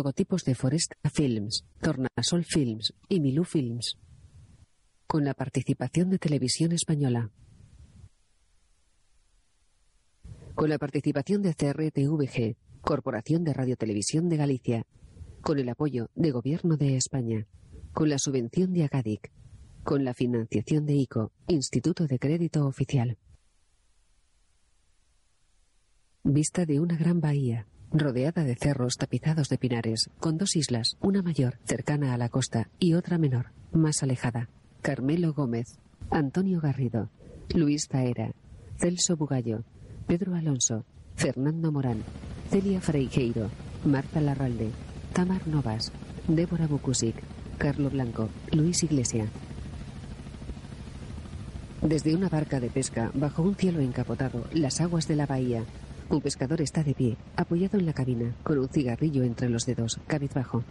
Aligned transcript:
logotipos 0.00 0.44
de 0.44 0.54
Foresta 0.54 0.96
Films, 1.12 1.66
Tornasol 1.82 2.46
Films 2.46 2.94
y 3.06 3.20
Milú 3.20 3.44
Films. 3.44 3.98
Con 5.06 5.26
la 5.26 5.34
participación 5.34 6.08
de 6.08 6.18
Televisión 6.18 6.72
Española. 6.72 7.30
Con 10.54 10.70
la 10.70 10.78
participación 10.78 11.42
de 11.42 11.54
CRTVG, 11.54 12.56
Corporación 12.80 13.44
de 13.44 13.52
Radiotelevisión 13.52 14.30
de 14.30 14.38
Galicia. 14.38 14.86
Con 15.42 15.58
el 15.58 15.68
apoyo 15.68 16.08
de 16.14 16.30
Gobierno 16.30 16.78
de 16.78 16.96
España. 16.96 17.46
Con 17.92 18.08
la 18.08 18.18
subvención 18.18 18.72
de 18.72 18.84
Agadic. 18.84 19.30
Con 19.84 20.06
la 20.06 20.14
financiación 20.14 20.86
de 20.86 20.94
ICO, 20.94 21.30
Instituto 21.46 22.06
de 22.06 22.18
Crédito 22.18 22.66
Oficial. 22.66 23.18
Vista 26.24 26.64
de 26.64 26.80
una 26.80 26.96
gran 26.96 27.20
bahía, 27.20 27.66
rodeada 27.92 28.44
de 28.44 28.54
cerros 28.54 28.96
tapizados 28.96 29.48
de 29.48 29.58
pinares, 29.58 30.10
con 30.18 30.38
dos 30.38 30.56
islas, 30.56 30.96
una 31.00 31.22
mayor, 31.22 31.58
cercana 31.64 32.14
a 32.14 32.18
la 32.18 32.28
costa, 32.28 32.68
y 32.78 32.94
otra 32.94 33.18
menor, 33.18 33.46
más 33.72 34.02
alejada. 34.02 34.48
Carmelo 34.82 35.34
Gómez, 35.34 35.78
Antonio 36.10 36.60
Garrido, 36.60 37.10
Luis 37.54 37.88
Zaera, 37.88 38.32
Celso 38.78 39.16
Bugallo, 39.16 39.64
Pedro 40.06 40.34
Alonso, 40.34 40.84
Fernando 41.16 41.70
Morán, 41.70 42.02
Celia 42.50 42.80
Freijeiro, 42.80 43.50
Marta 43.84 44.20
Larralde, 44.20 44.70
Tamar 45.12 45.46
Novas, 45.46 45.92
Débora 46.28 46.66
Bukusic, 46.66 47.16
Carlo 47.58 47.90
Blanco, 47.90 48.28
Luis 48.52 48.82
Iglesia. 48.82 49.26
Desde 51.82 52.14
una 52.14 52.28
barca 52.28 52.60
de 52.60 52.70
pesca, 52.70 53.10
bajo 53.14 53.42
un 53.42 53.54
cielo 53.54 53.80
encapotado, 53.80 54.44
las 54.52 54.80
aguas 54.80 55.08
de 55.08 55.16
la 55.16 55.26
bahía, 55.26 55.64
un 56.10 56.20
pescador 56.20 56.60
está 56.60 56.82
de 56.82 56.94
pie, 56.94 57.16
apoyado 57.36 57.78
en 57.78 57.86
la 57.86 57.92
cabina, 57.92 58.34
con 58.42 58.58
un 58.58 58.68
cigarrillo 58.68 59.22
entre 59.22 59.48
los 59.48 59.64
dedos, 59.64 59.98
cabizbajo. 60.06 60.64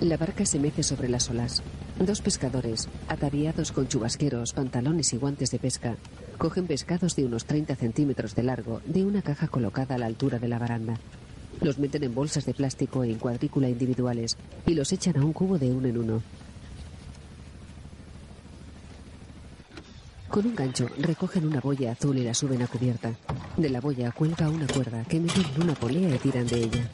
La 0.00 0.16
barca 0.16 0.46
se 0.46 0.58
mece 0.58 0.82
sobre 0.82 1.08
las 1.08 1.28
olas. 1.28 1.62
Dos 1.98 2.22
pescadores, 2.22 2.88
ataviados 3.08 3.72
con 3.72 3.88
chubasqueros, 3.88 4.52
pantalones 4.52 5.12
y 5.12 5.16
guantes 5.16 5.50
de 5.50 5.58
pesca, 5.58 5.96
cogen 6.38 6.66
pescados 6.66 7.16
de 7.16 7.24
unos 7.24 7.44
30 7.44 7.74
centímetros 7.74 8.34
de 8.36 8.44
largo 8.44 8.80
de 8.86 9.04
una 9.04 9.22
caja 9.22 9.48
colocada 9.48 9.96
a 9.96 9.98
la 9.98 10.06
altura 10.06 10.38
de 10.38 10.48
la 10.48 10.60
baranda. 10.60 10.94
Los 11.60 11.78
meten 11.78 12.04
en 12.04 12.14
bolsas 12.14 12.46
de 12.46 12.54
plástico 12.54 13.02
en 13.02 13.18
cuadrícula 13.18 13.68
individuales 13.68 14.38
y 14.64 14.74
los 14.74 14.92
echan 14.92 15.16
a 15.16 15.24
un 15.24 15.32
cubo 15.32 15.58
de 15.58 15.72
uno 15.72 15.88
en 15.88 15.98
uno. 15.98 16.22
Con 20.28 20.46
un 20.46 20.54
gancho 20.54 20.86
recogen 20.98 21.46
una 21.46 21.60
boya 21.60 21.92
azul 21.92 22.18
y 22.18 22.22
la 22.22 22.34
suben 22.34 22.62
a 22.62 22.66
cubierta. 22.66 23.14
De 23.56 23.70
la 23.70 23.80
boya 23.80 24.12
cuelga 24.12 24.48
una 24.50 24.66
cuerda 24.66 25.02
que 25.04 25.18
meten 25.18 25.44
en 25.54 25.62
una 25.62 25.74
polea 25.74 26.14
y 26.14 26.18
tiran 26.18 26.46
de 26.46 26.58
ella. 26.58 26.90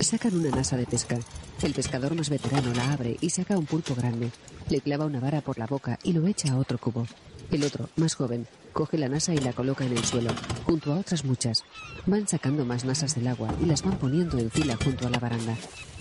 Sacan 0.00 0.36
una 0.36 0.50
nasa 0.50 0.76
de 0.76 0.86
pesca. 0.86 1.18
El 1.62 1.74
pescador 1.74 2.14
más 2.14 2.28
veterano 2.28 2.72
la 2.74 2.92
abre 2.92 3.16
y 3.20 3.30
saca 3.30 3.56
un 3.56 3.66
pulpo 3.66 3.94
grande. 3.94 4.30
Le 4.68 4.80
clava 4.80 5.04
una 5.04 5.20
vara 5.20 5.42
por 5.42 5.58
la 5.58 5.66
boca 5.66 5.98
y 6.02 6.12
lo 6.12 6.26
echa 6.26 6.52
a 6.52 6.58
otro 6.58 6.78
cubo. 6.78 7.06
El 7.52 7.64
otro, 7.64 7.90
más 7.96 8.14
joven, 8.14 8.46
coge 8.72 8.96
la 8.96 9.10
nasa 9.10 9.34
y 9.34 9.36
la 9.36 9.52
coloca 9.52 9.84
en 9.84 9.94
el 9.94 10.02
suelo, 10.06 10.30
junto 10.64 10.90
a 10.90 10.98
otras 10.98 11.22
muchas. 11.22 11.64
Van 12.06 12.26
sacando 12.26 12.64
más 12.64 12.86
nasas 12.86 13.14
del 13.14 13.28
agua 13.28 13.54
y 13.60 13.66
las 13.66 13.82
van 13.82 13.98
poniendo 13.98 14.38
en 14.38 14.50
fila 14.50 14.78
junto 14.82 15.06
a 15.06 15.10
la 15.10 15.18
baranda. 15.18 15.54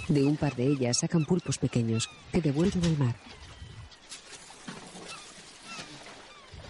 De 0.08 0.24
un 0.24 0.38
par 0.38 0.56
de 0.56 0.68
ellas 0.68 1.00
sacan 1.00 1.26
pulpos 1.26 1.58
pequeños 1.58 2.10
que 2.32 2.42
devuelven 2.42 2.86
al 2.86 2.98
mar. 2.98 3.16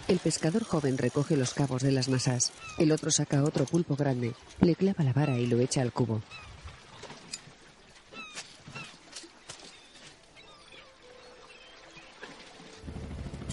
El 0.08 0.18
pescador 0.18 0.64
joven 0.64 0.98
recoge 0.98 1.36
los 1.36 1.54
cabos 1.54 1.82
de 1.82 1.92
las 1.92 2.08
nasas. 2.08 2.52
El 2.76 2.90
otro 2.90 3.12
saca 3.12 3.44
otro 3.44 3.66
pulpo 3.66 3.94
grande, 3.94 4.34
le 4.60 4.74
clava 4.74 5.04
la 5.04 5.12
vara 5.12 5.38
y 5.38 5.46
lo 5.46 5.60
echa 5.60 5.80
al 5.80 5.92
cubo. 5.92 6.22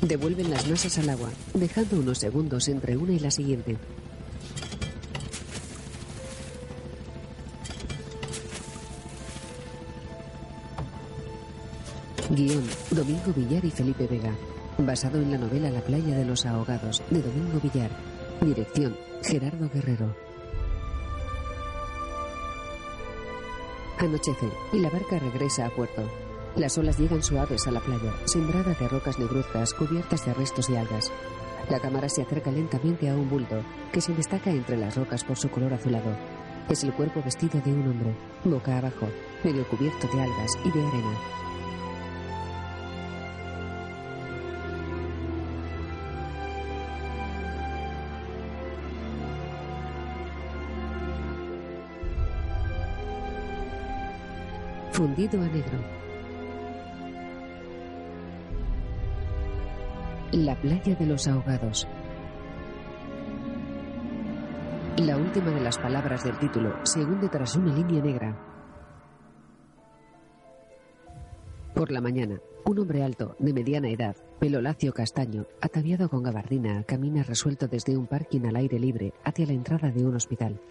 Devuelven 0.01 0.49
las 0.49 0.67
masas 0.67 0.97
al 0.97 1.09
agua, 1.09 1.29
dejando 1.53 1.99
unos 1.99 2.19
segundos 2.19 2.67
entre 2.69 2.95
una 2.95 3.11
y 3.11 3.19
la 3.19 3.31
siguiente. 3.31 3.77
Guión, 12.29 12.63
Domingo 12.91 13.33
Villar 13.35 13.65
y 13.65 13.71
Felipe 13.71 14.07
Vega. 14.07 14.33
Basado 14.77 15.19
en 15.19 15.31
la 15.31 15.37
novela 15.37 15.69
La 15.69 15.81
playa 15.81 16.16
de 16.16 16.23
los 16.23 16.45
ahogados, 16.45 17.01
de 17.09 17.21
Domingo 17.21 17.59
Villar. 17.59 17.89
Dirección, 18.39 18.95
Gerardo 19.23 19.69
Guerrero. 19.73 20.16
Anochece 23.97 24.49
y 24.71 24.79
la 24.79 24.89
barca 24.89 25.19
regresa 25.19 25.66
a 25.66 25.69
puerto. 25.71 26.28
Las 26.59 26.78
olas 26.78 27.00
llegan 27.00 27.24
suaves 27.24 27.68
a 27.68 27.72
la 27.72 27.80
playa, 27.80 28.12
sembrada 28.25 28.74
de 28.74 28.90
rocas 28.90 29.18
negruzcas 29.18 29.74
cubiertas 29.74 30.25
de 30.25 30.34
restos 30.34 30.70
y 30.70 30.75
algas. 30.75 31.09
La 31.70 31.80
cámara 31.80 32.09
se 32.09 32.22
acerca 32.22 32.52
lentamente 32.52 33.09
a 33.09 33.16
un 33.16 33.30
bulto 33.30 33.64
que 33.94 34.02
se 34.02 34.14
destaca 34.14 34.52
entre 34.52 34.75
las 34.75 34.97
rocas 34.97 35.24
por 35.24 35.38
su 35.38 35.50
color 35.50 35.74
azulado. 35.74 36.12
Es 36.68 36.84
el 36.84 36.92
cuerpo 36.92 37.24
vestido 37.24 37.62
de 37.62 37.72
un 37.72 37.88
hombre, 37.88 38.14
boca 38.44 38.78
abajo, 38.78 39.08
medio 39.42 39.66
cubierto 39.70 40.06
de 40.14 40.22
algas 40.22 40.52
y 40.66 40.72
de 40.72 40.86
arena. 40.86 41.18
Fundido 54.91 55.41
a 55.41 55.46
negro. 55.46 56.09
La 60.31 60.56
playa 60.62 60.94
de 60.94 61.07
los 61.07 61.28
ahogados. 61.28 61.88
La 64.97 65.17
última 65.17 65.50
de 65.50 65.59
las 65.59 65.79
palabras 65.79 66.23
del 66.23 66.38
título 66.38 66.85
se 66.85 67.03
hunde 67.03 67.29
tras 67.29 67.56
una 67.56 67.73
línea 67.73 68.00
negra. 68.00 68.38
Por 71.73 71.91
la 71.91 72.00
mañana, 72.00 72.40
un 72.63 72.78
hombre 72.78 73.01
alto, 73.01 73.35
de 73.40 73.53
mediana 73.53 73.90
edad, 73.90 74.16
pelo 74.40 74.62
lacio 74.62 74.94
castaño, 74.94 75.47
ataviado 75.62 76.09
con 76.09 76.22
gabardina, 76.22 76.84
camina 76.84 77.23
resuelto 77.23 77.67
desde 77.67 77.97
un 77.97 78.06
parking 78.06 78.46
al 78.46 78.57
aire 78.57 78.78
libre 78.78 79.13
hacia 79.23 79.47
la 79.47 79.53
entrada 79.53 79.90
de 79.90 80.06
un 80.06 80.16
hospital. 80.16 80.61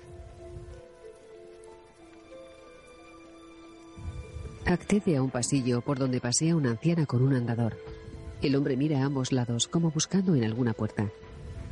Accede 4.66 5.16
a 5.16 5.22
un 5.22 5.30
pasillo 5.30 5.80
por 5.80 5.98
donde 5.98 6.20
pasea 6.20 6.54
una 6.54 6.70
anciana 6.70 7.06
con 7.06 7.22
un 7.22 7.34
andador. 7.34 7.76
El 8.40 8.54
hombre 8.54 8.76
mira 8.76 9.00
a 9.00 9.04
ambos 9.04 9.32
lados 9.32 9.66
como 9.66 9.90
buscando 9.90 10.34
en 10.36 10.44
alguna 10.44 10.72
puerta. 10.72 11.10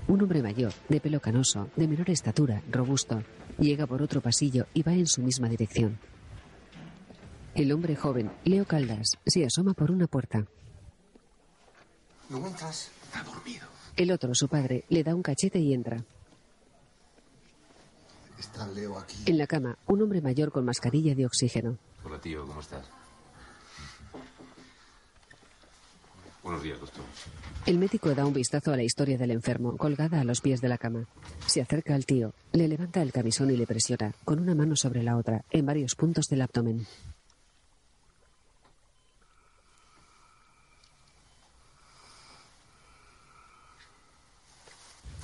Un 0.09 0.23
hombre 0.23 0.43
mayor, 0.43 0.73
de 0.89 1.01
pelo 1.01 1.21
canoso, 1.21 1.69
de 1.77 1.87
menor 1.87 2.11
estatura, 2.11 2.63
robusto, 2.71 3.23
llega 3.59 3.87
por 3.87 4.03
otro 4.03 4.21
pasillo 4.21 4.67
y 4.75 4.83
va 4.83 4.93
en 4.93 5.07
su 5.07 5.23
misma 5.23 5.49
dirección. 5.49 5.99
El 7.55 7.73
hombre 7.73 7.95
joven, 7.97 8.33
Leo 8.45 8.67
Caldas, 8.67 9.13
se 9.25 9.45
asoma 9.47 9.75
por 9.75 9.91
una 9.91 10.07
puerta. 10.07 10.45
¿No 12.29 12.45
entras? 12.45 12.91
Está 13.05 13.23
dormido. 13.23 13.67
El 13.97 14.11
otro, 14.11 14.35
su 14.35 14.49
padre, 14.49 14.85
le 14.89 15.05
da 15.05 15.15
un 15.15 15.23
cachete 15.23 15.59
y 15.61 15.73
entra. 15.73 16.05
Está 18.39 18.67
Leo 18.67 18.99
aquí. 18.99 19.17
En 19.27 19.39
la 19.39 19.47
cama, 19.47 19.79
un 19.87 20.03
hombre 20.03 20.21
mayor 20.21 20.51
con 20.51 20.65
mascarilla 20.65 21.15
de 21.15 21.27
oxígeno. 21.27 21.79
Hola, 22.05 22.21
tío, 22.21 22.45
¿cómo 22.45 22.61
estás? 22.61 22.87
Buenos 26.47 26.63
días, 26.63 26.79
doctor. 26.79 27.03
El 27.67 27.77
médico 27.77 28.15
da 28.15 28.25
un 28.25 28.33
vistazo 28.33 28.73
a 28.73 28.77
la 28.77 28.85
historia 28.85 29.19
del 29.19 29.33
enfermo, 29.33 29.77
colgada 29.77 30.21
a 30.21 30.25
los 30.25 30.41
pies 30.41 30.61
de 30.61 30.69
la 30.69 30.79
cama. 30.79 31.09
Se 31.45 31.61
acerca 31.61 31.97
al 31.97 32.07
tío, 32.07 32.35
le 32.53 32.69
levanta 32.69 33.03
el 33.03 33.11
camisón 33.11 33.51
y 33.51 33.57
le 33.57 33.67
presiona, 33.67 34.15
con 34.25 34.39
una 34.39 34.55
mano 34.55 34.77
sobre 34.77 35.03
la 35.03 35.17
otra, 35.17 35.45
en 35.51 35.67
varios 35.67 35.97
puntos 35.97 36.29
del 36.29 36.43
abdomen. 36.43 36.87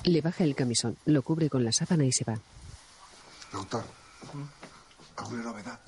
Le 0.03 0.19
baja 0.19 0.43
el 0.43 0.55
camisón, 0.55 0.97
lo 1.05 1.21
cubre 1.21 1.49
con 1.49 1.63
la 1.63 1.71
sábana 1.71 2.03
y 2.03 2.11
se 2.11 2.25
va. 2.25 2.37
Doctor, 3.53 3.85
¿alguna 5.15 5.43
novedad? 5.43 5.79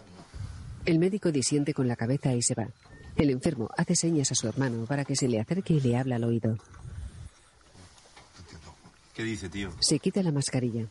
El 0.86 0.98
médico 0.98 1.34
disiente 1.34 1.74
con 1.74 1.90
la 1.90 1.98
cabeza 1.98 2.32
y 2.32 2.42
se 2.42 2.56
va. 2.56 2.70
El 3.15 3.29
enfermo 3.29 3.69
hace 3.77 3.95
señas 3.95 4.31
a 4.31 4.35
su 4.35 4.47
hermano 4.47 4.85
para 4.85 5.06
que 5.06 5.15
se 5.15 5.27
le 5.27 5.39
acerque 5.39 5.73
y 5.73 5.79
le 5.79 5.97
habla 5.97 6.17
al 6.17 6.25
oído. 6.25 6.57
¿Qué 9.13 9.23
dice, 9.23 9.47
tío? 9.47 9.71
Se 9.79 10.00
quita 10.00 10.21
la 10.21 10.33
mascarilla. 10.33 10.85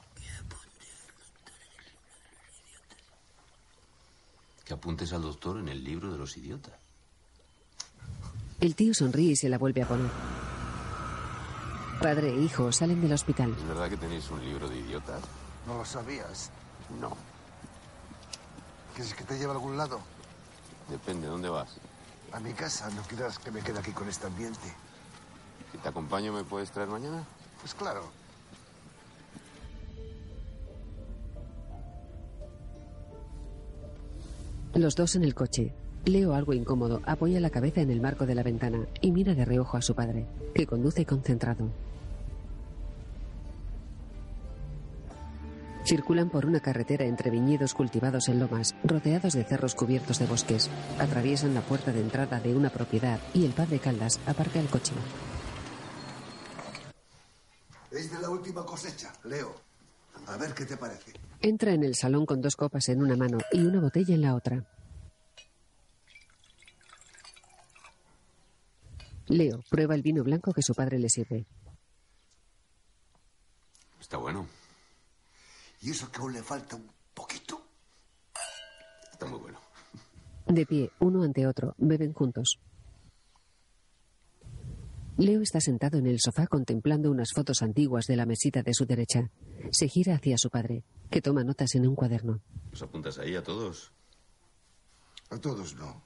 Que 4.64 4.72
apuntes 4.72 5.12
al 5.12 5.20
doctor 5.20 5.58
en 5.58 5.68
el 5.68 5.84
libro 5.84 6.10
de 6.10 6.16
los 6.16 6.34
idiotas. 6.38 6.72
El 8.60 8.74
tío 8.74 8.94
sonríe 8.94 9.32
y 9.32 9.36
se 9.36 9.50
la 9.50 9.58
vuelve 9.58 9.82
a 9.82 9.88
poner. 9.88 10.10
Padre 12.00 12.30
e 12.30 12.40
hijo 12.40 12.72
salen 12.72 13.02
del 13.02 13.12
hospital. 13.12 13.54
¿Es 13.58 13.68
verdad 13.68 13.90
que 13.90 13.98
tenéis 13.98 14.30
un 14.30 14.42
libro 14.42 14.70
de 14.70 14.78
idiotas? 14.78 15.22
¿No 15.66 15.76
lo 15.76 15.84
sabías? 15.84 16.50
No. 16.98 17.14
¿Quieres 18.94 19.12
que 19.12 19.24
te 19.24 19.34
lleve 19.36 19.50
a 19.50 19.54
algún 19.54 19.76
lado? 19.76 20.00
Depende, 20.88 21.26
¿dónde 21.26 21.50
vas? 21.50 21.76
A 22.34 22.40
mi 22.40 22.52
casa. 22.52 22.90
No 22.90 23.02
quieras 23.02 23.38
que 23.38 23.52
me 23.52 23.60
quede 23.60 23.78
aquí 23.78 23.92
con 23.92 24.08
este 24.08 24.26
ambiente. 24.26 24.68
Si 25.70 25.78
te 25.78 25.88
acompaño, 25.88 26.32
¿me 26.32 26.42
puedes 26.42 26.70
traer 26.70 26.88
mañana? 26.88 27.22
Pues 27.60 27.74
claro. 27.74 28.02
Los 34.74 34.96
dos 34.96 35.14
en 35.14 35.22
el 35.22 35.34
coche. 35.36 35.72
Leo, 36.06 36.34
algo 36.34 36.52
incómodo, 36.52 37.00
apoya 37.06 37.38
la 37.38 37.50
cabeza 37.50 37.80
en 37.80 37.90
el 37.90 38.00
marco 38.00 38.26
de 38.26 38.34
la 38.34 38.42
ventana 38.42 38.84
y 39.00 39.12
mira 39.12 39.34
de 39.34 39.44
reojo 39.44 39.76
a 39.76 39.82
su 39.82 39.94
padre, 39.94 40.26
que 40.54 40.66
conduce 40.66 41.06
concentrado. 41.06 41.70
Circulan 45.84 46.30
por 46.30 46.46
una 46.46 46.60
carretera 46.60 47.04
entre 47.04 47.30
viñedos 47.30 47.74
cultivados 47.74 48.28
en 48.28 48.40
lomas, 48.40 48.74
rodeados 48.84 49.34
de 49.34 49.44
cerros 49.44 49.74
cubiertos 49.74 50.18
de 50.18 50.24
bosques. 50.26 50.70
Atraviesan 50.98 51.52
la 51.52 51.60
puerta 51.60 51.92
de 51.92 52.00
entrada 52.00 52.40
de 52.40 52.54
una 52.54 52.70
propiedad 52.70 53.20
y 53.34 53.44
el 53.44 53.52
padre 53.52 53.78
Caldas 53.78 54.18
aparca 54.26 54.60
el 54.60 54.68
coche. 54.68 54.94
Es 57.90 58.10
de 58.10 58.18
la 58.18 58.30
última 58.30 58.64
cosecha, 58.64 59.12
Leo. 59.24 59.54
A 60.26 60.38
ver 60.38 60.54
qué 60.54 60.64
te 60.64 60.78
parece. 60.78 61.12
Entra 61.40 61.72
en 61.72 61.84
el 61.84 61.94
salón 61.94 62.24
con 62.24 62.40
dos 62.40 62.56
copas 62.56 62.88
en 62.88 63.02
una 63.02 63.14
mano 63.14 63.38
y 63.52 63.60
una 63.60 63.80
botella 63.80 64.14
en 64.14 64.22
la 64.22 64.34
otra. 64.34 64.64
Leo 69.26 69.62
prueba 69.68 69.94
el 69.94 70.02
vino 70.02 70.24
blanco 70.24 70.54
que 70.54 70.62
su 70.62 70.74
padre 70.74 70.98
le 70.98 71.10
sirve. 71.10 71.44
Está 74.00 74.16
bueno. 74.16 74.46
¿Y 75.84 75.90
eso 75.90 76.10
que 76.10 76.18
aún 76.18 76.32
le 76.32 76.42
falta 76.42 76.76
un 76.76 76.90
poquito? 77.12 77.62
Está 79.12 79.26
muy 79.26 79.38
bueno. 79.38 79.60
De 80.46 80.64
pie, 80.64 80.90
uno 81.00 81.22
ante 81.22 81.46
otro, 81.46 81.74
beben 81.76 82.14
juntos. 82.14 82.58
Leo 85.18 85.42
está 85.42 85.60
sentado 85.60 85.98
en 85.98 86.06
el 86.06 86.20
sofá 86.20 86.46
contemplando 86.46 87.10
unas 87.10 87.32
fotos 87.34 87.60
antiguas 87.60 88.06
de 88.06 88.16
la 88.16 88.24
mesita 88.24 88.62
de 88.62 88.72
su 88.72 88.86
derecha. 88.86 89.30
Se 89.72 89.88
gira 89.88 90.14
hacia 90.14 90.38
su 90.38 90.48
padre, 90.48 90.84
que 91.10 91.20
toma 91.20 91.44
notas 91.44 91.74
en 91.74 91.86
un 91.86 91.94
cuaderno. 91.94 92.40
¿Los 92.70 92.80
apuntas 92.80 93.18
ahí 93.18 93.36
a 93.36 93.42
todos? 93.42 93.92
A 95.28 95.36
todos 95.36 95.74
no. 95.74 96.02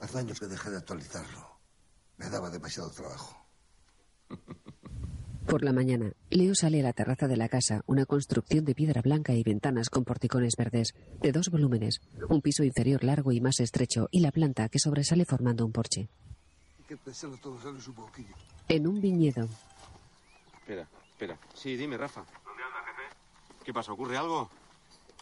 Hace 0.00 0.18
años 0.18 0.40
que 0.40 0.46
dejé 0.46 0.70
de 0.70 0.78
actualizarlo. 0.78 1.60
Me 2.16 2.28
daba 2.28 2.50
demasiado 2.50 2.90
trabajo. 2.90 3.46
Por 5.46 5.64
la 5.64 5.72
mañana, 5.72 6.12
Leo 6.30 6.54
sale 6.54 6.80
a 6.80 6.82
la 6.84 6.92
terraza 6.92 7.26
de 7.26 7.36
la 7.36 7.48
casa, 7.48 7.82
una 7.86 8.06
construcción 8.06 8.64
de 8.64 8.74
piedra 8.74 9.02
blanca 9.02 9.32
y 9.34 9.42
ventanas 9.42 9.90
con 9.90 10.04
porticones 10.04 10.54
verdes, 10.56 10.94
de 11.20 11.32
dos 11.32 11.48
volúmenes, 11.50 12.00
un 12.28 12.40
piso 12.40 12.62
inferior 12.62 13.02
largo 13.02 13.32
y 13.32 13.40
más 13.40 13.58
estrecho, 13.58 14.08
y 14.12 14.20
la 14.20 14.30
planta 14.30 14.68
que 14.68 14.78
sobresale 14.78 15.24
formando 15.24 15.66
un 15.66 15.72
porche. 15.72 16.08
Hay 16.78 16.84
que 16.86 16.96
pensarlo 16.96 17.36
todo 17.38 17.58
sale 17.60 17.78
un 17.84 17.94
poquillo. 17.94 18.34
En 18.68 18.86
un 18.86 19.00
viñedo, 19.00 19.48
Espera, 20.60 20.88
espera. 21.10 21.38
Sí, 21.54 21.76
dime, 21.76 21.96
Rafa. 21.96 22.20
¿Dónde 22.44 22.62
anda, 22.62 22.78
jefe? 22.86 23.16
¿Qué 23.64 23.72
pasa? 23.72 23.92
¿Ocurre 23.92 24.16
algo? 24.16 24.48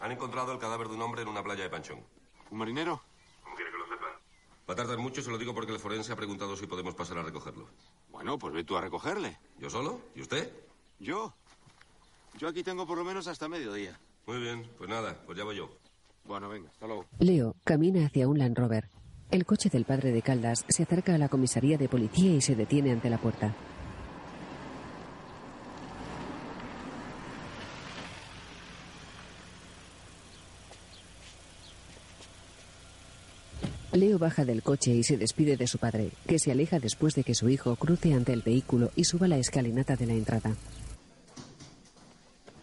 Han 0.00 0.12
encontrado 0.12 0.53
el 0.53 0.59
cadáver 0.59 0.88
de 0.88 0.94
un 0.94 1.03
hombre 1.03 1.23
en 1.23 1.29
una 1.29 1.43
playa 1.43 1.62
de 1.62 1.70
Panchón. 1.70 2.00
¿Un 2.50 2.59
marinero? 2.59 3.00
¿Cómo 3.43 3.56
quiere 3.56 3.70
que 3.70 3.79
lo 3.79 3.85
sepan? 3.87 4.12
Va 4.69 4.75
a 4.75 4.76
tardar 4.76 4.99
mucho, 4.99 5.23
se 5.23 5.31
lo 5.31 5.38
digo 5.38 5.55
porque 5.55 5.73
el 5.73 5.79
forense 5.79 6.12
ha 6.12 6.17
preguntado 6.17 6.55
si 6.55 6.67
podemos 6.67 6.94
pasar 6.94 7.17
a 7.19 7.23
recogerlo. 7.23 7.67
Bueno, 8.11 8.38
pues 8.38 8.53
ve 8.53 8.65
tú 8.65 8.76
a 8.76 8.82
recogerle. 8.82 9.38
¿Yo 9.59 9.70
solo? 9.70 10.03
¿Y 10.15 10.20
usted? 10.20 10.53
¿Yo? 10.99 11.35
Yo 12.38 12.49
aquí 12.49 12.62
tengo 12.62 12.87
por 12.87 12.99
lo 12.99 13.05
menos 13.05 13.26
hasta 13.29 13.49
mediodía. 13.49 13.99
Muy 14.26 14.38
bien, 14.41 14.69
pues 14.76 14.91
nada, 14.91 15.23
pues 15.25 15.38
ya 15.38 15.44
voy 15.44 15.56
yo. 15.56 15.70
Bueno, 16.25 16.50
venga, 16.50 16.69
hasta 16.69 16.87
luego. 16.87 17.06
Leo 17.19 17.56
camina 17.65 18.05
hacia 18.05 18.29
un 18.29 18.38
Land 18.38 18.59
Rover. 18.59 18.91
El 19.31 19.47
coche 19.47 19.70
del 19.70 19.87
padre 19.87 20.12
de 20.12 20.20
Caldas 20.20 20.67
se 20.69 20.82
acerca 20.82 21.15
a 21.15 21.19
la 21.19 21.31
comisaría 21.31 21.79
de 21.79 21.88
policía 21.88 22.32
y 22.32 22.43
se 22.43 22.55
detiene 22.55 22.93
ante 22.93 23.09
la 23.09 23.19
puerta. 23.19 23.55
Leo 33.98 34.16
baja 34.16 34.44
del 34.44 34.62
coche 34.62 34.92
y 34.92 35.02
se 35.02 35.16
despide 35.16 35.56
de 35.56 35.66
su 35.66 35.78
padre, 35.78 36.12
que 36.26 36.38
se 36.38 36.52
aleja 36.52 36.78
después 36.78 37.16
de 37.16 37.24
que 37.24 37.34
su 37.34 37.48
hijo 37.48 37.74
cruce 37.74 38.14
ante 38.14 38.32
el 38.32 38.42
vehículo 38.42 38.92
y 38.94 39.02
suba 39.02 39.26
la 39.26 39.38
escalinata 39.38 39.96
de 39.96 40.06
la 40.06 40.12
entrada. 40.12 40.54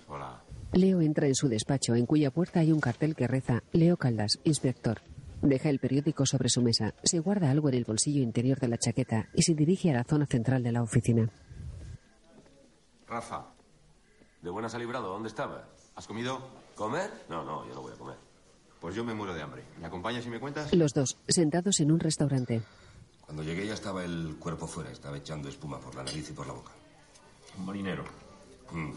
Hola. 0.07 0.41
Leo 0.71 1.01
entra 1.01 1.27
en 1.27 1.35
su 1.35 1.49
despacho, 1.49 1.93
en 1.95 2.05
cuya 2.05 2.31
puerta 2.31 2.61
hay 2.61 2.71
un 2.71 2.79
cartel 2.79 3.15
que 3.15 3.27
reza 3.27 3.63
Leo 3.73 3.97
Caldas, 3.97 4.39
inspector. 4.45 5.01
Deja 5.41 5.69
el 5.69 5.79
periódico 5.79 6.25
sobre 6.25 6.47
su 6.47 6.61
mesa, 6.61 6.93
se 7.03 7.19
guarda 7.19 7.51
algo 7.51 7.67
en 7.67 7.75
el 7.75 7.83
bolsillo 7.83 8.21
interior 8.21 8.59
de 8.61 8.69
la 8.69 8.77
chaqueta 8.77 9.27
y 9.33 9.43
se 9.43 9.55
dirige 9.55 9.91
a 9.91 9.95
la 9.95 10.03
zona 10.05 10.25
central 10.27 10.63
de 10.63 10.71
la 10.71 10.83
oficina. 10.83 11.29
Rafa. 13.07 13.45
¿De 14.41 14.49
buenas 14.49 14.73
ha 14.73 14.79
librado? 14.79 15.09
¿Dónde 15.09 15.27
estabas? 15.27 15.63
¿Has 15.95 16.07
comido? 16.07 16.39
¿Comer? 16.75 17.09
No, 17.29 17.43
no, 17.43 17.67
yo 17.67 17.75
no 17.75 17.81
voy 17.81 17.91
a 17.91 17.97
comer. 17.97 18.25
Pues 18.85 18.93
yo 18.93 19.03
me 19.03 19.15
muero 19.15 19.33
de 19.33 19.41
hambre. 19.41 19.63
¿Me 19.79 19.87
acompañas 19.87 20.23
y 20.27 20.29
me 20.29 20.39
cuentas? 20.39 20.71
Los 20.75 20.93
dos, 20.93 21.17
sentados 21.27 21.79
en 21.79 21.91
un 21.91 21.99
restaurante. 21.99 22.61
Cuando 23.19 23.41
llegué 23.41 23.65
ya 23.65 23.73
estaba 23.73 24.05
el 24.05 24.35
cuerpo 24.37 24.67
fuera, 24.67 24.91
estaba 24.91 25.17
echando 25.17 25.49
espuma 25.49 25.79
por 25.79 25.95
la 25.95 26.03
nariz 26.03 26.29
y 26.29 26.33
por 26.33 26.45
la 26.45 26.53
boca. 26.53 26.71
Un 27.57 27.65
marinero. 27.65 28.03
Mm. 28.71 28.91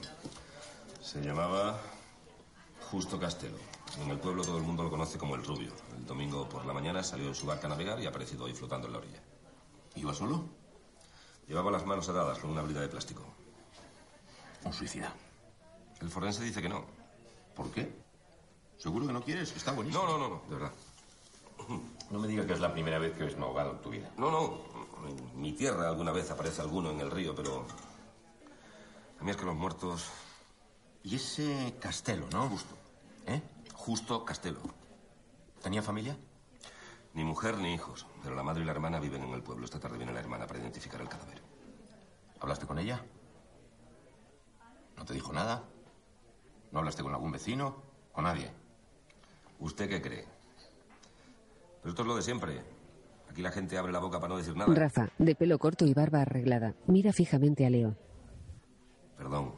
Se 1.01 1.23
llamaba 1.23 1.81
Justo 2.91 3.19
Castelo. 3.19 3.57
En 4.03 4.11
el 4.11 4.19
pueblo 4.19 4.45
todo 4.45 4.59
el 4.59 4.63
mundo 4.63 4.83
lo 4.83 4.91
conoce 4.91 5.17
como 5.17 5.37
el 5.37 5.43
rubio. 5.43 5.73
El 5.97 6.05
domingo 6.05 6.47
por 6.47 6.67
la 6.67 6.75
mañana 6.75 7.03
salió 7.03 7.29
en 7.29 7.35
su 7.35 7.47
barca 7.47 7.67
a 7.67 7.71
navegar 7.71 7.99
y 7.99 8.05
ha 8.05 8.11
aparecido 8.11 8.45
hoy 8.45 8.53
flotando 8.53 8.89
en 8.89 8.93
la 8.93 8.99
orilla. 8.99 9.23
¿Iba 9.95 10.13
solo? 10.13 10.45
Llevaba 11.47 11.71
las 11.71 11.87
manos 11.87 12.07
atadas 12.11 12.39
con 12.41 12.51
una 12.51 12.61
brida 12.61 12.83
de 12.83 12.89
plástico. 12.89 13.25
Un 14.67 14.73
suicida. 14.75 15.15
El 16.03 16.11
forense 16.11 16.45
dice 16.45 16.61
que 16.61 16.69
no. 16.69 16.85
¿Por 17.57 17.71
qué? 17.71 18.07
¿Seguro 18.79 19.07
que 19.07 19.13
no 19.13 19.23
quieres? 19.23 19.55
Está 19.57 19.73
buenísimo. 19.73 20.05
No, 20.05 20.19
no, 20.19 20.19
no, 20.19 20.29
no, 20.29 20.43
de 20.49 20.55
verdad. 20.55 20.73
No 22.11 22.19
me 22.19 22.27
digas 22.27 22.47
que 22.47 22.55
es 22.55 22.61
la 22.61 22.73
primera 22.73 22.99
vez 22.99 23.15
que 23.15 23.25
ves 23.25 23.35
un 23.35 23.43
ahogado 23.43 23.73
en 23.73 23.83
tu 23.83 23.91
vida. 23.91 24.11
No, 24.17 24.31
no. 24.31 24.63
En 25.07 25.43
mi 25.43 25.53
tierra 25.53 25.89
alguna 25.89 26.11
vez 26.11 26.31
aparece 26.31 26.63
alguno 26.63 26.91
en 26.91 27.01
el 27.01 27.11
río, 27.11 27.35
pero... 27.35 27.67
A 29.21 29.25
mí 29.25 29.31
es 29.31 29.37
que 29.37 29.45
los 29.45 29.55
muertos... 29.55 30.09
Y 31.03 31.17
ese 31.17 31.77
Castelo, 31.79 32.27
¿no? 32.33 32.49
Justo. 32.49 32.75
¿Eh? 33.27 33.43
Justo 33.75 34.25
Castelo. 34.25 34.61
¿Tenía 35.63 35.83
familia? 35.83 36.17
Ni 37.13 37.25
mujer 37.25 37.59
ni 37.59 37.75
hijos, 37.75 38.07
pero 38.23 38.35
la 38.35 38.43
madre 38.43 38.63
y 38.63 38.65
la 38.65 38.73
hermana 38.73 39.01
viven 39.01 39.23
en 39.23 39.35
el 39.35 39.43
pueblo. 39.43 39.67
Esta 39.67 39.79
tarde 39.79 39.99
viene 39.99 40.15
la 40.15 40.21
hermana 40.21 40.47
para 40.47 40.61
identificar 40.61 41.03
el 41.03 41.09
cadáver. 41.11 41.43
¿Hablaste 42.41 42.67
con 42.67 42.79
ella? 42.79 43.05
¿No 44.97 45.05
te 45.05 45.13
dijo 45.13 45.31
nada? 45.35 45.65
¿No 46.73 46.79
hablaste 46.79 47.03
con 47.03 47.13
algún 47.13 47.33
vecino? 47.33 47.83
¿Con 48.13 48.25
nadie? 48.25 48.51
¿Usted 49.61 49.89
qué 49.89 50.01
cree? 50.01 50.25
Pero 51.83 51.91
esto 51.91 52.03
es 52.03 52.09
lo 52.09 52.17
de 52.17 52.23
siempre. 52.23 52.61
Aquí 53.31 53.43
la 53.43 53.51
gente 53.51 53.77
abre 53.77 53.93
la 53.93 53.99
boca 53.99 54.19
para 54.19 54.33
no 54.33 54.39
decir 54.39 54.57
nada. 54.57 54.73
Rafa, 54.75 55.11
de 55.19 55.35
pelo 55.35 55.59
corto 55.59 55.85
y 55.85 55.95
barba 55.95 56.23
arreglada, 56.23 56.75
mira 56.87 57.13
fijamente 57.13 57.67
a 57.67 57.71
Leo. 57.71 57.97
Perdón, 59.17 59.55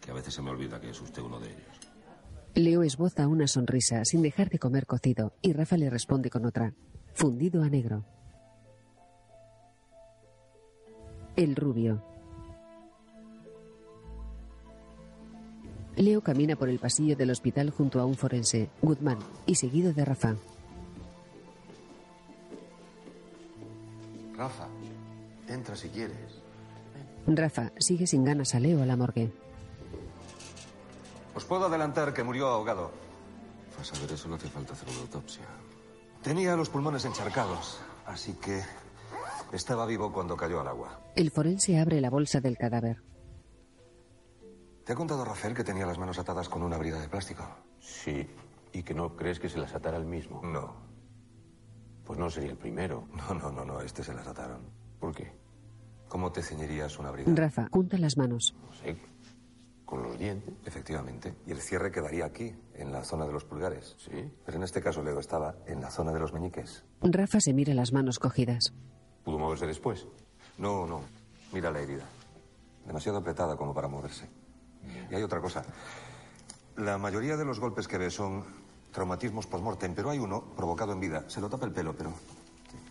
que 0.00 0.10
a 0.10 0.14
veces 0.14 0.34
se 0.34 0.42
me 0.42 0.50
olvida 0.50 0.80
que 0.80 0.90
es 0.90 1.00
usted 1.00 1.22
uno 1.22 1.38
de 1.40 1.48
ellos. 1.48 1.80
Leo 2.54 2.82
esboza 2.82 3.28
una 3.28 3.46
sonrisa 3.46 4.04
sin 4.04 4.22
dejar 4.22 4.50
de 4.50 4.58
comer 4.58 4.86
cocido 4.86 5.32
y 5.40 5.52
Rafa 5.52 5.76
le 5.76 5.88
responde 5.88 6.30
con 6.30 6.44
otra, 6.44 6.74
fundido 7.14 7.62
a 7.62 7.68
negro. 7.68 8.04
El 11.36 11.54
rubio. 11.54 12.04
Leo 16.00 16.22
camina 16.22 16.56
por 16.56 16.68
el 16.68 16.78
pasillo 16.78 17.16
del 17.16 17.30
hospital 17.30 17.70
junto 17.70 18.00
a 18.00 18.04
un 18.04 18.16
forense, 18.16 18.70
Goodman, 18.82 19.18
y 19.46 19.56
seguido 19.56 19.92
de 19.92 20.04
Rafa. 20.04 20.36
Rafa, 24.36 24.68
entra 25.48 25.76
si 25.76 25.88
quieres. 25.88 26.40
Rafa 27.26 27.72
sigue 27.78 28.06
sin 28.06 28.24
ganas 28.24 28.54
a 28.54 28.60
Leo 28.60 28.82
a 28.82 28.86
la 28.86 28.96
morgue. 28.96 29.30
Os 31.34 31.44
puedo 31.44 31.66
adelantar 31.66 32.14
que 32.14 32.24
murió 32.24 32.48
ahogado. 32.48 32.90
Para 33.72 33.84
saber 33.84 34.12
eso 34.12 34.28
no 34.28 34.36
hace 34.36 34.48
falta 34.48 34.72
hacer 34.72 34.88
una 34.88 35.00
autopsia. 35.02 35.44
Tenía 36.22 36.56
los 36.56 36.68
pulmones 36.68 37.04
encharcados, 37.04 37.78
así 38.06 38.32
que 38.34 38.62
estaba 39.52 39.86
vivo 39.86 40.12
cuando 40.12 40.36
cayó 40.36 40.60
al 40.60 40.68
agua. 40.68 41.00
El 41.14 41.30
forense 41.30 41.78
abre 41.78 42.00
la 42.00 42.10
bolsa 42.10 42.40
del 42.40 42.56
cadáver. 42.56 43.09
¿Te 44.90 44.94
ha 44.94 44.96
contado 44.96 45.24
Rafael 45.24 45.54
que 45.54 45.62
tenía 45.62 45.86
las 45.86 45.98
manos 45.98 46.18
atadas 46.18 46.48
con 46.48 46.64
una 46.64 46.76
brida 46.76 47.00
de 47.00 47.08
plástico? 47.08 47.44
Sí. 47.78 48.28
¿Y 48.72 48.82
que 48.82 48.92
no 48.92 49.14
crees 49.14 49.38
que 49.38 49.48
se 49.48 49.56
las 49.56 49.72
atara 49.72 49.96
el 49.96 50.04
mismo? 50.04 50.42
No. 50.42 50.74
Pues 52.04 52.18
no 52.18 52.28
sería 52.28 52.50
el 52.50 52.56
primero. 52.56 53.06
No, 53.14 53.34
no, 53.34 53.52
no, 53.52 53.64
no, 53.64 53.80
este 53.82 54.02
se 54.02 54.12
las 54.12 54.26
ataron. 54.26 54.62
¿Por 54.98 55.14
qué? 55.14 55.30
¿Cómo 56.08 56.32
te 56.32 56.42
ceñirías 56.42 56.98
una 56.98 57.12
brida? 57.12 57.32
Rafa 57.32 57.68
junta 57.70 57.98
las 57.98 58.16
manos. 58.16 58.52
No 58.66 58.72
sé. 58.72 58.96
Con 59.84 60.02
los 60.02 60.18
dientes. 60.18 60.54
Efectivamente. 60.66 61.36
Y 61.46 61.52
el 61.52 61.60
cierre 61.60 61.92
quedaría 61.92 62.24
aquí, 62.24 62.52
en 62.74 62.90
la 62.90 63.04
zona 63.04 63.26
de 63.26 63.32
los 63.32 63.44
pulgares. 63.44 63.94
Sí. 63.96 64.28
Pero 64.44 64.58
en 64.58 64.64
este 64.64 64.82
caso, 64.82 65.04
Leo, 65.04 65.20
estaba 65.20 65.54
en 65.68 65.82
la 65.82 65.92
zona 65.92 66.10
de 66.10 66.18
los 66.18 66.32
meñiques. 66.32 66.82
Rafa 67.00 67.40
se 67.40 67.52
mira 67.52 67.74
las 67.74 67.92
manos 67.92 68.18
cogidas. 68.18 68.74
¿Pudo 69.22 69.38
moverse 69.38 69.68
después? 69.68 70.08
No, 70.58 70.84
no. 70.84 71.02
Mira 71.52 71.70
la 71.70 71.78
herida. 71.78 72.06
Demasiado 72.84 73.18
apretada 73.18 73.56
como 73.56 73.72
para 73.72 73.86
moverse. 73.86 74.39
Y 75.10 75.14
hay 75.14 75.22
otra 75.22 75.40
cosa. 75.40 75.64
La 76.76 76.98
mayoría 76.98 77.36
de 77.36 77.44
los 77.44 77.60
golpes 77.60 77.88
que 77.88 77.98
ves 77.98 78.14
son 78.14 78.44
traumatismos 78.92 79.46
post-mortem, 79.46 79.94
pero 79.94 80.10
hay 80.10 80.18
uno 80.18 80.42
provocado 80.56 80.92
en 80.92 81.00
vida. 81.00 81.28
Se 81.28 81.40
lo 81.40 81.48
tapa 81.48 81.66
el 81.66 81.72
pelo, 81.72 81.94
pero 81.96 82.12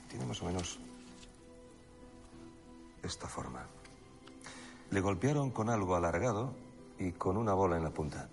tiene 0.10 0.26
más 0.26 0.42
o 0.42 0.46
menos 0.46 0.80
esta 3.04 3.28
forma. 3.28 3.66
Le 4.92 5.02
golpearon 5.02 5.52
con 5.52 5.70
algo 5.70 5.96
alargado 5.96 6.54
y 6.98 7.12
con 7.14 7.38
una 7.38 7.54
bola 7.54 7.78
en 7.78 7.84
la 7.84 7.92
punta. 7.92 8.30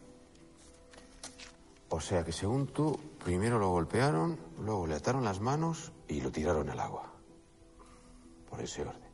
O 1.89 2.01
sea 2.01 2.25
que 2.25 2.33
según 2.33 2.67
tú, 2.67 2.99
primero 3.25 3.59
lo 3.59 3.71
golpearon, 3.71 4.39
luego 4.61 4.87
le 4.87 4.97
ataron 4.97 5.25
las 5.25 5.41
manos 5.41 5.93
y 6.09 6.21
lo 6.21 6.33
tiraron 6.33 6.69
al 6.69 6.81
agua. 6.81 7.13
Por 8.51 8.61
ese 8.61 8.83
orden. 8.83 9.07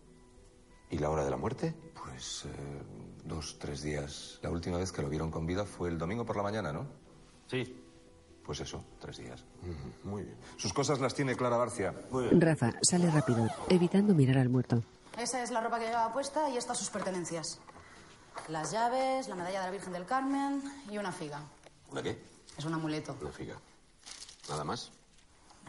¿Y 0.90 0.98
la 0.98 1.10
hora 1.10 1.24
de 1.24 1.30
la 1.30 1.36
muerte? 1.36 1.74
Pues 1.94 2.46
eh, 2.46 2.82
dos, 3.24 3.58
tres 3.58 3.82
días. 3.82 4.38
La 4.42 4.50
última 4.50 4.78
vez 4.78 4.92
que 4.92 5.02
lo 5.02 5.08
vieron 5.08 5.30
con 5.30 5.46
vida 5.46 5.64
fue 5.64 5.88
el 5.88 5.98
domingo 5.98 6.24
por 6.24 6.36
la 6.36 6.42
mañana, 6.42 6.72
¿no? 6.72 6.86
Sí. 7.48 7.78
Pues 8.44 8.60
eso, 8.60 8.84
tres 9.00 9.18
días. 9.18 9.44
Muy 10.02 10.22
bien. 10.22 10.36
Sus 10.56 10.72
cosas 10.72 10.98
las 11.00 11.14
tiene 11.14 11.36
Clara 11.36 11.56
Barcia. 11.56 11.94
Rafa 12.32 12.72
sale 12.82 13.10
rápido, 13.10 13.48
evitando 13.68 14.14
mirar 14.14 14.38
al 14.38 14.48
muerto. 14.48 14.82
Esa 15.16 15.42
es 15.42 15.50
la 15.50 15.60
ropa 15.60 15.78
que 15.78 15.86
llevaba 15.86 16.12
puesta 16.12 16.48
y 16.50 16.56
estas 16.56 16.78
sus 16.78 16.90
pertenencias. 16.90 17.60
Las 18.48 18.72
llaves, 18.72 19.28
la 19.28 19.36
medalla 19.36 19.60
de 19.60 19.66
la 19.66 19.70
Virgen 19.70 19.92
del 19.92 20.06
Carmen 20.06 20.62
y 20.90 20.98
una 20.98 21.12
figa. 21.12 21.40
¿Una 21.90 22.02
qué? 22.02 22.18
Es 22.56 22.64
un 22.64 22.74
amuleto. 22.74 23.16
Una 23.20 23.30
figa. 23.30 23.56
¿Nada 24.48 24.64
más? 24.64 24.90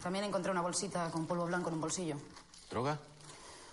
También 0.01 0.25
encontré 0.25 0.51
una 0.51 0.61
bolsita 0.61 1.11
con 1.11 1.27
polvo 1.27 1.45
blanco 1.45 1.69
en 1.69 1.75
un 1.75 1.81
bolsillo. 1.81 2.15
¿Droga? 2.69 2.97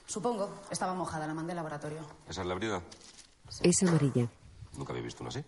Supongo. 0.06 0.50
Estaba 0.70 0.92
mojada, 0.92 1.26
la 1.26 1.32
mandé 1.32 1.52
al 1.52 1.56
laboratorio. 1.56 2.00
¿Esa 2.28 2.42
es 2.42 2.46
la 2.46 2.54
brida? 2.54 2.82
Es 3.62 3.82
amarilla. 3.82 4.28
Nunca 4.76 4.92
había 4.92 5.04
visto 5.04 5.22
una 5.22 5.30
así. 5.30 5.44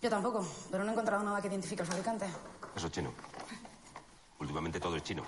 Yo 0.00 0.10
tampoco, 0.10 0.46
pero 0.70 0.84
no 0.84 0.90
he 0.90 0.92
encontrado 0.92 1.22
nada 1.22 1.40
que 1.40 1.48
identifique 1.48 1.82
al 1.82 1.88
fabricante. 1.88 2.26
Eso 2.74 2.86
es 2.86 2.92
chino. 2.92 3.12
Últimamente 4.40 4.80
todo 4.80 4.96
es 4.96 5.02
chino. 5.02 5.22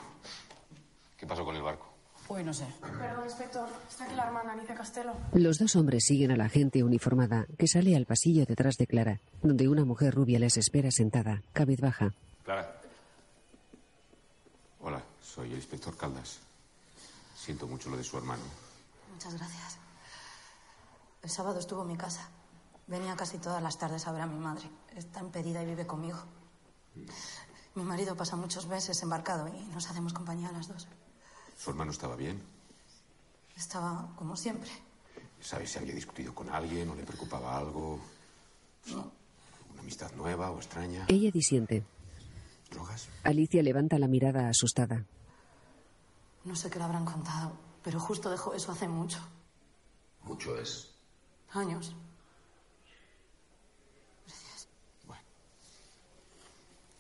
¿Qué 1.17 1.27
pasó 1.27 1.45
con 1.45 1.55
el 1.55 1.63
barco? 1.63 1.87
Uy, 2.29 2.43
no 2.43 2.55
sé. 2.55 2.67
Perdón, 2.81 3.25
inspector. 3.25 3.69
Está 3.89 4.05
aquí 4.05 4.15
la 4.15 4.27
hermana, 4.27 4.53
Alicia 4.53 4.75
Castelo. 4.75 5.13
Los 5.35 5.59
dos 5.59 5.77
hombres 5.77 6.05
siguen 6.07 6.31
a 6.31 6.37
la 6.37 6.49
gente 6.49 6.83
uniformada 6.83 7.47
que 7.59 7.69
sale 7.69 7.95
al 7.95 8.07
pasillo 8.07 8.47
detrás 8.47 8.77
de 8.77 8.87
Clara, 8.87 9.21
donde 9.43 9.69
una 9.69 9.85
mujer 9.85 10.15
rubia 10.15 10.39
les 10.39 10.57
espera 10.57 10.91
sentada, 10.91 11.43
cabizbaja. 11.53 12.15
Clara. 12.45 12.81
Hola, 14.81 15.03
soy 15.23 15.51
el 15.51 15.57
inspector 15.57 15.97
Caldas. 15.97 16.39
Siento 17.37 17.67
mucho 17.67 17.91
lo 17.91 17.97
de 17.97 18.05
su 18.05 18.17
hermano. 18.17 18.43
Muchas 19.13 19.35
gracias. 19.35 19.79
El 21.25 21.31
sábado 21.31 21.59
estuvo 21.59 21.81
en 21.83 21.89
mi 21.89 21.97
casa. 21.97 22.29
Venía 22.87 23.17
casi 23.17 23.39
todas 23.39 23.63
las 23.63 23.79
tardes 23.79 24.07
a 24.07 24.13
ver 24.13 24.21
a 24.21 24.27
mi 24.27 24.39
madre. 24.39 24.69
Está 24.95 25.21
impedida 25.21 25.63
y 25.63 25.67
vive 25.67 25.87
conmigo. 25.87 26.19
Mi 27.75 27.83
marido 27.83 28.15
pasa 28.15 28.37
muchos 28.37 28.67
meses 28.67 29.03
embarcado 29.03 29.49
y 29.49 29.65
nos 29.73 29.89
hacemos 29.89 30.13
compañía 30.13 30.51
a 30.51 30.53
las 30.53 30.69
dos. 30.69 30.87
¿Su 31.57 31.71
hermano 31.71 31.93
estaba 31.93 32.15
bien? 32.15 32.43
Estaba 33.57 34.13
como 34.17 34.37
siempre. 34.37 34.71
¿Sabes 35.41 35.73
si 35.73 35.79
había 35.79 35.95
discutido 35.95 36.35
con 36.35 36.51
alguien 36.51 36.91
o 36.91 36.95
le 36.95 37.05
preocupaba 37.05 37.57
algo? 37.57 37.99
No. 38.89 39.11
¿Una 39.73 39.81
amistad 39.81 40.13
nueva 40.13 40.51
o 40.51 40.59
extraña? 40.59 41.07
Ella 41.09 41.31
disiente. 41.31 41.87
¿Drogas? 42.71 43.09
Alicia 43.23 43.63
levanta 43.63 43.99
la 43.99 44.09
mirada 44.09 44.51
asustada. 44.51 45.07
No 46.45 46.55
sé 46.55 46.69
qué 46.69 46.79
le 46.79 46.85
habrán 46.85 47.07
contado, 47.07 47.53
pero 47.83 47.99
justo 47.99 48.29
dejó 48.29 48.53
eso 48.53 48.73
hace 48.73 48.89
mucho. 48.89 49.21
Mucho 50.25 50.59
es. 50.59 50.94
Años. 51.55 51.95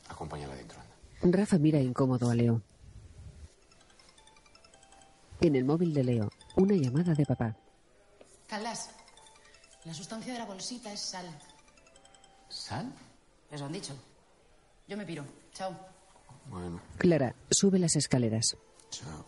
Acompáñala 0.08 0.54
dentro, 0.54 0.78
anda. 0.80 1.37
Rafa 1.38 1.58
mira 1.58 1.80
incómodo 1.80 2.30
a 2.30 2.34
Leo. 2.34 2.62
En 5.40 5.56
el 5.56 5.64
móvil 5.64 5.92
de 5.92 6.04
Leo, 6.04 6.30
una 6.56 6.75
llamada 6.75 7.14
de 7.14 7.26
papá. 7.26 7.56
Caldas, 8.46 8.90
la 9.84 9.92
sustancia 9.94 10.32
de 10.32 10.38
la 10.38 10.44
bolsita 10.44 10.92
es 10.92 11.00
sal. 11.00 11.26
¿Sal? 12.49 12.92
Eso 13.50 13.64
han 13.66 13.73
dicho. 13.73 13.94
Yo 14.87 14.96
me 14.96 15.04
piro. 15.04 15.25
Chao. 15.52 15.75
Bueno, 16.49 16.80
Clara 16.99 17.34
sube 17.50 17.78
las 17.78 17.96
escaleras. 17.96 18.56
chao. 18.90 19.25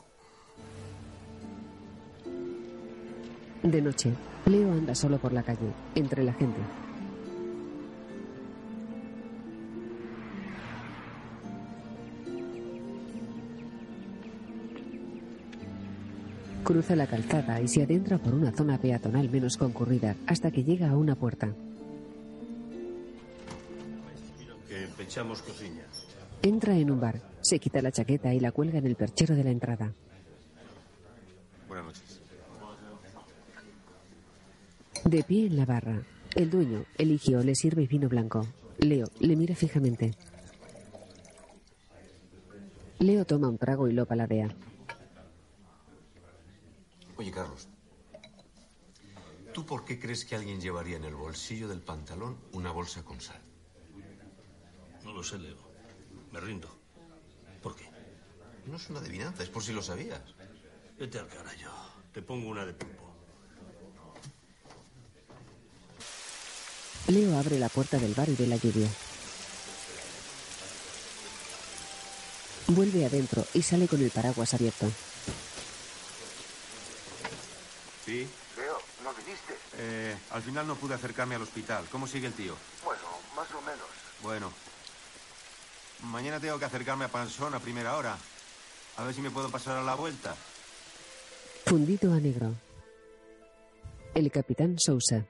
De 3.62 3.82
noche, 3.82 4.12
Leo 4.46 4.72
anda 4.72 4.94
solo 4.94 5.18
por 5.18 5.32
la 5.32 5.42
calle, 5.42 5.72
entre 5.96 6.22
la 6.22 6.32
gente. 6.32 6.60
Cruza 16.62 16.94
la 16.94 17.08
calzada 17.08 17.60
y 17.60 17.66
se 17.66 17.82
adentra 17.82 18.18
por 18.18 18.34
una 18.34 18.52
zona 18.52 18.78
peatonal 18.78 19.28
menos 19.30 19.56
concurrida 19.56 20.14
hasta 20.28 20.52
que 20.52 20.62
llega 20.62 20.90
a 20.90 20.96
una 20.96 21.16
puerta. 21.16 21.52
Entra 26.42 26.76
en 26.76 26.90
un 26.92 27.00
bar, 27.00 27.20
se 27.40 27.58
quita 27.58 27.82
la 27.82 27.90
chaqueta 27.90 28.32
y 28.32 28.38
la 28.38 28.52
cuelga 28.52 28.78
en 28.78 28.86
el 28.86 28.94
perchero 28.94 29.34
de 29.34 29.42
la 29.42 29.50
entrada. 29.50 29.92
Buenas 31.68 31.86
noches. 31.86 32.25
De 35.06 35.22
pie 35.22 35.46
en 35.46 35.56
la 35.56 35.64
barra, 35.64 36.02
el 36.34 36.50
dueño, 36.50 36.84
Eligio, 36.98 37.40
le 37.44 37.54
sirve 37.54 37.86
vino 37.86 38.08
blanco. 38.08 38.44
Leo 38.78 39.06
le 39.20 39.36
mira 39.36 39.54
fijamente. 39.54 40.16
Leo 42.98 43.24
toma 43.24 43.48
un 43.48 43.56
trago 43.56 43.86
y 43.86 43.92
lo 43.92 44.04
paladea. 44.04 44.52
Oye, 47.16 47.30
Carlos, 47.30 47.68
¿tú 49.54 49.64
por 49.64 49.84
qué 49.84 50.00
crees 50.00 50.24
que 50.24 50.34
alguien 50.34 50.60
llevaría 50.60 50.96
en 50.96 51.04
el 51.04 51.14
bolsillo 51.14 51.68
del 51.68 51.82
pantalón 51.82 52.38
una 52.52 52.72
bolsa 52.72 53.04
con 53.04 53.20
sal? 53.20 53.40
No 55.04 55.12
lo 55.12 55.22
sé, 55.22 55.38
Leo. 55.38 55.56
Me 56.32 56.40
rindo. 56.40 56.68
¿Por 57.62 57.76
qué? 57.76 57.88
No 58.66 58.74
es 58.74 58.90
una 58.90 58.98
adivinanza, 58.98 59.44
es 59.44 59.50
por 59.50 59.62
si 59.62 59.72
lo 59.72 59.82
sabías. 59.82 60.34
Vete 60.98 61.20
al 61.20 61.28
carajo. 61.28 61.92
Te 62.12 62.22
pongo 62.22 62.48
una 62.48 62.66
de 62.66 62.74
pulpo. 62.74 63.05
Leo 67.08 67.38
abre 67.38 67.58
la 67.58 67.68
puerta 67.68 67.98
del 67.98 68.14
bar 68.14 68.28
y 68.28 68.34
ve 68.34 68.46
la 68.46 68.56
lluvia. 68.56 68.88
Vuelve 72.68 73.06
adentro 73.06 73.46
y 73.54 73.62
sale 73.62 73.86
con 73.86 74.02
el 74.02 74.10
paraguas 74.10 74.54
abierto. 74.54 74.90
Sí. 78.04 78.26
Leo, 78.56 78.78
¿no 79.04 79.14
viniste? 79.14 79.54
Eh, 79.78 80.16
al 80.30 80.42
final 80.42 80.66
no 80.66 80.74
pude 80.74 80.94
acercarme 80.94 81.36
al 81.36 81.42
hospital. 81.42 81.84
¿Cómo 81.92 82.08
sigue 82.08 82.26
el 82.26 82.32
tío? 82.32 82.56
Bueno, 82.84 83.02
más 83.36 83.48
o 83.52 83.60
menos. 83.60 83.86
Bueno. 84.22 84.52
Mañana 86.02 86.40
tengo 86.40 86.58
que 86.58 86.64
acercarme 86.64 87.04
a 87.04 87.08
Pansón 87.08 87.54
a 87.54 87.60
primera 87.60 87.96
hora. 87.96 88.18
A 88.96 89.04
ver 89.04 89.14
si 89.14 89.20
me 89.20 89.30
puedo 89.30 89.48
pasar 89.48 89.76
a 89.76 89.82
la 89.82 89.94
vuelta. 89.94 90.34
Fundido 91.66 92.12
a 92.12 92.18
negro. 92.18 92.52
El 94.14 94.30
capitán 94.32 94.78
Sousa. 94.78 95.24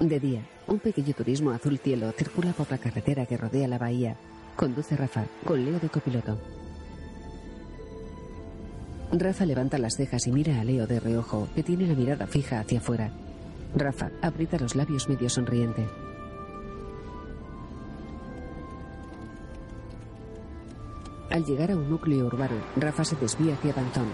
De 0.00 0.20
día, 0.20 0.46
un 0.68 0.78
pequeño 0.78 1.12
turismo 1.12 1.50
azul 1.50 1.76
cielo 1.78 2.12
circula 2.12 2.52
por 2.52 2.70
la 2.70 2.78
carretera 2.78 3.26
que 3.26 3.36
rodea 3.36 3.66
la 3.66 3.78
bahía. 3.78 4.16
Conduce 4.54 4.96
Rafa, 4.96 5.24
con 5.44 5.64
Leo 5.64 5.80
de 5.80 5.88
copiloto. 5.88 6.38
Rafa 9.10 9.44
levanta 9.44 9.76
las 9.76 9.96
cejas 9.96 10.24
y 10.28 10.30
mira 10.30 10.60
a 10.60 10.64
Leo 10.64 10.86
de 10.86 11.00
reojo, 11.00 11.48
que 11.52 11.64
tiene 11.64 11.88
la 11.88 11.94
mirada 11.94 12.28
fija 12.28 12.60
hacia 12.60 12.78
afuera. 12.78 13.10
Rafa 13.74 14.12
aprieta 14.22 14.56
los 14.58 14.76
labios 14.76 15.08
medio 15.08 15.28
sonriente. 15.28 15.84
Al 21.30 21.44
llegar 21.44 21.72
a 21.72 21.76
un 21.76 21.90
núcleo 21.90 22.24
urbano, 22.24 22.56
Rafa 22.76 23.04
se 23.04 23.16
desvía 23.16 23.54
hacia 23.54 23.74
Pantón. 23.74 24.06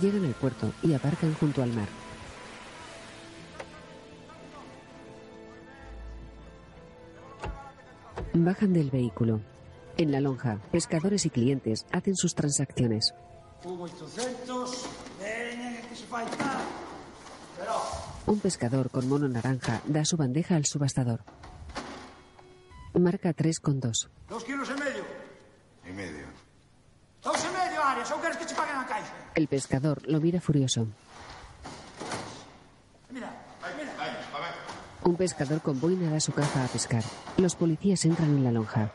Llegan 0.00 0.26
al 0.26 0.34
puerto 0.34 0.70
y 0.82 0.92
aparcan 0.92 1.32
junto 1.34 1.62
al 1.62 1.72
mar. 1.72 1.88
Bajan 8.44 8.72
del 8.74 8.90
vehículo. 8.90 9.40
En 9.96 10.12
la 10.12 10.20
lonja, 10.20 10.58
pescadores 10.70 11.24
y 11.24 11.30
clientes 11.30 11.86
hacen 11.90 12.14
sus 12.14 12.34
transacciones. 12.34 13.14
Un 13.64 13.80
800, 13.80 14.86
veña, 15.18 15.80
que 15.88 15.96
se 15.96 16.04
falta. 16.04 16.60
Pero, 17.58 17.72
Un 18.26 18.38
pescador 18.40 18.90
con 18.90 19.08
mono 19.08 19.26
naranja 19.26 19.80
da 19.86 20.04
su 20.04 20.16
bandeja 20.18 20.56
al 20.56 20.66
subastador. 20.66 21.20
Marca 22.92 23.32
3 23.32 23.58
con 23.60 23.80
2. 23.80 24.10
dos 24.28 24.44
kilos 24.44 24.68
e 24.68 24.74
medio. 24.74 25.04
Y 25.88 25.92
medio. 25.92 26.26
Dos 27.22 27.42
e 27.42 27.48
medio, 27.48 27.82
Arias, 27.82 28.10
ou 28.12 28.20
queres 28.20 28.36
que 28.36 28.44
che 28.44 28.54
paguen 28.54 28.76
a 28.76 28.84
caixa? 28.84 29.12
El 29.34 29.48
pescador 29.48 30.02
lo 30.04 30.20
mira 30.20 30.40
furioso. 30.40 30.86
Mira, 33.10 33.32
mira. 33.78 33.92
Un 35.06 35.14
pescador 35.14 35.62
con 35.62 35.78
boina 35.78 36.10
da 36.10 36.18
su 36.18 36.32
caja 36.32 36.64
a 36.64 36.66
pescar. 36.66 37.04
Los 37.36 37.54
policías 37.54 38.04
entran 38.04 38.28
en 38.28 38.42
la 38.42 38.50
lonja. 38.50 38.90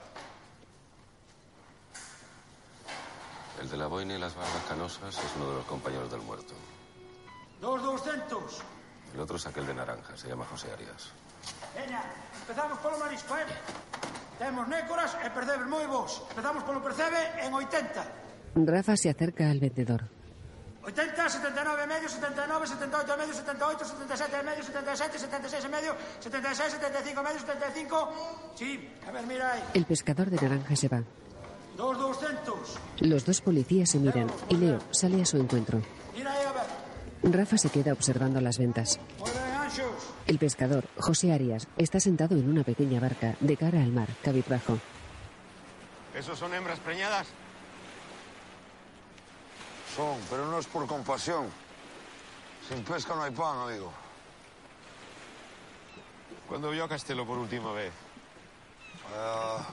El 3.61 3.69
de 3.69 3.77
la 3.77 3.87
boina 3.87 4.15
y 4.15 4.19
las 4.19 4.35
barbas 4.35 4.61
canosas 4.67 5.15
es 5.15 5.31
uno 5.37 5.51
de 5.51 5.55
los 5.55 5.65
compañeros 5.67 6.11
del 6.11 6.19
muerto. 6.19 6.53
Dos 7.61 7.81
200. 7.81 8.43
El 9.13 9.21
otro 9.21 9.37
es 9.37 9.47
aquel 9.47 9.65
de 9.65 9.73
naranja, 9.73 10.17
se 10.17 10.27
llama 10.27 10.43
José 10.51 10.67
Arias. 10.73 11.13
Veña, 11.73 12.03
empezamos 12.41 12.77
polo 12.79 12.97
marisco, 12.97 13.37
eh? 13.37 13.45
Temos 14.37 14.67
nécoras 14.67 15.15
e 15.23 15.31
percebes 15.31 15.67
moi 15.71 15.87
vos. 15.87 16.27
Empezamos 16.35 16.67
polo 16.67 16.83
percebe 16.83 17.39
en 17.39 17.55
80. 17.55 18.67
Rafa 18.67 18.97
se 18.97 19.07
acerca 19.07 19.49
al 19.49 19.63
vendedor. 19.63 20.20
80, 20.83 21.29
79 21.29 21.83
e 21.83 21.87
medio, 21.87 22.09
79, 22.09 22.67
78 22.67 23.13
e 23.13 23.17
medio, 23.17 23.33
78, 23.33 23.85
77 23.85 24.35
e 24.35 24.43
medio, 24.43 24.63
77, 24.63 25.19
76 25.19 25.65
e 25.65 25.69
medio, 25.69 25.95
76, 26.19 26.71
75 26.73 27.19
e 27.19 27.23
medio, 27.23 27.39
75. 27.39 28.13
Sí, 28.55 28.89
a 29.07 29.11
ver, 29.11 29.25
mira 29.27 29.51
aí. 29.53 29.61
El 29.73 29.85
pescador 29.85 30.29
de 30.29 30.37
naranja 30.41 30.75
se 30.75 30.87
va. 30.87 31.03
Dos 31.77 31.97
200. 31.97 32.79
Los 33.01 33.25
dos 33.25 33.41
policías 33.41 33.89
se 33.89 33.99
miran 33.99 34.27
y 34.49 34.55
Leo 34.57 34.79
sale 34.91 35.21
a 35.21 35.25
su 35.25 35.37
encuentro. 35.37 35.81
Mira 36.15 36.33
aí, 36.33 36.45
a 36.45 36.51
ver. 36.51 37.31
Rafa 37.31 37.57
se 37.57 37.69
queda 37.69 37.93
observando 37.93 38.41
las 38.41 38.57
ventas. 38.57 38.99
El 40.25 40.37
pescador, 40.39 40.85
José 40.97 41.31
Arias, 41.31 41.67
está 41.77 41.99
sentado 41.99 42.35
en 42.35 42.49
una 42.49 42.63
pequeña 42.63 42.99
barca 42.99 43.35
de 43.39 43.55
cara 43.55 43.81
al 43.81 43.91
mar, 43.91 44.09
cabizbajo. 44.23 44.79
¿Esos 46.15 46.37
son 46.37 46.53
hembras 46.53 46.79
preñadas? 46.79 47.27
Son, 49.95 50.17
pero 50.29 50.45
no 50.45 50.59
es 50.59 50.67
por 50.67 50.87
compasión. 50.87 51.47
Sin 52.67 52.83
pesca 52.83 53.15
no 53.15 53.23
hay 53.23 53.31
pan, 53.31 53.57
amigo. 53.59 53.91
¿Cuándo 56.47 56.69
vio 56.69 56.83
a 56.83 56.89
Castelo 56.89 57.25
por 57.25 57.37
última 57.37 57.71
vez? 57.73 57.91
Ah, 59.15 59.65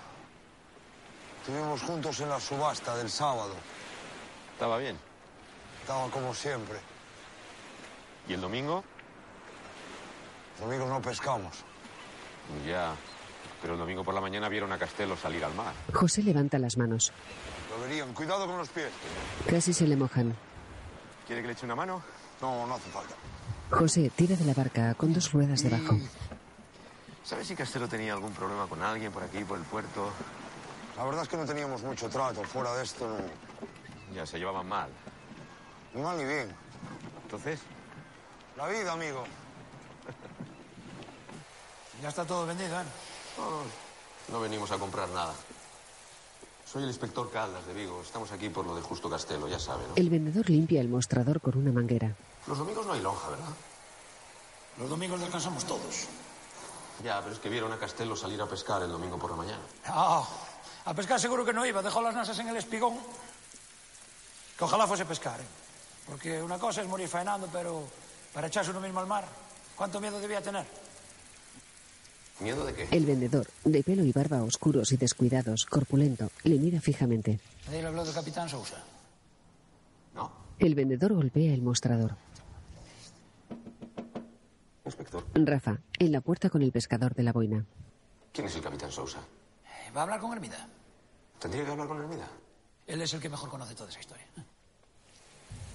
estuvimos 1.41 1.83
juntos 1.83 2.21
en 2.21 2.29
la 2.29 2.41
subasta 2.41 2.97
del 2.97 3.11
sábado. 3.11 3.55
¿Estaba 4.53 4.79
bien? 4.79 4.97
Estaba 5.81 6.09
como 6.11 6.35
siempre. 6.35 6.79
¿Y 8.29 8.35
el 8.35 8.41
domingo? 8.41 8.83
Los 10.59 10.69
domingos 10.69 10.89
no 10.89 11.01
pescamos. 11.01 11.65
Ya. 12.67 12.95
Pero 13.61 13.75
el 13.75 13.79
domingo 13.79 14.05
por 14.05 14.15
la 14.15 14.21
mañana 14.21 14.49
vieron 14.49 14.73
a 14.73 14.79
Castelo 14.79 15.17
salir 15.17 15.45
al 15.45 15.55
mar. 15.55 15.75
José 15.93 16.23
levanta 16.23 16.59
las 16.59 16.77
manos. 16.77 17.13
Cuidado 18.15 18.47
con 18.47 18.59
los 18.59 18.69
pies. 18.69 18.91
Casi 19.49 19.73
se 19.73 19.87
le 19.87 19.97
mojan. 19.97 20.35
¿Quiere 21.27 21.43
que 21.43 21.49
le 21.49 21.53
eche 21.55 21.65
una 21.65 21.77
mano? 21.77 22.03
No, 22.41 22.67
no 22.67 22.75
hace 22.75 22.91
falta. 22.91 23.15
José 23.71 24.11
tira 24.15 24.37
de 24.37 24.45
la 24.45 24.55
barca 24.55 24.95
con 24.95 25.13
dos 25.13 25.33
ruedas 25.33 25.63
debajo. 25.63 25.97
¿Sabes 27.25 27.47
si 27.47 27.55
Castelo 27.55 27.89
tenía 27.89 28.15
algún 28.15 28.33
problema 28.33 28.67
con 28.67 28.83
alguien 28.83 29.13
por 29.13 29.23
aquí, 29.23 29.45
por 29.45 29.59
el 29.59 29.65
puerto? 29.65 30.11
La 30.97 31.05
verdad 31.05 31.23
es 31.23 31.29
que 31.29 31.37
no 31.37 31.45
teníamos 31.45 31.83
mucho 31.83 32.09
trato. 32.09 32.43
Fuera 32.43 32.75
de 32.75 32.83
esto, 32.83 33.09
no. 33.09 34.15
Ya 34.15 34.27
se 34.27 34.39
llevaban 34.39 34.67
mal. 34.67 34.91
Ni 35.95 36.03
mal 36.03 36.17
ni 36.17 36.25
bien. 36.25 36.55
Entonces, 37.23 37.61
La 38.57 38.67
vida, 38.67 38.93
amigo. 38.93 39.25
Ya 42.03 42.11
está 42.11 42.25
todo 42.25 42.47
vendido, 42.47 42.81
¿eh? 42.81 42.85
No 44.29 44.41
venimos 44.41 44.71
a 44.71 44.79
comprar 44.79 45.09
nada. 45.09 45.35
Soy 46.71 46.83
el 46.83 46.89
inspector 46.89 47.31
Caldas 47.31 47.67
de 47.67 47.73
Vigo. 47.73 48.03
Estamos 48.03 48.31
aquí 48.31 48.51
por 48.51 48.67
lo 48.67 48.77
de 48.77 48.83
Justo 48.83 49.09
Castelo, 49.09 49.49
ya 49.49 49.59
sabe, 49.59 49.85
¿no? 49.89 49.95
El 49.97 50.11
vendedor 50.11 50.51
limpia 50.51 50.83
el 50.83 50.89
mostrador 50.89 51.41
con 51.41 51.57
una 51.57 51.73
manguera. 51.73 52.15
Los 52.47 52.59
domingos 52.59 52.85
no 52.85 52.93
hay 52.93 53.01
lonja, 53.01 53.31
¿verdad? 53.31 53.49
Los 54.79 54.91
domingos 54.91 55.19
descansamos 55.19 55.65
todos. 55.65 56.07
Ya, 57.03 57.21
pero 57.21 57.33
es 57.33 57.39
que 57.39 57.49
vieron 57.49 57.73
a 57.73 57.79
Castelo 57.79 58.15
salir 58.15 58.43
a 58.43 58.47
pescar 58.47 58.83
el 58.83 58.91
domingo 58.91 59.19
por 59.19 59.31
la 59.31 59.37
mañana. 59.39 59.63
Ah, 59.87 60.29
a 60.85 60.93
pescar 60.93 61.19
seguro 61.19 61.43
que 61.43 61.55
no 61.55 61.65
iba. 61.65 61.81
Dejó 61.81 62.03
las 62.03 62.15
nasas 62.15 62.39
en 62.39 62.49
el 62.49 62.57
espigón. 62.59 62.99
Que 64.59 64.65
ojalá 64.65 64.87
fuese 64.87 65.07
pescar, 65.07 65.41
¿eh? 65.41 65.47
Porque 66.07 66.43
una 66.43 66.59
cosa 66.59 66.83
es 66.83 66.89
morir 66.89 67.09
faenando, 67.09 67.49
pero 67.51 67.85
para 68.35 68.49
echarse 68.49 68.73
uno 68.73 68.81
mismo 68.81 69.01
al 69.01 69.07
mar, 69.07 69.25
¿cuánto 69.75 70.01
miedo 70.01 70.21
debía 70.21 70.43
tener? 70.43 70.67
¿Miedo 72.41 72.65
de 72.65 72.73
qué? 72.73 72.89
El 72.93 73.05
vendedor, 73.05 73.47
de 73.65 73.83
pelo 73.83 74.05
y 74.05 74.13
barba 74.13 74.43
oscuros 74.43 74.93
y 74.93 74.97
descuidados, 74.97 75.67
corpulento, 75.67 76.31
le 76.45 76.59
mira 76.59 76.81
fijamente. 76.81 77.41
Nadie 77.67 77.83
le 77.83 77.89
habló 77.89 78.05
del 78.05 78.15
capitán 78.15 78.49
Sousa. 78.49 78.83
No. 80.15 80.31
El 80.59 80.75
vendedor 80.75 81.15
golpea 81.15 81.53
el 81.53 81.63
mostrador. 81.63 82.17
Inspector, 84.85 85.25
Rafa, 85.35 85.81
en 85.99 86.13
la 86.13 86.21
puerta 86.21 86.49
con 86.49 86.63
el 86.63 86.73
pescador 86.73 87.15
de 87.15 87.23
la 87.23 87.33
boina. 87.33 87.65
¿quién 88.33 88.47
es 88.47 88.55
el 88.55 88.63
capitán 88.63 88.93
Sousa? 88.93 89.19
¿Va 89.97 90.01
a 90.01 90.05
hablar 90.05 90.21
con 90.21 90.33
Hermida? 90.33 90.69
¿Tendría 91.41 91.65
que 91.65 91.73
hablar 91.73 91.89
con 91.89 92.01
Hermida? 92.01 92.29
Él 92.87 93.03
es 93.03 93.13
el 93.13 93.21
que 93.21 93.29
mejor 93.29 93.51
conoce 93.51 93.75
toda 93.75 93.91
esa 93.91 93.99
historia. 93.99 94.25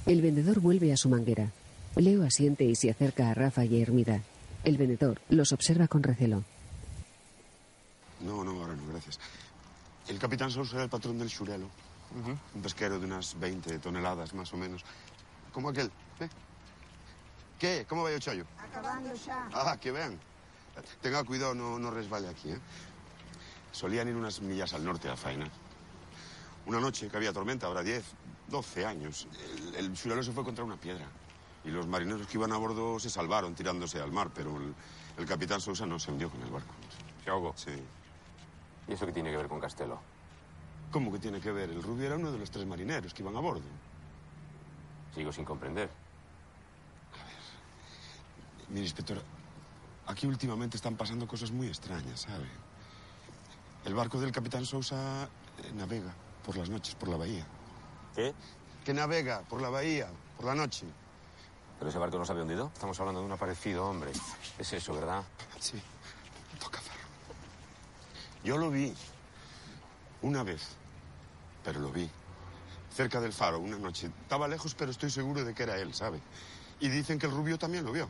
El 0.05 0.21
vendedor 0.21 0.61
vuelve 0.61 0.93
a 0.93 0.97
su 0.97 1.09
manguera. 1.09 1.51
Leo 1.97 2.23
asiente 2.23 2.63
y 2.63 2.75
se 2.75 2.89
acerca 2.89 3.29
a 3.29 3.33
Rafa 3.33 3.65
y 3.65 3.79
a 3.79 3.81
Hermida. 3.81 4.21
El 4.63 4.77
vendedor 4.77 5.19
los 5.29 5.51
observa 5.51 5.87
con 5.87 6.03
recelo. 6.03 6.43
No, 8.23 8.43
no, 8.43 8.51
ahora 8.51 8.75
no, 8.75 8.87
gracias. 8.87 9.19
El 10.07 10.17
capitán 10.17 10.49
Sousa 10.49 10.75
era 10.75 10.83
el 10.85 10.89
patrón 10.89 11.17
del 11.17 11.29
Xurelo. 11.29 11.69
Un 12.53 12.61
pesquero 12.61 12.99
de 12.99 13.05
unas 13.05 13.39
20 13.39 13.79
toneladas, 13.79 14.33
más 14.33 14.53
o 14.53 14.57
menos. 14.57 14.83
Como 15.51 15.69
aquel, 15.69 15.91
¿eh? 16.19 16.29
¿Qué? 17.59 17.85
¿Cómo 17.87 18.03
va 18.03 18.09
o 18.11 18.19
chollo? 18.19 18.45
Acabando 18.59 19.15
xa. 19.15 19.49
Ah, 19.53 19.77
que 19.79 19.91
vean. 19.91 20.19
Tenga 21.01 21.23
cuidado, 21.23 21.53
no, 21.55 21.79
no 21.79 21.91
resbale 21.91 22.27
aquí, 22.27 22.51
¿eh? 22.51 22.59
Solían 23.71 24.07
ir 24.07 24.15
unas 24.15 24.41
millas 24.41 24.73
al 24.73 24.83
norte 24.83 25.09
a 25.09 25.15
faena. 25.15 25.49
Una 26.65 26.79
noche 26.79 27.09
que 27.09 27.17
había 27.17 27.33
tormenta, 27.33 27.67
ahora 27.67 27.83
10, 27.83 28.03
12 28.49 28.85
años. 28.85 29.27
El, 29.57 29.75
el 29.75 29.97
Xurelo 29.97 30.23
se 30.23 30.31
fue 30.31 30.43
contra 30.43 30.63
una 30.63 30.77
piedra. 30.77 31.07
Y 31.65 31.69
los 31.69 31.87
marineros 31.87 32.27
que 32.27 32.37
iban 32.37 32.51
a 32.51 32.57
bordo 32.57 32.99
se 32.99 33.09
salvaron 33.09 33.55
tirándose 33.55 33.99
al 33.99 34.11
mar, 34.11 34.29
pero 34.33 34.57
el, 34.57 34.73
el 35.17 35.25
capitán 35.25 35.61
Sousa 35.61 35.85
no 35.85 35.97
se 35.97 36.11
hundió 36.11 36.29
con 36.29 36.41
el 36.41 36.49
barco. 36.49 36.73
¿Se 37.23 37.29
ahogó? 37.29 37.53
Sí. 37.55 37.71
¿Y 38.87 38.93
eso 38.93 39.05
qué 39.05 39.11
tiene 39.11 39.31
que 39.31 39.37
ver 39.37 39.47
con 39.47 39.59
Castelo? 39.59 39.99
¿Cómo 40.91 41.11
que 41.11 41.19
tiene 41.19 41.39
que 41.39 41.51
ver? 41.51 41.69
El 41.69 41.81
rubio 41.81 42.05
era 42.05 42.15
uno 42.15 42.31
de 42.31 42.37
los 42.37 42.51
tres 42.51 42.65
marineros 42.65 43.13
que 43.13 43.23
iban 43.23 43.35
a 43.35 43.39
bordo. 43.39 43.63
Sigo 45.15 45.31
sin 45.31 45.45
comprender. 45.45 45.89
Mire, 48.69 48.83
inspector, 48.83 49.21
aquí 50.07 50.27
últimamente 50.27 50.77
están 50.77 50.95
pasando 50.95 51.27
cosas 51.27 51.51
muy 51.51 51.67
extrañas, 51.67 52.21
¿sabe? 52.21 52.47
El 53.85 53.93
barco 53.93 54.19
del 54.19 54.31
capitán 54.31 54.65
Sousa 54.65 55.23
eh, 55.25 55.71
navega 55.75 56.13
por 56.45 56.57
las 56.57 56.69
noches 56.69 56.95
por 56.95 57.09
la 57.09 57.17
bahía. 57.17 57.45
¿Qué? 58.15 58.33
Que 58.85 58.93
navega 58.93 59.41
por 59.41 59.61
la 59.61 59.69
bahía, 59.69 60.07
por 60.37 60.45
la 60.45 60.55
noche. 60.55 60.85
¿Pero 61.77 61.89
ese 61.89 61.99
barco 61.99 62.17
no 62.17 62.25
se 62.25 62.31
había 62.31 62.43
hundido? 62.43 62.71
Estamos 62.73 62.99
hablando 62.99 63.19
de 63.19 63.25
un 63.25 63.31
aparecido, 63.31 63.85
hombre. 63.87 64.11
Es 64.57 64.73
eso, 64.73 64.93
¿verdad? 64.93 65.23
Sí. 65.59 65.81
Yo 68.43 68.57
lo 68.57 68.69
vi 68.69 68.93
una 70.21 70.43
vez, 70.43 70.61
pero 71.63 71.79
lo 71.79 71.91
vi. 71.91 72.09
Cerca 72.93 73.19
del 73.19 73.33
faro, 73.33 73.59
una 73.59 73.77
noche. 73.77 74.09
Estaba 74.21 74.47
lejos, 74.47 74.75
pero 74.75 74.91
estoy 74.91 75.09
seguro 75.09 75.43
de 75.43 75.53
que 75.53 75.63
era 75.63 75.77
él, 75.79 75.93
¿sabe? 75.93 76.19
Y 76.79 76.89
dicen 76.89 77.17
que 77.17 77.25
el 77.25 77.31
rubio 77.31 77.57
también 77.57 77.85
lo 77.85 77.91
vio. 77.91 78.07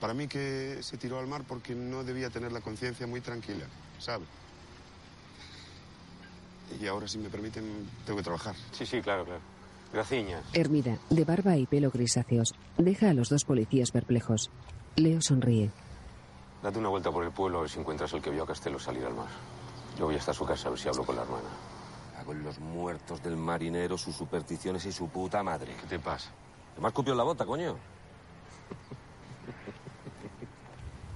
Para 0.00 0.14
mí 0.14 0.26
que 0.26 0.78
se 0.82 0.96
tiró 0.96 1.20
al 1.20 1.28
mar 1.28 1.44
porque 1.46 1.74
no 1.74 2.02
debía 2.02 2.30
tener 2.30 2.50
la 2.50 2.60
conciencia 2.60 3.06
muy 3.06 3.20
tranquila, 3.20 3.64
¿sabe? 4.00 4.24
Y 6.80 6.86
ahora, 6.86 7.06
si 7.06 7.18
me 7.18 7.28
permiten, 7.28 7.88
tengo 8.04 8.16
que 8.16 8.24
trabajar. 8.24 8.56
Sí, 8.72 8.86
sí, 8.86 9.00
claro, 9.00 9.24
claro. 9.24 9.40
Graciñas. 9.92 10.42
Hermida, 10.54 10.98
de 11.10 11.24
barba 11.24 11.56
y 11.58 11.66
pelo 11.66 11.90
grisáceos, 11.90 12.54
deja 12.78 13.10
a 13.10 13.14
los 13.14 13.28
dos 13.28 13.44
policías 13.44 13.90
perplejos. 13.90 14.50
Leo 14.96 15.20
sonríe. 15.20 15.70
Date 16.62 16.78
una 16.78 16.90
vuelta 16.90 17.10
por 17.10 17.24
el 17.24 17.32
pueblo 17.32 17.58
a 17.58 17.60
ver 17.62 17.70
si 17.70 17.80
encuentras 17.80 18.12
el 18.12 18.22
que 18.22 18.30
vio 18.30 18.44
a 18.44 18.46
Castelo 18.46 18.78
salir 18.78 19.04
al 19.04 19.14
mar. 19.14 19.28
Yo 19.98 20.06
voy 20.06 20.14
hasta 20.14 20.32
su 20.32 20.44
casa 20.46 20.68
a 20.68 20.70
ver 20.70 20.78
si 20.78 20.88
hablo 20.88 21.04
con 21.04 21.16
la 21.16 21.22
hermana. 21.22 21.48
Hago 22.18 22.32
en 22.32 22.44
los 22.44 22.58
muertos 22.60 23.20
del 23.22 23.36
marinero, 23.36 23.98
sus 23.98 24.14
supersticiones 24.14 24.86
y 24.86 24.92
su 24.92 25.08
puta 25.08 25.42
madre. 25.42 25.74
¿Qué 25.80 25.86
te 25.88 25.98
pasa? 25.98 26.30
¿Qué 26.74 26.80
más 26.80 26.92
copió 26.92 27.12
en 27.14 27.18
la 27.18 27.24
bota, 27.24 27.44
coño? 27.44 27.76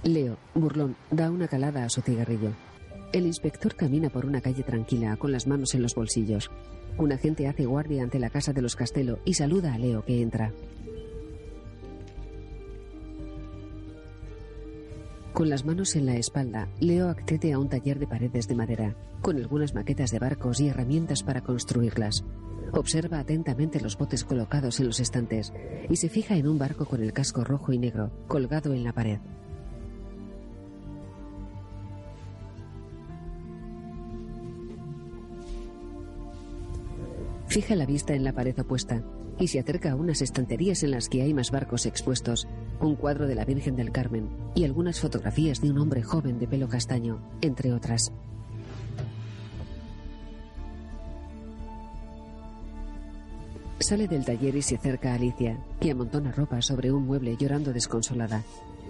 Leo, 0.03 0.37
burlón, 0.53 0.97
da 1.11 1.31
una 1.31 1.47
calada 1.47 1.85
a 1.85 1.89
su 1.89 2.01
cigarrillo. 2.01 2.51
El 3.13 3.25
inspector 3.25 3.75
camina 3.75 4.09
por 4.09 4.25
una 4.25 4.41
calle 4.41 4.63
tranquila, 4.63 5.15
con 5.15 5.31
las 5.31 5.47
manos 5.47 5.73
en 5.73 5.81
los 5.81 5.95
bolsillos. 5.95 6.51
Un 6.97 7.13
agente 7.13 7.47
hace 7.47 7.65
guardia 7.65 8.03
ante 8.03 8.19
la 8.19 8.29
casa 8.29 8.51
de 8.51 8.61
los 8.61 8.75
Castelo 8.75 9.19
y 9.23 9.35
saluda 9.35 9.73
a 9.73 9.77
Leo 9.77 10.03
que 10.03 10.21
entra. 10.21 10.51
Con 15.37 15.51
las 15.51 15.65
manos 15.65 15.95
en 15.95 16.07
la 16.07 16.15
espalda, 16.15 16.67
Leo 16.79 17.09
accede 17.09 17.53
a 17.53 17.59
un 17.59 17.69
taller 17.69 17.99
de 17.99 18.07
paredes 18.07 18.47
de 18.47 18.55
madera, 18.55 18.95
con 19.21 19.37
algunas 19.37 19.75
maquetas 19.75 20.09
de 20.09 20.17
barcos 20.17 20.59
y 20.59 20.67
herramientas 20.67 21.21
para 21.21 21.41
construirlas. 21.41 22.25
Observa 22.71 23.19
atentamente 23.19 23.79
los 23.79 23.99
botes 23.99 24.23
colocados 24.23 24.79
en 24.79 24.87
los 24.87 24.99
estantes 24.99 25.53
y 25.91 25.97
se 25.97 26.09
fija 26.09 26.37
en 26.37 26.47
un 26.47 26.57
barco 26.57 26.85
con 26.85 27.03
el 27.03 27.13
casco 27.13 27.43
rojo 27.43 27.71
y 27.71 27.77
negro, 27.77 28.09
colgado 28.27 28.73
en 28.73 28.83
la 28.83 28.93
pared. 28.93 29.19
Fija 37.45 37.75
la 37.75 37.85
vista 37.85 38.15
en 38.15 38.23
la 38.23 38.33
pared 38.33 38.57
opuesta 38.57 39.03
y 39.37 39.49
se 39.49 39.59
acerca 39.59 39.91
a 39.91 39.95
unas 39.95 40.23
estanterías 40.23 40.81
en 40.81 40.89
las 40.89 41.09
que 41.09 41.21
hay 41.21 41.35
más 41.35 41.51
barcos 41.51 41.85
expuestos, 41.85 42.47
un 42.81 42.95
cuadro 42.95 43.27
de 43.27 43.35
la 43.35 43.45
Virgen 43.45 43.75
del 43.75 43.91
Carmen 43.91 44.29
y 44.55 44.63
algunas 44.63 44.99
fotografías 44.99 45.61
de 45.61 45.71
un 45.71 45.79
hombre 45.79 46.03
joven 46.03 46.39
de 46.39 46.47
pelo 46.47 46.67
castaño, 46.67 47.19
entre 47.41 47.73
otras. 47.73 48.11
Sale 53.79 54.07
del 54.07 54.25
taller 54.25 54.55
y 54.55 54.61
se 54.61 54.75
acerca 54.75 55.11
a 55.11 55.15
Alicia, 55.15 55.63
que 55.79 55.91
amontona 55.91 56.31
ropa 56.31 56.61
sobre 56.61 56.91
un 56.91 57.05
mueble 57.05 57.37
llorando 57.37 57.73
desconsolada. 57.73 58.43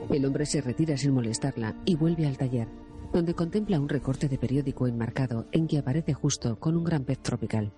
El 0.09 0.25
hombre 0.25 0.45
se 0.45 0.61
retira 0.61 0.97
sin 0.97 1.13
molestarla 1.13 1.75
y 1.85 1.95
vuelve 1.95 2.25
al 2.25 2.37
taller, 2.37 2.67
donde 3.13 3.33
contempla 3.33 3.79
un 3.79 3.89
recorte 3.89 4.29
de 4.29 4.37
periódico 4.37 4.87
enmarcado 4.87 5.45
en 5.51 5.67
que 5.67 5.77
aparece 5.77 6.13
justo 6.13 6.57
con 6.59 6.77
un 6.77 6.83
gran 6.83 7.03
pez 7.03 7.19
tropical. 7.19 7.73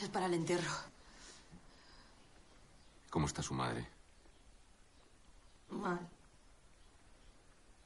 Es 0.00 0.08
para 0.08 0.26
el 0.26 0.34
entierro. 0.34 0.70
¿Cómo 3.10 3.26
está 3.26 3.42
su 3.42 3.54
madre? 3.54 3.86
Mal. 5.68 6.00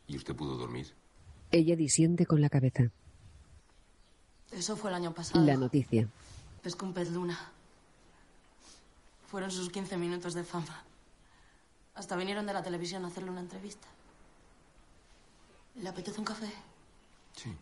¿Y 0.06 0.16
usted 0.16 0.36
pudo 0.36 0.56
dormir? 0.56 0.94
Ella 1.50 1.76
disiente 1.76 2.26
con 2.26 2.40
la 2.40 2.50
cabeza. 2.50 2.90
Eso 4.52 4.76
fue 4.76 4.90
el 4.90 4.96
año 4.96 5.12
pasado. 5.12 5.44
La 5.44 5.56
noticia. 5.56 6.08
Pescó 6.62 6.86
un 6.86 6.94
pez 6.94 7.10
luna. 7.10 7.38
Fueron 9.26 9.50
sus 9.50 9.70
15 9.70 9.96
minutos 9.96 10.34
de 10.34 10.44
fama. 10.44 10.84
Hasta 11.94 12.16
vinieron 12.16 12.46
de 12.46 12.52
la 12.52 12.62
televisión 12.62 13.04
a 13.04 13.08
hacerle 13.08 13.30
una 13.30 13.40
entrevista. 13.40 13.88
¿Le 15.76 15.88
apetece 15.88 16.18
un 16.18 16.24
café? 16.24 16.52
Sí. 17.34 17.52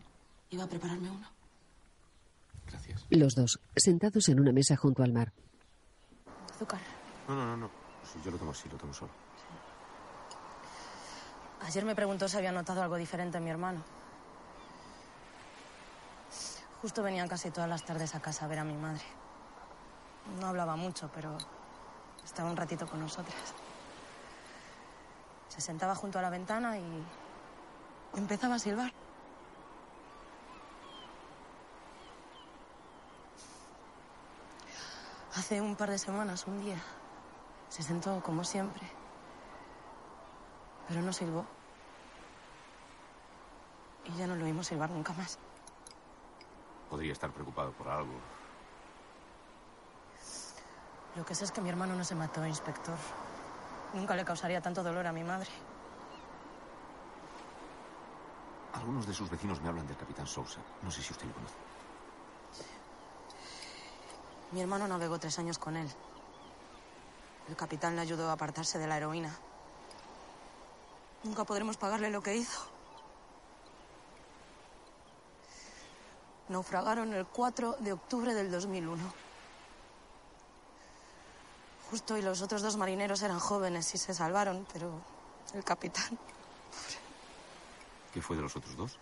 Iba 0.51 0.65
a 0.65 0.69
prepararme 0.69 1.09
uno. 1.09 1.27
Gracias. 2.73 3.05
Los 3.09 3.35
dos, 3.35 3.59
sentados 3.75 4.27
en 4.29 4.39
una 4.39 4.51
mesa 4.51 4.75
junto 4.75 5.03
al 5.03 5.13
mar. 5.13 5.31
Azúcar. 6.53 6.81
No, 7.27 7.35
no, 7.35 7.45
no, 7.45 7.57
no. 7.57 7.69
Sí, 8.03 8.19
yo 8.25 8.31
lo 8.31 8.37
tomo 8.37 8.51
así, 8.51 8.67
lo 8.67 8.77
tomo 8.77 8.93
solo. 8.93 9.11
Ayer 11.61 11.85
me 11.85 11.95
preguntó 11.95 12.27
si 12.27 12.35
había 12.35 12.51
notado 12.51 12.81
algo 12.81 12.97
diferente 12.97 13.37
en 13.37 13.43
mi 13.43 13.49
hermano. 13.49 13.83
Justo 16.81 17.01
venían 17.01 17.29
casi 17.29 17.51
todas 17.51 17.69
las 17.69 17.85
tardes 17.85 18.13
a 18.15 18.19
casa 18.19 18.43
a 18.43 18.47
ver 18.49 18.59
a 18.59 18.63
mi 18.65 18.75
madre. 18.75 19.03
No 20.39 20.47
hablaba 20.47 20.75
mucho, 20.75 21.09
pero 21.13 21.37
estaba 22.25 22.49
un 22.49 22.57
ratito 22.57 22.87
con 22.87 22.99
nosotras. 22.99 23.53
Se 25.47 25.61
sentaba 25.61 25.95
junto 25.95 26.19
a 26.19 26.21
la 26.21 26.29
ventana 26.29 26.77
y 26.77 27.03
empezaba 28.17 28.55
a 28.55 28.59
silbar. 28.59 28.91
Hace 35.35 35.59
un 35.61 35.75
par 35.75 35.89
de 35.89 35.97
semanas, 35.97 36.45
un 36.45 36.61
día, 36.61 36.77
se 37.67 37.81
sentó 37.81 38.21
como 38.21 38.43
siempre, 38.43 38.83
pero 40.87 41.01
no 41.01 41.11
silbó. 41.11 41.43
Y 44.05 44.15
ya 44.15 44.27
no 44.27 44.35
lo 44.35 44.45
oímos 44.45 44.67
silbar 44.67 44.91
nunca 44.91 45.11
más. 45.13 45.39
Podría 46.87 47.13
estar 47.13 47.31
preocupado 47.31 47.71
por 47.71 47.87
algo. 47.87 48.13
Lo 51.15 51.25
que 51.25 51.33
sé 51.33 51.45
es 51.45 51.51
que 51.51 51.61
mi 51.61 51.69
hermano 51.69 51.95
no 51.95 52.03
se 52.03 52.13
mató, 52.13 52.45
inspector. 52.45 52.97
Nunca 53.93 54.15
le 54.15 54.25
causaría 54.25 54.61
tanto 54.61 54.83
dolor 54.83 55.07
a 55.07 55.11
mi 55.11 55.23
madre. 55.23 55.49
Algunos 58.73 59.07
de 59.07 59.13
sus 59.15 59.31
vecinos 59.31 59.59
me 59.61 59.69
hablan 59.69 59.87
del 59.87 59.97
capitán 59.97 60.27
Sousa. 60.27 60.59
No 60.83 60.91
sé 60.91 61.01
si 61.01 61.11
usted 61.11 61.25
lo 61.25 61.33
conoce. 61.33 61.72
Mi 64.53 64.61
hermano 64.61 64.87
navegó 64.87 65.17
tres 65.17 65.39
años 65.39 65.57
con 65.57 65.75
él. 65.75 65.89
El 67.49 67.55
capitán 67.55 67.95
le 67.95 68.03
ayudó 68.03 68.29
a 68.29 68.33
apartarse 68.33 68.77
de 68.77 68.85
la 68.85 68.97
heroína. 68.97 69.35
Nunca 71.23 71.43
podremos 71.43 71.75
pagarle 71.75 72.11
lo 72.11 72.21
que 72.21 72.35
hizo. 72.35 72.61
Naufragaron 76.49 77.13
el 77.13 77.25
4 77.25 77.77
de 77.79 77.93
octubre 77.93 78.35
del 78.35 78.51
2001. 78.51 79.01
Justo 81.89 82.17
y 82.17 82.21
los 82.21 82.43
otros 82.43 82.61
dos 82.61 82.77
marineros 82.77 83.23
eran 83.23 83.39
jóvenes 83.39 83.95
y 83.95 83.97
se 83.97 84.13
salvaron, 84.13 84.67
pero 84.71 84.91
el 85.55 85.63
capitán... 85.63 86.19
¿Qué 88.13 88.21
fue 88.21 88.35
de 88.35 88.43
los 88.43 88.55
otros 88.55 88.77
dos? 88.77 88.99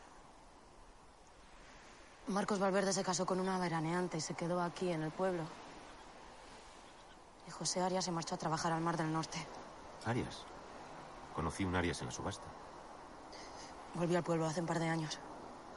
Marcos 2.31 2.59
Valverde 2.59 2.93
se 2.93 3.03
casó 3.03 3.25
con 3.25 3.39
una 3.39 3.59
veraneante 3.59 4.17
y 4.17 4.21
se 4.21 4.33
quedó 4.33 4.61
aquí 4.61 4.89
en 4.89 5.03
el 5.03 5.11
pueblo. 5.11 5.43
Y 7.47 7.51
José 7.51 7.81
Arias 7.81 8.05
se 8.05 8.11
marchó 8.11 8.35
a 8.35 8.37
trabajar 8.37 8.71
al 8.71 8.81
Mar 8.81 8.95
del 8.95 9.11
Norte. 9.11 9.37
Arias. 10.05 10.45
Conocí 11.35 11.65
un 11.65 11.75
Arias 11.75 11.99
en 11.99 12.07
la 12.07 12.11
subasta. 12.11 12.45
Volvió 13.95 14.17
al 14.17 14.23
pueblo 14.23 14.45
hace 14.45 14.61
un 14.61 14.65
par 14.65 14.79
de 14.79 14.87
años. 14.87 15.19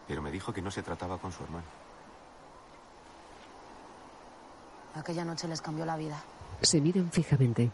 Pero 0.07 0.23
me 0.23 0.31
dijo 0.31 0.53
que 0.53 0.63
no 0.63 0.71
se 0.71 0.83
trataba 0.83 1.19
con 1.19 1.33
su 1.33 1.43
hermano. 1.43 1.67
Aquella 4.95 5.25
noche 5.25 5.49
les 5.49 5.61
cambió 5.61 5.85
la 5.85 5.97
vida. 5.97 6.23
Se 6.63 6.81
miran 6.81 7.11
fijamente. 7.11 7.73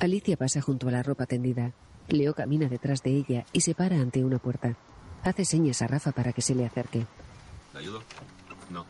Alicia 0.00 0.36
pasa 0.36 0.60
junto 0.60 0.88
a 0.88 0.90
la 0.90 1.02
ropa 1.02 1.26
tendida. 1.26 1.72
Leo 2.08 2.34
camina 2.34 2.68
detrás 2.68 3.02
de 3.02 3.10
ella 3.16 3.46
y 3.52 3.60
se 3.60 3.74
para 3.74 3.96
ante 3.96 4.24
una 4.24 4.38
puerta. 4.38 4.76
Hace 5.22 5.44
señas 5.44 5.82
a 5.82 5.86
Rafa 5.86 6.12
para 6.12 6.32
que 6.32 6.42
se 6.42 6.54
le 6.54 6.66
acerque. 6.66 7.06
¿Le 7.74 7.78
ayudo? 7.78 8.02
No. 8.70 8.86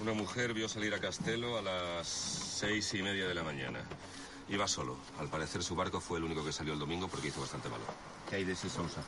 Una 0.00 0.14
mujer 0.14 0.52
vio 0.52 0.68
salir 0.68 0.94
a 0.94 1.00
Castelo 1.00 1.58
a 1.58 1.62
las 1.62 2.08
seis 2.08 2.92
y 2.94 3.02
media 3.02 3.28
de 3.28 3.34
la 3.34 3.42
mañana. 3.42 3.80
Iba 4.48 4.66
solo. 4.66 4.96
Al 5.18 5.28
parecer 5.28 5.62
su 5.62 5.76
barco 5.76 6.00
fue 6.00 6.18
el 6.18 6.24
único 6.24 6.44
que 6.44 6.52
salió 6.52 6.72
el 6.72 6.78
domingo 6.78 7.08
porque 7.08 7.28
hizo 7.28 7.40
bastante 7.40 7.68
malo. 7.68 7.84
¿Qué 8.28 8.36
hay 8.36 8.44
de 8.44 8.52
ese 8.52 8.68
Sousa? 8.68 9.02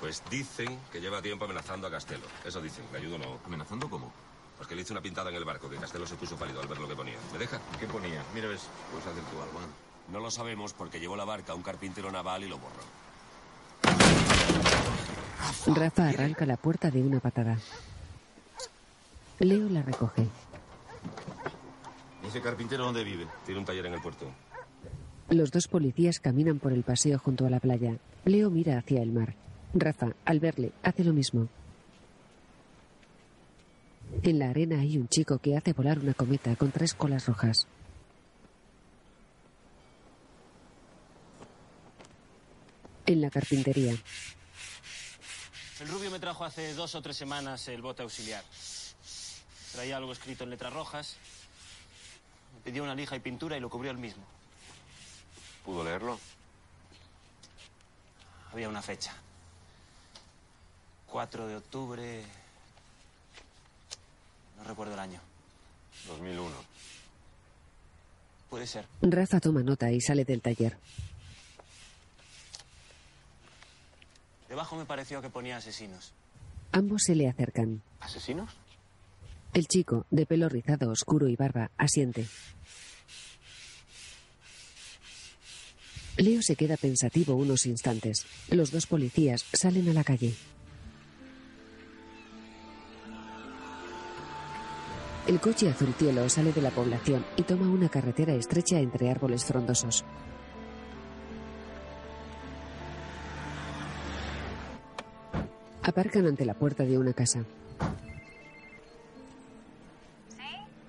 Pues 0.00 0.22
dicen 0.30 0.78
que 0.92 1.00
lleva 1.00 1.22
tiempo 1.22 1.46
amenazando 1.46 1.86
a 1.86 1.90
Castelo. 1.90 2.26
Eso 2.44 2.60
dicen. 2.60 2.84
¿Le 2.92 2.98
ayudo 2.98 3.14
o 3.14 3.18
no? 3.18 3.38
¿Amenazando 3.46 3.88
cómo? 3.88 4.12
Pues 4.56 4.68
que 4.68 4.74
le 4.74 4.82
hice 4.82 4.92
una 4.92 5.02
pintada 5.02 5.30
en 5.30 5.36
el 5.36 5.44
barco, 5.44 5.70
que 5.70 5.76
Castelo 5.76 6.06
se 6.06 6.16
puso 6.16 6.36
pálido 6.36 6.60
al 6.60 6.68
ver 6.68 6.78
lo 6.78 6.88
que 6.88 6.96
ponía. 6.96 7.16
¿Me 7.32 7.38
deja? 7.38 7.60
¿Qué 7.78 7.86
ponía? 7.86 8.22
Mira, 8.34 8.48
ves, 8.48 8.62
puedes 8.90 9.06
hacer 9.06 9.22
tú 9.24 9.40
algo. 9.40 9.60
¿eh? 9.60 9.85
No 10.12 10.20
lo 10.20 10.30
sabemos 10.30 10.72
porque 10.72 11.00
llevó 11.00 11.16
la 11.16 11.24
barca 11.24 11.52
a 11.52 11.54
un 11.54 11.62
carpintero 11.62 12.10
naval 12.10 12.44
y 12.44 12.48
lo 12.48 12.58
borró. 12.58 12.82
Rafa 15.74 16.08
arranca 16.08 16.46
la 16.46 16.56
puerta 16.56 16.90
de 16.90 17.02
una 17.02 17.20
patada. 17.20 17.58
Leo 19.40 19.68
la 19.68 19.82
recoge. 19.82 20.26
¿Y 22.22 22.26
ese 22.28 22.40
carpintero 22.40 22.84
dónde 22.84 23.04
vive? 23.04 23.26
Tiene 23.44 23.60
un 23.60 23.66
taller 23.66 23.86
en 23.86 23.94
el 23.94 24.00
puerto. 24.00 24.26
Los 25.28 25.50
dos 25.50 25.66
policías 25.66 26.20
caminan 26.20 26.60
por 26.60 26.72
el 26.72 26.84
paseo 26.84 27.18
junto 27.18 27.46
a 27.46 27.50
la 27.50 27.58
playa. 27.60 27.96
Leo 28.24 28.48
mira 28.48 28.78
hacia 28.78 29.02
el 29.02 29.10
mar. 29.12 29.34
Rafa, 29.74 30.12
al 30.24 30.40
verle, 30.40 30.72
hace 30.82 31.04
lo 31.04 31.12
mismo. 31.12 31.48
En 34.22 34.38
la 34.38 34.50
arena 34.50 34.80
hay 34.80 34.96
un 34.98 35.08
chico 35.08 35.38
que 35.38 35.56
hace 35.56 35.72
volar 35.72 35.98
una 35.98 36.14
cometa 36.14 36.54
con 36.56 36.70
tres 36.70 36.94
colas 36.94 37.26
rojas. 37.26 37.66
En 43.06 43.20
la 43.20 43.30
carpintería. 43.30 43.94
El 45.80 45.88
rubio 45.88 46.10
me 46.10 46.18
trajo 46.18 46.44
hace 46.44 46.74
dos 46.74 46.94
o 46.94 47.02
tres 47.02 47.16
semanas 47.16 47.68
el 47.68 47.82
bote 47.82 48.02
auxiliar. 48.02 48.42
Traía 49.72 49.96
algo 49.96 50.12
escrito 50.12 50.44
en 50.44 50.50
letras 50.50 50.72
rojas. 50.72 51.16
Me 52.54 52.60
pidió 52.62 52.82
una 52.82 52.94
lija 52.94 53.14
y 53.14 53.20
pintura 53.20 53.56
y 53.56 53.60
lo 53.60 53.68
cubrió 53.68 53.90
él 53.90 53.98
mismo. 53.98 54.24
¿Pudo 55.64 55.84
leerlo? 55.84 56.18
Había 58.52 58.68
una 58.68 58.82
fecha. 58.82 59.14
4 61.08 61.46
de 61.46 61.56
octubre. 61.56 62.24
No 64.56 64.64
recuerdo 64.64 64.94
el 64.94 65.00
año. 65.00 65.20
2001. 66.08 66.54
Puede 68.48 68.66
ser. 68.66 68.86
Rafa 69.02 69.40
toma 69.40 69.62
nota 69.62 69.90
y 69.90 70.00
sale 70.00 70.24
del 70.24 70.40
taller. 70.40 70.76
Debajo 74.56 74.76
me 74.76 74.86
pareció 74.86 75.20
que 75.20 75.28
ponía 75.28 75.58
asesinos. 75.58 76.14
Ambos 76.72 77.02
se 77.04 77.14
le 77.14 77.28
acercan. 77.28 77.82
¿Asesinos? 78.00 78.56
El 79.52 79.66
chico, 79.66 80.06
de 80.10 80.24
pelo 80.24 80.48
rizado, 80.48 80.90
oscuro 80.90 81.28
y 81.28 81.36
barba, 81.36 81.70
asiente. 81.76 82.26
Leo 86.16 86.40
se 86.40 86.56
queda 86.56 86.78
pensativo 86.78 87.34
unos 87.34 87.66
instantes. 87.66 88.24
Los 88.48 88.70
dos 88.70 88.86
policías 88.86 89.44
salen 89.52 89.90
a 89.90 89.92
la 89.92 90.04
calle. 90.04 90.34
El 95.26 95.38
coche 95.38 95.68
azul 95.68 95.92
cielo 95.98 96.30
sale 96.30 96.54
de 96.54 96.62
la 96.62 96.70
población 96.70 97.26
y 97.36 97.42
toma 97.42 97.68
una 97.68 97.90
carretera 97.90 98.32
estrecha 98.32 98.80
entre 98.80 99.10
árboles 99.10 99.44
frondosos. 99.44 100.02
Aparcan 105.86 106.26
ante 106.26 106.44
la 106.44 106.54
puerta 106.54 106.82
de 106.82 106.98
una 106.98 107.12
casa. 107.12 107.44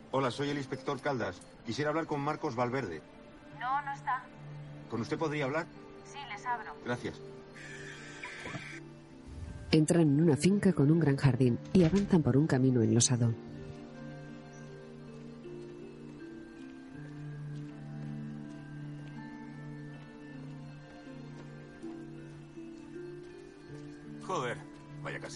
Hola, 0.10 0.31
soy 0.31 0.49
el 0.49 0.57
inspector 0.57 0.99
Caldas. 0.99 1.39
Quisiera 1.67 1.91
hablar 1.91 2.07
con 2.07 2.19
Marcos 2.19 2.55
Valverde. 2.55 3.03
No, 3.60 3.79
no 3.83 3.93
está. 3.93 4.23
¿Con 4.89 5.01
usted 5.01 5.19
podría 5.19 5.45
hablar? 5.45 5.67
Sí, 6.03 6.17
les 6.27 6.43
abro. 6.47 6.73
Gracias. 6.83 7.21
Entran 9.69 10.01
en 10.01 10.19
una 10.19 10.36
finca 10.36 10.73
con 10.73 10.89
un 10.89 10.99
gran 10.99 11.17
jardín 11.17 11.60
y 11.73 11.83
avanzan 11.83 12.23
por 12.23 12.36
un 12.36 12.47
camino 12.47 12.81
enlosado. 12.81 13.36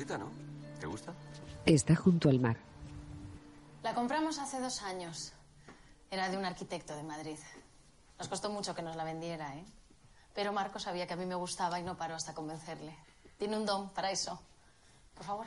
Casita, 0.02 0.18
¿no? 0.18 0.32
¿Te 0.80 0.88
gusta? 0.88 1.14
Está 1.66 1.96
junto 1.96 2.30
al 2.30 2.40
mar. 2.40 2.58
La 3.84 3.94
compramos 3.94 4.40
hace 4.40 4.60
dos 4.60 4.82
años. 4.82 5.34
Era 6.10 6.30
de 6.30 6.38
un 6.38 6.46
arquitecto 6.46 6.96
de 6.96 7.04
Madrid. 7.04 7.38
Nos 8.18 8.28
costó 8.28 8.50
mucho 8.50 8.74
que 8.74 8.82
nos 8.82 8.96
la 8.96 9.04
vendiera, 9.04 9.56
¿eh? 9.56 9.66
Pero 10.34 10.54
Marco 10.54 10.80
sabía 10.80 11.06
que 11.06 11.14
a 11.14 11.18
mí 11.18 11.26
me 11.26 11.36
gustaba 11.36 11.80
y 11.80 11.84
no 11.84 11.98
paró 11.98 12.16
hasta 12.16 12.34
convencerle. 12.34 12.96
Tiene 13.38 13.58
un 13.58 13.66
don 13.66 13.90
para 13.92 14.12
eso. 14.12 14.42
Por 15.14 15.24
favor. 15.24 15.46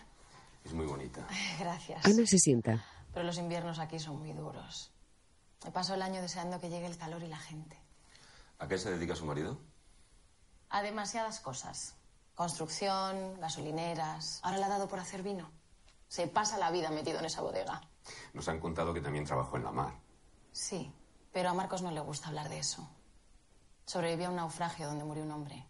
Es 0.64 0.72
muy 0.72 0.86
bonita. 0.86 1.26
Gracias. 1.58 2.04
Ana 2.04 2.24
se 2.26 2.38
sienta. 2.38 2.84
Pero 3.12 3.26
los 3.26 3.38
inviernos 3.38 3.80
aquí 3.80 3.98
son 3.98 4.20
muy 4.20 4.32
duros. 4.32 4.92
Me 5.64 5.72
paso 5.72 5.94
el 5.94 6.02
año 6.02 6.20
deseando 6.20 6.60
que 6.60 6.70
llegue 6.70 6.86
el 6.86 6.96
calor 6.96 7.22
y 7.24 7.28
la 7.28 7.38
gente. 7.38 7.76
¿A 8.60 8.68
qué 8.68 8.78
se 8.78 8.90
dedica 8.92 9.16
su 9.16 9.26
marido? 9.26 9.58
A 10.70 10.82
demasiadas 10.82 11.40
cosas. 11.40 11.96
Construcción, 12.34 13.38
gasolineras. 13.40 14.40
Ahora 14.42 14.58
le 14.58 14.64
ha 14.64 14.68
dado 14.68 14.88
por 14.88 14.98
hacer 14.98 15.22
vino. 15.22 15.50
Se 16.08 16.26
pasa 16.26 16.58
la 16.58 16.70
vida 16.70 16.90
metido 16.90 17.18
en 17.18 17.24
esa 17.26 17.42
bodega. 17.42 17.80
Nos 18.32 18.48
han 18.48 18.60
contado 18.60 18.92
que 18.92 19.00
también 19.00 19.24
trabajó 19.24 19.56
en 19.56 19.64
la 19.64 19.72
mar. 19.72 19.94
Sí, 20.52 20.92
pero 21.32 21.50
a 21.50 21.54
Marcos 21.54 21.82
no 21.82 21.90
le 21.90 22.00
gusta 22.00 22.28
hablar 22.28 22.48
de 22.48 22.58
eso. 22.58 22.88
Sobrevivió 23.86 24.28
a 24.28 24.30
un 24.30 24.36
naufragio 24.36 24.86
donde 24.86 25.04
murió 25.04 25.24
un 25.24 25.32
hombre. 25.32 25.68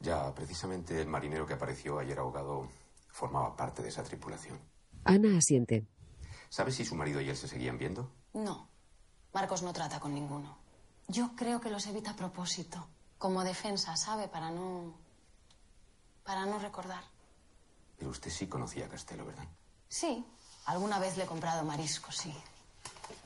Ya, 0.00 0.34
precisamente 0.34 1.00
el 1.00 1.08
marinero 1.08 1.46
que 1.46 1.54
apareció 1.54 1.98
ayer 1.98 2.18
ahogado 2.18 2.68
formaba 3.08 3.56
parte 3.56 3.82
de 3.82 3.88
esa 3.88 4.02
tripulación. 4.02 4.58
Ana 5.04 5.38
asiente. 5.38 5.86
¿Sabes 6.48 6.74
si 6.74 6.84
su 6.84 6.94
marido 6.94 7.20
y 7.20 7.28
él 7.28 7.36
se 7.36 7.48
seguían 7.48 7.78
viendo? 7.78 8.10
No, 8.32 8.68
Marcos 9.32 9.62
no 9.62 9.72
trata 9.72 10.00
con 10.00 10.14
ninguno. 10.14 10.58
Yo 11.08 11.34
creo 11.36 11.60
que 11.60 11.70
los 11.70 11.86
evita 11.86 12.12
a 12.12 12.16
propósito, 12.16 12.88
como 13.18 13.44
defensa, 13.44 13.96
¿sabe? 13.96 14.28
Para 14.28 14.50
no... 14.50 14.94
para 16.24 16.46
no 16.46 16.58
recordar. 16.58 17.02
Pero 17.98 18.10
usted 18.10 18.30
sí 18.30 18.46
conocía 18.46 18.86
a 18.86 18.88
Castelo, 18.88 19.26
¿verdad? 19.26 19.44
Sí, 19.88 20.24
alguna 20.66 20.98
vez 20.98 21.16
le 21.16 21.24
he 21.24 21.26
comprado 21.26 21.64
marisco, 21.64 22.12
sí. 22.12 22.32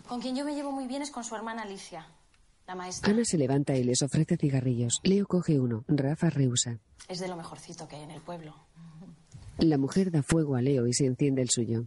Con 0.08 0.20
quien 0.20 0.36
yo 0.36 0.44
me 0.44 0.54
llevo 0.54 0.72
muy 0.72 0.86
bien 0.86 1.02
es 1.02 1.10
con 1.10 1.24
su 1.24 1.34
hermana 1.34 1.62
Alicia, 1.62 2.06
la 2.66 2.74
maestra. 2.74 3.10
Ana 3.12 3.24
se 3.24 3.38
levanta 3.38 3.74
y 3.74 3.84
les 3.84 4.02
ofrece 4.02 4.36
cigarrillos. 4.36 5.00
Leo 5.02 5.26
coge 5.26 5.58
uno. 5.58 5.84
Rafa 5.88 6.30
rehúsa. 6.30 6.78
Es 7.08 7.20
de 7.20 7.28
lo 7.28 7.36
mejorcito 7.36 7.86
que 7.86 7.96
hay 7.96 8.02
en 8.02 8.10
el 8.10 8.20
pueblo. 8.20 8.54
La 9.58 9.78
mujer 9.78 10.10
da 10.10 10.22
fuego 10.22 10.56
a 10.56 10.62
Leo 10.62 10.86
y 10.86 10.94
se 10.94 11.06
enciende 11.06 11.42
el 11.42 11.50
suyo. 11.50 11.84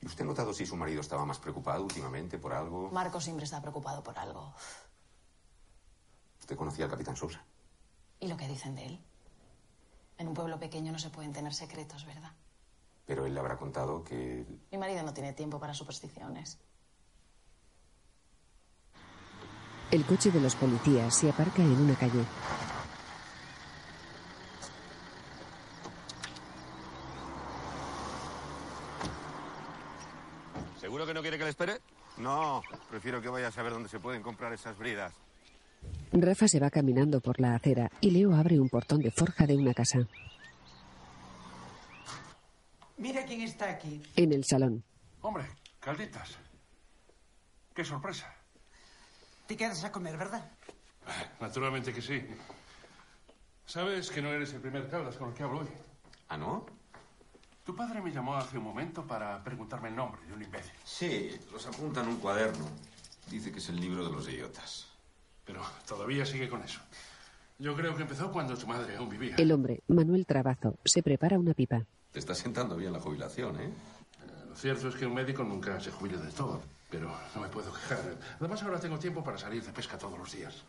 ¿Y 0.00 0.06
usted 0.06 0.24
ha 0.24 0.26
notado 0.26 0.52
si 0.52 0.66
su 0.66 0.76
marido 0.76 1.00
estaba 1.00 1.24
más 1.24 1.38
preocupado 1.38 1.82
últimamente 1.82 2.38
por 2.38 2.52
algo? 2.52 2.90
Marcos 2.90 3.24
siempre 3.24 3.44
está 3.44 3.60
preocupado 3.60 4.02
por 4.02 4.18
algo. 4.18 4.54
¿Usted 6.40 6.56
conocía 6.56 6.84
al 6.84 6.90
capitán 6.90 7.16
Sousa? 7.16 7.42
¿Y 8.20 8.28
lo 8.28 8.36
que 8.36 8.46
dicen 8.48 8.74
de 8.74 8.86
él? 8.86 9.00
En 10.18 10.28
un 10.28 10.34
pueblo 10.34 10.58
pequeño 10.58 10.92
no 10.92 10.98
se 10.98 11.10
pueden 11.10 11.32
tener 11.32 11.52
secretos, 11.52 12.06
¿verdad? 12.06 12.32
Pero 13.06 13.26
él 13.26 13.34
le 13.34 13.40
habrá 13.40 13.56
contado 13.56 14.02
que... 14.04 14.46
Mi 14.70 14.78
marido 14.78 15.02
no 15.02 15.12
tiene 15.12 15.32
tiempo 15.32 15.58
para 15.58 15.74
supersticiones. 15.74 16.58
El 19.90 20.04
coche 20.06 20.30
de 20.30 20.40
los 20.40 20.54
policías 20.56 21.14
se 21.14 21.30
aparca 21.30 21.62
en 21.62 21.70
una 21.70 21.94
calle. 21.94 22.24
¿Seguro 30.80 31.06
que 31.06 31.14
no 31.14 31.22
quiere 31.22 31.38
que 31.38 31.44
le 31.44 31.50
espere? 31.50 31.80
No, 32.16 32.62
prefiero 32.88 33.20
que 33.20 33.28
vaya 33.28 33.48
a 33.48 33.52
saber 33.52 33.72
dónde 33.72 33.88
se 33.88 34.00
pueden 34.00 34.22
comprar 34.22 34.52
esas 34.52 34.76
bridas. 34.78 35.12
Rafa 36.22 36.46
se 36.46 36.60
va 36.60 36.70
caminando 36.70 37.20
por 37.20 37.40
la 37.40 37.54
acera 37.56 37.90
y 38.00 38.10
Leo 38.10 38.34
abre 38.34 38.60
un 38.60 38.68
portón 38.68 39.00
de 39.00 39.10
forja 39.10 39.46
de 39.46 39.56
una 39.56 39.74
casa. 39.74 40.06
Mira 42.96 43.24
quién 43.24 43.40
está 43.40 43.70
aquí. 43.70 44.00
En 44.14 44.32
el 44.32 44.44
salón. 44.44 44.84
Hombre, 45.22 45.46
calditas. 45.80 46.38
Qué 47.74 47.84
sorpresa. 47.84 48.32
Te 49.46 49.56
quedas 49.56 49.82
a 49.82 49.90
comer, 49.90 50.16
¿verdad? 50.16 50.52
Naturalmente 51.40 51.92
que 51.92 52.00
sí. 52.00 52.22
Sabes 53.66 54.10
que 54.10 54.22
no 54.22 54.32
eres 54.32 54.52
el 54.52 54.60
primer 54.60 54.88
Caldas 54.88 55.16
con 55.16 55.30
el 55.30 55.34
que 55.34 55.42
hablo 55.42 55.60
hoy. 55.60 55.68
¿Ah, 56.28 56.36
no? 56.36 56.64
Tu 57.64 57.74
padre 57.74 58.00
me 58.00 58.12
llamó 58.12 58.36
hace 58.36 58.58
un 58.58 58.64
momento 58.64 59.04
para 59.04 59.42
preguntarme 59.42 59.88
el 59.88 59.96
nombre 59.96 60.24
de 60.26 60.32
un 60.32 60.42
imbécil. 60.42 60.72
Sí, 60.84 61.30
los 61.50 61.66
apunta 61.66 62.02
en 62.02 62.08
un 62.08 62.16
cuaderno. 62.18 62.66
Dice 63.30 63.50
que 63.50 63.58
es 63.58 63.68
el 63.70 63.80
libro 63.80 64.04
de 64.04 64.12
los 64.12 64.28
idiotas. 64.28 64.93
Pero 65.44 65.62
todavía 65.86 66.24
sigue 66.24 66.48
con 66.48 66.62
eso. 66.62 66.80
Yo 67.58 67.74
creo 67.76 67.94
que 67.94 68.02
empezó 68.02 68.32
cuando 68.32 68.56
tu 68.56 68.66
madre 68.66 68.96
aún 68.96 69.08
vivía. 69.08 69.36
El 69.36 69.52
hombre, 69.52 69.82
Manuel 69.88 70.26
Trabazo, 70.26 70.76
se 70.84 71.02
prepara 71.02 71.38
una 71.38 71.54
pipa. 71.54 71.84
Te 72.12 72.18
está 72.18 72.34
sentando 72.34 72.76
bien 72.76 72.92
la 72.92 73.00
jubilación, 73.00 73.60
¿eh? 73.60 73.66
Eh, 73.66 74.44
Lo 74.48 74.56
cierto 74.56 74.88
es 74.88 74.94
que 74.96 75.06
un 75.06 75.14
médico 75.14 75.44
nunca 75.44 75.78
se 75.80 75.90
jubila 75.90 76.18
del 76.18 76.32
todo, 76.32 76.62
pero 76.90 77.14
no 77.34 77.40
me 77.40 77.48
puedo 77.48 77.72
quejar. 77.72 78.00
Además, 78.40 78.62
ahora 78.62 78.80
tengo 78.80 78.98
tiempo 78.98 79.22
para 79.22 79.38
salir 79.38 79.62
de 79.64 79.72
pesca 79.72 79.98
todos 79.98 80.18
los 80.18 80.32
días. 80.32 80.62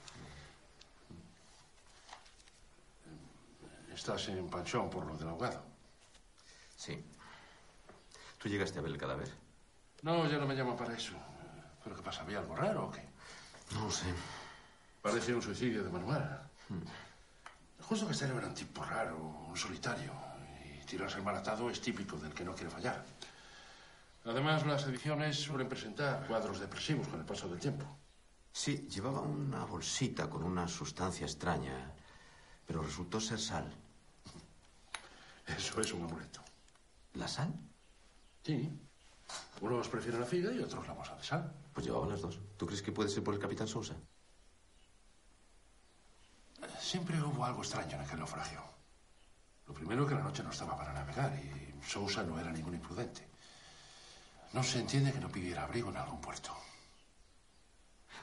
Estás 3.93 4.27
en 4.27 4.47
Panchón 4.49 4.89
por 4.89 5.05
lo 5.05 5.17
del 5.17 5.29
ahogado. 5.29 5.63
Sí. 6.75 7.01
¿Tú 8.37 8.49
llegaste 8.49 8.77
a 8.77 8.81
ver 8.81 8.91
el 8.91 8.97
cadáver? 8.97 9.29
No, 10.01 10.27
ya 10.29 10.37
no 10.37 10.45
me 10.45 10.55
llaman 10.55 10.75
para 10.75 10.93
eso. 10.93 11.13
¿Pero 11.83 11.95
qué 11.95 12.01
pasa? 12.01 12.21
¿Había 12.23 12.39
algo 12.39 12.55
raro 12.55 12.85
o 12.87 12.91
qué? 12.91 13.01
No 13.73 13.89
sé. 13.89 14.05
Parece 15.05 15.35
un 15.35 15.41
suicidio 15.43 15.83
de 15.83 15.89
manual. 15.91 16.49
Justo 17.87 18.07
Castello 18.07 18.39
era 18.39 18.47
un 18.47 18.55
tipo 18.55 18.83
raro, 18.83 19.15
un 19.47 19.55
solitario. 19.55 20.11
Y 20.65 20.83
tirarse 20.83 21.17
al 21.17 21.23
maratado 21.23 21.69
es 21.69 21.79
típico 21.79 22.17
del 22.17 22.33
que 22.33 22.43
no 22.43 22.55
quiere 22.55 22.71
fallar. 22.71 23.05
Además, 24.25 24.65
las 24.65 24.83
ediciones 24.87 25.37
suelen 25.37 25.69
presentar 25.69 26.25
cuadros 26.25 26.59
depresivos 26.59 27.07
con 27.07 27.19
el 27.19 27.25
paso 27.27 27.47
del 27.47 27.59
tiempo. 27.59 27.85
Sí, 28.51 28.87
llevaba 28.89 29.21
una 29.21 29.63
bolsita 29.65 30.27
con 30.27 30.41
una 30.41 30.67
sustancia 30.67 31.27
extraña, 31.27 31.93
pero 32.65 32.81
resultó 32.81 33.19
ser 33.21 33.39
sal. 33.39 33.71
Eso 35.45 35.81
es 35.81 35.93
un 35.93 36.01
amuleto. 36.01 36.41
¿La 37.13 37.27
sal? 37.27 37.53
Sí. 38.43 38.71
Unos 39.61 39.87
prefieren 39.87 40.21
la 40.21 40.25
figa 40.25 40.51
y 40.51 40.61
otros 40.61 40.87
la 40.87 40.93
bolsa 40.93 41.15
de 41.15 41.23
sal. 41.23 41.53
Pues 41.75 41.85
llevaban 41.85 42.09
las 42.09 42.21
dos. 42.21 42.39
¿Tú 42.57 42.65
crees 42.65 42.81
que 42.81 42.91
puede 42.91 43.09
ser 43.09 43.23
por 43.23 43.35
el 43.35 43.39
capitán 43.39 43.67
Sousa? 43.67 43.93
Siempre 46.85 47.19
hubo 47.19 47.43
algo 47.43 47.63
extraño 47.63 47.95
en 47.95 48.01
aquel 48.01 48.19
naufragio. 48.19 48.61
Lo 49.65 49.73
primero 49.73 50.05
que 50.05 50.13
la 50.13 50.21
noche 50.21 50.43
no 50.43 50.51
estaba 50.51 50.77
para 50.77 50.93
navegar 50.93 51.33
y 51.33 51.83
Sousa 51.83 52.21
no 52.21 52.39
era 52.39 52.51
ningún 52.51 52.75
imprudente. 52.75 53.27
No 54.53 54.61
se 54.61 54.81
entiende 54.81 55.11
que 55.11 55.19
no 55.19 55.27
pidiera 55.27 55.63
abrigo 55.63 55.89
en 55.89 55.97
algún 55.97 56.21
puerto. 56.21 56.55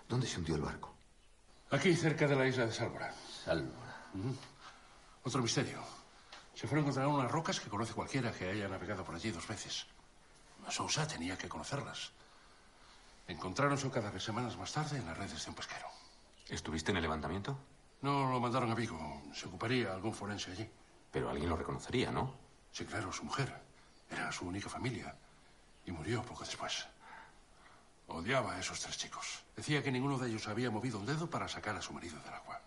¿Dónde 0.08 0.28
se 0.28 0.38
hundió 0.38 0.54
el 0.54 0.60
barco? 0.60 0.94
Aquí, 1.72 1.96
cerca 1.96 2.28
de 2.28 2.36
la 2.36 2.46
isla 2.46 2.66
de 2.66 2.72
Sálvora. 2.72 3.12
Sálvora. 3.44 4.06
Otro 5.24 5.42
misterio. 5.42 5.82
Se 6.54 6.68
fueron 6.68 6.84
a 6.84 6.88
encontrar 6.88 7.08
unas 7.08 7.32
rocas 7.32 7.58
que 7.58 7.68
conoce 7.68 7.94
cualquiera 7.94 8.30
que 8.30 8.48
haya 8.48 8.68
navegado 8.68 9.04
por 9.04 9.16
allí 9.16 9.32
dos 9.32 9.48
veces. 9.48 9.86
Sousa 10.70 11.04
tenía 11.08 11.36
que 11.36 11.48
conocerlas. 11.48 12.12
Encontraron 13.26 13.76
su 13.76 13.90
cadáver 13.90 14.22
semanas 14.22 14.56
más 14.56 14.72
tarde 14.72 14.98
en 14.98 15.06
las 15.06 15.18
redes 15.18 15.44
de 15.44 15.50
un 15.50 15.56
pesquero. 15.56 15.88
¿Estuviste 16.48 16.92
en 16.92 16.98
el 16.98 17.02
levantamiento? 17.02 17.58
No, 18.02 18.30
lo 18.30 18.40
mandaron 18.40 18.70
a 18.70 18.74
Vigo. 18.74 19.22
Se 19.32 19.46
ocuparía 19.46 19.92
algún 19.92 20.12
forense 20.12 20.50
allí. 20.50 20.68
Pero 21.10 21.30
alguien 21.30 21.48
lo 21.48 21.56
reconocería, 21.56 22.10
¿no? 22.10 22.34
Sí, 22.72 22.84
claro, 22.84 23.12
su 23.12 23.24
mujer. 23.24 23.52
Era 24.10 24.30
su 24.32 24.46
única 24.46 24.68
familia. 24.68 25.14
Y 25.86 25.92
murió 25.92 26.22
poco 26.22 26.44
después. 26.44 26.86
Odiaba 28.08 28.54
a 28.54 28.60
esos 28.60 28.80
tres 28.80 28.98
chicos. 28.98 29.44
Decía 29.56 29.82
que 29.82 29.92
ninguno 29.92 30.18
de 30.18 30.28
ellos 30.28 30.48
había 30.48 30.70
movido 30.70 30.98
un 30.98 31.06
dedo 31.06 31.30
para 31.30 31.48
sacar 31.48 31.76
a 31.76 31.82
su 31.82 31.92
marido 31.92 32.18
del 32.22 32.34
agua. 32.34 32.60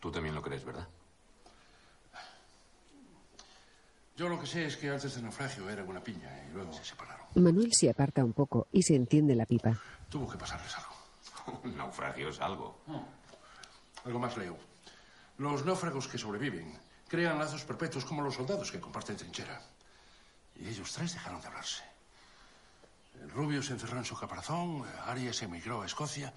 Tú 0.00 0.10
también 0.10 0.34
lo 0.34 0.42
crees, 0.42 0.64
¿verdad? 0.64 0.88
Yo 4.16 4.28
lo 4.28 4.40
que 4.40 4.46
sé 4.46 4.66
es 4.66 4.76
que 4.76 4.90
antes 4.90 5.14
del 5.14 5.22
naufragio 5.22 5.70
eran 5.70 5.88
una 5.88 6.02
piña 6.02 6.28
y 6.48 6.52
luego 6.52 6.72
se 6.72 6.84
separaron. 6.84 7.26
Manuel 7.36 7.72
se 7.72 7.88
aparta 7.88 8.24
un 8.24 8.32
poco 8.32 8.66
y 8.72 8.82
se 8.82 8.96
enciende 8.96 9.36
la 9.36 9.46
pipa. 9.46 9.78
Tuvo 10.08 10.28
que 10.28 10.36
pasarles 10.36 10.74
algo. 10.76 11.60
Un 11.64 11.76
naufragio 11.76 12.28
es 12.30 12.40
algo. 12.40 12.80
Algo 14.04 14.18
más, 14.18 14.36
Leo. 14.36 14.67
Los 15.38 15.64
náufragos 15.64 16.08
que 16.08 16.18
sobreviven 16.18 16.74
crean 17.06 17.38
lazos 17.38 17.64
perpetuos 17.64 18.04
como 18.04 18.22
los 18.22 18.34
soldados 18.34 18.72
que 18.72 18.80
comparten 18.80 19.16
trinchera. 19.16 19.62
Y 20.56 20.68
ellos 20.68 20.92
tres 20.92 21.14
dejaron 21.14 21.40
de 21.40 21.46
hablarse. 21.46 21.84
El 23.22 23.30
rubio 23.30 23.62
se 23.62 23.72
encerró 23.72 23.98
en 23.98 24.04
su 24.04 24.16
caparazón, 24.16 24.84
Arias 25.06 25.42
emigró 25.42 25.82
a 25.82 25.86
Escocia 25.86 26.34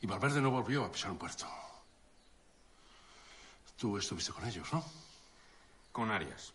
y 0.00 0.06
Valverde 0.06 0.40
no 0.40 0.50
volvió 0.50 0.84
a 0.84 0.92
pisar 0.92 1.10
un 1.10 1.18
puerto. 1.18 1.46
Tú 3.76 3.96
estuviste 3.96 4.32
con 4.32 4.46
ellos, 4.46 4.72
¿no? 4.72 4.84
Con 5.90 6.10
Arias. 6.10 6.52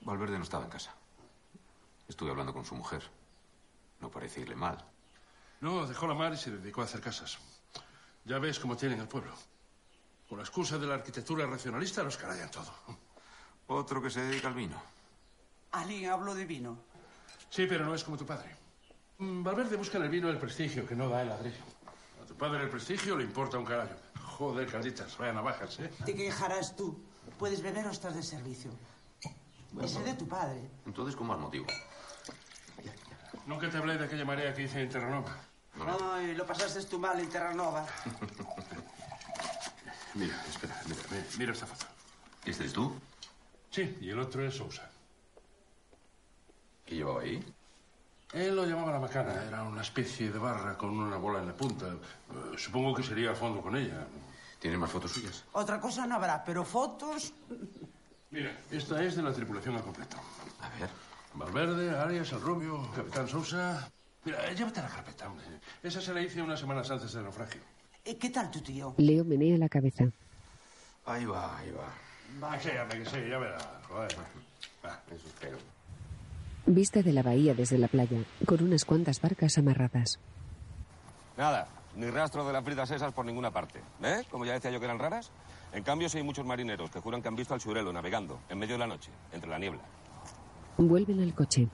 Valverde 0.00 0.36
no 0.36 0.44
estaba 0.44 0.64
en 0.64 0.70
casa. 0.70 0.94
Estuve 2.08 2.30
hablando 2.30 2.52
con 2.52 2.64
su 2.64 2.74
mujer. 2.74 3.02
No 4.00 4.10
parece 4.10 4.40
irle 4.40 4.56
mal. 4.56 4.84
No, 5.60 5.86
dejó 5.86 6.06
la 6.06 6.14
mar 6.14 6.32
y 6.32 6.36
se 6.36 6.50
dedicó 6.50 6.80
a 6.80 6.84
hacer 6.84 7.00
casas. 7.00 7.38
Ya 8.24 8.38
ves 8.38 8.58
cómo 8.58 8.76
tienen 8.76 9.00
el 9.00 9.08
pueblo. 9.08 9.34
Con 10.28 10.38
la 10.38 10.44
excusa 10.44 10.76
de 10.76 10.86
la 10.86 10.94
arquitectura 10.94 11.46
racionalista 11.46 12.02
los 12.02 12.18
carallan 12.18 12.50
todo. 12.50 12.70
Otro 13.68 14.02
que 14.02 14.10
se 14.10 14.20
dedica 14.20 14.48
al 14.48 14.54
vino. 14.54 14.80
Alguien 15.72 16.10
habló 16.10 16.34
de 16.34 16.44
vino. 16.44 16.76
Sí, 17.48 17.66
pero 17.66 17.86
no 17.86 17.94
es 17.94 18.04
como 18.04 18.18
tu 18.18 18.26
padre. 18.26 18.54
Mm, 19.18 19.42
Valverde 19.42 19.76
busca 19.76 19.96
en 19.96 20.04
el 20.04 20.10
vino 20.10 20.28
el 20.28 20.38
prestigio 20.38 20.86
que 20.86 20.94
no 20.94 21.08
da 21.08 21.22
el 21.22 21.28
ladrillo. 21.28 21.62
A 22.22 22.26
tu 22.26 22.34
padre 22.34 22.62
el 22.62 22.68
prestigio 22.68 23.16
le 23.16 23.24
importa 23.24 23.58
un 23.58 23.64
carajo. 23.64 23.94
Joder, 24.22 24.70
calditas, 24.70 25.16
vaya 25.16 25.32
navajas, 25.32 25.80
¿eh? 25.80 25.90
Te 26.04 26.14
quejarás 26.14 26.76
tú. 26.76 26.98
Puedes 27.38 27.62
beber 27.62 27.86
o 27.86 27.90
estás 27.90 28.14
de 28.14 28.22
servicio. 28.22 28.70
Ese 29.80 30.02
de 30.02 30.14
tu 30.14 30.28
padre. 30.28 30.60
Entonces, 30.86 31.16
¿cómo 31.16 31.32
más 31.32 31.40
motivo? 31.40 31.66
Nunca 33.46 33.70
te 33.70 33.78
hablé 33.78 33.96
de 33.96 34.04
aquella 34.04 34.24
marea 34.24 34.54
que 34.54 34.62
hice 34.62 34.82
en 34.82 34.88
Terranova. 34.88 35.36
Ay, 36.14 36.34
lo 36.34 36.44
pasaste 36.46 36.84
tú 36.84 36.98
mal 36.98 37.18
en 37.18 37.28
Terranova. 37.28 37.86
Mira, 40.14 40.34
espera, 40.48 40.80
mira, 40.86 41.02
mira, 41.10 41.24
mira 41.38 41.52
esta 41.52 41.66
foto. 41.66 41.86
¿Este 42.44 42.64
es 42.64 42.72
tú? 42.72 42.94
Sí, 43.70 43.98
y 44.00 44.10
el 44.10 44.18
otro 44.18 44.44
es 44.44 44.54
Sousa. 44.54 44.90
¿Qué 46.84 46.94
llevaba 46.96 47.20
ahí? 47.20 47.44
Él 48.32 48.56
lo 48.56 48.66
llamaba 48.66 48.92
la 48.92 49.00
macana. 49.00 49.44
Era 49.44 49.62
una 49.62 49.82
especie 49.82 50.30
de 50.30 50.38
barra 50.38 50.76
con 50.76 50.90
una 50.90 51.16
bola 51.16 51.40
en 51.40 51.46
la 51.48 51.54
punta. 51.54 51.86
Eh, 51.86 52.56
supongo 52.56 52.94
que 52.94 53.02
sería 53.02 53.30
al 53.30 53.36
fondo 53.36 53.60
con 53.60 53.76
ella. 53.76 54.06
¿Tiene 54.58 54.76
más 54.76 54.90
fotos 54.90 55.12
suyas? 55.12 55.44
Otra 55.52 55.80
cosa 55.80 56.06
no 56.06 56.16
habrá, 56.16 56.42
pero 56.44 56.64
fotos. 56.64 57.32
Mira, 58.30 58.58
esta 58.70 59.02
es 59.02 59.16
de 59.16 59.22
la 59.22 59.32
tripulación 59.32 59.76
al 59.76 59.82
completo. 59.82 60.16
A 60.60 60.68
ver. 60.78 60.90
Valverde, 61.34 61.96
Arias, 61.96 62.32
el 62.32 62.40
rubio, 62.40 62.90
Capitán 62.94 63.28
Sousa. 63.28 63.90
Mira, 64.24 64.52
llévate 64.52 64.82
la 64.82 64.88
carpeta, 64.88 65.28
hombre. 65.28 65.44
Esa 65.82 66.00
se 66.00 66.12
la 66.12 66.20
hice 66.20 66.42
unas 66.42 66.58
semanas 66.58 66.90
antes 66.90 67.12
del 67.12 67.22
naufragio. 67.22 67.60
Eh, 68.08 68.16
¿Qué 68.16 68.30
tal 68.30 68.50
tu 68.50 68.60
tío? 68.60 68.94
Leo 68.96 69.22
menea 69.22 69.58
la 69.58 69.68
cabeza. 69.68 70.04
Ahí 71.04 71.26
va, 71.26 71.58
ahí 71.58 71.70
va. 71.72 71.92
Va, 72.42 72.58
sí, 72.58 72.70
que 72.70 73.04
sí, 73.04 73.16
ya 73.28 73.36
verás. 73.36 73.68
Joder. 73.86 74.16
Va. 74.82 75.02
Eso 75.14 75.26
espero. 75.26 75.58
Vista 76.64 77.02
de 77.02 77.12
la 77.12 77.22
bahía 77.22 77.52
desde 77.52 77.76
la 77.76 77.86
playa, 77.86 78.24
con 78.46 78.62
unas 78.62 78.86
cuantas 78.86 79.20
barcas 79.20 79.58
amarradas. 79.58 80.18
Nada, 81.36 81.68
ni 81.96 82.08
rastro 82.08 82.46
de 82.46 82.52
las 82.54 82.64
fritas 82.64 82.90
esas 82.90 83.12
por 83.12 83.26
ninguna 83.26 83.50
parte. 83.50 83.82
¿Ves? 84.00 84.26
Como 84.28 84.46
ya 84.46 84.54
decía 84.54 84.70
yo 84.70 84.78
que 84.78 84.86
eran 84.86 84.98
raras. 84.98 85.30
En 85.74 85.82
cambio, 85.82 86.08
sí 86.08 86.16
hay 86.16 86.24
muchos 86.24 86.46
marineros 86.46 86.90
que 86.90 87.00
juran 87.00 87.20
que 87.20 87.28
han 87.28 87.36
visto 87.36 87.52
al 87.52 87.60
surelo 87.60 87.92
navegando, 87.92 88.40
en 88.48 88.58
medio 88.58 88.76
de 88.76 88.78
la 88.78 88.86
noche, 88.86 89.10
entre 89.32 89.50
la 89.50 89.58
niebla. 89.58 89.82
Vuelven 90.78 91.20
al 91.20 91.34
coche. 91.34 91.68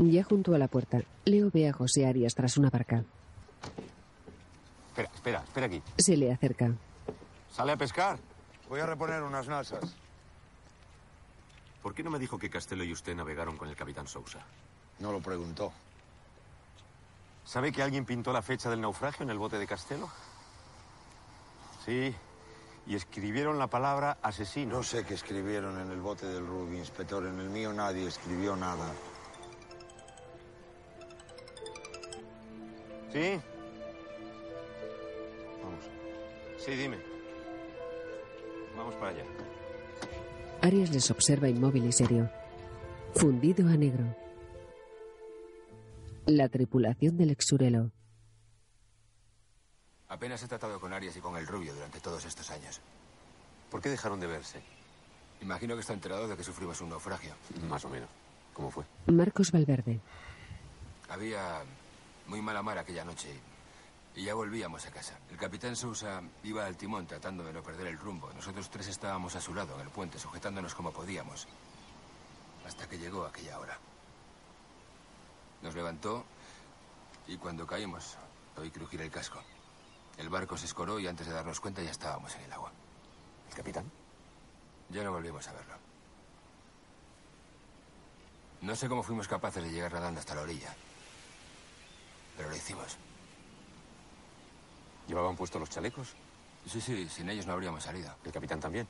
Ya 0.00 0.24
junto 0.24 0.52
a 0.52 0.58
la 0.58 0.66
puerta, 0.66 1.00
Leo 1.26 1.48
ve 1.54 1.68
a 1.68 1.72
José 1.72 2.06
Arias 2.06 2.34
tras 2.34 2.56
una 2.56 2.70
barca. 2.70 3.04
Espera, 5.00 5.14
espera, 5.14 5.42
espera 5.44 5.66
aquí. 5.66 5.82
Se 5.98 6.16
le 6.16 6.32
acerca. 6.32 6.70
¿Sale 7.50 7.72
a 7.72 7.76
pescar? 7.76 8.18
Voy 8.68 8.80
a 8.80 8.86
reponer 8.86 9.22
unas 9.22 9.48
nasas. 9.48 9.96
¿Por 11.82 11.94
qué 11.94 12.02
no 12.02 12.10
me 12.10 12.18
dijo 12.18 12.38
que 12.38 12.50
Castelo 12.50 12.84
y 12.84 12.92
usted 12.92 13.16
navegaron 13.16 13.56
con 13.56 13.68
el 13.68 13.76
capitán 13.76 14.06
Sousa? 14.06 14.40
No 14.98 15.12
lo 15.12 15.20
preguntó. 15.20 15.72
¿Sabe 17.44 17.72
que 17.72 17.82
alguien 17.82 18.04
pintó 18.04 18.32
la 18.32 18.42
fecha 18.42 18.68
del 18.68 18.82
naufragio 18.82 19.24
en 19.24 19.30
el 19.30 19.38
bote 19.38 19.58
de 19.58 19.66
Castelo? 19.66 20.10
Sí. 21.86 22.14
Y 22.86 22.94
escribieron 22.94 23.58
la 23.58 23.68
palabra 23.68 24.18
asesino. 24.22 24.76
No 24.76 24.82
sé 24.82 25.04
qué 25.04 25.14
escribieron 25.14 25.80
en 25.80 25.90
el 25.90 26.00
bote 26.00 26.26
del 26.26 26.46
Ruby, 26.46 26.76
inspector. 26.76 27.26
En 27.26 27.40
el 27.40 27.48
mío 27.48 27.72
nadie 27.72 28.06
escribió 28.06 28.54
nada. 28.54 28.92
¿Sí? 33.12 33.40
Sí, 36.64 36.72
dime. 36.72 36.98
Vamos 38.76 38.94
para 38.96 39.10
allá. 39.10 39.24
Arias 40.62 40.90
les 40.90 41.10
observa 41.10 41.48
inmóvil 41.48 41.86
y 41.86 41.92
serio. 41.92 42.30
Fundido 43.14 43.66
a 43.68 43.76
negro. 43.76 44.04
La 46.26 46.48
tripulación 46.48 47.16
del 47.16 47.30
exurelo. 47.30 47.90
Apenas 50.08 50.42
he 50.42 50.48
tratado 50.48 50.78
con 50.80 50.92
Arias 50.92 51.16
y 51.16 51.20
con 51.20 51.36
el 51.36 51.46
rubio 51.46 51.72
durante 51.72 52.00
todos 52.00 52.24
estos 52.24 52.50
años. 52.50 52.80
¿Por 53.70 53.80
qué 53.80 53.88
dejaron 53.88 54.20
de 54.20 54.26
verse? 54.26 54.60
Imagino 55.40 55.74
que 55.74 55.80
está 55.80 55.94
enterado 55.94 56.28
de 56.28 56.36
que 56.36 56.44
sufrimos 56.44 56.80
un 56.80 56.90
naufragio. 56.90 57.32
Más 57.68 57.84
o 57.84 57.88
menos. 57.88 58.08
¿Cómo 58.52 58.70
fue? 58.70 58.84
Marcos 59.06 59.50
Valverde. 59.52 60.00
Había 61.08 61.62
muy 62.26 62.42
mala 62.42 62.62
mar 62.62 62.78
aquella 62.78 63.04
noche 63.04 63.28
y 64.14 64.24
ya 64.24 64.34
volvíamos 64.34 64.84
a 64.86 64.90
casa. 64.90 65.18
El 65.30 65.36
capitán 65.36 65.76
Sousa 65.76 66.22
iba 66.42 66.66
al 66.66 66.76
timón 66.76 67.06
tratando 67.06 67.44
de 67.44 67.52
no 67.52 67.62
perder 67.62 67.86
el 67.86 67.98
rumbo. 67.98 68.30
Nosotros 68.32 68.68
tres 68.70 68.88
estábamos 68.88 69.36
a 69.36 69.40
su 69.40 69.54
lado 69.54 69.74
en 69.76 69.82
el 69.82 69.90
puente, 69.90 70.18
sujetándonos 70.18 70.74
como 70.74 70.92
podíamos. 70.92 71.46
Hasta 72.66 72.88
que 72.88 72.98
llegó 72.98 73.24
aquella 73.24 73.58
hora. 73.58 73.78
Nos 75.62 75.74
levantó 75.74 76.24
y 77.26 77.36
cuando 77.36 77.66
caímos 77.66 78.16
oí 78.56 78.70
crujir 78.70 79.00
el 79.00 79.10
casco. 79.10 79.42
El 80.16 80.28
barco 80.28 80.56
se 80.56 80.66
escoró 80.66 80.98
y 80.98 81.06
antes 81.06 81.26
de 81.26 81.32
darnos 81.32 81.60
cuenta 81.60 81.82
ya 81.82 81.90
estábamos 81.90 82.34
en 82.34 82.42
el 82.42 82.52
agua. 82.52 82.72
¿El 83.48 83.54
capitán? 83.54 83.90
Ya 84.90 85.04
no 85.04 85.12
volvimos 85.12 85.46
a 85.48 85.52
verlo. 85.52 85.74
No 88.62 88.76
sé 88.76 88.88
cómo 88.88 89.02
fuimos 89.02 89.28
capaces 89.28 89.62
de 89.62 89.70
llegar 89.70 89.92
nadando 89.92 90.20
hasta 90.20 90.34
la 90.34 90.42
orilla. 90.42 90.74
Pero 92.36 92.50
lo 92.50 92.56
hicimos. 92.56 92.98
¿Llevaban 95.10 95.34
puestos 95.34 95.58
los 95.58 95.68
chalecos? 95.68 96.14
Sí, 96.68 96.80
sí, 96.80 97.08
sin 97.08 97.28
ellos 97.28 97.44
no 97.44 97.54
habríamos 97.54 97.82
salido. 97.82 98.14
¿El 98.24 98.30
capitán 98.30 98.60
también? 98.60 98.86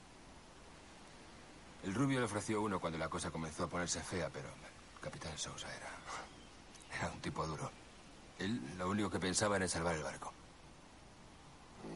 El 1.82 1.94
rubio 1.94 2.18
le 2.18 2.26
ofreció 2.26 2.60
uno 2.60 2.78
cuando 2.78 2.98
la 2.98 3.08
cosa 3.08 3.30
comenzó 3.30 3.64
a 3.64 3.68
ponerse 3.68 4.02
fea, 4.02 4.28
pero 4.28 4.48
el 4.48 5.00
capitán 5.00 5.38
Sousa 5.38 5.74
era. 5.74 5.88
Era 6.94 7.10
un 7.10 7.20
tipo 7.22 7.46
duro. 7.46 7.70
Él 8.38 8.60
lo 8.76 8.90
único 8.90 9.08
que 9.08 9.18
pensaba 9.18 9.56
era 9.56 9.64
en 9.64 9.70
salvar 9.70 9.94
el 9.94 10.02
barco. 10.02 10.30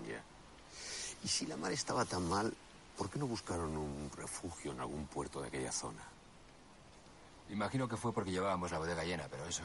Ya. 0.08 0.22
Y 1.22 1.28
si 1.28 1.44
la 1.44 1.58
mar 1.58 1.72
estaba 1.72 2.06
tan 2.06 2.26
mal, 2.26 2.50
¿por 2.96 3.10
qué 3.10 3.18
no 3.18 3.26
buscaron 3.26 3.76
un 3.76 4.10
refugio 4.16 4.72
en 4.72 4.80
algún 4.80 5.06
puerto 5.06 5.42
de 5.42 5.48
aquella 5.48 5.70
zona? 5.70 6.02
Imagino 7.50 7.86
que 7.86 7.98
fue 7.98 8.14
porque 8.14 8.30
llevábamos 8.30 8.70
la 8.70 8.78
bodega 8.78 9.04
llena, 9.04 9.28
pero 9.30 9.44
eso 9.44 9.64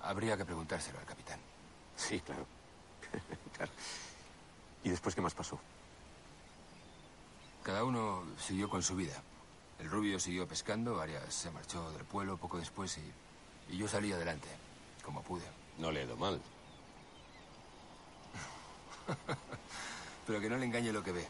habría 0.00 0.38
que 0.38 0.46
preguntárselo 0.46 0.98
al 1.00 1.04
capitán. 1.04 1.38
Sí, 1.96 2.18
claro. 2.20 2.46
claro. 3.56 3.72
¿Y 4.82 4.90
después 4.90 5.14
qué 5.14 5.20
más 5.20 5.34
pasó? 5.34 5.58
Cada 7.62 7.84
uno 7.84 8.22
siguió 8.38 8.68
con 8.68 8.82
su 8.82 8.94
vida. 8.96 9.22
El 9.80 9.90
rubio 9.90 10.20
siguió 10.20 10.46
pescando, 10.46 11.00
Arias 11.00 11.32
se 11.34 11.50
marchó 11.50 11.90
del 11.92 12.04
pueblo 12.04 12.36
poco 12.36 12.58
después 12.58 12.98
y, 12.98 13.74
y 13.74 13.78
yo 13.78 13.88
salí 13.88 14.12
adelante, 14.12 14.48
como 15.04 15.22
pude. 15.22 15.44
No 15.78 15.90
le 15.90 16.02
he 16.02 16.04
ido 16.04 16.16
mal. 16.16 16.40
Pero 20.26 20.40
que 20.40 20.48
no 20.48 20.56
le 20.56 20.66
engañe 20.66 20.92
lo 20.92 21.02
que 21.02 21.12
ve. 21.12 21.26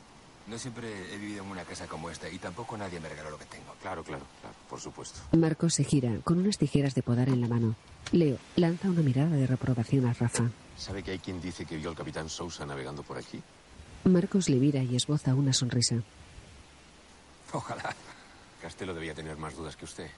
No 0.46 0.58
siempre 0.58 1.14
he 1.14 1.16
vivido 1.16 1.42
en 1.42 1.50
una 1.50 1.64
casa 1.64 1.86
como 1.86 2.10
esta 2.10 2.28
y 2.28 2.38
tampoco 2.38 2.76
nadie 2.76 3.00
me 3.00 3.08
regaló 3.08 3.30
lo 3.30 3.38
que 3.38 3.46
tengo. 3.46 3.72
Claro, 3.80 4.04
claro, 4.04 4.24
claro, 4.40 4.54
por 4.68 4.78
supuesto. 4.78 5.20
Marcos 5.32 5.74
se 5.74 5.84
gira 5.84 6.18
con 6.22 6.38
unas 6.38 6.58
tijeras 6.58 6.94
de 6.94 7.02
podar 7.02 7.28
en 7.30 7.40
la 7.40 7.48
mano. 7.48 7.76
Leo 8.12 8.36
lanza 8.56 8.90
una 8.90 9.00
mirada 9.00 9.30
de 9.30 9.46
reprobación 9.46 10.04
a 10.06 10.12
Rafa. 10.12 10.50
¿Sabe 10.76 11.02
que 11.02 11.12
hay 11.12 11.18
quien 11.18 11.40
dice 11.40 11.64
que 11.64 11.76
vio 11.76 11.90
al 11.90 11.96
capitán 11.96 12.28
Sousa 12.28 12.66
navegando 12.66 13.02
por 13.02 13.16
aquí? 13.16 13.42
Marcos 14.04 14.48
le 14.48 14.56
mira 14.56 14.82
y 14.82 14.96
esboza 14.96 15.34
una 15.34 15.52
sonrisa. 15.52 15.96
Ojalá. 17.52 17.94
Castelo 18.60 18.94
debía 18.94 19.14
tener 19.14 19.36
más 19.36 19.54
dudas 19.54 19.76
que 19.76 19.84
usted. 19.84 20.10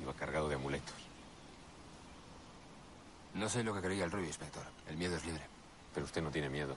Iba 0.00 0.14
cargado 0.14 0.48
de 0.48 0.54
amuletos. 0.54 0.94
No 3.34 3.48
sé 3.48 3.62
lo 3.62 3.74
que 3.74 3.80
creía 3.80 4.04
el 4.04 4.10
rubio, 4.10 4.26
inspector. 4.26 4.64
El 4.88 4.96
miedo 4.96 5.16
es 5.16 5.24
libre. 5.24 5.42
Pero 5.94 6.06
usted 6.06 6.22
no 6.22 6.30
tiene 6.30 6.48
miedo. 6.48 6.76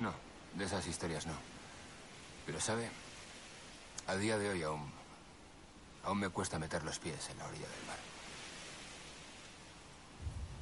No, 0.00 0.12
de 0.54 0.64
esas 0.64 0.86
historias 0.86 1.26
no. 1.26 1.34
Pero 2.46 2.60
sabe, 2.60 2.88
a 4.06 4.16
día 4.16 4.38
de 4.38 4.50
hoy 4.50 4.62
aún, 4.62 4.90
aún 6.04 6.18
me 6.18 6.28
cuesta 6.28 6.58
meter 6.58 6.84
los 6.84 6.98
pies 6.98 7.28
en 7.30 7.38
la 7.38 7.46
orilla 7.46 7.66
del 7.66 7.86
mar. 7.86 7.98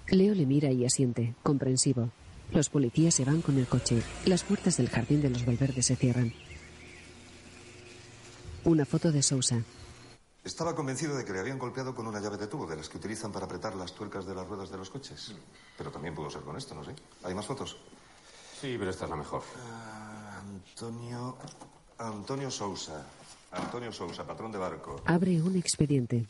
Leo 0.08 0.34
le 0.34 0.46
mira 0.46 0.70
y 0.70 0.84
asiente, 0.84 1.34
comprensivo. 1.42 2.10
Los 2.52 2.68
policías 2.68 3.14
se 3.14 3.24
van 3.24 3.40
con 3.40 3.58
el 3.58 3.66
coche. 3.66 4.02
Las 4.26 4.44
puertas 4.44 4.76
del 4.76 4.90
jardín 4.90 5.22
de 5.22 5.30
los 5.30 5.46
Valverdes 5.46 5.86
se 5.86 5.96
cierran. 5.96 6.32
Una 8.64 8.84
foto 8.84 9.10
de 9.10 9.22
Sousa. 9.22 9.62
Estaba 10.44 10.74
convencido 10.74 11.16
de 11.16 11.24
que 11.24 11.32
le 11.32 11.40
habían 11.40 11.58
golpeado 11.58 11.94
con 11.94 12.06
una 12.06 12.20
llave 12.20 12.36
de 12.36 12.46
tubo, 12.46 12.66
de 12.66 12.76
las 12.76 12.90
que 12.90 12.98
utilizan 12.98 13.32
para 13.32 13.46
apretar 13.46 13.74
las 13.74 13.94
tuercas 13.94 14.26
de 14.26 14.34
las 14.34 14.46
ruedas 14.46 14.70
de 14.70 14.76
los 14.76 14.90
coches. 14.90 15.34
Pero 15.78 15.90
también 15.90 16.14
pudo 16.14 16.28
ser 16.28 16.42
con 16.42 16.56
esto, 16.56 16.74
no 16.74 16.84
sé. 16.84 16.94
¿Hay 17.22 17.34
más 17.34 17.46
fotos? 17.46 17.78
Sí, 18.60 18.76
pero 18.78 18.90
esta 18.90 19.04
es 19.04 19.10
la 19.10 19.16
mejor. 19.16 19.42
Ah, 19.66 20.40
Antonio. 20.40 21.38
Antonio 21.96 22.50
Sousa. 22.50 23.06
Antonio 23.52 23.90
Sousa, 23.90 24.26
patrón 24.26 24.52
de 24.52 24.58
barco. 24.58 25.00
Abre 25.06 25.40
un 25.40 25.56
expediente. 25.56 26.26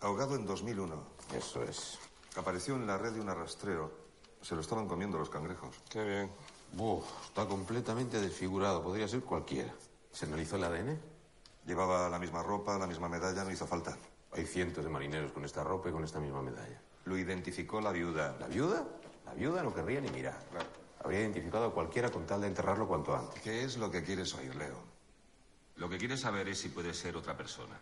Ahogado 0.00 0.36
en 0.36 0.44
2001. 0.44 1.02
Eso 1.34 1.62
es. 1.62 1.98
Apareció 2.36 2.76
en 2.76 2.86
la 2.86 2.98
red 2.98 3.12
de 3.12 3.20
un 3.20 3.28
arrastrero. 3.28 3.92
Se 4.40 4.54
lo 4.54 4.60
estaban 4.60 4.88
comiendo 4.88 5.18
los 5.18 5.30
cangrejos. 5.30 5.76
Qué 5.88 6.02
bien. 6.02 6.30
Uf, 6.78 7.04
está 7.26 7.46
completamente 7.46 8.20
desfigurado. 8.20 8.82
Podría 8.82 9.06
ser 9.06 9.20
cualquiera. 9.20 9.72
¿Se 10.10 10.24
analizó 10.26 10.56
el 10.56 10.64
ADN? 10.64 10.98
Llevaba 11.66 12.08
la 12.08 12.18
misma 12.18 12.42
ropa, 12.42 12.78
la 12.78 12.86
misma 12.86 13.08
medalla, 13.08 13.44
no 13.44 13.50
hizo 13.50 13.66
falta. 13.66 13.96
Hay 14.32 14.46
cientos 14.46 14.82
de 14.82 14.90
marineros 14.90 15.32
con 15.32 15.44
esta 15.44 15.62
ropa 15.62 15.90
y 15.90 15.92
con 15.92 16.02
esta 16.04 16.18
misma 16.18 16.42
medalla. 16.42 16.80
Lo 17.04 17.16
identificó 17.18 17.80
la 17.80 17.92
viuda. 17.92 18.36
¿La 18.40 18.46
viuda? 18.46 18.84
La 19.26 19.34
viuda 19.34 19.62
no 19.62 19.74
querría 19.74 20.00
ni 20.00 20.10
mirar. 20.10 20.38
Habría 21.04 21.20
identificado 21.20 21.66
a 21.66 21.74
cualquiera 21.74 22.10
con 22.10 22.26
tal 22.26 22.40
de 22.40 22.46
enterrarlo 22.46 22.88
cuanto 22.88 23.14
antes. 23.14 23.40
¿Qué 23.42 23.64
es 23.64 23.76
lo 23.76 23.90
que 23.90 24.02
quieres 24.02 24.34
oír, 24.34 24.54
Leo? 24.54 24.76
Lo 25.76 25.88
que 25.88 25.98
quieres 25.98 26.20
saber 26.20 26.48
es 26.48 26.58
si 26.58 26.68
puede 26.68 26.94
ser 26.94 27.16
otra 27.16 27.36
persona. 27.36 27.78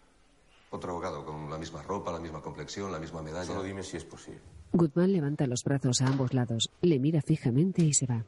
Otro 0.71 0.93
abogado 0.93 1.25
con 1.25 1.51
la 1.51 1.59
misma 1.59 1.83
ropa, 1.83 2.12
la 2.12 2.21
misma 2.21 2.41
complexión, 2.41 2.93
la 2.93 3.01
misma 3.01 3.23
medalla. 3.23 3.47
Solo 3.47 3.62
dime 3.62 3.83
si 3.83 3.97
es 3.97 4.05
posible. 4.05 4.41
Guzmán 4.73 5.12
levanta 5.12 5.47
los 5.47 5.64
brazos 5.64 6.01
a 6.01 6.07
ambos 6.07 6.33
lados, 6.33 6.71
le 6.81 7.01
mira 7.01 7.21
fijamente 7.23 7.83
y 7.83 7.93
se 7.93 8.07
va. 8.07 8.25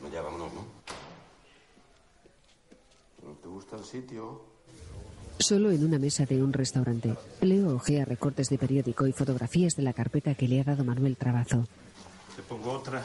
Bueno, 0.00 0.14
ya 0.14 0.20
vámonos, 0.20 0.52
¿no? 0.52 0.64
¿No 3.26 3.34
te 3.36 3.48
gusta 3.48 3.76
el 3.76 3.84
sitio? 3.84 4.42
Solo 5.38 5.70
en 5.70 5.84
una 5.84 5.98
mesa 5.98 6.26
de 6.26 6.42
un 6.42 6.52
restaurante, 6.52 7.16
Leo 7.40 7.74
ojea 7.74 8.04
recortes 8.04 8.50
de 8.50 8.58
periódico 8.58 9.06
y 9.06 9.12
fotografías 9.12 9.74
de 9.74 9.82
la 9.82 9.94
carpeta 9.94 10.34
que 10.34 10.46
le 10.46 10.60
ha 10.60 10.64
dado 10.64 10.84
Manuel 10.84 11.16
Trabazo. 11.16 11.66
Te 12.36 12.42
pongo 12.42 12.72
otra. 12.72 13.02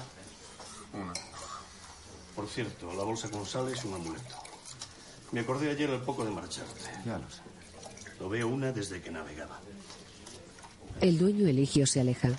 Una. 0.94 1.14
Por 2.36 2.48
cierto, 2.48 2.94
la 2.94 3.04
bolsa 3.04 3.30
con 3.32 3.46
sal 3.46 3.70
es 3.70 3.84
un 3.86 3.94
amuleto. 3.94 4.36
Me 5.32 5.40
acordé 5.40 5.72
ayer 5.72 5.90
al 5.90 6.02
poco 6.02 6.26
de 6.26 6.32
marcharte. 6.32 6.82
Ya 7.06 7.18
lo 7.18 7.30
sé. 7.30 7.42
Veo 8.28 8.48
una 8.48 8.72
desde 8.72 9.02
que 9.02 9.12
navegaba. 9.12 9.60
El 11.02 11.18
dueño 11.18 11.48
eligio 11.48 11.88
se 11.88 12.02
aleja. 12.02 12.30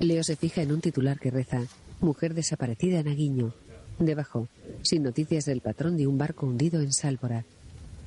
Leo 0.00 0.24
se 0.24 0.36
fija 0.36 0.62
en 0.62 0.72
un 0.72 0.80
titular 0.80 1.18
que 1.20 1.30
reza: 1.30 1.62
Mujer 2.00 2.34
desaparecida 2.34 3.00
en 3.00 3.08
Aguiño. 3.08 3.54
Debajo, 3.98 4.48
sin 4.82 5.02
noticias 5.02 5.44
del 5.44 5.60
patrón 5.60 5.96
de 5.96 6.06
un 6.06 6.18
barco 6.18 6.46
hundido 6.46 6.80
en 6.80 6.92
Sálvora. 6.92 7.44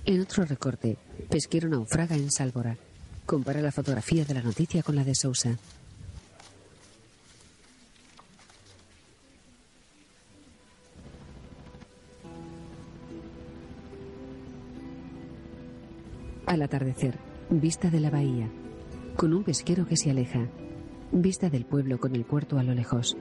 En 0.05 0.21
otro 0.21 0.45
recorte, 0.45 0.97
pesquero 1.29 1.69
naufraga 1.69 2.15
en 2.15 2.31
Sálvora. 2.31 2.77
Compara 3.25 3.61
la 3.61 3.71
fotografía 3.71 4.25
de 4.25 4.33
la 4.33 4.41
noticia 4.41 4.83
con 4.83 4.95
la 4.95 5.03
de 5.03 5.15
Sousa. 5.15 5.57
Al 16.51 16.63
atardecer, 16.63 17.17
vista 17.49 17.89
de 17.89 18.01
la 18.01 18.09
bahía, 18.09 18.49
con 19.15 19.33
un 19.33 19.41
pesquero 19.41 19.87
que 19.87 19.95
se 19.95 20.11
aleja, 20.11 20.49
vista 21.13 21.49
del 21.49 21.63
pueblo 21.63 21.97
con 21.97 22.13
el 22.13 22.25
puerto 22.25 22.59
a 22.59 22.63
lo 22.63 22.73
lejos. 22.73 23.15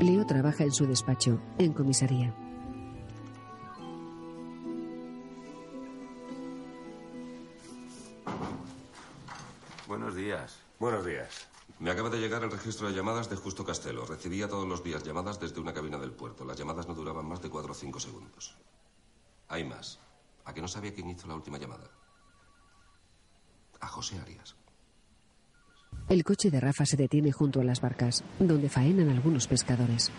Leo 0.00 0.26
trabaja 0.26 0.64
en 0.64 0.72
su 0.72 0.84
despacho, 0.84 1.40
en 1.58 1.72
comisaría. 1.72 2.34
Buenos 9.86 10.16
días. 10.16 10.58
Buenos 10.80 11.06
días. 11.06 11.51
Acaba 12.02 12.16
de 12.16 12.20
llegar 12.20 12.42
el 12.42 12.50
registro 12.50 12.88
de 12.88 12.94
llamadas 12.94 13.30
de 13.30 13.36
Justo 13.36 13.64
Castelo. 13.64 14.04
Recibía 14.04 14.48
todos 14.48 14.66
los 14.66 14.82
días 14.82 15.04
llamadas 15.04 15.38
desde 15.38 15.60
una 15.60 15.72
cabina 15.72 15.98
del 15.98 16.10
puerto. 16.10 16.44
Las 16.44 16.58
llamadas 16.58 16.88
no 16.88 16.94
duraban 16.94 17.24
más 17.24 17.40
de 17.40 17.48
cuatro 17.48 17.70
o 17.70 17.74
cinco 17.76 18.00
segundos. 18.00 18.56
Hay 19.46 19.62
más. 19.62 20.00
¿A 20.44 20.52
que 20.52 20.60
no 20.60 20.66
sabía 20.66 20.92
quién 20.92 21.10
hizo 21.10 21.28
la 21.28 21.36
última 21.36 21.58
llamada? 21.58 21.88
A 23.78 23.86
José 23.86 24.18
Arias. 24.18 24.56
El 26.08 26.24
coche 26.24 26.50
de 26.50 26.58
Rafa 26.58 26.84
se 26.86 26.96
detiene 26.96 27.30
junto 27.30 27.60
a 27.60 27.64
las 27.64 27.80
barcas, 27.80 28.24
donde 28.40 28.68
faenan 28.68 29.08
algunos 29.08 29.46
pescadores. 29.46 30.10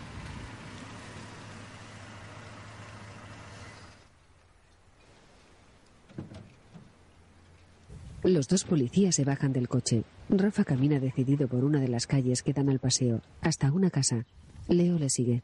Los 8.24 8.47
dos 8.47 8.63
policías 8.63 9.15
se 9.15 9.26
bajan 9.26 9.51
del 9.51 9.67
coche. 9.67 10.05
Rafa 10.30 10.63
camina 10.63 10.97
decidido 10.97 11.49
por 11.49 11.65
una 11.65 11.82
de 11.82 11.89
las 11.89 12.07
calles 12.07 12.41
que 12.41 12.53
dan 12.53 12.69
al 12.69 12.80
paseo, 12.80 13.21
hasta 13.41 13.69
una 13.69 13.89
casa. 13.89 14.26
Leo 14.69 14.97
le 14.97 15.09
sigue. 15.09 15.43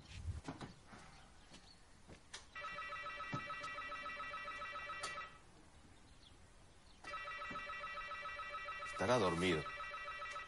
Estará 8.94 9.20
dormido. 9.20 9.62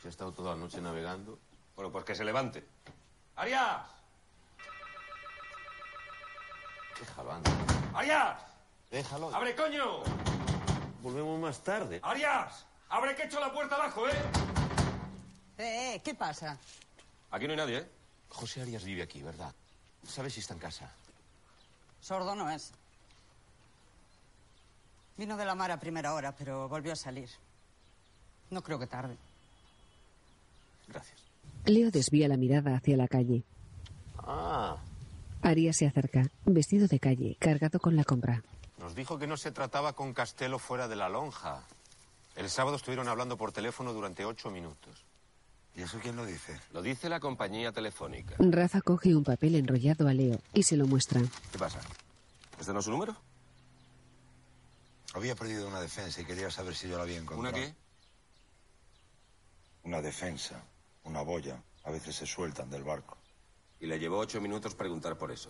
Se 0.02 0.08
ha 0.08 0.12
estado 0.12 0.32
toda 0.32 0.56
la 0.56 0.62
noche 0.62 0.80
navegando. 0.82 1.38
Bueno, 1.76 1.92
pues 1.92 2.06
que 2.06 2.16
se 2.16 2.24
levante. 2.24 2.64
¡Arias! 3.36 3.88
Déjalo, 6.98 7.34
anda. 7.34 7.52
¡Arias! 7.94 8.42
Déjalo. 8.90 9.36
¡Abre, 9.36 9.54
coño! 9.54 10.04
Volvemos 11.02 11.39
más 11.39 11.64
tarde. 11.64 11.99
¡Arias! 12.04 12.66
¡Abre 12.89 13.16
que 13.16 13.24
echo 13.24 13.39
la 13.39 13.52
puerta 13.52 13.76
abajo, 13.76 14.08
eh! 14.08 14.12
Eh, 15.58 15.95
eh, 15.95 16.02
¿qué 16.04 16.14
pasa? 16.14 16.58
Aquí 17.32 17.45
no 17.45 17.52
hay 17.52 17.58
nadie, 17.58 17.78
¿eh? 17.80 17.88
José 18.30 18.62
Arias 18.62 18.84
vive 18.84 19.02
aquí, 19.02 19.22
¿verdad? 19.22 19.54
¿Sabes 20.08 20.34
si 20.34 20.39
está 20.39 20.54
en 20.54 20.60
casa? 20.60 20.91
Sordo 22.02 22.36
no 22.36 22.49
es. 22.49 22.72
Vino 25.18 25.38
de 25.38 25.45
la 25.45 25.56
mar 25.56 25.72
a 25.72 25.80
primera 25.80 26.14
hora, 26.14 26.36
pero 26.36 26.68
volvió 26.68 26.93
a 26.93 26.95
salir. 26.95 27.30
No 28.49 28.62
creo 28.62 28.80
que 28.80 28.88
tarde. 28.88 29.16
Gracias. 30.88 31.20
Leo 31.66 31.91
desvía 31.91 32.28
la 32.28 32.38
mirada 32.38 32.76
hacia 32.76 32.97
la 32.97 33.08
calle. 33.08 33.43
Ah, 34.18 34.78
Arias 35.41 35.78
se 35.78 35.88
acerca, 35.88 36.28
vestido 36.45 36.88
de 36.88 36.99
calle, 36.99 37.38
cargado 37.39 37.80
con 37.80 37.95
la 37.95 38.04
compra. 38.04 38.43
Nos 38.92 38.98
dijo 38.98 39.18
que 39.18 39.26
no 39.26 39.38
se 39.38 39.54
trataba 39.54 39.94
con 39.94 40.14
Castelo 40.14 40.60
fuera 40.60 40.89
de 40.89 40.98
la 40.98 41.08
lonja. 41.08 41.64
El 42.36 42.50
sábado 42.50 42.76
estuvieron 42.76 43.08
hablando 43.08 43.38
por 43.38 43.54
teléfono 43.54 43.94
durante 43.94 44.26
ocho 44.26 44.52
minutos. 44.52 45.06
¿Y 45.78 45.82
eso 45.84 45.98
quién 46.02 46.18
lo 46.18 46.26
dice? 46.26 46.60
Lo 46.74 46.82
dice 46.82 47.08
la 47.08 47.22
compañía 47.22 47.72
telefónica. 47.72 48.36
Rafa 48.38 48.82
coge 48.82 49.16
un 49.16 49.24
papel 49.24 49.56
enrollado 49.56 50.10
a 50.10 50.14
Leo 50.14 50.42
y 50.54 50.64
se 50.64 50.76
lo 50.76 50.88
muestra. 50.88 51.22
¿Qué 51.54 51.58
pasa? 51.58 51.80
¿Este 52.60 52.74
no 52.74 52.80
es 52.80 52.86
su 52.86 52.92
número? 52.92 53.16
Había 55.14 55.36
perdido 55.36 55.70
una 55.70 55.80
defensa 55.80 56.20
y 56.20 56.26
quería 56.26 56.52
saber 56.52 56.76
si 56.76 56.89
yo 56.89 56.98
la 56.98 57.04
había 57.04 57.18
encontrado. 57.18 57.56
¿Una 57.56 57.66
qué? 57.66 57.74
Una 59.84 60.02
defensa, 60.02 60.62
una 61.06 61.22
boya. 61.22 61.64
A 61.86 61.92
veces 61.92 62.18
se 62.18 62.26
sueltan 62.26 62.70
del 62.70 62.84
barco. 62.84 63.16
Y 63.80 63.86
le 63.86 63.98
llevó 64.00 64.18
ocho 64.18 64.42
minutos 64.42 64.76
preguntar 64.76 65.18
por 65.18 65.32
eso. 65.32 65.50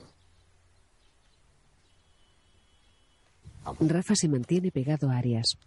Rafa 3.80 4.16
se 4.16 4.28
mantiene 4.28 4.72
pegado 4.72 5.10
a 5.10 5.18
Arias. 5.18 5.58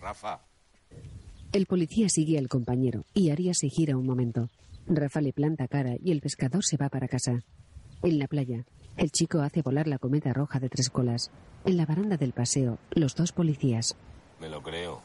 Rafa, 0.00 0.40
El 1.52 1.66
policía 1.66 2.08
sigue 2.08 2.38
al 2.38 2.48
compañero 2.48 3.04
y 3.14 3.30
Arias 3.30 3.58
se 3.60 3.68
gira 3.68 3.96
un 3.96 4.06
momento. 4.06 4.48
Rafa 4.86 5.20
le 5.20 5.32
planta 5.32 5.68
cara 5.68 5.94
y 6.02 6.12
el 6.12 6.20
pescador 6.20 6.64
se 6.64 6.76
va 6.76 6.88
para 6.88 7.08
casa. 7.08 7.42
En 8.02 8.18
la 8.18 8.26
playa, 8.28 8.64
el 8.96 9.10
chico 9.10 9.40
hace 9.40 9.62
volar 9.62 9.86
la 9.88 9.98
cometa 9.98 10.32
roja 10.32 10.60
de 10.60 10.68
tres 10.68 10.90
colas. 10.90 11.30
En 11.64 11.76
la 11.76 11.86
baranda 11.86 12.16
del 12.16 12.32
paseo, 12.32 12.78
los 12.90 13.14
dos 13.14 13.32
policías. 13.32 13.96
Me 14.40 14.48
lo 14.48 14.62
creo. 14.62 15.00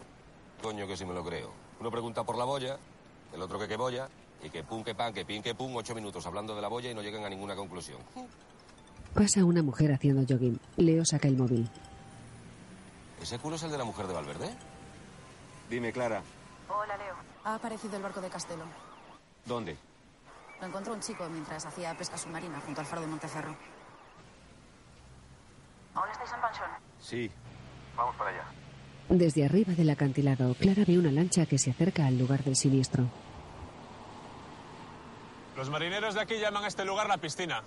Coño 0.62 0.88
que 0.88 0.96
sí 0.96 1.06
me 1.06 1.14
lo 1.14 1.24
creo. 1.24 1.52
Uno 1.80 1.90
pregunta 1.90 2.24
por 2.24 2.38
la 2.38 2.46
boya, 2.46 2.78
el 3.34 3.42
otro 3.42 3.58
que 3.58 3.68
qué 3.68 3.76
boya, 3.76 4.08
y 4.44 4.50
que 4.50 4.64
pum, 4.64 4.84
que 4.84 4.94
pan, 4.94 5.14
que 5.14 5.26
pin, 5.26 5.42
que 5.42 5.56
pum, 5.56 5.76
ocho 5.76 5.96
minutos 5.96 6.26
hablando 6.26 6.56
de 6.56 6.62
la 6.62 6.68
boya 6.68 6.92
y 6.92 6.94
no 6.94 7.02
llegan 7.02 7.24
a 7.26 7.30
ninguna 7.30 7.56
conclusión. 7.56 7.98
Pasa 9.14 9.44
una 9.44 9.64
mujer 9.64 9.92
haciendo 9.92 10.24
jogging. 10.28 10.60
Leo 10.78 11.04
saca 11.06 11.28
el 11.28 11.38
móvil. 11.38 11.68
¿Ese 13.22 13.38
culo 13.40 13.56
es 13.56 13.64
el 13.64 13.72
de 13.72 13.78
la 13.78 13.84
mujer 13.84 14.08
de 14.08 14.14
Valverde? 14.14 14.50
Dime, 15.70 15.94
Clara, 15.94 16.22
Hola, 16.68 16.98
Leo. 16.98 17.16
Ha 17.44 17.56
aparecido 17.56 17.98
el 17.98 18.04
barco 18.04 18.22
de 18.22 18.30
Castelo. 18.30 18.66
¿dónde? 19.46 19.78
Lo 20.60 20.68
encontró 20.68 20.94
un 20.94 21.00
chico 21.02 21.28
mientras 21.30 21.66
hacía 21.66 21.96
pesca 21.98 22.18
submarina 22.18 22.60
junto 22.62 22.82
al 22.82 22.88
faro 22.88 23.02
de 23.02 23.08
Monteferro. 23.08 23.56
¿Aún 25.96 26.10
estáis 26.10 26.32
en 26.32 26.42
pensión? 26.42 26.70
Sí. 27.00 27.32
Vamos 27.96 28.16
para 28.16 28.30
allá. 28.30 28.44
Desde 29.10 29.46
arriba 29.46 29.74
del 29.74 29.90
acantilado, 29.90 30.54
Clara 30.56 30.84
ve 30.88 30.98
una 30.98 31.12
lancha 31.12 31.46
que 31.46 31.58
se 31.58 31.72
acerca 31.72 32.06
al 32.06 32.18
lugar 32.18 32.44
del 32.44 32.56
siniestro. 32.56 33.06
Los 35.58 35.70
marineros 35.70 36.14
de 36.14 36.22
aquí 36.22 36.40
llaman 36.40 36.64
a 36.64 36.68
este 36.68 36.86
lugar 36.86 37.08
la 37.08 37.18
piscina, 37.18 37.64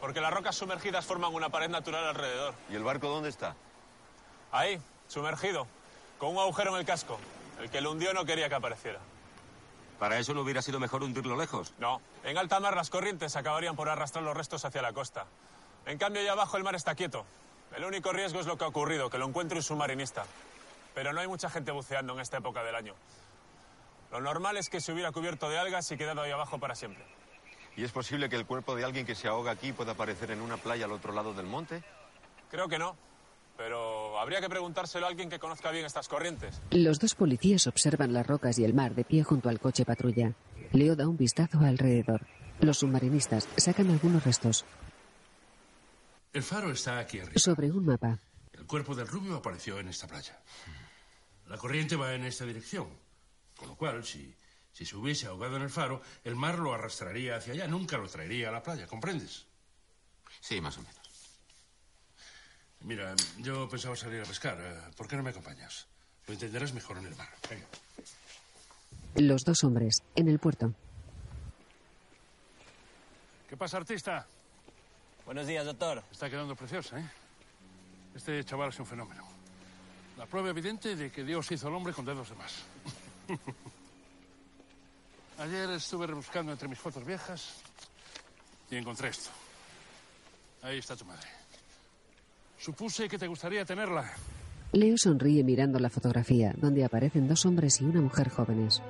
porque 0.00 0.20
las 0.20 0.32
rocas 0.32 0.54
sumergidas 0.54 1.04
forman 1.04 1.34
una 1.34 1.48
pared 1.48 1.68
natural 1.68 2.04
alrededor. 2.04 2.54
¿Y 2.70 2.76
el 2.76 2.84
barco 2.84 3.08
dónde 3.08 3.30
está? 3.30 3.56
Ahí, 4.52 4.80
sumergido, 5.08 5.66
con 6.18 6.30
un 6.30 6.38
agujero 6.38 6.72
en 6.72 6.80
el 6.80 6.86
casco. 6.86 7.18
El 7.60 7.70
que 7.70 7.80
lo 7.80 7.92
hundió 7.92 8.12
no 8.12 8.24
quería 8.24 8.48
que 8.48 8.54
apareciera. 8.54 9.00
¿Para 9.98 10.18
eso 10.18 10.34
no 10.34 10.40
hubiera 10.42 10.60
sido 10.60 10.80
mejor 10.80 11.02
hundirlo 11.02 11.36
lejos? 11.36 11.72
No, 11.78 12.00
en 12.24 12.36
alta 12.36 12.60
mar 12.60 12.76
las 12.76 12.90
corrientes 12.90 13.36
acabarían 13.36 13.76
por 13.76 13.88
arrastrar 13.88 14.24
los 14.24 14.36
restos 14.36 14.64
hacia 14.64 14.82
la 14.82 14.92
costa. 14.92 15.26
En 15.86 15.98
cambio, 15.98 16.22
allá 16.22 16.32
abajo 16.32 16.56
el 16.56 16.64
mar 16.64 16.74
está 16.74 16.94
quieto. 16.94 17.24
El 17.76 17.84
único 17.84 18.12
riesgo 18.12 18.40
es 18.40 18.46
lo 18.46 18.58
que 18.58 18.64
ha 18.64 18.68
ocurrido, 18.68 19.10
que 19.10 19.18
lo 19.18 19.26
encuentre 19.26 19.58
un 19.58 19.62
submarinista. 19.62 20.24
Pero 20.94 21.12
no 21.12 21.20
hay 21.20 21.26
mucha 21.26 21.50
gente 21.50 21.72
buceando 21.72 22.12
en 22.14 22.20
esta 22.20 22.38
época 22.38 22.62
del 22.62 22.74
año. 22.74 22.94
Lo 24.10 24.20
normal 24.20 24.56
es 24.56 24.68
que 24.68 24.80
se 24.80 24.92
hubiera 24.92 25.10
cubierto 25.10 25.48
de 25.48 25.58
algas 25.58 25.90
y 25.90 25.96
quedado 25.96 26.22
ahí 26.22 26.30
abajo 26.30 26.58
para 26.58 26.74
siempre. 26.74 27.04
¿Y 27.76 27.82
es 27.82 27.90
posible 27.90 28.28
que 28.28 28.36
el 28.36 28.46
cuerpo 28.46 28.76
de 28.76 28.84
alguien 28.84 29.04
que 29.04 29.16
se 29.16 29.26
ahoga 29.26 29.50
aquí 29.50 29.72
pueda 29.72 29.92
aparecer 29.92 30.30
en 30.30 30.40
una 30.40 30.56
playa 30.56 30.84
al 30.84 30.92
otro 30.92 31.12
lado 31.12 31.34
del 31.34 31.46
monte? 31.46 31.82
Creo 32.48 32.68
que 32.68 32.78
no, 32.78 32.96
pero 33.56 33.93
habría 34.24 34.40
que 34.40 34.48
preguntárselo 34.48 35.06
a 35.06 35.10
alguien 35.10 35.28
que 35.28 35.38
conozca 35.38 35.70
bien 35.70 35.84
estas 35.84 36.08
corrientes. 36.08 36.60
Los 36.70 36.98
dos 36.98 37.14
policías 37.14 37.66
observan 37.66 38.12
las 38.12 38.26
rocas 38.26 38.58
y 38.58 38.64
el 38.64 38.74
mar 38.74 38.94
de 38.94 39.04
pie 39.04 39.22
junto 39.22 39.48
al 39.50 39.60
coche 39.60 39.84
patrulla. 39.84 40.32
Leo 40.72 40.96
da 40.96 41.06
un 41.06 41.16
vistazo 41.16 41.60
alrededor. 41.60 42.26
Los 42.60 42.78
submarinistas 42.78 43.46
sacan 43.56 43.90
algunos 43.90 44.24
restos. 44.24 44.64
El 46.32 46.42
faro 46.42 46.72
está 46.72 46.98
aquí 46.98 47.20
arriba. 47.20 47.38
Sobre 47.38 47.70
un 47.70 47.84
mapa, 47.84 48.18
El 48.52 48.66
cuerpo 48.66 48.94
del 48.94 49.06
rubio 49.06 49.36
apareció 49.36 49.78
en 49.78 49.88
esta 49.88 50.06
playa. 50.08 50.40
La 51.46 51.58
corriente 51.58 51.94
va 51.94 52.14
en 52.14 52.24
esta 52.24 52.44
dirección. 52.46 52.88
Con 53.56 53.68
lo 53.68 53.76
cual, 53.76 54.04
si, 54.04 54.34
si 54.72 54.84
se 54.86 54.96
hubiese 54.96 55.26
ahogado 55.26 55.56
en 55.56 55.62
el 55.62 55.70
faro, 55.70 56.00
el 56.24 56.34
mar 56.34 56.58
lo 56.58 56.72
arrastraría 56.72 57.36
hacia 57.36 57.52
allá, 57.52 57.68
nunca 57.68 57.98
lo 57.98 58.08
traería 58.08 58.48
a 58.48 58.52
la 58.52 58.62
playa, 58.62 58.86
¿comprendes? 58.86 59.46
Sí, 60.40 60.60
más 60.60 60.78
o 60.78 60.82
menos. 60.82 61.03
Mira, 62.84 63.14
yo 63.38 63.68
pensaba 63.68 63.96
salir 63.96 64.20
a 64.20 64.24
pescar. 64.24 64.58
eh, 64.60 64.92
¿Por 64.96 65.08
qué 65.08 65.16
no 65.16 65.22
me 65.22 65.30
acompañas? 65.30 65.86
Lo 66.26 66.34
entenderás 66.34 66.72
mejor 66.72 66.98
en 66.98 67.06
el 67.06 67.16
mar. 67.16 67.28
Venga. 67.48 67.66
los 69.16 69.44
dos 69.44 69.64
hombres, 69.64 70.02
en 70.16 70.28
el 70.28 70.38
puerto. 70.38 70.72
¿Qué 73.48 73.56
pasa, 73.56 73.78
artista? 73.78 74.26
Buenos 75.24 75.46
días, 75.46 75.64
doctor. 75.64 76.02
Está 76.10 76.28
quedando 76.28 76.54
preciosa, 76.56 76.98
¿eh? 76.98 77.10
Este 78.14 78.44
chaval 78.44 78.68
es 78.70 78.78
un 78.80 78.86
fenómeno. 78.86 79.26
La 80.18 80.26
prueba 80.26 80.50
evidente 80.50 80.94
de 80.94 81.10
que 81.10 81.24
Dios 81.24 81.50
hizo 81.50 81.68
al 81.68 81.74
hombre 81.74 81.92
con 81.92 82.04
dedos 82.04 82.28
de 82.28 82.34
más. 82.36 82.52
Ayer 85.38 85.70
estuve 85.70 86.06
rebuscando 86.06 86.52
entre 86.52 86.68
mis 86.68 86.78
fotos 86.78 87.04
viejas 87.04 87.54
y 88.70 88.76
encontré 88.76 89.08
esto. 89.08 89.30
Ahí 90.62 90.78
está 90.78 90.94
tu 90.96 91.04
madre. 91.04 91.26
Supuse 92.64 93.10
que 93.10 93.18
te 93.18 93.28
gustaría 93.28 93.62
tenerla. 93.66 94.10
Leo 94.72 94.96
sonríe 94.96 95.44
mirando 95.44 95.78
la 95.78 95.90
fotografía, 95.90 96.54
donde 96.56 96.82
aparecen 96.82 97.28
dos 97.28 97.44
hombres 97.44 97.78
y 97.82 97.84
una 97.84 98.00
mujer 98.00 98.30
jóvenes. 98.30 98.80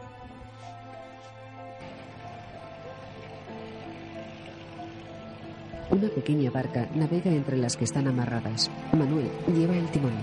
Una 5.90 6.08
pequeña 6.08 6.52
barca 6.52 6.88
navega 6.94 7.32
entre 7.32 7.56
las 7.56 7.76
que 7.76 7.82
están 7.82 8.06
amarradas. 8.06 8.70
Manuel 8.92 9.28
lleva 9.52 9.76
el 9.76 9.90
timón. 9.90 10.14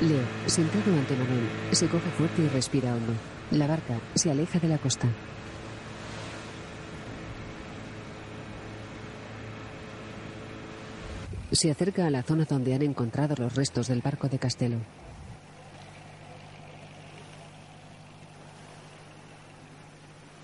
Leo, 0.00 0.22
sentado 0.46 0.96
ante 0.96 1.16
Manuel, 1.16 1.48
se 1.72 1.88
coge 1.88 2.08
fuerte 2.10 2.42
y 2.42 2.48
respira 2.50 2.94
hondo. 2.94 3.14
La 3.50 3.66
barca 3.66 4.00
se 4.14 4.30
aleja 4.30 4.60
de 4.60 4.68
la 4.68 4.78
costa. 4.78 5.08
Se 11.52 11.70
acerca 11.70 12.06
a 12.06 12.10
la 12.10 12.22
zona 12.22 12.46
donde 12.46 12.74
han 12.74 12.80
encontrado 12.80 13.34
los 13.36 13.54
restos 13.54 13.86
del 13.88 14.00
barco 14.00 14.26
de 14.26 14.38
Castelo. 14.38 14.78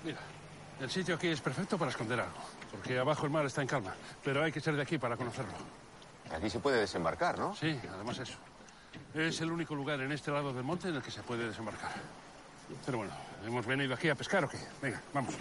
Mira, 0.05 0.19
el 0.79 0.89
sitio 0.89 1.15
aquí 1.15 1.27
es 1.27 1.41
perfecto 1.41 1.79
para 1.79 1.89
esconder 1.89 2.19
algo, 2.19 2.37
porque 2.71 2.99
abajo 2.99 3.25
el 3.25 3.31
mar 3.31 3.43
está 3.43 3.63
en 3.63 3.67
calma, 3.67 3.95
pero 4.23 4.43
hay 4.43 4.51
que 4.51 4.61
ser 4.61 4.75
de 4.75 4.83
aquí 4.83 4.99
para 4.99 5.17
conocerlo. 5.17 5.53
Aquí 6.31 6.47
se 6.47 6.59
puede 6.59 6.79
desembarcar, 6.79 7.39
¿no? 7.39 7.55
Sí, 7.55 7.79
además 7.91 8.19
eso. 8.19 8.37
Es 9.15 9.41
el 9.41 9.51
único 9.51 9.73
lugar 9.73 9.99
en 10.01 10.11
este 10.11 10.29
lado 10.29 10.53
del 10.53 10.63
monte 10.63 10.89
en 10.89 10.95
el 10.95 11.01
que 11.01 11.09
se 11.09 11.23
puede 11.23 11.47
desembarcar. 11.47 11.91
Pero 12.85 12.99
bueno, 12.99 13.13
¿hemos 13.45 13.65
venido 13.65 13.95
aquí 13.95 14.09
a 14.09 14.15
pescar 14.15 14.43
o 14.43 14.49
qué? 14.49 14.59
Venga, 14.79 15.01
vamos. 15.11 15.33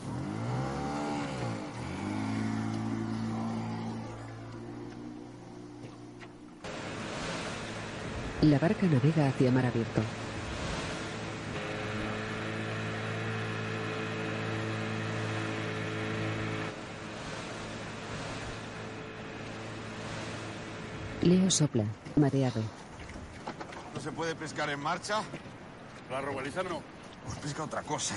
La 8.43 8.57
barca 8.61 8.87
navega 8.87 9.27
hacia 9.27 9.51
mar 9.51 9.67
abierto. 9.67 10.01
Leo 21.23 21.51
sopla, 21.51 21.83
mareado. 22.15 22.63
¿No 23.93 24.01
se 24.01 24.13
puede 24.13 24.37
pescar 24.37 24.71
en 24.71 24.79
marcha? 24.79 25.21
La 26.09 26.21
robaliza 26.21 26.63
no. 26.63 26.81
Pues 27.25 27.39
pesca 27.39 27.65
otra 27.65 27.83
cosa. 27.83 28.15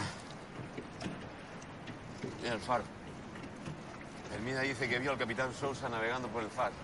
Mira 2.44 2.54
el 2.54 2.60
faro. 2.60 2.84
Hermida 4.36 4.62
dice 4.62 4.88
que 4.88 5.00
vio 5.00 5.12
al 5.12 5.18
capitán 5.18 5.52
Sousa 5.60 5.90
navegando 5.90 6.28
por 6.28 6.44
el 6.44 6.50
faro. 6.50 6.76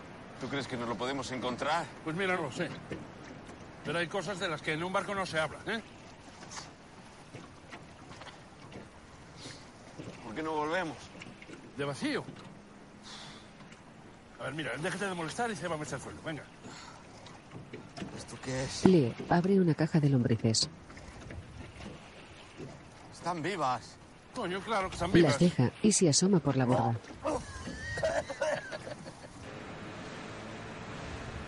¿Tú 0.41 0.47
crees 0.47 0.67
que 0.67 0.75
nos 0.75 0.89
lo 0.89 0.95
podemos 0.95 1.31
encontrar? 1.31 1.85
Pues 2.03 2.15
mira, 2.15 2.35
no 2.35 2.41
lo 2.41 2.51
sé. 2.51 2.67
Pero 3.88 3.99
hay 3.99 4.07
cosas 4.07 4.38
de 4.38 4.49
las 4.49 4.61
que 4.61 4.73
en 4.73 4.83
un 4.83 4.91
barco 4.91 5.15
no 5.15 5.25
se 5.25 5.39
habla, 5.39 5.59
¿eh? 5.65 5.81
¿Por 10.25 10.35
qué 10.35 10.43
no 10.43 10.51
volvemos? 10.51 10.97
De 11.77 11.85
vacío. 11.85 12.25
A 14.41 14.43
ver, 14.43 14.53
mira, 14.55 14.71
déjate 14.77 15.05
de 15.05 15.13
molestar 15.13 15.49
y 15.51 15.55
se 15.55 15.69
va 15.69 15.75
a 15.75 15.77
meter 15.77 15.93
al 15.95 16.01
suelo. 16.01 16.19
Venga. 16.25 16.43
¿Esto 18.17 18.38
qué 18.43 18.65
es? 18.65 18.85
Leo 18.85 19.13
abre 19.29 19.57
una 19.57 19.73
caja 19.73 20.01
de 20.01 20.09
lombrices. 20.09 20.69
Están 23.13 23.41
vivas. 23.41 23.95
Coño, 24.35 24.59
claro 24.59 24.89
que 24.89 24.95
están 24.95 25.13
vivas. 25.13 25.31
Las 25.31 25.39
deja 25.39 25.71
y 25.81 25.93
se 25.93 26.09
asoma 26.09 26.39
por 26.39 26.57
la 26.57 26.65
borda. 26.65 26.99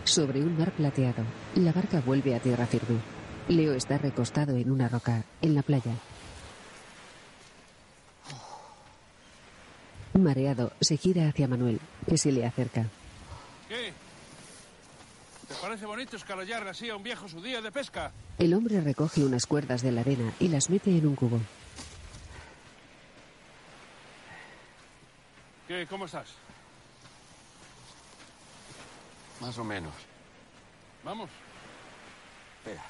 Sobre 0.06 0.40
un 0.40 0.58
mar 0.58 0.72
plateado, 0.72 1.24
la 1.56 1.72
barca 1.72 2.02
vuelve 2.06 2.36
a 2.36 2.40
tierra 2.40 2.66
firme. 2.66 3.00
Leo 3.48 3.74
está 3.74 3.98
recostado 3.98 4.56
en 4.56 4.72
una 4.72 4.88
roca, 4.88 5.24
en 5.42 5.56
la 5.56 5.64
playa. 5.64 5.94
Mareado, 10.14 10.72
se 10.82 10.98
gira 10.98 11.28
hacia 11.28 11.48
Manuel, 11.48 11.80
que 12.08 12.18
se 12.18 12.32
le 12.32 12.46
acerca. 12.46 12.86
¿Qué? 13.68 13.94
¿Te 15.48 15.56
parece 15.56 15.86
bonito 15.86 16.16
escalallar 16.18 16.68
así 16.68 16.90
a 16.90 16.96
un 16.96 17.04
viejo 17.04 17.28
su 17.28 17.42
día 17.42 17.62
de 17.62 17.72
pesca? 17.72 18.12
El 18.38 18.54
hombre 18.54 18.82
recoge 18.82 19.24
unas 19.24 19.46
cuerdas 19.46 19.82
de 19.82 19.92
la 19.92 20.02
arena 20.02 20.32
y 20.40 20.50
las 20.50 20.70
mete 20.70 20.96
en 20.96 21.08
un 21.08 21.16
cubo. 21.16 21.40
¿Qué? 25.68 25.88
¿Cómo 25.88 26.06
estás? 26.06 26.28
Más 29.42 29.58
o 29.58 29.64
menos. 29.64 29.94
Vamos. 31.04 31.30
Espera. 32.58 32.84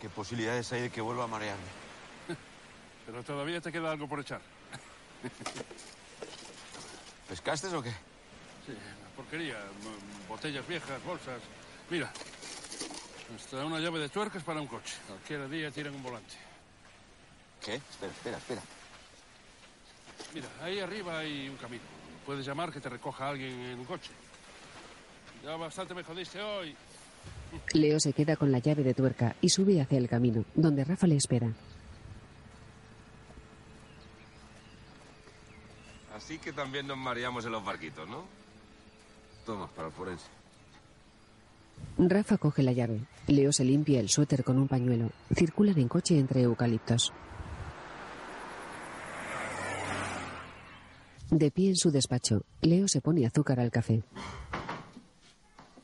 ¿Qué 0.00 0.08
posibilidades 0.08 0.72
hay 0.72 0.82
de 0.82 0.90
que 0.90 1.00
vuelva 1.00 1.24
a 1.24 1.28
marearme? 1.28 1.62
Pero 3.06 3.22
todavía 3.22 3.60
te 3.60 3.70
queda 3.70 3.92
algo 3.92 4.08
por 4.08 4.20
echar. 4.20 4.40
¿Pescaste 7.28 7.68
o 7.68 7.82
qué? 7.82 7.90
Sí, 7.90 8.76
porquería. 9.16 9.58
Botellas 10.28 10.66
viejas, 10.66 11.02
bolsas. 11.04 11.40
Mira, 11.90 12.12
hasta 13.34 13.64
una 13.64 13.78
llave 13.78 14.00
de 14.00 14.08
tuercas 14.08 14.42
para 14.42 14.60
un 14.60 14.66
coche. 14.66 14.94
Cualquier 15.06 15.48
día 15.48 15.70
tiran 15.70 15.94
un 15.94 16.02
volante. 16.02 16.34
¿Qué? 17.60 17.74
Espera, 17.74 18.12
espera, 18.12 18.38
espera. 18.38 18.62
Mira, 20.34 20.48
ahí 20.62 20.80
arriba 20.80 21.18
hay 21.18 21.48
un 21.48 21.56
camino. 21.56 21.82
Puedes 22.26 22.44
llamar 22.44 22.72
que 22.72 22.80
te 22.80 22.88
recoja 22.88 23.28
alguien 23.28 23.52
en 23.52 23.78
un 23.78 23.84
coche. 23.84 24.10
Ya 25.44 25.56
bastante 25.56 25.94
me 25.94 26.04
jodiste 26.04 26.40
hoy. 26.40 26.74
Leo 27.74 27.98
se 28.00 28.12
queda 28.12 28.36
con 28.36 28.52
la 28.52 28.60
llave 28.60 28.82
de 28.82 28.94
tuerca 28.94 29.36
y 29.40 29.48
sube 29.48 29.80
hacia 29.80 29.98
el 29.98 30.08
camino, 30.08 30.44
donde 30.54 30.84
Rafa 30.84 31.06
le 31.06 31.16
espera. 31.16 31.52
Así 36.16 36.38
que 36.38 36.52
también 36.52 36.86
nos 36.86 36.96
mareamos 36.96 37.44
en 37.44 37.52
los 37.52 37.64
barquitos, 37.64 38.08
¿no? 38.08 38.24
Toma, 39.44 39.66
para 39.68 39.88
el 39.88 39.94
forense. 39.94 40.26
Rafa 41.98 42.38
coge 42.38 42.62
la 42.62 42.72
llave. 42.72 43.00
Leo 43.26 43.52
se 43.52 43.64
limpia 43.64 43.98
el 43.98 44.08
suéter 44.08 44.44
con 44.44 44.56
un 44.56 44.68
pañuelo. 44.68 45.10
Circulan 45.34 45.78
en 45.78 45.88
coche 45.88 46.18
entre 46.18 46.42
eucaliptos. 46.42 47.12
De 51.30 51.50
pie 51.50 51.70
en 51.70 51.76
su 51.76 51.90
despacho, 51.90 52.42
Leo 52.60 52.86
se 52.88 53.00
pone 53.00 53.26
azúcar 53.26 53.58
al 53.58 53.70
café. 53.70 54.04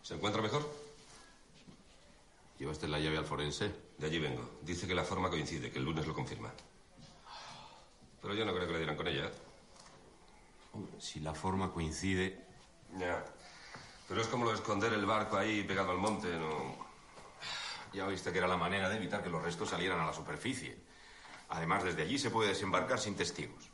¿Se 0.08 0.14
encuentra 0.14 0.40
mejor? 0.40 0.66
¿Llevaste 2.58 2.88
la 2.88 2.98
llave 2.98 3.18
al 3.18 3.26
forense? 3.26 3.74
De 3.98 4.06
allí 4.06 4.18
vengo. 4.18 4.52
Dice 4.62 4.86
que 4.86 4.94
la 4.94 5.04
forma 5.04 5.28
coincide, 5.28 5.70
que 5.70 5.76
el 5.76 5.84
lunes 5.84 6.06
lo 6.06 6.14
confirma. 6.14 6.50
Pero 8.22 8.32
yo 8.32 8.46
no 8.46 8.54
creo 8.54 8.66
que 8.66 8.72
le 8.72 8.78
dieran 8.78 8.96
con 8.96 9.06
ella. 9.06 9.30
Si 10.98 11.20
la 11.20 11.34
forma 11.34 11.70
coincide... 11.70 12.42
Ya. 12.96 13.22
Pero 14.08 14.22
es 14.22 14.28
como 14.28 14.46
lo 14.46 14.52
de 14.52 14.56
esconder 14.56 14.94
el 14.94 15.04
barco 15.04 15.36
ahí 15.36 15.62
pegado 15.64 15.90
al 15.90 15.98
monte, 15.98 16.28
¿no? 16.38 16.74
Ya 17.92 18.06
viste 18.06 18.32
que 18.32 18.38
era 18.38 18.48
la 18.48 18.56
manera 18.56 18.88
de 18.88 18.96
evitar 18.96 19.22
que 19.22 19.28
los 19.28 19.42
restos 19.42 19.68
salieran 19.68 20.00
a 20.00 20.06
la 20.06 20.14
superficie. 20.14 20.78
Además, 21.50 21.84
desde 21.84 22.00
allí 22.00 22.18
se 22.18 22.30
puede 22.30 22.48
desembarcar 22.48 22.98
sin 22.98 23.14
testigos. 23.14 23.68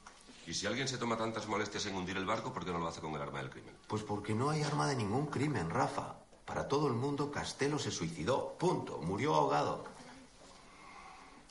Y 0.48 0.54
si 0.54 0.66
alguien 0.66 0.88
se 0.88 0.98
toma 0.98 1.16
tantas 1.16 1.46
molestias 1.46 1.86
en 1.86 1.94
hundir 1.94 2.16
el 2.16 2.26
barco, 2.26 2.52
¿por 2.52 2.64
qué 2.64 2.72
no 2.72 2.78
lo 2.80 2.88
hace 2.88 3.00
con 3.00 3.14
el 3.14 3.22
arma 3.22 3.38
del 3.38 3.50
crimen? 3.50 3.76
Pues 3.86 4.02
porque 4.02 4.34
no 4.34 4.50
hay 4.50 4.64
arma 4.64 4.88
de 4.88 4.96
ningún 4.96 5.26
crimen, 5.26 5.70
Rafa. 5.70 6.23
Para 6.44 6.68
todo 6.68 6.88
el 6.88 6.92
mundo, 6.92 7.30
Castelo 7.30 7.78
se 7.78 7.90
suicidó. 7.90 8.56
Punto. 8.58 8.98
Murió 8.98 9.34
ahogado. 9.34 9.84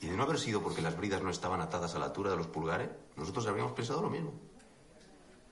Y 0.00 0.06
de 0.06 0.16
no 0.16 0.24
haber 0.24 0.38
sido 0.38 0.62
porque 0.62 0.82
las 0.82 0.96
bridas 0.96 1.22
no 1.22 1.30
estaban 1.30 1.60
atadas 1.60 1.94
a 1.94 1.98
la 1.98 2.06
altura 2.06 2.30
de 2.30 2.36
los 2.36 2.46
pulgares, 2.46 2.90
nosotros 3.16 3.46
habríamos 3.46 3.72
pensado 3.72 4.02
lo 4.02 4.10
mismo. 4.10 4.32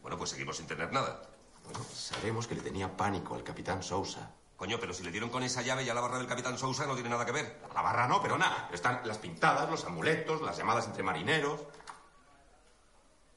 Bueno, 0.03 0.19
pues 0.19 0.31
seguimos 0.31 0.57
sin 0.57 0.67
tener 0.67 0.93
nada. 0.93 1.23
Bueno, 1.65 1.81
sabemos 1.93 2.47
que 2.47 2.57
le 2.57 2.61
tenía 2.61 2.97
pánico 2.97 3.35
al 3.35 3.45
capitán 3.45 3.83
Sousa. 3.83 4.31
Coño, 4.57 4.79
pero 4.79 4.93
si 4.93 5.03
le 5.03 5.11
dieron 5.11 5.31
con 5.31 5.43
esa 5.43 5.63
llave 5.63 5.85
ya 5.85 5.95
la 5.95 6.01
barra 6.01 6.19
del 6.19 6.27
capitán 6.27 6.59
Sousa 6.59 6.87
no 6.87 6.95
tiene 6.95 7.09
nada 7.09 7.25
que 7.25 7.33
ver. 7.33 7.61
La 7.75 7.83
barra 7.83 8.07
no, 8.07 8.21
pero 8.21 8.37
nada. 8.37 8.69
Están 8.73 9.01
las 9.05 9.19
pintadas, 9.19 9.71
los 9.71 9.85
amuletos, 9.85 10.43
las 10.43 10.57
llamadas 10.57 10.87
entre 10.87 11.03
marineros. 11.03 11.61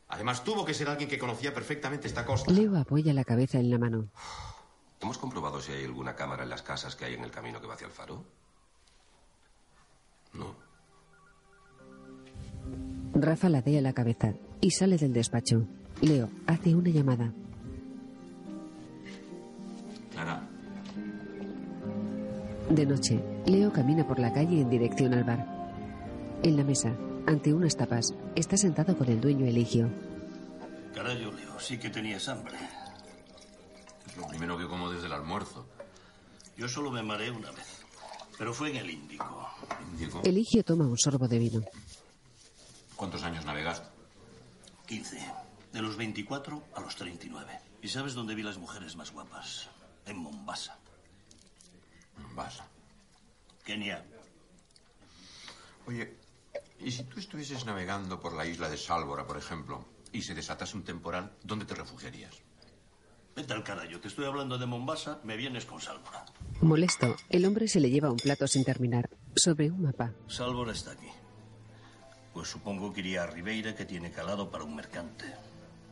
Además, 0.10 0.44
tuvo 0.44 0.66
que 0.66 0.74
ser 0.74 0.90
alguien 0.90 1.10
que 1.10 1.18
conocía 1.18 1.54
perfectamente 1.54 2.08
esta 2.08 2.26
costa. 2.26 2.52
Leo 2.52 2.78
apoya 2.78 3.14
la 3.14 3.24
cabeza 3.24 3.58
en 3.58 3.72
la 3.72 3.78
mano. 3.78 4.10
¿Hemos 5.06 5.20
comprobado 5.20 5.62
si 5.62 5.72
hay 5.72 5.84
alguna 5.86 6.16
cámara 6.16 6.42
en 6.42 6.50
las 6.50 6.64
casas 6.64 6.96
que 6.96 7.06
hay 7.06 7.14
en 7.14 7.24
el 7.24 7.30
camino 7.30 7.62
que 7.62 7.68
va 7.68 7.76
hacia 7.76 7.86
el 7.86 7.94
faro? 7.94 8.24
No. 10.34 10.56
Rafa 13.14 13.50
ladea 13.50 13.84
la 13.84 13.94
cabeza 13.94 14.34
y 14.62 14.72
sale 14.72 14.98
del 14.98 15.14
despacho. 15.14 15.68
Leo 16.02 16.28
hace 16.48 16.74
una 16.74 16.90
llamada. 16.90 17.32
Clara, 20.12 20.42
De 22.72 22.88
noche, 22.88 23.24
Leo 23.46 23.72
camina 23.72 24.08
por 24.08 24.18
la 24.18 24.34
calle 24.34 24.60
en 24.60 24.72
dirección 24.72 25.14
al 25.14 25.24
bar. 25.24 25.46
En 26.42 26.58
la 26.58 26.64
mesa, 26.64 26.96
ante 27.28 27.54
unas 27.54 27.78
tapas, 27.78 28.12
está 28.36 28.58
sentado 28.58 28.98
con 28.98 29.08
el 29.08 29.22
dueño 29.22 29.46
Eligio. 29.46 29.88
Carayo, 30.96 31.32
Leo, 31.32 31.60
sí 31.60 31.78
que 31.78 31.92
tenías 31.92 32.28
hambre. 32.28 32.58
Es 34.16 34.22
lo 34.22 34.30
primero 34.30 34.58
que 34.58 34.66
como 34.66 34.90
desde 34.90 35.08
el 35.08 35.12
almuerzo. 35.12 35.66
Yo 36.56 36.70
solo 36.70 36.90
me 36.90 37.04
mareé 37.04 37.32
una 37.32 37.52
vez, 37.52 37.84
pero 38.38 38.54
fue 38.54 38.70
en 38.70 38.78
el 38.78 38.90
Índico. 38.90 39.50
¿Índico? 39.92 40.22
Eligio 40.24 40.64
toma 40.64 40.86
un 40.86 40.98
sorbo 40.98 41.28
de 41.28 41.38
vino. 41.38 41.62
¿Cuántos 42.96 43.24
años 43.24 43.44
navegaste? 43.44 43.90
15. 44.88 45.20
De 45.74 45.82
los 45.82 45.98
24 45.98 46.64
a 46.76 46.80
los 46.80 46.96
39. 46.96 47.60
¿Y 47.82 47.90
sabes 47.90 48.14
dónde 48.14 48.36
vi 48.36 48.44
las 48.44 48.58
mujeres 48.58 48.96
más 48.96 49.12
guapas? 49.12 49.70
En 50.06 50.18
Mombasa. 50.18 50.80
Mombasa. 52.18 52.66
Kenia. 53.66 54.06
Oye, 55.88 56.18
¿y 56.80 56.90
si 56.90 57.04
tú 57.04 57.20
estuvieses 57.20 57.66
navegando 57.66 58.18
por 58.22 58.32
la 58.32 58.46
isla 58.46 58.70
de 58.70 58.78
Sálvora, 58.78 59.28
por 59.28 59.36
ejemplo, 59.36 59.84
y 60.14 60.22
se 60.22 60.34
desatase 60.34 60.78
un 60.78 60.86
temporal, 60.86 61.36
¿dónde 61.44 61.66
te 61.66 61.76
refugiarías? 61.76 62.45
Vete 63.36 63.52
al 63.52 63.64
carajo, 63.64 64.00
te 64.00 64.08
estoy 64.08 64.26
hablando 64.26 64.58
de 64.58 64.66
Mombasa, 64.66 65.20
me 65.26 65.36
vienes 65.36 65.66
con 65.66 65.82
Sálvora. 65.82 66.26
Molesto, 66.62 67.16
el 67.30 67.46
hombre 67.46 67.68
se 67.68 67.82
le 67.82 67.90
lleva 67.90 68.10
un 68.10 68.18
plato 68.18 68.48
sin 68.48 68.64
terminar. 68.64 69.10
Sobre 69.36 69.70
un 69.70 69.82
mapa. 69.82 70.14
Sálvora 70.28 70.72
está 70.72 70.92
aquí. 70.92 71.10
Pues 72.34 72.48
supongo 72.48 72.94
que 72.94 73.02
iría 73.02 73.24
a 73.24 73.28
Ribeira, 73.28 73.76
que 73.76 73.84
tiene 73.84 74.10
calado 74.12 74.50
para 74.50 74.64
un 74.64 74.74
mercante. 74.74 75.26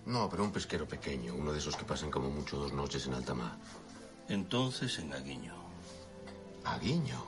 No, 0.06 0.30
pero 0.30 0.44
un 0.46 0.52
pesquero 0.52 0.88
pequeño, 0.88 1.36
uno 1.36 1.52
de 1.52 1.60
esos 1.60 1.76
que 1.76 1.84
pasan 1.84 2.12
como 2.12 2.30
mucho 2.30 2.58
dos 2.58 2.72
noches 2.72 3.08
en 3.08 3.14
alta 3.14 3.34
mar. 3.34 3.58
Entonces 4.30 4.98
en 5.00 5.12
Aguiño. 5.14 5.54
¿Aguiño? 6.64 7.26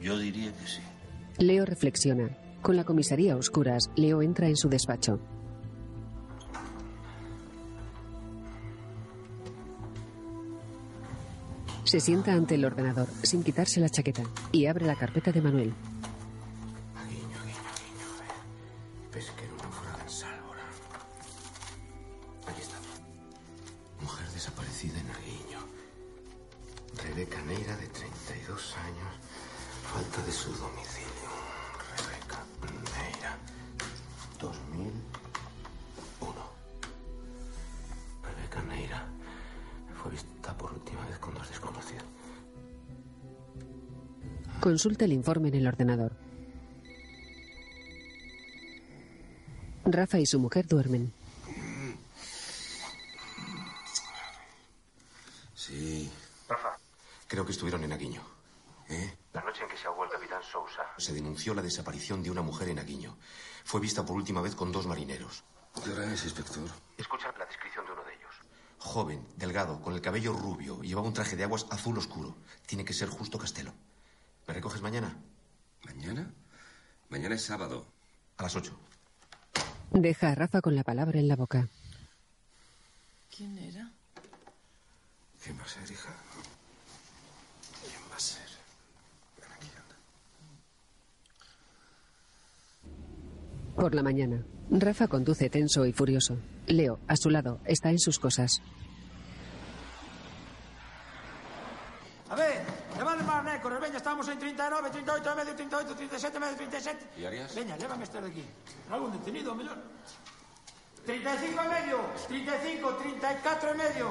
Yo 0.00 0.18
diría 0.18 0.50
que 0.52 0.66
sí. 0.66 0.80
Leo 1.38 1.66
reflexiona. 1.66 2.30
Con 2.62 2.76
la 2.76 2.84
comisaría 2.84 3.34
a 3.34 3.36
oscuras, 3.36 3.90
Leo 3.96 4.22
entra 4.22 4.48
en 4.48 4.56
su 4.56 4.70
despacho. 4.70 5.20
Se 11.86 12.00
sienta 12.00 12.32
ante 12.32 12.56
el 12.56 12.64
ordenador, 12.64 13.06
sin 13.22 13.44
quitarse 13.44 13.78
la 13.78 13.88
chaqueta, 13.88 14.24
y 14.50 14.66
abre 14.66 14.86
la 14.86 14.96
carpeta 14.96 15.30
de 15.30 15.40
Manuel. 15.40 15.72
Consulta 44.76 45.06
el 45.06 45.14
informe 45.14 45.48
en 45.48 45.54
el 45.54 45.66
ordenador. 45.66 46.12
Rafa 49.86 50.18
y 50.18 50.26
su 50.26 50.38
mujer 50.38 50.66
duermen. 50.66 51.14
Sí. 55.54 56.12
Rafa. 56.46 56.76
Creo 57.26 57.46
que 57.46 57.52
estuvieron 57.52 57.84
en 57.84 57.94
Aguiño. 57.94 58.20
¿Eh? 58.90 59.16
La 59.32 59.40
noche 59.40 59.62
en 59.62 59.70
que 59.70 59.78
se 59.78 59.86
ahogó 59.86 60.04
el 60.04 60.10
capitán 60.10 60.42
Sousa. 60.42 60.82
Se 60.98 61.14
denunció 61.14 61.54
la 61.54 61.62
desaparición 61.62 62.22
de 62.22 62.30
una 62.30 62.42
mujer 62.42 62.68
en 62.68 62.78
Aguiño. 62.78 63.16
Fue 63.64 63.80
vista 63.80 64.04
por 64.04 64.14
última 64.14 64.42
vez 64.42 64.54
con 64.54 64.72
dos 64.72 64.86
marineros. 64.86 65.42
¿Qué 65.82 65.90
hora 65.90 66.12
es, 66.12 66.22
inspector? 66.24 66.68
Escucha 66.98 67.32
la 67.38 67.46
descripción 67.46 67.86
de 67.86 67.92
uno 67.92 68.04
de 68.04 68.12
ellos. 68.12 68.34
Joven, 68.76 69.26
delgado, 69.36 69.80
con 69.80 69.94
el 69.94 70.02
cabello 70.02 70.34
rubio 70.34 70.82
llevaba 70.82 71.08
un 71.08 71.14
traje 71.14 71.34
de 71.34 71.44
aguas 71.44 71.64
azul 71.70 71.96
oscuro. 71.96 72.36
Tiene 72.66 72.84
que 72.84 72.92
ser 72.92 73.08
justo 73.08 73.38
Castelo. 73.38 73.72
¿Me 74.46 74.54
recoges 74.54 74.80
mañana? 74.80 75.16
¿Mañana? 75.84 76.32
Mañana 77.08 77.34
es 77.34 77.42
sábado. 77.42 77.86
A 78.36 78.44
las 78.44 78.54
ocho. 78.56 78.78
Deja 79.90 80.30
a 80.30 80.34
Rafa 80.34 80.60
con 80.60 80.74
la 80.76 80.84
palabra 80.84 81.18
en 81.18 81.28
la 81.28 81.36
boca. 81.36 81.68
¿Quién 83.34 83.58
era? 83.58 83.90
¿Quién 85.42 85.58
va 85.58 85.62
a 85.62 85.68
ser, 85.68 85.90
hija? 85.90 86.10
¿Quién 87.82 88.02
va 88.10 88.16
a 88.16 88.20
ser? 88.20 88.48
Ven 89.40 89.52
aquí, 89.52 89.68
anda. 89.76 89.96
Por 93.74 93.94
la 93.94 94.02
mañana, 94.02 94.44
Rafa 94.70 95.08
conduce 95.08 95.50
tenso 95.50 95.86
y 95.86 95.92
furioso. 95.92 96.38
Leo, 96.66 97.00
a 97.08 97.16
su 97.16 97.30
lado, 97.30 97.60
está 97.64 97.90
en 97.90 97.98
sus 97.98 98.18
cosas. 98.18 98.60
ver, 102.36 102.60
levade 103.00 103.22
máis 103.24 103.42
nécoras, 103.48 103.80
veña, 103.80 103.95
estamos 104.06 104.28
en 104.28 104.38
39, 104.38 104.90
38 104.90 105.32
e 105.32 105.34
medio, 105.34 105.56
38, 105.56 105.96
37 105.96 106.36
e 106.36 106.38
medio, 106.38 106.56
37. 106.56 107.06
¿Y 107.18 107.24
Arias? 107.26 107.52
Veña, 107.56 107.76
lévame 107.76 108.04
este 108.04 108.20
de 108.20 108.28
aquí. 108.30 108.44
Algún 108.88 109.10
detenido, 109.10 109.50
a 109.50 109.54
mellor. 109.56 109.78
35 111.04 111.62
e 111.62 111.68
medio, 111.68 111.98
35, 112.28 112.94
34 113.02 113.70
e 113.70 113.74
medio. 113.74 114.06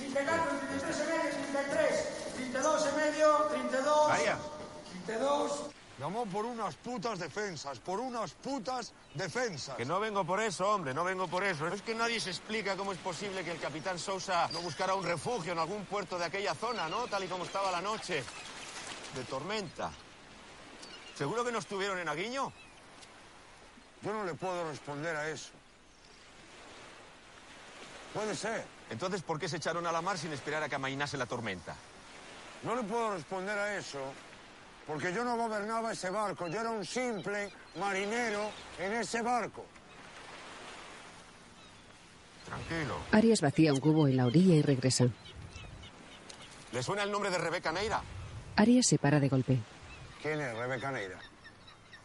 34, 0.00 0.58
33 0.72 0.88
e 0.88 1.04
medio, 1.04 1.30
33, 1.52 2.32
32 2.48 2.86
e 2.86 2.92
medio, 2.96 3.28
32. 3.52 4.08
María. 4.08 4.38
32. 5.04 5.72
Llamó 5.98 6.24
por 6.24 6.46
unas 6.46 6.74
putas 6.76 7.18
defensas, 7.18 7.78
por 7.78 8.00
unas 8.00 8.32
putas 8.32 8.94
defensas. 9.14 9.76
Que 9.76 9.84
no 9.84 10.00
vengo 10.00 10.24
por 10.24 10.40
eso, 10.40 10.66
hombre, 10.66 10.94
no 10.94 11.04
vengo 11.04 11.28
por 11.28 11.44
eso. 11.44 11.68
Es 11.68 11.82
que 11.82 11.94
nadie 11.94 12.18
se 12.18 12.30
explica 12.30 12.74
cómo 12.74 12.92
es 12.92 12.98
posible 12.98 13.44
que 13.44 13.52
el 13.52 13.60
capitán 13.60 13.98
Sousa 13.98 14.48
no 14.50 14.60
buscara 14.60 14.94
un 14.94 15.04
refugio 15.04 15.52
en 15.52 15.58
algún 15.58 15.84
puerto 15.84 16.18
de 16.18 16.24
aquella 16.24 16.54
zona, 16.54 16.88
¿no? 16.88 17.06
Tal 17.06 17.24
y 17.24 17.28
como 17.28 17.44
estaba 17.44 17.70
la 17.70 17.82
noche. 17.82 18.24
De 19.14 19.24
tormenta. 19.24 19.90
¿Seguro 21.14 21.44
que 21.44 21.52
no 21.52 21.58
estuvieron 21.58 21.98
en 21.98 22.08
Aguiño? 22.08 22.52
Yo 24.02 24.12
no 24.12 24.24
le 24.24 24.34
puedo 24.34 24.68
responder 24.68 25.14
a 25.14 25.28
eso. 25.28 25.50
Puede 28.14 28.34
ser. 28.34 28.64
Entonces, 28.90 29.22
¿por 29.22 29.38
qué 29.38 29.48
se 29.48 29.56
echaron 29.56 29.86
a 29.86 29.92
la 29.92 30.02
mar 30.02 30.18
sin 30.18 30.32
esperar 30.32 30.62
a 30.62 30.68
que 30.68 30.74
amainase 30.74 31.16
la 31.16 31.26
tormenta? 31.26 31.74
No 32.62 32.74
le 32.74 32.82
puedo 32.82 33.14
responder 33.14 33.58
a 33.58 33.76
eso 33.76 34.00
porque 34.86 35.12
yo 35.12 35.24
no 35.24 35.36
gobernaba 35.36 35.92
ese 35.92 36.10
barco. 36.10 36.48
Yo 36.48 36.60
era 36.60 36.70
un 36.70 36.84
simple 36.84 37.52
marinero 37.76 38.50
en 38.78 38.92
ese 38.94 39.22
barco. 39.22 39.64
Tranquilo. 42.44 42.96
Arias 43.12 43.40
vacía 43.40 43.72
un 43.72 43.80
cubo 43.80 44.08
en 44.08 44.16
la 44.16 44.26
orilla 44.26 44.54
y 44.54 44.62
regresa. 44.62 45.06
¿Le 46.72 46.82
suena 46.82 47.02
el 47.04 47.10
nombre 47.10 47.30
de 47.30 47.38
Rebeca 47.38 47.72
Neira? 47.72 48.02
Arias 48.56 48.86
se 48.86 48.98
para 48.98 49.18
de 49.20 49.28
golpe. 49.28 49.58
¿Quién 50.20 50.40
es 50.40 50.56
Rebeca 50.56 50.90
Neira? 50.90 51.18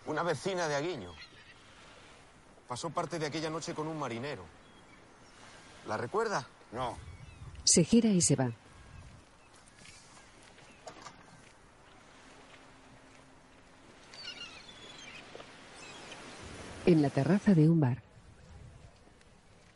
Una 0.06 0.24
vecina 0.24 0.68
de 0.68 0.76
Aguiño. 0.76 1.12
Pasó 2.68 2.90
parte 2.90 3.20
de 3.20 3.28
aquella 3.28 3.50
noche 3.50 3.74
con 3.74 3.88
un 3.88 4.00
marinero. 4.00 4.44
¿La 5.88 5.98
recuerda? 5.98 6.46
No. 6.72 6.98
Se 7.64 7.84
gira 7.84 8.10
y 8.10 8.22
se 8.22 8.36
va. 8.36 8.52
En 16.86 17.02
la 17.02 17.10
terraza 17.10 17.54
de 17.54 17.70
un 17.70 17.80
bar. 17.82 18.02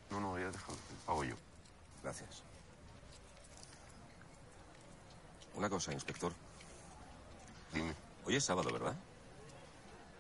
No, 0.10 0.20
no, 0.20 0.40
ya 0.40 0.50
déjalo. 0.50 0.78
Pago 1.06 1.24
yo. 1.26 1.36
Gracias. 2.02 2.44
Una 5.56 5.70
cosa, 5.70 5.92
inspector. 5.92 6.32
Dime. 7.74 7.94
Hoy 8.26 8.36
es 8.36 8.44
sábado, 8.44 8.72
¿verdad? 8.72 8.96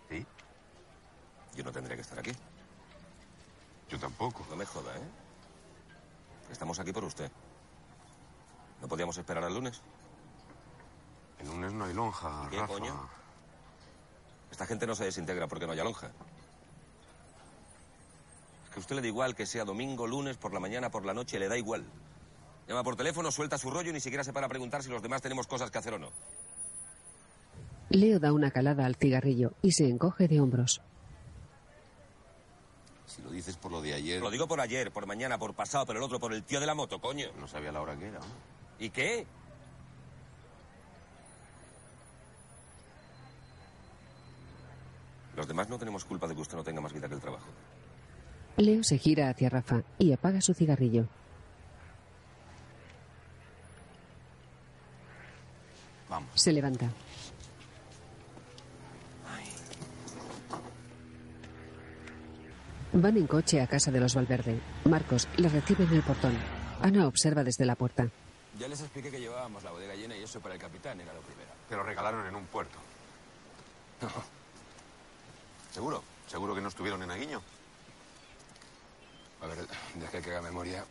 Sí. 0.10 0.26
Yo 1.56 1.64
no 1.64 1.72
tendría 1.72 1.95
que 1.95 2.02
estar 2.02 2.20
aquí. 2.20 2.32
Yo 3.89 3.99
tampoco. 3.99 4.45
No 4.49 4.56
me 4.56 4.66
joda, 4.66 4.95
¿eh? 4.97 5.02
Estamos 6.52 6.80
aquí 6.80 6.91
por 6.91 7.04
usted. 7.04 7.32
¿No 8.82 8.88
podíamos 8.88 9.18
esperar 9.18 9.43
al 9.43 9.54
lunes? 9.54 9.82
El 11.39 11.47
lunes 11.47 11.72
no 11.74 11.86
hay 11.86 11.93
lonja, 11.93 12.47
¿Qué 12.49 12.58
Rafa. 12.58 12.74
coño? 12.74 13.10
Esta 14.52 14.66
gente 14.66 14.86
no 14.88 14.95
se 14.95 15.06
desintegra 15.06 15.47
porque 15.47 15.66
no 15.66 15.74
haya 15.74 15.84
lonja. 15.84 16.08
Es 18.66 18.70
que 18.72 18.76
a 18.76 18.80
usted 18.80 18.95
le 18.95 19.02
da 19.02 19.08
igual 19.08 19.36
que 19.36 19.45
sea 19.45 19.66
domingo, 19.66 20.08
lunes, 20.08 20.38
por 20.38 20.54
la 20.54 20.60
mañana, 20.60 20.89
por 20.89 21.06
la 21.06 21.14
noche, 21.14 21.39
le 21.39 21.47
da 21.47 21.58
igual. 21.58 21.86
Llama 22.68 22.84
por 22.84 22.95
teléfono, 22.95 23.32
suelta 23.32 23.58
su 23.58 23.70
rollo 23.70 23.89
y 23.89 23.93
ni 23.93 23.99
siquiera 23.99 24.24
se 24.24 24.34
para 24.34 24.45
a 24.45 24.49
preguntar 24.49 24.84
si 24.84 24.89
los 24.89 25.02
demás 25.02 25.22
tenemos 25.22 25.47
cosas 25.47 25.72
que 25.72 25.78
hacer 25.78 25.93
o 25.93 25.99
no. 25.99 26.12
Leo 27.92 28.20
da 28.20 28.32
una 28.32 28.52
calada 28.52 28.86
al 28.86 28.96
cigarrillo 28.96 29.52
y 29.62 29.74
se 29.74 29.88
encoge 29.88 30.28
de 30.30 30.39
hombros. 30.39 30.82
Si 33.06 33.22
lo 33.22 33.32
dices 33.32 33.58
por 33.58 33.72
lo 33.72 33.82
de 33.82 33.94
ayer. 33.94 34.22
Lo 34.22 34.32
digo 34.32 34.48
por 34.48 34.62
ayer, 34.62 34.92
por 34.92 35.06
mañana, 35.06 35.38
por 35.38 35.54
pasado, 35.54 35.86
pero 35.86 36.00
el 36.00 36.04
otro 36.04 36.18
por 36.20 36.34
el 36.34 36.44
tío 36.44 36.62
de 36.62 36.66
la 36.66 36.74
moto, 36.74 37.02
coño. 37.02 37.28
No 37.38 37.48
sabía 37.50 37.72
la 37.72 37.82
hora 37.82 37.98
que 37.98 38.08
era. 38.08 38.20
¿no? 38.20 38.26
¿Y 38.80 38.89
qué? 38.89 39.28
Los 45.36 45.48
demás 45.48 45.68
no 45.70 45.78
tenemos 45.78 46.06
culpa 46.06 46.28
de 46.28 46.36
que 46.36 46.42
usted 46.42 46.56
no 46.56 46.64
tenga 46.64 46.80
más 46.80 46.94
vida 46.94 47.10
que 47.10 47.16
el 47.16 47.22
trabajo. 47.22 47.48
Leo 48.56 48.84
se 48.84 48.98
gira 48.98 49.30
hacia 49.30 49.50
Rafa 49.50 49.84
y 49.98 50.14
apaga 50.14 50.39
su 50.39 50.54
cigarrillo. 50.54 51.08
Vamos. 56.10 56.30
Se 56.36 56.54
levanta. 56.54 56.89
Van 62.94 63.16
en 63.16 63.26
coche 63.26 63.62
a 63.62 63.68
casa 63.68 63.89
de 63.89 64.02
los 64.02 64.16
Valverde. 64.16 64.60
Marcos 64.84 65.28
les 65.38 65.52
recibe 65.52 65.86
en 65.86 65.94
el 65.94 66.04
portón. 66.04 66.38
Ana 66.82 67.08
observa 67.08 67.44
desde 67.44 67.66
la 67.66 67.76
puerta. 67.76 68.08
Ya 68.60 68.68
les 68.68 68.82
expliqué 68.82 69.10
que 69.10 69.20
llevábamos 69.20 69.64
la 69.64 69.72
bodega 69.72 69.96
llena 69.96 70.18
y 70.18 70.24
eso 70.24 70.42
para 70.42 70.56
el 70.56 70.60
capitán 70.60 71.00
era 71.00 71.14
lo 71.14 71.22
primero. 71.22 71.50
Pero 71.70 71.84
regalaron 71.84 72.28
en 72.28 72.36
un 72.36 72.46
puerto. 72.48 72.78
¿Seguro? 75.74 76.04
¿Seguro 76.28 76.54
que 76.54 76.62
no 76.62 76.68
estuvieron 76.68 77.02
en 77.02 77.12
Aguiño? 77.12 77.42
A 79.42 79.48
ver, 79.48 79.60
deje 79.96 80.22
que 80.22 80.30
haga 80.32 80.42
memoria. 80.42 80.84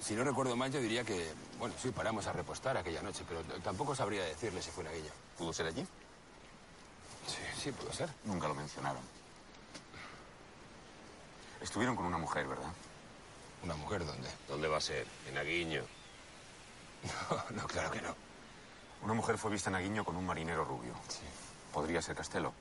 Si 0.00 0.14
no 0.14 0.24
recuerdo 0.24 0.56
mal, 0.56 0.72
yo 0.72 0.80
diría 0.80 1.04
que, 1.04 1.32
bueno, 1.58 1.74
sí, 1.80 1.90
paramos 1.90 2.26
a 2.26 2.32
repostar 2.32 2.76
aquella 2.78 3.02
noche, 3.02 3.24
pero 3.28 3.42
tampoco 3.60 3.94
sabría 3.94 4.24
decirle 4.24 4.62
si 4.62 4.70
fue 4.70 4.84
en 4.84 4.90
Aguiño. 4.90 5.12
¿Pudo 5.36 5.52
ser 5.52 5.66
allí? 5.66 5.86
Sí, 7.26 7.60
sí, 7.62 7.72
pudo 7.72 7.92
ser. 7.92 8.08
Nunca 8.24 8.48
lo 8.48 8.54
mencionaron. 8.54 9.15
Estuvieron 11.60 11.96
con 11.96 12.06
una 12.06 12.18
mujer, 12.18 12.46
¿verdad? 12.46 12.70
¿Una 13.62 13.74
mujer 13.76 14.04
dónde? 14.04 14.28
¿Dónde 14.48 14.68
va 14.68 14.78
a 14.78 14.80
ser? 14.80 15.06
En 15.28 15.38
Aguiño. 15.38 15.82
No, 17.30 17.62
no, 17.62 17.66
claro 17.68 17.90
que 17.90 18.00
no. 18.02 18.14
Una 19.02 19.14
mujer 19.14 19.38
fue 19.38 19.50
vista 19.52 19.70
en 19.70 19.76
Aguiño 19.76 20.04
con 20.04 20.16
un 20.16 20.26
marinero 20.26 20.64
rubio. 20.64 20.92
Sí. 21.08 21.20
Podría 21.72 22.02
ser 22.02 22.16
Castelo. 22.16 22.52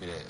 Mire, 0.00 0.24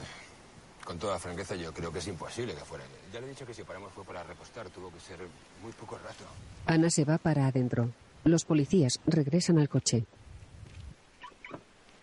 con 0.84 0.98
toda 0.98 1.18
franqueza, 1.18 1.56
yo 1.56 1.72
creo 1.72 1.92
que 1.92 1.98
es 1.98 2.06
imposible 2.06 2.54
que 2.54 2.64
fuera. 2.64 2.84
Ya 3.12 3.20
le 3.20 3.26
he 3.26 3.30
dicho 3.30 3.44
que 3.44 3.54
si 3.54 3.64
paramos 3.64 3.92
fue 3.92 4.04
para 4.04 4.22
repostar, 4.22 4.68
tuvo 4.70 4.92
que 4.92 5.00
ser 5.00 5.18
muy 5.62 5.72
poco 5.72 5.98
rato. 5.98 6.24
Ana 6.66 6.90
se 6.90 7.04
va 7.04 7.18
para 7.18 7.46
adentro. 7.46 7.90
Los 8.24 8.44
policías 8.44 9.00
regresan 9.06 9.58
al 9.58 9.68
coche. 9.68 10.04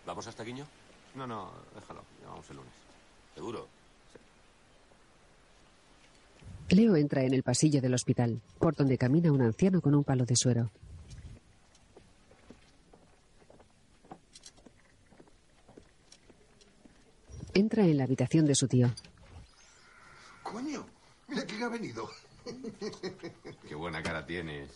¿Vamos 0.04 0.26
hasta 0.26 0.42
Aguiño? 0.42 0.66
No, 1.14 1.26
no, 1.26 1.50
déjalo. 1.74 2.02
Llamamos 2.22 2.48
el 2.50 2.56
lunes. 2.56 2.72
¿Seguro? 3.34 3.68
Leo 6.68 6.96
entra 6.96 7.22
en 7.22 7.32
el 7.32 7.42
pasillo 7.42 7.80
del 7.80 7.94
hospital, 7.94 8.42
por 8.58 8.74
donde 8.74 8.98
camina 8.98 9.30
un 9.30 9.40
anciano 9.40 9.80
con 9.80 9.94
un 9.94 10.02
palo 10.02 10.24
de 10.24 10.34
suero. 10.34 10.70
Entra 17.54 17.84
en 17.84 17.96
la 17.96 18.04
habitación 18.04 18.46
de 18.46 18.54
su 18.54 18.68
tío. 18.68 18.92
Coño, 20.42 20.84
mira 21.28 21.44
quién 21.46 21.62
ha 21.62 21.68
venido. 21.68 22.10
Qué 23.66 23.74
buena 23.74 24.02
cara 24.02 24.26
tienes. 24.26 24.70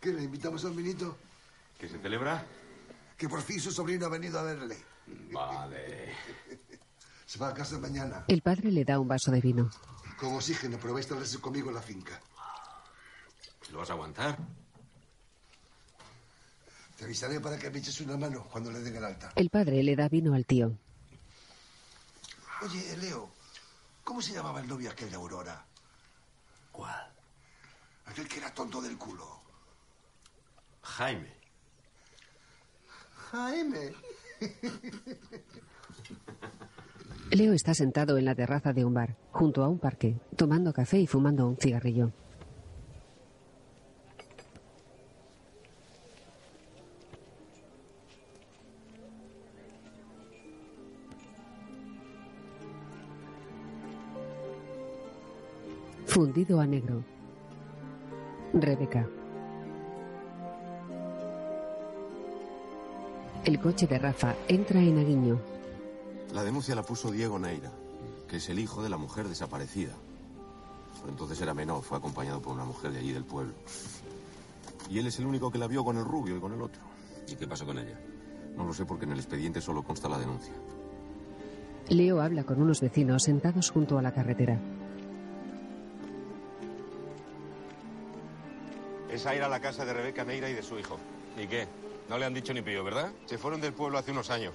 ¿Qué 0.00 0.12
le 0.12 0.22
invitamos 0.22 0.64
a 0.64 0.68
un 0.68 0.76
vinito? 0.76 1.16
¿Qué 1.78 1.88
se 1.88 1.98
celebra? 1.98 2.44
Que 3.16 3.28
por 3.28 3.42
fin 3.42 3.58
su 3.58 3.70
sobrino 3.70 4.06
ha 4.06 4.10
venido 4.10 4.38
a 4.38 4.42
verle. 4.42 4.76
Vale. 5.32 6.12
Se 7.34 7.40
va 7.40 7.48
a 7.48 7.54
casa 7.54 7.76
mañana. 7.80 8.24
El 8.28 8.42
padre 8.42 8.70
le 8.70 8.84
da 8.84 9.00
un 9.00 9.08
vaso 9.08 9.32
de 9.32 9.40
vino. 9.40 9.68
Con 10.20 10.36
oxígeno, 10.36 10.78
pero 10.80 10.94
va 10.94 11.00
a 11.00 11.40
conmigo 11.40 11.68
en 11.68 11.74
la 11.74 11.82
finca. 11.82 12.20
¿Lo 13.72 13.78
vas 13.78 13.90
a 13.90 13.94
aguantar? 13.94 14.38
Te 16.96 17.04
avisaré 17.04 17.40
para 17.40 17.58
que 17.58 17.70
me 17.70 17.80
eches 17.80 18.00
una 18.02 18.16
mano 18.16 18.46
cuando 18.52 18.70
le 18.70 18.78
den 18.78 18.94
el 18.94 19.04
alta. 19.04 19.32
El 19.34 19.50
padre 19.50 19.82
le 19.82 19.96
da 19.96 20.08
vino 20.08 20.32
al 20.32 20.46
tío. 20.46 20.78
Oye, 22.62 22.96
Leo, 22.98 23.28
¿cómo 24.04 24.22
se 24.22 24.32
llamaba 24.32 24.60
el 24.60 24.68
novio 24.68 24.92
aquel 24.92 25.10
de 25.10 25.16
Aurora? 25.16 25.66
¿Cuál? 26.70 27.12
Aquel 28.06 28.28
que 28.28 28.38
era 28.38 28.54
tonto 28.54 28.80
del 28.80 28.96
culo. 28.96 29.42
Jaime. 30.82 31.34
Jaime. 33.32 33.92
Leo 37.34 37.52
está 37.52 37.74
sentado 37.74 38.16
en 38.16 38.26
la 38.26 38.36
terraza 38.36 38.72
de 38.72 38.84
un 38.84 38.94
bar, 38.94 39.16
junto 39.32 39.64
a 39.64 39.68
un 39.68 39.80
parque, 39.80 40.14
tomando 40.36 40.72
café 40.72 41.00
y 41.00 41.08
fumando 41.08 41.48
un 41.48 41.56
cigarrillo. 41.56 42.12
Fundido 56.06 56.60
a 56.60 56.66
negro. 56.68 57.02
Rebeca. 58.52 59.08
El 63.44 63.58
coche 63.58 63.88
de 63.88 63.98
Rafa 63.98 64.36
entra 64.46 64.80
en 64.80 64.98
Aguiño. 64.98 65.53
La 66.34 66.42
denuncia 66.42 66.74
la 66.74 66.82
puso 66.82 67.12
Diego 67.12 67.38
Neira, 67.38 67.70
que 68.26 68.38
es 68.38 68.48
el 68.48 68.58
hijo 68.58 68.82
de 68.82 68.88
la 68.88 68.96
mujer 68.96 69.28
desaparecida. 69.28 69.92
Entonces 71.08 71.40
era 71.40 71.54
menor, 71.54 71.84
fue 71.84 71.96
acompañado 71.96 72.42
por 72.42 72.54
una 72.54 72.64
mujer 72.64 72.90
de 72.90 72.98
allí 72.98 73.12
del 73.12 73.22
pueblo. 73.22 73.54
Y 74.90 74.98
él 74.98 75.06
es 75.06 75.16
el 75.20 75.26
único 75.26 75.52
que 75.52 75.58
la 75.58 75.68
vio 75.68 75.84
con 75.84 75.96
el 75.96 76.04
rubio 76.04 76.36
y 76.36 76.40
con 76.40 76.52
el 76.52 76.60
otro. 76.60 76.82
¿Y 77.28 77.36
qué 77.36 77.46
pasó 77.46 77.64
con 77.64 77.78
ella? 77.78 78.00
No 78.56 78.64
lo 78.64 78.74
sé 78.74 78.84
porque 78.84 79.04
en 79.04 79.12
el 79.12 79.20
expediente 79.20 79.60
solo 79.60 79.84
consta 79.84 80.08
la 80.08 80.18
denuncia. 80.18 80.52
Leo 81.88 82.20
habla 82.20 82.42
con 82.42 82.60
unos 82.60 82.80
vecinos 82.80 83.22
sentados 83.22 83.70
junto 83.70 83.96
a 83.96 84.02
la 84.02 84.12
carretera. 84.12 84.58
Es 89.08 89.24
a 89.24 89.36
ir 89.36 89.42
a 89.42 89.48
la 89.48 89.60
casa 89.60 89.84
de 89.84 89.92
Rebeca 89.92 90.24
Neira 90.24 90.50
y 90.50 90.54
de 90.54 90.64
su 90.64 90.76
hijo. 90.80 90.98
¿Y 91.40 91.46
qué? 91.46 91.68
No 92.08 92.18
le 92.18 92.26
han 92.26 92.34
dicho 92.34 92.52
ni 92.52 92.60
pío, 92.60 92.82
¿verdad? 92.82 93.12
Se 93.26 93.38
fueron 93.38 93.60
del 93.60 93.72
pueblo 93.72 93.98
hace 93.98 94.10
unos 94.10 94.30
años. 94.30 94.52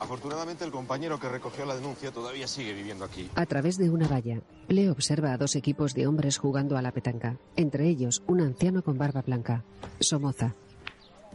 Afortunadamente 0.00 0.64
el 0.64 0.70
compañero 0.70 1.18
que 1.18 1.28
recogió 1.28 1.64
la 1.64 1.76
denuncia 1.76 2.12
todavía 2.12 2.46
sigue 2.46 2.72
viviendo 2.72 3.04
aquí. 3.04 3.30
A 3.34 3.46
través 3.46 3.78
de 3.78 3.90
una 3.90 4.08
valla, 4.08 4.40
Leo 4.68 4.92
observa 4.92 5.32
a 5.32 5.38
dos 5.38 5.54
equipos 5.56 5.94
de 5.94 6.06
hombres 6.06 6.38
jugando 6.38 6.76
a 6.76 6.82
la 6.82 6.92
petanca. 6.92 7.36
Entre 7.56 7.88
ellos, 7.88 8.22
un 8.26 8.40
anciano 8.40 8.82
con 8.82 8.98
barba 8.98 9.22
blanca. 9.22 9.64
Somoza. 10.00 10.54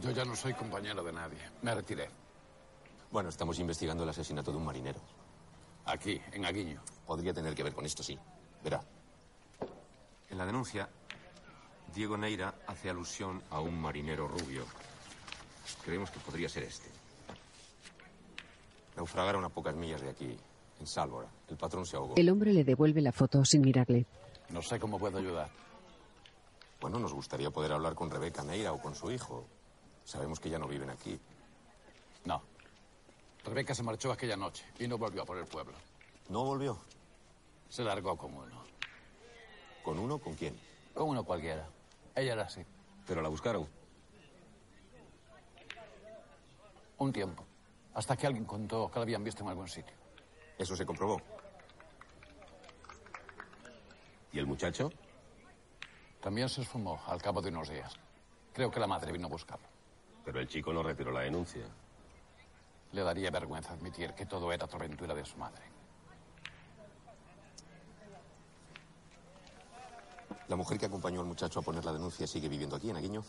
Yo 0.02 0.10
ya 0.12 0.24
no 0.24 0.36
soy 0.36 0.54
compañero 0.54 1.02
de 1.02 1.12
nadie. 1.12 1.38
Me 1.62 1.74
retiré. 1.74 2.08
Bueno, 3.10 3.28
estamos 3.28 3.58
investigando 3.58 4.04
el 4.04 4.10
asesinato 4.10 4.50
de 4.52 4.58
un 4.58 4.64
marinero. 4.64 5.00
Aquí, 5.86 6.20
en 6.32 6.44
Aguiño. 6.44 6.80
Podría 7.06 7.34
tener 7.34 7.54
que 7.54 7.62
ver 7.62 7.74
con 7.74 7.84
esto, 7.84 8.02
sí. 8.02 8.18
Verá. 8.62 8.82
En 10.28 10.38
la 10.38 10.46
denuncia, 10.46 10.88
Diego 11.94 12.16
Neira 12.16 12.54
hace 12.66 12.88
alusión 12.88 13.42
a 13.50 13.60
un 13.60 13.80
marinero 13.80 14.28
rubio. 14.28 14.64
Creemos 15.84 16.10
que 16.10 16.20
podría 16.20 16.48
ser 16.48 16.62
este. 16.62 16.99
Naufragaron 18.96 19.44
a 19.44 19.48
pocas 19.48 19.74
millas 19.74 20.00
de 20.00 20.10
aquí, 20.10 20.36
en 20.78 20.86
Sálvora. 20.86 21.28
El 21.48 21.56
patrón 21.56 21.86
se 21.86 21.96
ahogó. 21.96 22.14
El 22.16 22.28
hombre 22.28 22.52
le 22.52 22.64
devuelve 22.64 23.00
la 23.00 23.12
foto 23.12 23.44
sin 23.44 23.62
mirarle. 23.62 24.06
No 24.50 24.62
sé 24.62 24.78
cómo 24.78 24.98
puedo 24.98 25.18
ayudar. 25.18 25.48
Bueno, 26.80 26.98
nos 26.98 27.12
gustaría 27.12 27.50
poder 27.50 27.72
hablar 27.72 27.94
con 27.94 28.10
Rebeca 28.10 28.42
Neira 28.42 28.72
o 28.72 28.80
con 28.80 28.94
su 28.94 29.10
hijo. 29.10 29.46
Sabemos 30.04 30.40
que 30.40 30.50
ya 30.50 30.58
no 30.58 30.66
viven 30.66 30.90
aquí. 30.90 31.18
No. 32.24 32.42
Rebeca 33.44 33.74
se 33.74 33.82
marchó 33.82 34.12
aquella 34.12 34.36
noche 34.36 34.64
y 34.78 34.88
no 34.88 34.98
volvió 34.98 35.22
a 35.22 35.24
por 35.26 35.38
el 35.38 35.46
pueblo. 35.46 35.74
¿No 36.28 36.44
volvió? 36.44 36.78
Se 37.68 37.84
largó 37.84 38.16
con 38.16 38.34
uno. 38.34 38.62
¿Con 39.82 39.98
uno? 39.98 40.18
¿Con 40.18 40.34
quién? 40.34 40.58
Con 40.94 41.08
uno 41.08 41.24
cualquiera. 41.24 41.68
Ella 42.14 42.32
era 42.32 42.42
así. 42.42 42.62
¿Pero 43.06 43.22
la 43.22 43.28
buscaron? 43.28 43.66
Un 46.98 47.12
tiempo. 47.12 47.44
Hasta 47.94 48.16
que 48.16 48.26
alguien 48.26 48.44
contó 48.44 48.90
que 48.90 48.98
la 48.98 49.02
habían 49.02 49.24
visto 49.24 49.42
en 49.42 49.50
algún 49.50 49.68
sitio. 49.68 49.94
¿Eso 50.58 50.76
se 50.76 50.86
comprobó? 50.86 51.20
¿Y 54.32 54.38
el 54.38 54.46
muchacho? 54.46 54.90
También 56.20 56.48
se 56.48 56.60
esfumó 56.60 57.00
al 57.06 57.20
cabo 57.20 57.40
de 57.40 57.48
unos 57.48 57.68
días. 57.68 57.94
Creo 58.52 58.70
que 58.70 58.78
la 58.78 58.86
madre 58.86 59.12
vino 59.12 59.26
a 59.26 59.30
buscarlo. 59.30 59.66
Pero 60.24 60.38
el 60.38 60.48
chico 60.48 60.72
no 60.72 60.82
retiró 60.82 61.10
la 61.10 61.20
denuncia. 61.20 61.64
Le 62.92 63.02
daría 63.02 63.30
vergüenza 63.30 63.72
admitir 63.72 64.14
que 64.14 64.26
todo 64.26 64.52
era 64.52 64.66
aventura 64.66 65.14
de 65.14 65.24
su 65.24 65.36
madre. 65.38 65.62
¿La 70.48 70.56
mujer 70.56 70.78
que 70.78 70.86
acompañó 70.86 71.20
al 71.20 71.26
muchacho 71.26 71.60
a 71.60 71.62
poner 71.62 71.84
la 71.84 71.92
denuncia 71.92 72.26
sigue 72.26 72.48
viviendo 72.48 72.76
aquí, 72.76 72.90
en 72.90 72.96
Aguiño? 72.96 73.22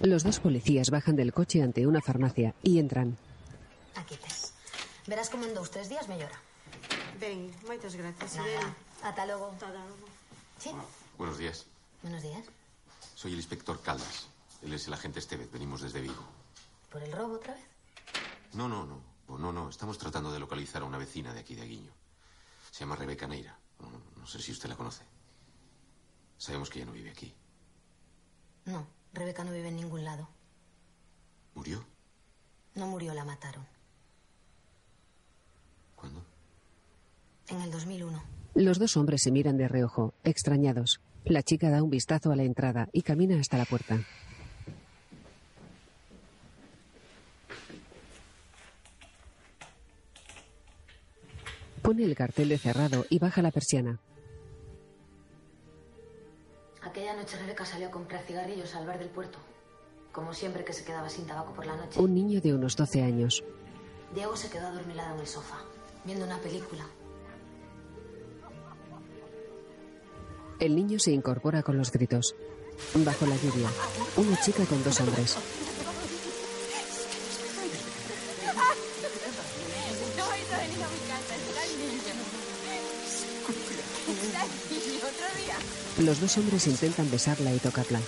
Los 0.00 0.22
dos 0.22 0.40
policías 0.40 0.90
bajan 0.90 1.16
del 1.16 1.32
coche 1.32 1.62
ante 1.62 1.86
una 1.86 2.00
farmacia 2.00 2.54
y 2.62 2.78
entran. 2.78 3.16
Aquí 3.94 4.16
tes. 4.16 4.52
Verás 5.06 5.30
como 5.30 5.44
en 5.44 5.54
dos, 5.54 5.70
tres 5.70 5.88
días 5.88 6.08
me 6.08 6.18
llora. 6.18 6.40
Ben, 7.20 7.52
moitas 7.66 7.94
gracias, 7.94 8.36
Nada. 8.36 8.48
Irene. 8.48 8.74
Ata 9.02 9.26
logo. 9.26 9.54
Sí. 10.58 10.70
Buenos 11.16 11.38
días. 11.38 11.66
Buenos 12.02 12.22
días. 12.22 12.44
Soy 13.14 13.32
el 13.32 13.38
inspector 13.38 13.80
Caldas. 13.82 14.26
Él 14.62 14.72
es 14.72 14.86
el 14.88 14.94
agente 14.94 15.20
Estevez. 15.20 15.50
Venimos 15.52 15.82
desde 15.82 16.00
Vigo. 16.00 16.24
¿Por 16.90 17.02
el 17.02 17.12
robo 17.12 17.34
otra 17.34 17.54
vez? 17.54 17.64
No, 18.52 18.68
no, 18.68 18.84
no. 18.84 19.00
Oh, 19.28 19.38
no, 19.38 19.52
no. 19.52 19.68
Estamos 19.68 19.96
tratando 19.98 20.32
de 20.32 20.38
localizar 20.38 20.82
a 20.82 20.86
una 20.86 20.98
vecina 20.98 21.32
de 21.32 21.40
aquí 21.40 21.54
de 21.54 21.62
Aguiño. 21.62 21.92
Se 22.70 22.80
llama 22.80 22.96
Rebeca 22.96 23.26
Neira. 23.26 23.56
No, 23.80 23.90
no 24.16 24.26
sé 24.26 24.40
si 24.40 24.52
usted 24.52 24.68
la 24.68 24.76
conoce. 24.76 25.04
Sabemos 26.36 26.68
que 26.68 26.78
ella 26.80 26.86
no 26.86 26.92
vive 26.92 27.10
aquí. 27.10 27.32
No, 28.66 28.86
Rebeca 29.14 29.44
no 29.44 29.52
vive 29.52 29.68
en 29.68 29.76
ningún 29.76 30.04
lado. 30.04 30.28
¿Murió? 31.54 31.84
No 32.74 32.88
murió, 32.88 33.14
la 33.14 33.24
mataron. 33.24 33.64
¿Cuándo? 35.94 36.24
En 37.48 37.60
el 37.60 37.70
2001. 37.70 38.22
Los 38.54 38.78
dos 38.78 38.96
hombres 38.96 39.22
se 39.22 39.30
miran 39.30 39.56
de 39.56 39.68
reojo, 39.68 40.14
extrañados. 40.24 41.00
La 41.24 41.42
chica 41.42 41.70
da 41.70 41.82
un 41.82 41.90
vistazo 41.90 42.32
a 42.32 42.36
la 42.36 42.42
entrada 42.42 42.88
y 42.92 43.02
camina 43.02 43.38
hasta 43.38 43.56
la 43.56 43.64
puerta. 43.64 44.00
Pone 51.82 52.02
el 52.04 52.16
cartel 52.16 52.48
de 52.48 52.58
cerrado 52.58 53.06
y 53.10 53.18
baja 53.18 53.42
la 53.42 53.52
persiana. 53.52 54.00
Aquella 56.94 57.16
noche 57.16 57.36
Rebeca 57.36 57.66
salió 57.66 57.88
a 57.88 57.90
comprar 57.90 58.22
cigarrillos 58.22 58.72
al 58.76 58.86
bar 58.86 59.00
del 59.00 59.08
puerto. 59.08 59.36
Como 60.12 60.32
siempre 60.32 60.64
que 60.64 60.72
se 60.72 60.84
quedaba 60.84 61.08
sin 61.08 61.26
tabaco 61.26 61.52
por 61.52 61.66
la 61.66 61.74
noche. 61.74 61.98
Un 61.98 62.14
niño 62.14 62.40
de 62.40 62.54
unos 62.54 62.76
12 62.76 63.02
años. 63.02 63.42
Diego 64.14 64.36
se 64.36 64.48
quedó 64.48 64.68
adormilado 64.68 65.16
en 65.16 65.20
el 65.22 65.26
sofá, 65.26 65.58
viendo 66.04 66.24
una 66.24 66.38
película. 66.38 66.86
El 70.60 70.76
niño 70.76 71.00
se 71.00 71.10
incorpora 71.10 71.64
con 71.64 71.76
los 71.76 71.90
gritos. 71.90 72.36
Bajo 72.94 73.26
la 73.26 73.34
lluvia, 73.38 73.68
una 74.16 74.40
chica 74.40 74.64
con 74.64 74.84
dos 74.84 75.00
hombres. 75.00 75.36
Los 85.98 86.20
dos 86.20 86.36
hombres 86.38 86.66
intentan 86.66 87.10
besarla 87.10 87.52
y 87.54 87.58
tocarla. 87.58 88.00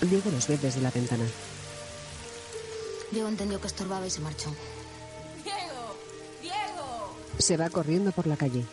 Diego 0.00 0.30
los 0.30 0.46
ve 0.46 0.58
desde 0.58 0.80
la 0.80 0.90
ventana. 0.90 1.24
Diego 3.10 3.28
entendió 3.28 3.60
que 3.60 3.66
estorbaba 3.66 4.06
y 4.06 4.10
se 4.10 4.20
marchó. 4.20 4.54
Diego, 5.42 5.96
Diego. 6.40 7.16
Se 7.38 7.56
va 7.56 7.68
corriendo 7.68 8.12
por 8.12 8.26
la 8.26 8.36
calle. 8.36 8.64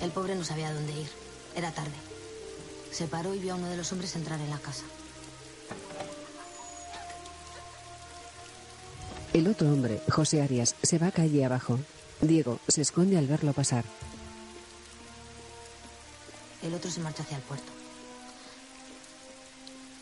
El 0.00 0.10
pobre 0.10 0.34
no 0.34 0.44
sabía 0.44 0.72
dónde 0.72 0.92
ir. 0.92 1.08
Era 1.54 1.70
tarde. 1.72 1.92
Se 2.90 3.06
paró 3.06 3.34
y 3.34 3.38
vio 3.38 3.52
a 3.52 3.56
uno 3.56 3.68
de 3.68 3.76
los 3.76 3.92
hombres 3.92 4.16
entrar 4.16 4.40
en 4.40 4.50
la 4.50 4.58
casa. 4.58 4.84
El 9.34 9.46
otro 9.46 9.70
hombre, 9.70 10.00
José 10.10 10.40
Arias, 10.40 10.74
se 10.82 10.98
va 10.98 11.10
calle 11.10 11.44
abajo. 11.44 11.78
Diego 12.20 12.58
se 12.66 12.80
esconde 12.80 13.18
al 13.18 13.26
verlo 13.26 13.52
pasar. 13.52 13.84
El 16.62 16.74
otro 16.74 16.90
se 16.90 17.00
marchó 17.00 17.22
hacia 17.22 17.36
el 17.36 17.42
puerto. 17.42 17.72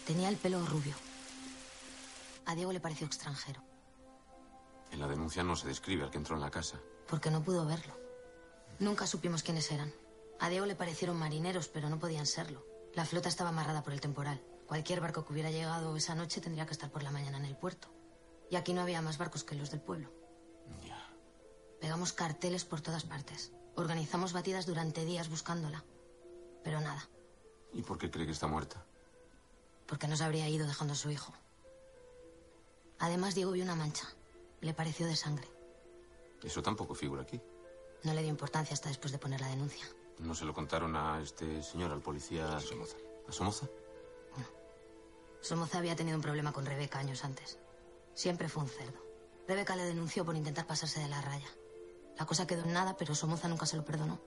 Tenía 0.07 0.29
el 0.29 0.37
pelo 0.37 0.65
rubio. 0.65 0.95
A 2.47 2.55
Diego 2.55 2.73
le 2.73 2.81
pareció 2.81 3.07
extranjero, 3.07 3.61
En 4.93 5.01
la 5.01 5.09
denuncia 5.09 5.43
no 5.43 5.57
se 5.57 5.67
describe 5.67 6.05
al 6.05 6.11
que 6.11 6.19
entró 6.19 6.37
en 6.37 6.43
la 6.43 6.51
casa. 6.51 6.79
porque 7.09 7.31
no 7.31 7.43
pudo 7.43 7.67
verlo. 7.67 7.95
Nunca 8.79 9.07
supimos 9.07 9.43
quiénes 9.43 9.71
eran. 9.73 9.93
A 10.39 10.49
Diego 10.49 10.67
le 10.67 10.75
parecieron 10.77 11.17
marineros, 11.19 11.69
pero 11.69 11.89
no 11.89 11.99
podían 11.99 12.27
serlo. 12.27 12.65
La 12.95 13.05
flota 13.05 13.29
estaba 13.29 13.51
amarrada 13.51 13.83
por 13.83 13.93
el 13.93 14.01
temporal. 14.01 14.43
Cualquier 14.67 15.01
barco 15.01 15.25
que 15.25 15.33
hubiera 15.33 15.51
llegado 15.51 15.97
esa 15.97 16.15
noche 16.15 16.41
tendría 16.41 16.67
que 16.67 16.73
estar 16.73 16.91
por 16.91 17.03
la 17.03 17.11
mañana 17.11 17.39
en 17.39 17.45
el 17.45 17.57
puerto. 17.57 17.89
Y 18.51 18.57
aquí 18.57 18.73
no 18.75 18.81
había 18.83 19.03
más 19.03 19.19
barcos 19.19 19.45
que 19.45 19.55
los 19.55 19.71
del 19.71 19.81
pueblo. 19.81 20.11
Pegamos 21.81 22.13
carteles 22.13 22.65
por 22.65 22.81
todas 22.81 23.05
partes. 23.05 23.53
Organizamos 23.77 24.33
batidas 24.33 24.67
durante 24.67 25.05
días 25.05 25.29
buscándola. 25.29 25.85
Pero 26.67 26.81
nada, 26.81 27.09
¿Y 27.75 27.83
por 27.83 27.97
qué 27.97 28.11
cree 28.11 28.27
que 28.27 28.33
está 28.33 28.49
muerta? 28.49 28.85
porque 29.87 30.09
no 30.09 30.17
se 30.17 30.25
habría 30.25 30.49
ido 30.49 30.67
dejando 30.67 30.95
a 30.95 30.97
su 30.97 31.13
hijo. 31.13 31.33
Además, 32.99 33.37
Diego 33.37 33.53
vio 33.53 33.63
una 33.63 33.77
mancha. 33.77 34.09
Le 34.61 34.75
pareció 34.75 35.07
de 35.07 35.15
sangre. 35.15 35.47
Eso 36.43 36.61
tampoco 36.61 36.97
figura 36.97 37.23
aquí. 37.23 37.41
No 38.03 38.13
le 38.13 38.23
dio 38.23 38.31
importancia 38.31 38.75
hasta 38.75 38.89
después 38.89 39.13
de 39.13 39.19
poner 39.19 39.41
la 39.41 39.47
denuncia. 39.47 39.87
¿No 40.19 40.35
se 40.35 40.45
lo 40.45 40.53
contaron 40.53 40.97
a 40.97 41.23
este 41.23 41.63
señor, 41.63 41.93
al 41.93 42.01
policía 42.03 42.59
Somoza? 42.59 42.97
¿A 43.29 43.33
Somoza? 43.33 43.69
Somoza 45.41 45.79
había 45.79 45.95
tenido 45.95 46.17
un 46.17 46.23
problema 46.23 46.53
con 46.53 46.67
Rebeca 46.67 46.99
años 46.99 47.23
antes. 47.25 47.61
Siempre 48.15 48.49
fue 48.49 48.65
un 48.65 48.69
cerdo. 48.69 48.99
Rebeca 49.47 49.77
le 49.77 49.85
denunció 49.85 50.25
por 50.25 50.35
intentar 50.35 50.67
pasarse 50.67 50.99
de 50.99 51.07
la 51.09 51.23
raya. 51.23 51.49
La 52.19 52.27
cosa 52.27 52.45
quedó 52.49 52.65
en 52.65 52.73
nada, 52.73 52.97
pero 52.97 53.15
Somoza 53.15 53.47
nunca 53.47 53.67
se 53.67 53.77
lo 53.77 53.85
perdonó. 53.85 54.19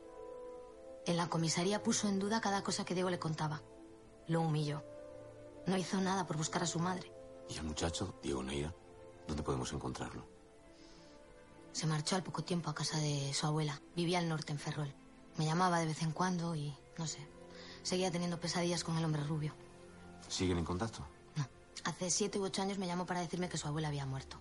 En 1.06 1.18
la 1.18 1.30
comisaría 1.30 1.82
puso 1.82 2.08
en 2.08 2.20
duda 2.20 2.42
cada 2.42 2.64
cosa 2.64 2.86
que 2.86 2.94
Diego 2.94 3.10
le 3.10 3.20
contaba. 3.20 3.62
Lo 4.28 4.42
humilló. 4.42 4.84
No 5.66 5.78
hizo 5.78 6.00
nada 6.02 6.28
por 6.28 6.38
buscar 6.38 6.64
a 6.64 6.68
su 6.68 6.80
madre. 6.80 7.12
¿Y 7.50 7.58
el 7.58 7.64
muchacho, 7.64 8.16
Diego 8.22 8.44
Neira? 8.44 8.74
¿Dónde 9.28 9.44
podemos 9.44 9.72
encontrarlo? 9.74 10.24
Se 11.72 11.88
marchó 11.88 12.16
al 12.16 12.24
poco 12.24 12.44
tiempo 12.44 12.70
a 12.70 12.76
casa 12.76 12.98
de 13.00 13.34
su 13.34 13.46
abuela. 13.46 13.82
Vivía 13.96 14.20
al 14.20 14.30
norte, 14.30 14.52
en 14.52 14.60
Ferrol. 14.60 14.94
Me 15.38 15.46
llamaba 15.46 15.80
de 15.80 15.86
vez 15.86 16.02
en 16.02 16.12
cuando 16.12 16.56
y, 16.56 16.76
no 16.98 17.08
sé, 17.08 17.20
seguía 17.84 18.12
teniendo 18.12 18.40
pesadillas 18.40 18.84
con 18.84 18.98
el 18.98 19.06
hombre 19.06 19.24
rubio. 19.24 19.54
¿Siguen 20.28 20.58
en 20.58 20.66
contacto? 20.66 21.06
Hace 21.86 22.12
siete 22.12 22.40
u 22.40 22.44
ocho 22.44 22.62
años 22.62 22.78
me 22.78 22.88
llamó 22.88 23.06
para 23.06 23.22
decirme 23.22 23.50
que 23.50 23.58
su 23.58 23.68
abuela 23.68 23.88
había 23.88 24.06
muerto. 24.06 24.38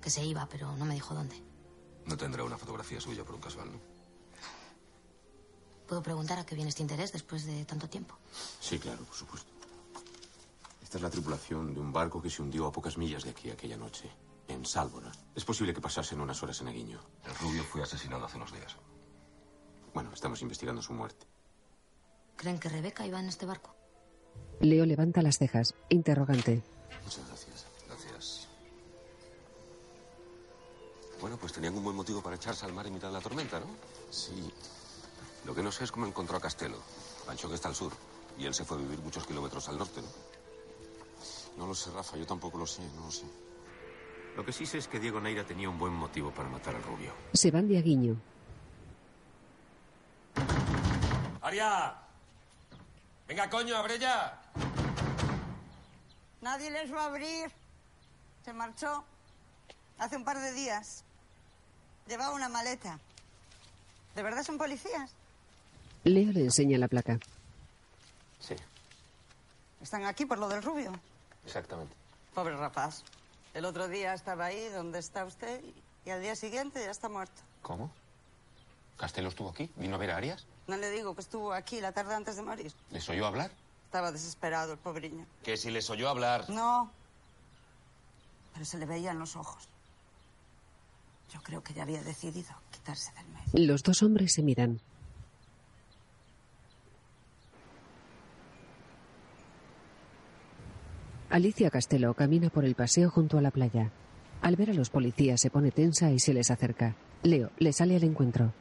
Que 0.00 0.10
se 0.10 0.24
iba, 0.24 0.46
pero 0.48 0.76
no 0.76 0.84
me 0.84 0.94
dijo 0.94 1.14
dónde. 1.14 1.42
No 2.04 2.16
tendrá 2.16 2.44
una 2.44 2.56
fotografía 2.56 3.00
suya 3.00 3.24
por 3.24 3.34
un 3.34 3.40
casual, 3.40 3.72
¿no? 3.72 3.95
¿Puedo 5.86 6.02
preguntar 6.02 6.38
a 6.38 6.44
qué 6.44 6.54
viene 6.54 6.70
este 6.70 6.82
interés 6.82 7.12
después 7.12 7.44
de 7.46 7.64
tanto 7.64 7.88
tiempo? 7.88 8.16
Sí, 8.60 8.78
claro, 8.78 9.04
por 9.04 9.14
supuesto. 9.14 9.50
Esta 10.82 10.98
es 10.98 11.02
la 11.02 11.10
tripulación 11.10 11.74
de 11.74 11.80
un 11.80 11.92
barco 11.92 12.20
que 12.20 12.30
se 12.30 12.42
hundió 12.42 12.66
a 12.66 12.72
pocas 12.72 12.98
millas 12.98 13.24
de 13.24 13.30
aquí 13.30 13.50
aquella 13.50 13.76
noche, 13.76 14.10
en 14.48 14.64
Sálvora. 14.64 15.12
Es 15.34 15.44
posible 15.44 15.72
que 15.72 15.80
pasasen 15.80 16.20
unas 16.20 16.42
horas 16.42 16.60
en 16.60 16.68
Aguiño. 16.68 17.00
El 17.24 17.34
rubio 17.36 17.62
fue 17.64 17.82
asesinado 17.82 18.24
hace 18.24 18.36
unos 18.36 18.52
días. 18.52 18.76
Bueno, 19.94 20.10
estamos 20.12 20.42
investigando 20.42 20.82
su 20.82 20.92
muerte. 20.92 21.26
¿Creen 22.36 22.58
que 22.58 22.68
Rebeca 22.68 23.06
iba 23.06 23.18
en 23.18 23.28
este 23.28 23.46
barco? 23.46 23.74
Leo 24.60 24.84
levanta 24.84 25.22
las 25.22 25.38
cejas, 25.38 25.74
interrogante. 25.88 26.62
Muchas 27.04 27.26
gracias. 27.28 27.66
Gracias. 27.86 28.48
Bueno, 31.20 31.36
pues 31.38 31.52
tenían 31.52 31.76
un 31.76 31.84
buen 31.84 31.96
motivo 31.96 32.20
para 32.20 32.36
echarse 32.36 32.66
al 32.66 32.72
mar 32.72 32.86
en 32.86 32.94
mitad 32.94 33.08
de 33.08 33.14
la 33.14 33.20
tormenta, 33.20 33.58
¿no? 33.60 33.66
Sí. 34.10 34.52
Lo 35.46 35.54
que 35.54 35.62
no 35.62 35.70
sé 35.70 35.84
es 35.84 35.92
cómo 35.92 36.06
encontró 36.06 36.36
a 36.36 36.40
Castelo. 36.40 36.76
Pancho 37.24 37.48
que 37.48 37.54
está 37.54 37.68
al 37.68 37.74
sur. 37.74 37.92
Y 38.36 38.46
él 38.46 38.52
se 38.52 38.64
fue 38.64 38.76
a 38.76 38.80
vivir 38.80 38.98
muchos 38.98 39.24
kilómetros 39.26 39.68
al 39.68 39.78
norte, 39.78 40.02
¿no? 40.02 40.08
No 41.56 41.66
lo 41.68 41.74
sé, 41.74 41.90
Rafa, 41.90 42.16
yo 42.16 42.26
tampoco 42.26 42.58
lo 42.58 42.66
sé, 42.66 42.82
no 42.96 43.06
lo 43.06 43.10
sé. 43.10 43.24
Lo 44.36 44.44
que 44.44 44.52
sí 44.52 44.66
sé 44.66 44.78
es 44.78 44.88
que 44.88 45.00
Diego 45.00 45.20
Neira 45.20 45.46
tenía 45.46 45.70
un 45.70 45.78
buen 45.78 45.92
motivo 45.92 46.30
para 46.32 46.48
matar 46.48 46.74
al 46.74 46.82
rubio. 46.82 47.14
Se 47.32 47.50
van 47.50 47.68
de 47.68 47.78
Aguiño. 47.78 48.16
¡Aria! 51.40 51.94
¡Venga, 53.26 53.48
coño, 53.48 53.76
abre 53.76 53.98
ya! 53.98 54.42
Nadie 56.42 56.70
les 56.70 56.92
va 56.92 57.04
a 57.04 57.06
abrir. 57.06 57.50
Se 58.44 58.52
marchó 58.52 59.04
hace 59.98 60.16
un 60.16 60.24
par 60.24 60.38
de 60.38 60.52
días. 60.52 61.04
Llevaba 62.06 62.34
una 62.34 62.48
maleta. 62.48 62.98
¿De 64.14 64.22
verdad 64.22 64.42
son 64.42 64.58
policías? 64.58 65.14
Leo 66.06 66.32
le 66.32 66.44
enseña 66.44 66.78
la 66.78 66.86
placa. 66.88 67.18
Sí, 68.40 68.54
Están 69.82 70.04
aquí 70.04 70.24
por 70.24 70.38
lo 70.38 70.48
del 70.48 70.62
rubio. 70.62 70.92
exactamente. 71.44 71.92
Pobre 72.34 72.56
rapaz. 72.56 73.02
El 73.54 73.64
otro 73.64 73.88
día 73.88 74.14
estaba 74.14 74.44
ahí 74.46 74.68
donde 74.68 74.98
está 74.98 75.24
usted 75.24 75.60
y 76.04 76.10
al 76.10 76.20
día 76.20 76.36
siguiente 76.36 76.80
ya 76.84 76.90
está 76.90 77.08
muerto. 77.08 77.42
¿Cómo? 77.62 77.90
¿Castelo 78.98 79.30
estuvo 79.30 79.48
aquí? 79.50 79.68
¿Vino 79.76 79.96
a 79.96 79.98
ver 79.98 80.10
a 80.10 80.16
Arias? 80.18 80.46
No 80.68 80.76
le 80.76 80.90
digo 80.90 81.14
que 81.14 81.22
estuvo 81.22 81.52
aquí 81.52 81.80
la 81.80 81.92
tarde 81.92 82.14
antes 82.14 82.36
de 82.36 82.42
morir. 82.42 82.72
¿Les 82.90 83.08
oyó 83.08 83.26
hablar? 83.26 83.50
Estaba 83.86 84.12
desesperado 84.12 84.72
el 84.74 84.78
pobreño. 84.78 85.26
Que 85.42 85.56
si 85.56 85.70
les 85.70 85.88
oyó 85.90 86.08
hablar. 86.08 86.48
No. 86.50 86.90
Pero 88.52 88.64
se 88.64 88.78
le 88.78 88.86
veía 88.86 89.10
en 89.12 89.18
los 89.18 89.34
ojos. 89.36 89.68
Yo 91.32 91.40
creo 91.42 91.62
que 91.62 91.74
ya 91.74 91.82
había 91.82 92.02
decidido 92.02 92.54
quitarse 92.70 93.12
del 93.14 93.26
medio. 93.28 93.66
Los 93.72 93.82
dos 93.82 94.02
hombres 94.02 94.32
se 94.34 94.42
miran. 94.42 94.80
Alicia 101.36 101.68
Castelo 101.68 102.14
camina 102.14 102.48
por 102.48 102.64
el 102.64 102.74
paseo 102.74 103.10
junto 103.10 103.36
a 103.36 103.42
la 103.42 103.50
playa. 103.50 103.90
Al 104.40 104.56
ver 104.56 104.70
a 104.70 104.72
los 104.72 104.88
policías 104.88 105.38
se 105.38 105.50
pone 105.50 105.70
tensa 105.70 106.10
y 106.10 106.18
se 106.18 106.32
les 106.32 106.50
acerca. 106.50 106.96
Leo 107.22 107.50
le 107.58 107.74
sale 107.74 107.94
al 107.94 108.04
encuentro. 108.04 108.54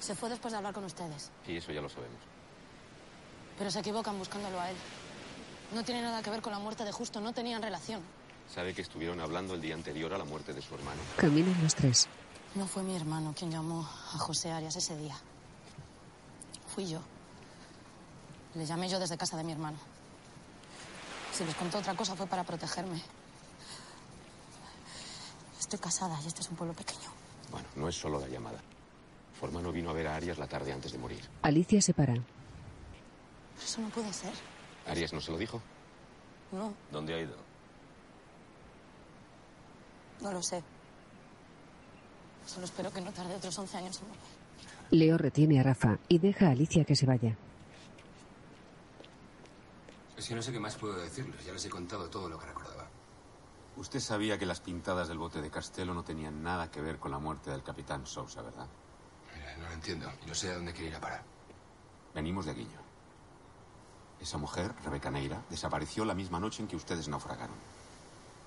Se 0.00 0.14
fue 0.14 0.30
después 0.30 0.52
de 0.52 0.56
hablar 0.56 0.72
con 0.72 0.84
ustedes. 0.84 1.30
Sí, 1.44 1.58
eso 1.58 1.72
ya 1.72 1.82
lo 1.82 1.90
sabemos. 1.90 2.16
Pero 3.58 3.70
se 3.70 3.80
equivocan 3.80 4.18
buscándolo 4.18 4.58
a 4.58 4.70
él. 4.70 4.76
No 5.74 5.84
tiene 5.84 6.00
nada 6.00 6.22
que 6.22 6.30
ver 6.30 6.40
con 6.40 6.54
la 6.54 6.58
muerte 6.58 6.82
de 6.82 6.92
Justo, 6.92 7.20
no 7.20 7.34
tenían 7.34 7.60
relación. 7.60 8.00
¿Sabe 8.48 8.72
que 8.72 8.80
estuvieron 8.80 9.20
hablando 9.20 9.52
el 9.52 9.60
día 9.60 9.74
anterior 9.74 10.14
a 10.14 10.16
la 10.16 10.24
muerte 10.24 10.54
de 10.54 10.62
su 10.62 10.74
hermano? 10.74 11.02
Caminan 11.18 11.62
los 11.62 11.74
tres. 11.74 12.08
No 12.54 12.66
fue 12.66 12.82
mi 12.82 12.96
hermano 12.96 13.34
quien 13.36 13.50
llamó 13.50 13.82
a 13.82 14.16
José 14.16 14.52
Arias 14.52 14.76
ese 14.76 14.96
día. 14.96 15.16
Fui 16.74 16.86
yo. 16.86 17.02
Le 18.54 18.64
llamé 18.66 18.88
yo 18.88 18.98
desde 18.98 19.16
casa 19.16 19.36
de 19.36 19.44
mi 19.44 19.52
hermano. 19.52 19.76
Si 21.32 21.44
les 21.44 21.54
contó 21.56 21.78
otra 21.78 21.94
cosa 21.94 22.14
fue 22.14 22.26
para 22.26 22.44
protegerme. 22.44 23.00
Estoy 25.58 25.78
casada 25.78 26.18
y 26.22 26.26
este 26.26 26.40
es 26.42 26.48
un 26.50 26.56
pueblo 26.56 26.74
pequeño. 26.74 27.10
Bueno, 27.50 27.66
no 27.76 27.88
es 27.88 27.96
solo 27.96 28.20
la 28.20 28.28
llamada. 28.28 28.60
Su 29.38 29.46
hermano 29.46 29.72
vino 29.72 29.90
a 29.90 29.92
ver 29.92 30.06
a 30.06 30.16
Arias 30.16 30.38
la 30.38 30.46
tarde 30.46 30.72
antes 30.72 30.92
de 30.92 30.98
morir. 30.98 31.22
Alicia 31.42 31.80
se 31.82 31.92
para. 31.94 32.12
Pero 32.14 32.24
eso 33.64 33.80
no 33.80 33.88
puede 33.88 34.12
ser. 34.12 34.32
¿Arias 34.86 35.12
no 35.12 35.20
se 35.20 35.32
lo 35.32 35.38
dijo? 35.38 35.60
No, 36.52 36.72
¿Dónde 36.92 37.14
ha 37.14 37.20
ido? 37.20 37.36
no 40.20 40.32
lo 40.32 40.42
sé. 40.42 40.62
Solo 42.46 42.64
espero 42.64 42.90
que 42.92 43.00
no 43.00 43.12
tarde 43.12 43.34
otros 43.34 43.58
11 43.58 43.76
años 43.76 44.00
en 44.00 44.08
morir. 44.08 44.22
Leo 44.90 45.18
retiene 45.18 45.60
a 45.60 45.62
Rafa 45.62 45.98
y 46.08 46.18
deja 46.18 46.46
a 46.46 46.50
Alicia 46.52 46.84
que 46.84 46.96
se 46.96 47.04
vaya. 47.04 47.36
Es 50.24 50.28
que 50.28 50.36
no 50.36 50.40
sé 50.40 50.52
qué 50.52 50.58
más 50.58 50.76
puedo 50.76 50.94
decirles. 50.94 51.44
Ya 51.44 51.52
les 51.52 51.66
he 51.66 51.68
contado 51.68 52.08
todo 52.08 52.30
lo 52.30 52.38
que 52.38 52.46
recordaba. 52.46 52.88
Usted 53.76 54.00
sabía 54.00 54.38
que 54.38 54.46
las 54.46 54.58
pintadas 54.58 55.06
del 55.06 55.18
bote 55.18 55.42
de 55.42 55.50
Castelo 55.50 55.92
no 55.92 56.02
tenían 56.02 56.42
nada 56.42 56.70
que 56.70 56.80
ver 56.80 56.98
con 56.98 57.10
la 57.10 57.18
muerte 57.18 57.50
del 57.50 57.62
capitán 57.62 58.06
Sousa, 58.06 58.40
¿verdad? 58.40 58.66
Mira, 59.34 59.54
no 59.58 59.66
lo 59.66 59.72
entiendo. 59.74 60.10
Y 60.24 60.26
no 60.26 60.34
sé 60.34 60.50
a 60.50 60.54
dónde 60.54 60.72
quiere 60.72 60.88
ir 60.88 60.96
a 60.96 61.00
parar. 61.02 61.22
Venimos 62.14 62.46
de 62.46 62.52
Aguiño. 62.52 62.80
Esa 64.18 64.38
mujer, 64.38 64.74
Rebeca 64.82 65.10
Neira, 65.10 65.44
desapareció 65.50 66.06
la 66.06 66.14
misma 66.14 66.40
noche 66.40 66.62
en 66.62 66.68
que 66.68 66.76
ustedes 66.76 67.06
naufragaron. 67.06 67.56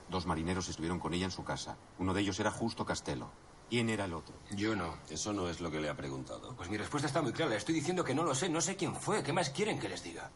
Dos 0.09 0.25
marineros 0.25 0.69
estuvieron 0.69 0.97
con 0.97 1.13
ella 1.13 1.25
en 1.25 1.31
su 1.31 1.43
casa. 1.43 1.77
Uno 1.99 2.15
de 2.15 2.21
ellos 2.21 2.39
era 2.39 2.49
justo 2.49 2.87
Castelo. 2.87 3.29
¿Quién 3.69 3.91
era 3.91 4.05
el 4.05 4.15
otro? 4.15 4.33
Yo 4.49 4.75
no. 4.75 4.97
Eso 5.11 5.31
no 5.31 5.47
es 5.47 5.61
lo 5.61 5.69
que 5.69 5.79
le 5.79 5.89
ha 5.89 5.95
preguntado. 5.95 6.55
Pues 6.55 6.71
mi 6.71 6.77
respuesta 6.77 7.05
está 7.05 7.21
muy 7.21 7.33
clara. 7.33 7.51
Le 7.51 7.57
estoy 7.57 7.75
diciendo 7.75 8.03
que 8.03 8.15
no 8.15 8.23
lo 8.23 8.33
sé. 8.33 8.49
No 8.49 8.61
sé 8.61 8.75
quién 8.75 8.95
fue. 8.95 9.21
¿Qué 9.21 9.31
más 9.31 9.51
quieren 9.51 9.79
que 9.79 9.89
les 9.89 10.01
diga? 10.01 10.31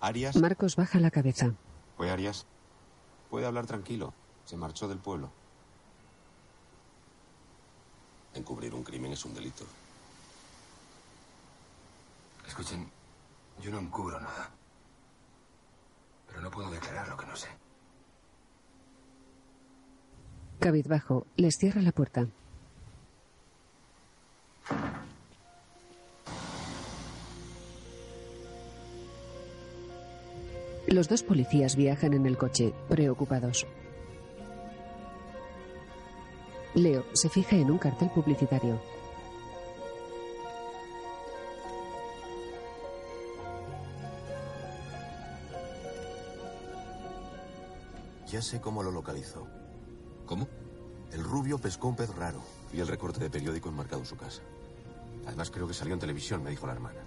Arias. 0.00 0.36
Marcos 0.36 0.76
baja 0.76 0.98
la 0.98 1.10
cabeza. 1.10 1.52
¿Fue 1.96 2.10
Arias? 2.10 2.46
Puede 3.28 3.46
hablar 3.46 3.66
tranquilo. 3.66 4.12
Se 4.44 4.56
marchó 4.56 4.88
del 4.88 4.98
pueblo. 4.98 5.30
Encubrir 8.34 8.74
un 8.74 8.82
crimen 8.82 9.12
es 9.12 9.24
un 9.24 9.34
delito. 9.34 9.64
Escuchen, 12.46 12.88
yo 13.60 13.70
no 13.70 13.78
encubro 13.78 14.18
nada. 14.18 14.50
Pero 16.28 16.40
no 16.40 16.50
puedo 16.50 16.70
declarar 16.70 17.08
lo 17.08 17.16
que 17.16 17.26
no 17.26 17.36
sé. 17.36 17.48
Cabizbajo, 20.60 21.26
les 21.36 21.56
cierra 21.56 21.80
la 21.80 21.92
puerta. 21.92 22.26
Los 30.90 31.08
dos 31.08 31.22
policías 31.22 31.76
viajan 31.76 32.14
en 32.14 32.26
el 32.26 32.36
coche, 32.36 32.74
preocupados. 32.88 33.64
Leo 36.74 37.04
se 37.12 37.28
fija 37.28 37.54
en 37.54 37.70
un 37.70 37.78
cartel 37.78 38.10
publicitario. 38.10 38.80
Ya 48.26 48.42
sé 48.42 48.60
cómo 48.60 48.82
lo 48.82 48.90
localizó. 48.90 49.46
¿Cómo? 50.26 50.48
El 51.12 51.22
rubio 51.22 51.58
pescó 51.58 51.86
un 51.86 51.94
pez 51.94 52.12
raro. 52.16 52.42
Vi 52.72 52.80
el 52.80 52.88
recorte 52.88 53.20
de 53.20 53.30
periódico 53.30 53.68
enmarcado 53.68 54.02
en 54.02 54.06
su 54.06 54.16
casa. 54.16 54.42
Además, 55.24 55.52
creo 55.52 55.68
que 55.68 55.74
salió 55.74 55.94
en 55.94 56.00
televisión, 56.00 56.42
me 56.42 56.50
dijo 56.50 56.66
la 56.66 56.72
hermana. 56.72 57.00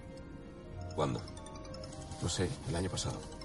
¿Cuándo? 0.95 1.19
No 2.21 2.29
sé, 2.29 2.49
el 2.69 2.75
año 2.77 2.89
pasado. 2.89 3.42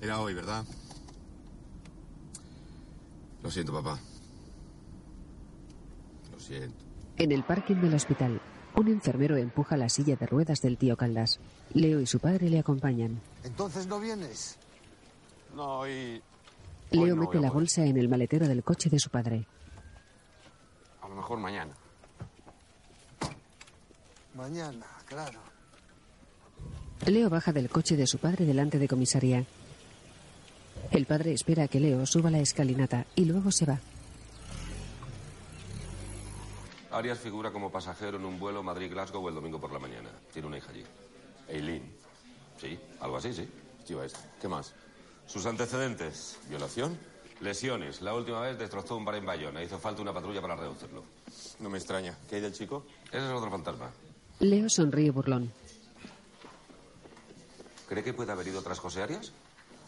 Era 0.00 0.20
hoy, 0.20 0.34
¿verdad? 0.34 0.64
Lo 3.42 3.50
siento, 3.50 3.72
papá. 3.72 3.98
Lo 6.32 6.40
siento. 6.40 6.84
En 7.16 7.32
el 7.32 7.44
parking 7.44 7.76
del 7.76 7.94
hospital, 7.94 8.40
un 8.74 8.88
enfermero 8.88 9.36
empuja 9.36 9.76
la 9.76 9.88
silla 9.88 10.16
de 10.16 10.26
ruedas 10.26 10.60
del 10.60 10.76
tío 10.76 10.96
Caldas. 10.96 11.40
Leo 11.72 12.00
y 12.00 12.06
su 12.06 12.18
padre 12.18 12.50
le 12.50 12.58
acompañan. 12.58 13.20
Entonces 13.42 13.86
no 13.86 13.98
vienes. 13.98 14.58
No, 15.54 15.88
y... 15.88 16.22
Leo 16.90 17.02
Hoy 17.02 17.10
no 17.10 17.16
mete 17.16 17.38
a 17.38 17.40
la 17.40 17.50
bolsa 17.50 17.84
en 17.84 17.96
el 17.96 18.08
maletero 18.08 18.46
del 18.46 18.62
coche 18.62 18.90
de 18.90 18.98
su 18.98 19.10
padre. 19.10 19.46
mejor 21.14 21.38
mañana. 21.38 21.72
Mañana, 24.34 24.86
claro. 25.06 25.40
Leo 27.06 27.30
baja 27.30 27.52
del 27.52 27.70
coche 27.70 27.96
de 27.96 28.06
su 28.06 28.18
padre 28.18 28.44
delante 28.44 28.78
de 28.78 28.86
comisaría. 28.86 29.46
El 30.90 31.06
padre 31.06 31.32
espera 31.32 31.64
a 31.64 31.68
que 31.68 31.80
Leo 31.80 32.06
suba 32.06 32.30
la 32.30 32.38
escalinata 32.38 33.06
y 33.14 33.24
luego 33.24 33.50
se 33.50 33.66
va. 33.66 33.80
Arias 36.90 37.18
figura 37.18 37.52
como 37.52 37.70
pasajero 37.70 38.16
en 38.16 38.24
un 38.24 38.38
vuelo 38.38 38.62
Madrid-Glasgow 38.62 39.28
el 39.28 39.34
domingo 39.34 39.60
por 39.60 39.72
la 39.72 39.78
mañana. 39.78 40.10
Tiene 40.32 40.48
una 40.48 40.58
hija 40.58 40.70
allí. 40.70 40.84
Eileen. 41.48 41.92
Sí, 42.58 42.78
algo 43.00 43.16
así, 43.16 43.34
sí. 43.34 43.48
Chiva. 43.84 44.04
¿Qué 44.40 44.48
más? 44.48 44.72
Sus 45.26 45.44
antecedentes. 45.44 46.38
¿Violación? 46.48 46.96
Lesiones. 47.40 48.00
La 48.00 48.14
última 48.14 48.40
vez 48.40 48.58
destrozó 48.58 48.96
un 48.96 49.04
bar 49.04 49.16
en 49.16 49.26
Bayona. 49.26 49.62
Hizo 49.62 49.78
falta 49.78 50.00
una 50.00 50.14
patrulla 50.14 50.40
para 50.40 50.56
reducirlo. 50.56 51.04
No 51.60 51.68
me 51.68 51.76
extraña. 51.76 52.16
¿Qué 52.28 52.36
hay 52.36 52.40
del 52.40 52.54
chico? 52.54 52.86
Ese 53.08 53.18
es 53.18 53.32
otro 53.32 53.50
fantasma. 53.50 53.90
Leo 54.40 54.68
sonríe 54.68 55.10
burlón. 55.10 55.52
¿Cree 57.88 58.02
que 58.02 58.14
puede 58.14 58.32
haber 58.32 58.48
ido 58.48 58.62
tras 58.62 58.78
José 58.78 59.02
Arias? 59.02 59.32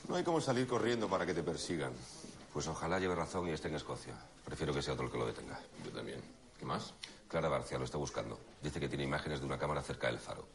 No 0.07 0.17
hay 0.17 0.25
como 0.25 0.41
salir 0.41 0.67
corriendo 0.67 1.09
para 1.09 1.27
que 1.27 1.35
te 1.35 1.43
persigan. 1.43 1.93
Pues 2.53 2.67
ojalá 2.67 2.99
lleve 2.99 3.15
razón 3.15 3.49
y 3.49 3.51
esté 3.51 3.69
en 3.69 3.75
Escocia. 3.75 4.15
Prefiero 4.45 4.73
que 4.73 4.83
sea 4.83 4.95
otro 4.95 5.07
el 5.07 5.13
que 5.13 5.19
lo 5.19 5.27
detenga. 5.27 5.59
Yo 5.85 5.91
también. 5.91 6.21
¿Qué 6.59 6.65
más? 6.65 6.95
Clara 7.29 7.49
Barcia 7.49 7.79
lo 7.79 7.85
está 7.85 7.99
buscando. 7.99 8.39
Dice 8.63 8.81
que 8.81 8.89
tiene 8.89 9.05
imágenes 9.05 9.41
de 9.41 9.47
una 9.47 9.59
cámara 9.59 9.83
cerca 9.83 10.07
del 10.07 10.19
faro. 10.19 10.47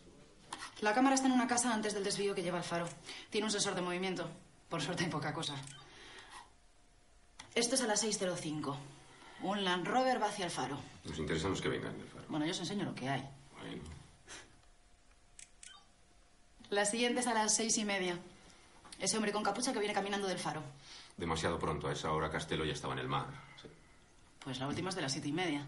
La 0.82 0.94
cámara 0.94 1.16
está 1.16 1.28
en 1.28 1.34
una 1.34 1.48
casa 1.48 1.74
antes 1.74 1.94
del 1.94 2.04
desvío 2.04 2.34
que 2.34 2.42
lleva 2.42 2.58
al 2.58 2.64
faro. 2.64 2.88
Tiene 3.30 3.46
un 3.46 3.52
sensor 3.52 3.76
de 3.76 3.82
movimiento. 3.82 4.28
Por 4.70 4.82
suerte 4.82 5.04
hay 5.04 5.10
poca 5.10 5.34
cosa. 5.34 5.56
Esto 7.54 7.76
es 7.76 7.82
a 7.82 7.88
las 7.88 8.04
6.05. 8.04 8.76
Un 9.44 9.64
Land 9.64 9.88
Rover 9.88 10.22
va 10.22 10.28
hacia 10.28 10.46
el 10.46 10.52
faro. 10.52 10.80
Nos 11.06 11.20
interesan 11.20 11.52
los 11.52 11.62
que 11.62 11.70
vengan 11.70 11.98
del 11.98 12.08
faro. 12.08 12.26
Bueno, 12.28 12.46
yo 12.46 12.52
os 12.52 12.60
enseño 12.60 12.86
lo 12.86 12.96
que 12.96 13.08
hay. 13.08 13.22
Bueno. 13.62 13.84
La 16.70 16.86
siguiente 16.86 17.20
es 17.20 17.28
a 17.28 17.36
las 17.36 17.56
seis 17.56 17.78
y 17.78 17.86
media. 17.86 18.18
Ese 19.00 19.18
hombre 19.18 19.32
con 19.32 19.44
capucha 19.44 19.74
que 19.74 19.80
viene 19.80 19.94
caminando 19.94 20.28
del 20.28 20.40
faro. 20.40 20.62
Demasiado 21.18 21.60
pronto. 21.60 21.88
A 21.88 21.94
esa 21.94 22.12
hora 22.12 22.30
Castelo 22.30 22.66
ya 22.66 22.74
estaba 22.74 22.94
en 22.94 23.00
el 23.00 23.08
mar. 23.08 23.28
Sí. 23.62 23.68
Pues 24.44 24.60
la 24.60 24.68
última 24.68 24.90
es 24.90 24.96
de 24.96 25.02
las 25.02 25.12
siete 25.12 25.28
y 25.28 25.34
media. 25.34 25.68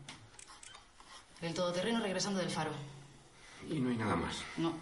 El 1.42 1.54
todoterreno 1.54 2.00
regresando 2.00 2.40
del 2.40 2.50
faro. 2.50 2.72
Y 3.70 3.80
no 3.80 3.90
hay 3.90 3.98
nada 3.98 4.16
más. 4.16 4.38
No. 4.58 4.74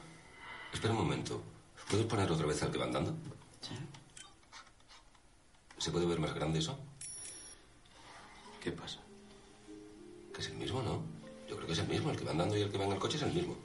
Espera 0.71 0.93
un 0.93 0.99
momento. 0.99 1.41
¿Puedes 1.89 2.05
poner 2.05 2.31
otra 2.31 2.45
vez 2.45 2.61
al 2.63 2.71
que 2.71 2.77
va 2.77 2.85
andando? 2.85 3.15
Sí. 3.61 3.75
¿Se 5.77 5.91
puede 5.91 6.05
ver 6.05 6.19
más 6.19 6.33
grande 6.33 6.59
eso? 6.59 6.79
¿Qué 8.61 8.71
pasa? 8.71 8.99
Que 10.33 10.41
es 10.41 10.47
el 10.47 10.55
mismo, 10.55 10.81
¿no? 10.81 11.03
Yo 11.49 11.55
creo 11.55 11.67
que 11.67 11.73
es 11.73 11.79
el 11.79 11.87
mismo. 11.87 12.09
El 12.09 12.17
que 12.17 12.23
va 12.23 12.31
andando 12.31 12.57
y 12.57 12.61
el 12.61 12.71
que 12.71 12.77
va 12.77 12.85
en 12.85 12.93
el 12.93 12.99
coche 12.99 13.17
es 13.17 13.23
el 13.23 13.33
mismo. 13.33 13.57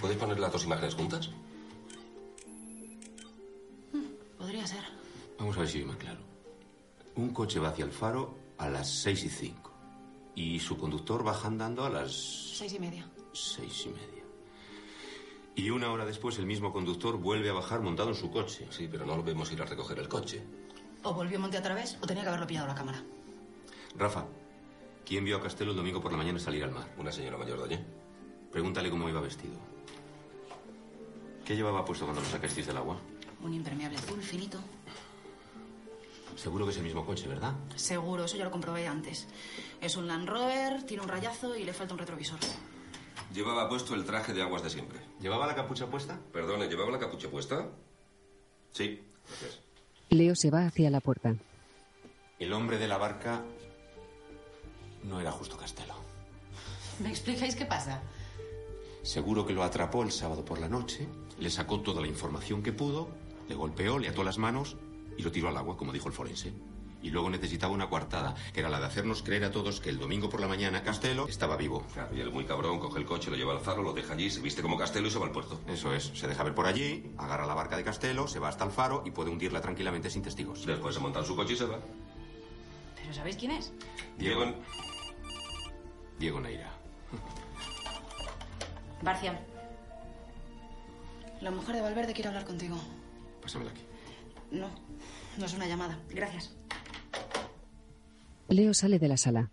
¿Puedes 0.00 0.16
poner 0.16 0.38
las 0.38 0.52
dos 0.52 0.64
imágenes 0.64 0.94
juntas? 0.94 1.30
Vamos 5.38 5.56
a 5.56 5.60
ver 5.60 5.68
si 5.68 5.84
más 5.84 5.96
claro. 5.96 6.20
Un 7.16 7.30
coche 7.32 7.58
va 7.60 7.68
hacia 7.68 7.84
el 7.84 7.92
faro 7.92 8.36
a 8.58 8.68
las 8.68 8.88
seis 8.90 9.24
y 9.24 9.28
cinco. 9.28 9.72
Y 10.34 10.58
su 10.60 10.76
conductor 10.76 11.22
baja 11.24 11.48
andando 11.48 11.84
a 11.84 11.90
las 11.90 12.12
Seis 12.56 12.72
y 12.74 12.78
media. 12.78 13.08
seis 13.32 13.84
y 13.86 13.88
media. 13.88 14.22
Y 15.54 15.70
una 15.70 15.90
hora 15.90 16.04
después 16.04 16.38
el 16.38 16.44
mismo 16.46 16.72
conductor 16.72 17.16
vuelve 17.16 17.48
a 17.48 17.54
bajar 17.54 17.80
montado 17.80 18.10
en 18.10 18.14
su 18.14 18.30
coche. 18.30 18.66
Sí, 18.70 18.88
pero 18.90 19.06
no 19.06 19.16
lo 19.16 19.22
vemos 19.22 19.50
ir 19.52 19.62
a 19.62 19.64
recoger 19.64 19.98
el 19.98 20.08
coche. 20.08 20.42
O 21.02 21.14
volvió 21.14 21.38
monte 21.40 21.56
a 21.56 21.62
través 21.62 21.96
o 22.02 22.06
tenía 22.06 22.22
que 22.22 22.28
haberlo 22.28 22.46
pillado 22.46 22.66
la 22.66 22.74
cámara. 22.74 23.02
Rafa, 23.96 24.26
¿quién 25.06 25.24
vio 25.24 25.38
a 25.38 25.42
Castelo 25.42 25.70
el 25.70 25.76
domingo 25.78 26.00
por 26.02 26.12
la 26.12 26.18
mañana 26.18 26.38
salir 26.38 26.62
al 26.64 26.72
mar? 26.72 26.92
Una 26.98 27.10
señora 27.12 27.38
mayor 27.38 27.66
de 27.66 27.74
allí. 27.76 27.84
Pregúntale 28.52 28.90
cómo 28.90 29.08
iba 29.08 29.20
vestido. 29.22 29.54
¿Qué 31.46 31.56
llevaba 31.56 31.84
puesto 31.84 32.04
cuando 32.04 32.20
lo 32.20 32.28
sacasteis 32.28 32.66
del 32.66 32.76
agua? 32.76 32.98
Un 33.42 33.54
impermeable 33.54 33.96
azul 33.96 34.20
finito. 34.20 34.58
Seguro 36.36 36.66
que 36.66 36.70
es 36.70 36.76
el 36.76 36.84
mismo 36.84 37.04
coche, 37.04 37.26
¿verdad? 37.26 37.54
Seguro, 37.74 38.26
eso 38.26 38.36
ya 38.36 38.44
lo 38.44 38.50
comprobé 38.50 38.86
antes. 38.86 39.26
Es 39.80 39.96
un 39.96 40.06
Land 40.06 40.28
Rover, 40.28 40.82
tiene 40.84 41.02
un 41.02 41.08
rayazo 41.08 41.56
y 41.56 41.64
le 41.64 41.72
falta 41.72 41.94
un 41.94 41.98
retrovisor. 41.98 42.38
Llevaba 43.34 43.68
puesto 43.68 43.94
el 43.94 44.04
traje 44.04 44.34
de 44.34 44.42
aguas 44.42 44.62
de 44.62 44.70
siempre. 44.70 45.00
¿Llevaba 45.20 45.46
la 45.46 45.54
capucha 45.54 45.86
puesta? 45.86 46.20
Perdone, 46.32 46.68
¿llevaba 46.68 46.90
la 46.90 46.98
capucha 46.98 47.28
puesta? 47.28 47.70
Sí, 48.70 49.02
gracias. 49.26 49.60
Leo 50.10 50.36
se 50.36 50.50
va 50.50 50.66
hacia 50.66 50.90
la 50.90 51.00
puerta. 51.00 51.34
El 52.38 52.52
hombre 52.52 52.78
de 52.78 52.86
la 52.86 52.98
barca 52.98 53.42
no 55.02 55.20
era 55.20 55.32
justo 55.32 55.56
Castelo. 55.56 55.94
¿Me 57.00 57.08
explicáis 57.08 57.56
qué 57.56 57.64
pasa? 57.64 58.02
Seguro 59.02 59.46
que 59.46 59.54
lo 59.54 59.62
atrapó 59.62 60.02
el 60.02 60.12
sábado 60.12 60.44
por 60.44 60.60
la 60.60 60.68
noche, 60.68 61.08
le 61.38 61.50
sacó 61.50 61.80
toda 61.80 62.00
la 62.02 62.08
información 62.08 62.62
que 62.62 62.72
pudo, 62.72 63.08
le 63.48 63.54
golpeó, 63.54 63.98
le 63.98 64.08
ató 64.08 64.22
las 64.22 64.36
manos 64.38 64.76
y 65.16 65.22
lo 65.22 65.32
tiró 65.32 65.48
al 65.48 65.56
agua, 65.56 65.76
como 65.76 65.92
dijo 65.92 66.08
el 66.08 66.14
forense. 66.14 66.52
Y 67.02 67.10
luego 67.10 67.30
necesitaba 67.30 67.72
una 67.72 67.88
coartada, 67.88 68.34
que 68.52 68.60
era 68.60 68.68
la 68.68 68.80
de 68.80 68.86
hacernos 68.86 69.22
creer 69.22 69.44
a 69.44 69.52
todos 69.52 69.80
que 69.80 69.90
el 69.90 69.98
domingo 69.98 70.28
por 70.28 70.40
la 70.40 70.48
mañana 70.48 70.82
Castelo 70.82 71.28
estaba 71.28 71.56
vivo. 71.56 71.84
Y 72.14 72.20
el 72.20 72.32
muy 72.32 72.44
cabrón 72.44 72.80
coge 72.80 72.98
el 72.98 73.04
coche, 73.04 73.30
lo 73.30 73.36
lleva 73.36 73.52
al 73.52 73.60
faro, 73.60 73.82
lo 73.82 73.92
deja 73.92 74.14
allí, 74.14 74.30
se 74.30 74.40
viste 74.40 74.62
como 74.62 74.76
Castelo 74.76 75.06
y 75.06 75.10
se 75.10 75.18
va 75.18 75.26
al 75.26 75.32
puerto. 75.32 75.60
Eso 75.68 75.94
es, 75.94 76.10
se 76.14 76.26
deja 76.26 76.42
ver 76.42 76.54
por 76.54 76.66
allí, 76.66 77.12
agarra 77.18 77.46
la 77.46 77.54
barca 77.54 77.76
de 77.76 77.84
Castelo, 77.84 78.26
se 78.26 78.40
va 78.40 78.48
hasta 78.48 78.64
el 78.64 78.72
faro 78.72 79.02
y 79.06 79.10
puede 79.10 79.30
hundirla 79.30 79.60
tranquilamente 79.60 80.10
sin 80.10 80.22
testigos. 80.22 80.66
Después 80.66 80.94
se 80.94 81.00
monta 81.00 81.20
en 81.20 81.26
su 81.26 81.36
coche 81.36 81.52
y 81.52 81.56
se 81.56 81.66
va. 81.66 81.78
¿Pero 82.96 83.14
sabéis 83.14 83.36
quién 83.36 83.52
es? 83.52 83.72
Diego. 84.18 84.44
Diego 86.18 86.40
Neira. 86.40 86.72
Barcia. 89.02 89.38
La 91.40 91.50
mujer 91.50 91.76
de 91.76 91.82
Valverde 91.82 92.14
quiere 92.14 92.28
hablar 92.28 92.44
contigo. 92.46 92.76
Pásamela 93.42 93.70
aquí. 93.70 93.82
No, 94.50 94.68
no 95.38 95.46
es 95.46 95.54
una 95.54 95.66
llamada. 95.66 95.98
Gracias. 96.10 96.52
Leo 98.48 98.72
sale 98.74 98.98
de 98.98 99.08
la 99.08 99.16
sala. 99.16 99.50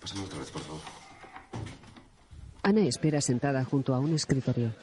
Pásame 0.00 0.22
otra 0.22 0.38
vez, 0.38 0.50
por 0.50 0.62
favor. 0.62 0.80
Ana 2.62 2.80
espera 2.80 3.20
sentada 3.20 3.64
junto 3.64 3.94
a 3.94 3.98
un 3.98 4.14
escritorio. 4.14 4.74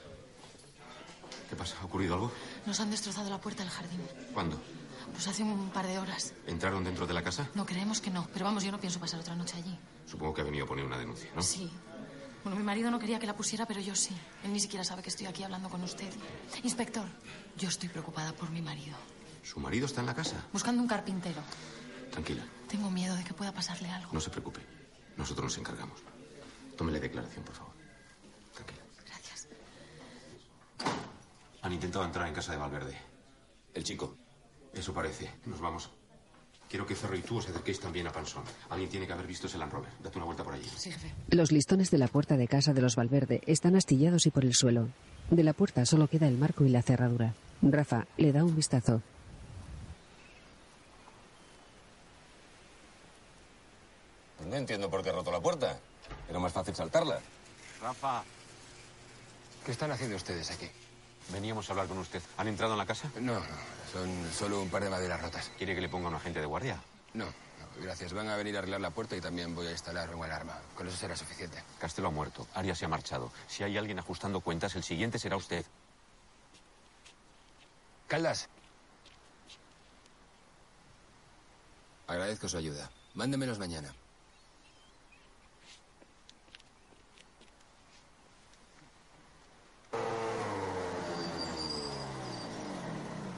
¿Qué 1.50 1.56
pasa? 1.56 1.76
¿Ha 1.82 1.86
ocurrido 1.86 2.14
algo? 2.14 2.32
Nos 2.66 2.80
han 2.80 2.92
destrozado 2.92 3.30
la 3.30 3.42
puerta 3.42 3.64
del 3.64 3.72
jardín. 3.72 4.00
¿Cuándo? 4.34 4.62
Pues 5.12 5.28
hace 5.28 5.44
un 5.44 5.70
par 5.72 5.88
de 5.88 5.98
horas. 5.98 6.34
¿Entraron 6.48 6.84
dentro 6.84 7.06
de 7.06 7.14
la 7.14 7.24
casa? 7.24 7.50
No, 7.56 7.66
creemos 7.66 8.00
que 8.00 8.10
no. 8.12 8.28
Pero 8.32 8.46
vamos, 8.46 8.64
yo 8.64 8.72
no 8.72 8.80
pienso 8.80 9.00
pasar 9.00 9.20
otra 9.20 9.36
noche 9.36 9.58
allí. 9.58 9.78
Supongo 10.06 10.34
que 10.34 10.42
ha 10.42 10.46
venido 10.46 10.66
a 10.66 10.68
poner 10.68 10.86
una 10.86 10.98
denuncia, 10.98 11.30
¿no? 11.36 11.42
Sí. 11.42 11.70
Bueno, 12.44 12.58
mi 12.58 12.64
marido 12.64 12.90
no 12.90 13.00
quería 13.00 13.20
que 13.20 13.28
la 13.28 13.36
pusiera, 13.36 13.66
pero 13.66 13.82
yo 13.82 13.96
sí. 13.96 14.16
Él 14.44 14.54
ni 14.54 14.60
siquiera 14.60 14.84
sabe 14.84 15.02
que 15.04 15.10
estoy 15.10 15.28
aquí 15.28 15.44
hablando 15.44 15.70
con 15.70 15.84
usted. 15.84 16.10
Inspector, 16.64 17.06
yo 17.58 17.70
estoy 17.70 17.90
preocupada 17.90 18.32
por 18.34 18.50
mi 18.50 18.62
marido. 18.62 18.96
¿Su 19.44 19.60
marido 19.60 19.86
está 19.86 20.02
en 20.02 20.08
la 20.08 20.14
casa? 20.16 20.36
Buscando 20.54 20.82
un 20.82 20.88
carpintero. 20.88 21.42
Tranquila, 22.12 22.44
Tengo 22.68 22.90
miedo 22.92 23.16
de 23.16 23.24
que 23.24 23.34
pueda 23.34 23.52
pasarle 23.54 23.90
algo. 23.90 24.12
no 24.14 24.20
se 24.20 24.30
preocupe. 24.30 24.60
Nosotros 25.18 25.46
nos 25.46 25.58
encargamos. 25.58 26.00
Tómele 26.78 27.00
declaración, 27.00 27.44
por 27.44 27.56
favor. 27.56 27.74
Gracias. 29.06 29.48
Han 31.62 31.74
intentado 31.74 32.06
entrar 32.06 32.28
en 32.28 32.34
casa 32.34 32.52
de 32.54 32.58
Valverde. 32.58 32.98
El 33.74 33.84
chico. 33.84 34.16
Eso 34.74 34.94
parece. 34.94 35.30
Nos 35.46 35.60
vamos. 35.60 35.90
Quiero 36.70 36.86
que 36.86 36.96
Ferro 36.96 37.18
y 37.18 37.22
tú 37.22 37.38
os 37.38 37.50
acerquéis 37.50 37.80
también 37.82 38.08
a 38.08 38.12
Pansón. 38.14 38.44
Alguien 38.70 38.90
tiene 38.90 39.06
que 39.06 39.12
haber 39.14 39.28
visto 39.28 39.48
ese 39.48 39.58
Land 39.58 39.74
Rover. 39.74 39.92
Date 40.02 40.18
una 40.18 40.26
vuelta 40.26 40.44
por 40.44 40.54
allí. 40.54 40.70
Sí, 40.78 40.90
jefe. 40.92 41.14
Los 41.30 41.52
listones 41.52 41.92
de 41.92 41.98
la 41.98 42.08
puerta 42.08 42.38
de 42.38 42.48
casa 42.48 42.74
de 42.74 42.82
los 42.82 42.96
Valverde 42.96 43.42
están 43.46 43.76
astillados 43.76 44.26
y 44.26 44.32
por 44.32 44.46
el 44.46 44.54
suelo. 44.54 44.88
De 45.30 45.44
la 45.44 45.52
puerta 45.54 45.86
solo 45.86 46.08
queda 46.08 46.28
el 46.30 46.38
marco 46.38 46.64
y 46.64 46.70
la 46.70 46.82
cerradura. 46.82 47.34
Rafa 47.62 48.08
le 48.18 48.32
da 48.32 48.44
un 48.46 48.56
vistazo. 48.56 49.02
No 54.48 54.56
entiendo 54.56 54.90
por 54.90 55.04
qué 55.04 55.10
he 55.10 55.14
roto 55.14 55.32
la 55.32 55.40
puerta. 55.40 55.78
Era 56.30 56.40
más 56.40 56.52
fácil 56.52 56.76
saltarla. 56.76 57.20
Rafa. 57.82 58.24
¿Qué 59.66 59.72
están 59.72 59.92
haciendo 59.92 60.16
ustedes 60.16 60.50
aquí? 60.52 60.70
Veníamos 61.30 61.70
a 61.70 61.74
hablar 61.74 61.88
con 61.88 61.98
usted. 62.00 62.22
¿Han 62.38 62.48
entrado 62.48 62.74
en 62.74 62.80
la 62.80 62.86
casa? 62.86 63.12
No, 63.16 63.36
no, 63.36 63.46
son 63.92 64.32
solo 64.34 64.62
un 64.62 64.70
par 64.70 64.84
de 64.84 64.90
maderas 64.90 65.22
rotas. 65.22 65.52
¿Quiere 65.58 65.76
que 65.76 65.82
le 65.82 65.90
ponga 65.90 66.10
un 66.10 66.16
agente 66.16 66.40
de 66.40 66.46
guardia? 66.46 66.82
No, 67.14 67.26
no, 67.26 67.32
gracias. 67.82 68.12
Van 68.14 68.28
a 68.28 68.36
venir 68.36 68.56
a 68.56 68.60
arreglar 68.60 68.82
la 68.82 68.90
puerta 68.90 69.16
y 69.16 69.22
también 69.22 69.56
voy 69.56 69.68
a 69.68 69.72
instalar 69.72 70.14
una 70.16 70.26
alarma. 70.26 70.60
Con 70.76 70.88
eso 70.88 70.98
será 70.98 71.16
suficiente. 71.16 71.64
Castelo 71.80 72.08
ha 72.08 72.12
muerto. 72.12 72.48
Arias 72.56 72.80
se 72.80 72.86
ha 72.86 72.90
marchado. 72.90 73.32
Si 73.48 73.64
hay 73.64 73.78
alguien 73.78 74.00
ajustando 74.00 74.42
cuentas, 74.42 74.76
el 74.76 74.84
siguiente 74.84 75.20
será 75.20 75.38
usted. 75.38 75.64
Caldas. 78.08 78.50
Agradezco 82.08 82.50
su 82.50 82.58
ayuda. 82.58 82.90
Mándemelos 83.14 83.60
mañana. 83.60 83.94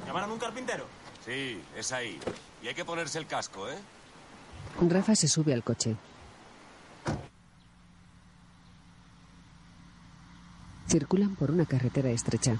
¿Llamaron 0.05 0.31
un 0.31 0.39
carpintero? 0.39 0.85
Sí, 1.25 1.61
es 1.75 1.91
ahí. 1.91 2.19
Y 2.61 2.67
hay 2.67 2.75
que 2.75 2.85
ponerse 2.85 3.17
el 3.19 3.27
casco, 3.27 3.67
¿eh? 3.69 3.77
Rafa 4.81 5.15
se 5.15 5.27
sube 5.27 5.53
al 5.53 5.63
coche. 5.63 5.95
Circulan 10.87 11.35
por 11.35 11.51
una 11.51 11.65
carretera 11.65 12.09
estrecha. 12.09 12.57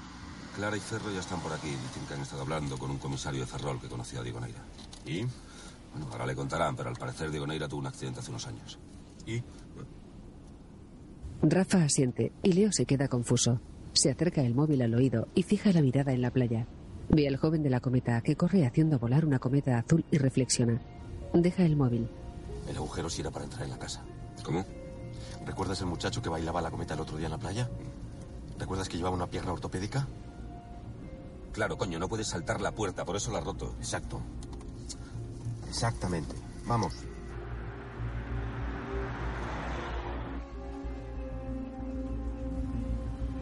Clara 0.56 0.76
y 0.76 0.80
Ferro 0.80 1.10
ya 1.12 1.20
están 1.20 1.40
por 1.40 1.52
aquí. 1.52 1.68
Dicen 1.68 2.06
que 2.08 2.14
han 2.14 2.20
estado 2.20 2.42
hablando 2.42 2.78
con 2.78 2.90
un 2.90 2.98
comisario 2.98 3.40
de 3.40 3.46
Ferrol 3.46 3.80
que 3.80 3.88
conocía 3.88 4.20
a 4.20 4.22
Diego 4.22 4.40
Neira. 4.40 4.60
¿Y? 5.04 5.22
Bueno, 5.92 6.08
ahora 6.10 6.26
le 6.26 6.34
contarán, 6.34 6.74
pero 6.74 6.88
al 6.88 6.96
parecer 6.96 7.30
Diego 7.30 7.46
Neira 7.46 7.68
tuvo 7.68 7.80
un 7.80 7.86
accidente 7.86 8.20
hace 8.20 8.30
unos 8.30 8.46
años. 8.46 8.78
¿Y? 9.26 9.42
Rafa 11.42 11.84
asiente 11.84 12.32
y 12.42 12.52
Leo 12.52 12.72
se 12.72 12.86
queda 12.86 13.08
confuso. 13.08 13.60
Se 13.94 14.10
acerca 14.10 14.42
el 14.42 14.54
móvil 14.54 14.82
al 14.82 14.94
oído 14.94 15.28
y 15.34 15.44
fija 15.44 15.72
la 15.72 15.80
mirada 15.80 16.12
en 16.12 16.20
la 16.20 16.32
playa. 16.32 16.66
Ve 17.08 17.28
al 17.28 17.36
joven 17.36 17.62
de 17.62 17.70
la 17.70 17.80
cometa 17.80 18.20
que 18.22 18.34
corre 18.34 18.66
haciendo 18.66 18.98
volar 18.98 19.24
una 19.24 19.38
cometa 19.38 19.78
azul 19.78 20.04
y 20.10 20.18
reflexiona. 20.18 20.82
Deja 21.32 21.64
el 21.64 21.76
móvil. 21.76 22.08
El 22.68 22.76
agujero 22.76 23.08
sí 23.08 23.20
era 23.20 23.30
para 23.30 23.44
entrar 23.44 23.62
en 23.62 23.70
la 23.70 23.78
casa. 23.78 24.04
¿Cómo? 24.42 24.64
¿Recuerdas 25.46 25.80
el 25.80 25.86
muchacho 25.86 26.20
que 26.20 26.28
bailaba 26.28 26.60
la 26.60 26.70
cometa 26.70 26.94
el 26.94 27.00
otro 27.00 27.16
día 27.16 27.26
en 27.26 27.32
la 27.32 27.38
playa? 27.38 27.70
¿Recuerdas 28.58 28.88
que 28.88 28.96
llevaba 28.96 29.14
una 29.14 29.28
pierna 29.28 29.52
ortopédica? 29.52 30.08
Claro, 31.52 31.78
coño, 31.78 32.00
no 32.00 32.08
puedes 32.08 32.26
saltar 32.26 32.60
la 32.60 32.72
puerta, 32.72 33.04
por 33.04 33.14
eso 33.14 33.30
la 33.30 33.38
ha 33.38 33.42
roto. 33.42 33.76
Exacto. 33.78 34.20
Exactamente. 35.68 36.34
Vamos. 36.66 36.94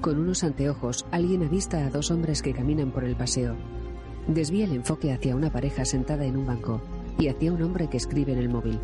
Con 0.03 0.19
unos 0.19 0.43
anteojos, 0.43 1.07
alguien 1.13 1.45
avista 1.45 1.87
a 1.87 1.89
dos 1.89 2.11
hombres 2.11 2.43
que 2.43 2.53
caminan 2.53 2.91
por 2.91 3.05
el 3.05 3.15
paseo. 3.15 3.55
Desvía 4.27 4.65
el 4.65 4.73
enfoque 4.73 5.13
hacia 5.13 5.37
una 5.37 5.53
pareja 5.53 5.85
sentada 5.85 6.25
en 6.25 6.37
un 6.37 6.45
banco 6.45 6.83
y 7.21 7.29
hacia 7.29 7.53
un 7.53 7.63
hombre 7.63 7.89
que 7.89 7.99
escribe 7.99 8.33
en 8.33 8.39
el 8.41 8.49
móvil. 8.49 8.81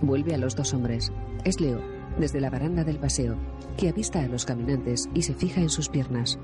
Vuelve 0.00 0.34
a 0.34 0.38
los 0.38 0.56
dos 0.56 0.72
hombres. 0.72 1.12
Es 1.44 1.60
Leo, 1.60 1.82
desde 2.18 2.40
la 2.40 2.48
baranda 2.48 2.82
del 2.82 2.98
paseo, 2.98 3.36
que 3.76 3.90
avista 3.90 4.20
a 4.20 4.26
los 4.26 4.46
caminantes 4.46 5.10
y 5.12 5.20
se 5.20 5.34
fija 5.34 5.60
en 5.60 5.68
sus 5.68 5.90
piernas. 5.90 6.38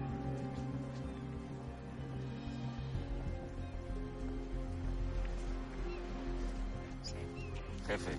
Jefe, 7.86 8.11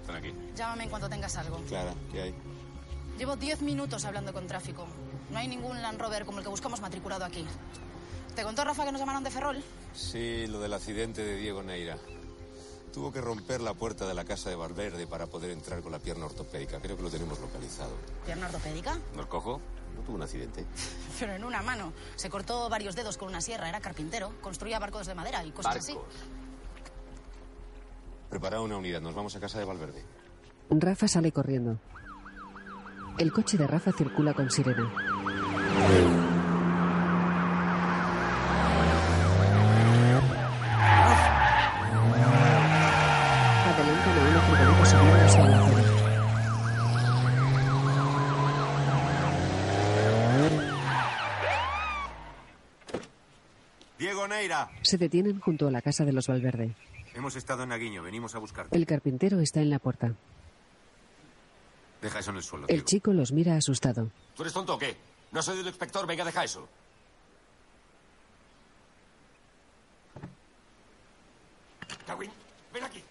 están 0.00 0.16
aquí. 0.16 0.34
Llámame 0.56 0.82
en 0.82 0.90
cuanto 0.90 1.08
tengas 1.08 1.36
algo. 1.36 1.58
Clara, 1.68 1.94
¿qué 2.10 2.22
hay? 2.22 2.34
Llevo 3.22 3.36
10 3.36 3.62
minutos 3.62 4.04
hablando 4.04 4.32
con 4.32 4.48
tráfico. 4.48 4.84
No 5.30 5.38
hay 5.38 5.46
ningún 5.46 5.80
Land 5.80 6.00
Rover 6.00 6.24
como 6.24 6.38
el 6.38 6.44
que 6.44 6.50
buscamos 6.50 6.80
matriculado 6.80 7.24
aquí. 7.24 7.46
¿Te 8.34 8.42
contó 8.42 8.64
Rafa 8.64 8.84
que 8.84 8.90
nos 8.90 9.00
llamaron 9.00 9.22
de 9.22 9.30
Ferrol? 9.30 9.62
Sí, 9.94 10.48
lo 10.48 10.58
del 10.58 10.72
accidente 10.72 11.22
de 11.22 11.36
Diego 11.36 11.62
Neira. 11.62 11.98
Tuvo 12.92 13.12
que 13.12 13.20
romper 13.20 13.60
la 13.60 13.74
puerta 13.74 14.08
de 14.08 14.14
la 14.14 14.24
casa 14.24 14.50
de 14.50 14.56
Valverde 14.56 15.06
para 15.06 15.28
poder 15.28 15.52
entrar 15.52 15.82
con 15.82 15.92
la 15.92 16.00
pierna 16.00 16.26
ortopédica. 16.26 16.80
Creo 16.80 16.96
que 16.96 17.02
lo 17.04 17.10
tenemos 17.10 17.38
localizado. 17.38 17.92
¿Pierna 18.26 18.46
ortopédica? 18.46 18.98
¿Nos 19.14 19.26
cojo? 19.26 19.60
No 19.94 20.02
tuvo 20.02 20.16
un 20.16 20.22
accidente. 20.22 20.66
Pero 21.20 21.34
en 21.34 21.44
una 21.44 21.62
mano. 21.62 21.92
Se 22.16 22.28
cortó 22.28 22.68
varios 22.68 22.96
dedos 22.96 23.18
con 23.18 23.28
una 23.28 23.40
sierra. 23.40 23.68
Era 23.68 23.78
carpintero. 23.78 24.32
Construía 24.40 24.80
barcos 24.80 25.06
de 25.06 25.14
madera 25.14 25.44
y 25.44 25.52
cosas 25.52 25.76
así. 25.76 25.96
Prepara 28.30 28.60
una 28.60 28.78
unidad. 28.78 29.00
Nos 29.00 29.14
vamos 29.14 29.36
a 29.36 29.38
casa 29.38 29.60
de 29.60 29.64
Valverde. 29.64 30.02
Rafa 30.70 31.06
sale 31.06 31.30
corriendo. 31.30 31.78
El 33.18 33.32
coche 33.32 33.56
de 33.56 33.66
Rafa 33.66 33.92
circula 33.92 34.34
con 34.34 34.50
sirena. 34.50 34.90
Adelantan 43.68 44.18
a 44.18 44.30
una 44.30 44.40
furgoneta 44.40 44.84
subiendo 44.86 45.24
hacia 45.24 45.48
la 45.48 45.58
acera. 45.58 45.92
Diego 53.98 54.26
Neira. 54.26 54.70
Se 54.82 54.98
detienen 54.98 55.38
junto 55.38 55.68
a 55.68 55.70
la 55.70 55.80
casa 55.80 56.04
de 56.04 56.12
los 56.12 56.26
Valverde. 56.26 56.74
Hemos 57.14 57.36
estado 57.36 57.62
en 57.62 57.72
Aguiño. 57.72 58.02
Venimos 58.02 58.34
a 58.34 58.38
buscarte. 58.38 58.76
El 58.76 58.86
carpintero 58.86 59.38
está 59.40 59.60
en 59.60 59.70
la 59.70 59.78
puerta. 59.78 60.14
Deja 62.02 62.18
eso 62.18 62.30
en 62.32 62.36
el 62.36 62.42
suelo. 62.42 62.66
El 62.66 62.74
Diego. 62.74 62.86
chico 62.86 63.12
los 63.12 63.30
mira 63.30 63.56
asustado. 63.56 64.10
¿Tú 64.34 64.42
eres 64.42 64.52
tonto 64.52 64.74
o 64.74 64.78
qué? 64.78 64.96
¿No 65.30 65.40
oído 65.40 65.60
el 65.60 65.68
inspector? 65.68 66.04
Venga, 66.04 66.24
deja 66.24 66.42
eso. 66.42 66.68
Cagüín, 72.04 72.30
ven 72.74 72.82
aquí. 72.82 73.02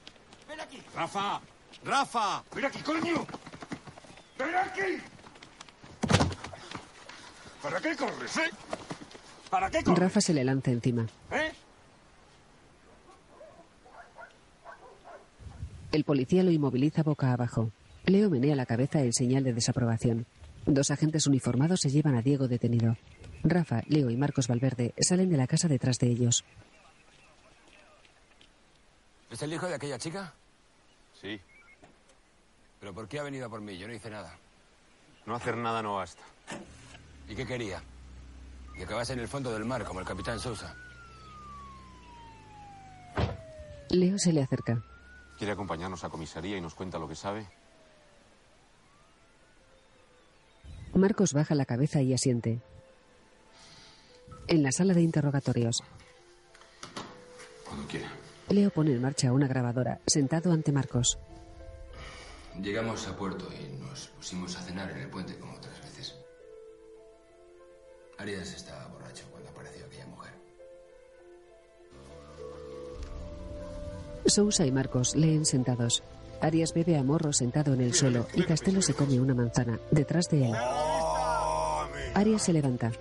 Ven 0.48 0.60
aquí. 0.60 0.84
Rafa, 0.94 1.42
Rafa. 1.86 2.44
Ven 2.54 2.66
aquí, 2.66 2.80
coño. 2.80 3.26
Ven 4.38 4.56
aquí. 4.56 5.02
¿Para 7.64 7.80
qué 7.80 7.96
corres, 7.96 8.38
eh? 8.38 8.50
¿Para 9.50 9.72
qué 9.72 9.84
corres? 9.84 10.00
Rafa 10.00 10.20
se 10.20 10.34
le 10.34 10.44
lanza 10.44 10.72
encima. 10.72 11.08
¿Eh? 11.32 11.54
El 15.94 16.04
policía 16.04 16.44
lo 16.44 16.52
inmoviliza 16.52 17.04
boca 17.04 17.32
abajo. 17.32 17.72
Leo 18.06 18.30
menea 18.30 18.56
la 18.56 18.65
cabeza 18.65 19.02
en 19.02 19.14
señal 19.14 19.44
de 19.44 19.53
desaprobación. 19.53 20.26
Dos 20.65 20.91
agentes 20.91 21.28
uniformados 21.28 21.82
se 21.82 21.90
llevan 21.90 22.15
a 22.15 22.22
Diego 22.22 22.48
detenido. 22.48 22.95
Rafa, 23.44 23.82
Leo 23.88 24.10
y 24.10 24.18
Marcos 24.18 24.48
Valverde 24.48 24.94
salen 24.99 25.30
de 25.30 25.38
la 25.38 25.48
casa 25.48 25.68
detrás 25.68 25.98
de 25.99 26.07
ellos. 26.07 26.44
¿Es 29.30 29.41
el 29.41 29.53
hijo 29.53 29.68
de 29.68 29.76
aquella 29.76 29.98
chica? 29.98 30.34
Sí. 31.19 31.40
¿Pero 32.80 32.94
por 32.94 33.07
qué 33.07 33.19
ha 33.19 33.23
venido 33.23 33.45
a 33.45 33.49
por 33.49 33.61
mí? 33.61 33.78
Yo 33.78 33.88
no 33.88 33.94
hice 33.94 34.10
nada. 34.10 34.36
No 35.26 35.36
hacer 35.36 35.56
nada 35.56 35.82
no 35.82 35.95
basta. 35.95 36.23
¿Y 37.30 37.36
qué 37.36 37.45
quería? 37.45 37.82
Que 38.76 38.84
acabase 38.84 39.14
en 39.14 39.19
el 39.19 39.28
fondo 39.28 39.53
del 39.53 39.65
mar, 39.65 39.84
como 39.86 39.99
el 39.99 40.06
capitán 40.06 40.40
Sousa. 40.40 40.76
Leo 43.90 44.18
se 44.18 44.34
le 44.34 44.41
acerca. 44.41 44.84
¿Quiere 45.38 45.53
acompañarnos 45.53 46.03
a 46.03 46.10
comisaría 46.10 46.57
y 46.57 46.61
nos 46.61 46.73
cuenta 46.76 46.98
lo 46.99 47.07
que 47.07 47.15
sabe? 47.15 47.48
Marcos 51.02 51.34
baja 51.34 51.56
la 51.56 51.65
cabeza 51.65 52.02
y 52.02 52.14
asiente. 52.14 52.61
En 54.48 54.61
la 54.61 54.72
sala 54.72 54.94
de 54.94 55.02
interrogatorios, 55.02 55.82
Cuando 57.65 57.88
quiera. 57.88 58.07
Leo 58.49 58.69
pone 58.69 58.91
en 58.91 59.02
marcha 59.02 59.32
una 59.34 59.48
grabadora, 59.48 59.99
sentado 60.06 60.52
ante 60.52 60.72
Marcos. 60.72 61.18
Llegamos 62.61 63.07
a 63.07 63.15
puerto 63.18 63.48
y 63.52 63.82
nos 63.82 64.07
pusimos 64.10 64.56
a 64.57 64.61
cenar 64.61 64.91
en 64.91 64.98
el 64.98 65.10
puente 65.10 65.36
como 65.38 65.56
otras 65.56 65.82
veces. 65.82 66.15
Arias 68.18 68.53
estaba 68.53 68.88
borracho 68.90 69.23
cuando 69.32 69.49
apareció 69.49 69.86
aquella 69.86 70.06
mujer. 70.06 70.34
Sousa 74.28 74.65
y 74.65 74.72
Marcos 74.72 75.15
leen 75.15 75.45
sentados. 75.45 76.03
Arias 76.41 76.73
bebe 76.73 76.98
a 76.98 77.03
morro 77.03 77.32
sentado 77.34 77.73
en 77.73 77.82
el 77.82 77.94
suelo 77.94 78.28
y 78.34 78.44
Castelo 78.44 78.82
se 78.82 78.94
come 78.94 79.19
una 79.19 79.34
manzana 79.34 79.80
detrás 79.91 80.28
de 80.30 80.49
él. 80.49 80.56
Arias 82.14 82.44
se 82.44 82.54
levanta. 82.54 82.92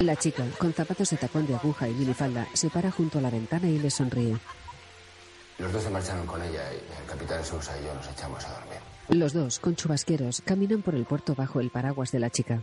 La 0.00 0.16
chica, 0.16 0.44
con 0.58 0.72
zapatos 0.72 1.10
de 1.10 1.16
tacón 1.16 1.46
de 1.46 1.54
aguja 1.54 1.88
y 1.88 1.92
minifalda, 1.92 2.48
se 2.54 2.70
para 2.70 2.90
junto 2.90 3.18
a 3.18 3.22
la 3.22 3.30
ventana 3.30 3.68
y 3.68 3.78
le 3.78 3.90
sonríe. 3.90 4.36
Los 5.58 5.72
dos 5.72 5.82
se 5.84 5.90
marcharon 5.90 6.26
con 6.26 6.42
ella 6.42 6.72
y 6.72 7.00
el 7.00 7.06
capitán 7.06 7.44
Sousa 7.44 7.78
y 7.80 7.84
yo 7.84 7.94
nos 7.94 8.08
echamos 8.08 8.44
a 8.44 8.52
dormir. 8.52 8.78
Los 9.10 9.32
dos, 9.32 9.60
con 9.60 9.76
chubasqueros, 9.76 10.42
caminan 10.44 10.82
por 10.82 10.96
el 10.96 11.04
puerto 11.04 11.36
bajo 11.36 11.60
el 11.60 11.70
paraguas 11.70 12.10
de 12.10 12.18
la 12.18 12.30
chica. 12.30 12.62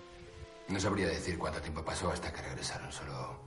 No 0.67 0.79
sabría 0.79 1.07
decir 1.07 1.37
cuánto 1.37 1.61
tiempo 1.61 1.83
pasó 1.83 2.11
hasta 2.11 2.33
que 2.33 2.41
regresaron, 2.41 2.91
solo 2.91 3.39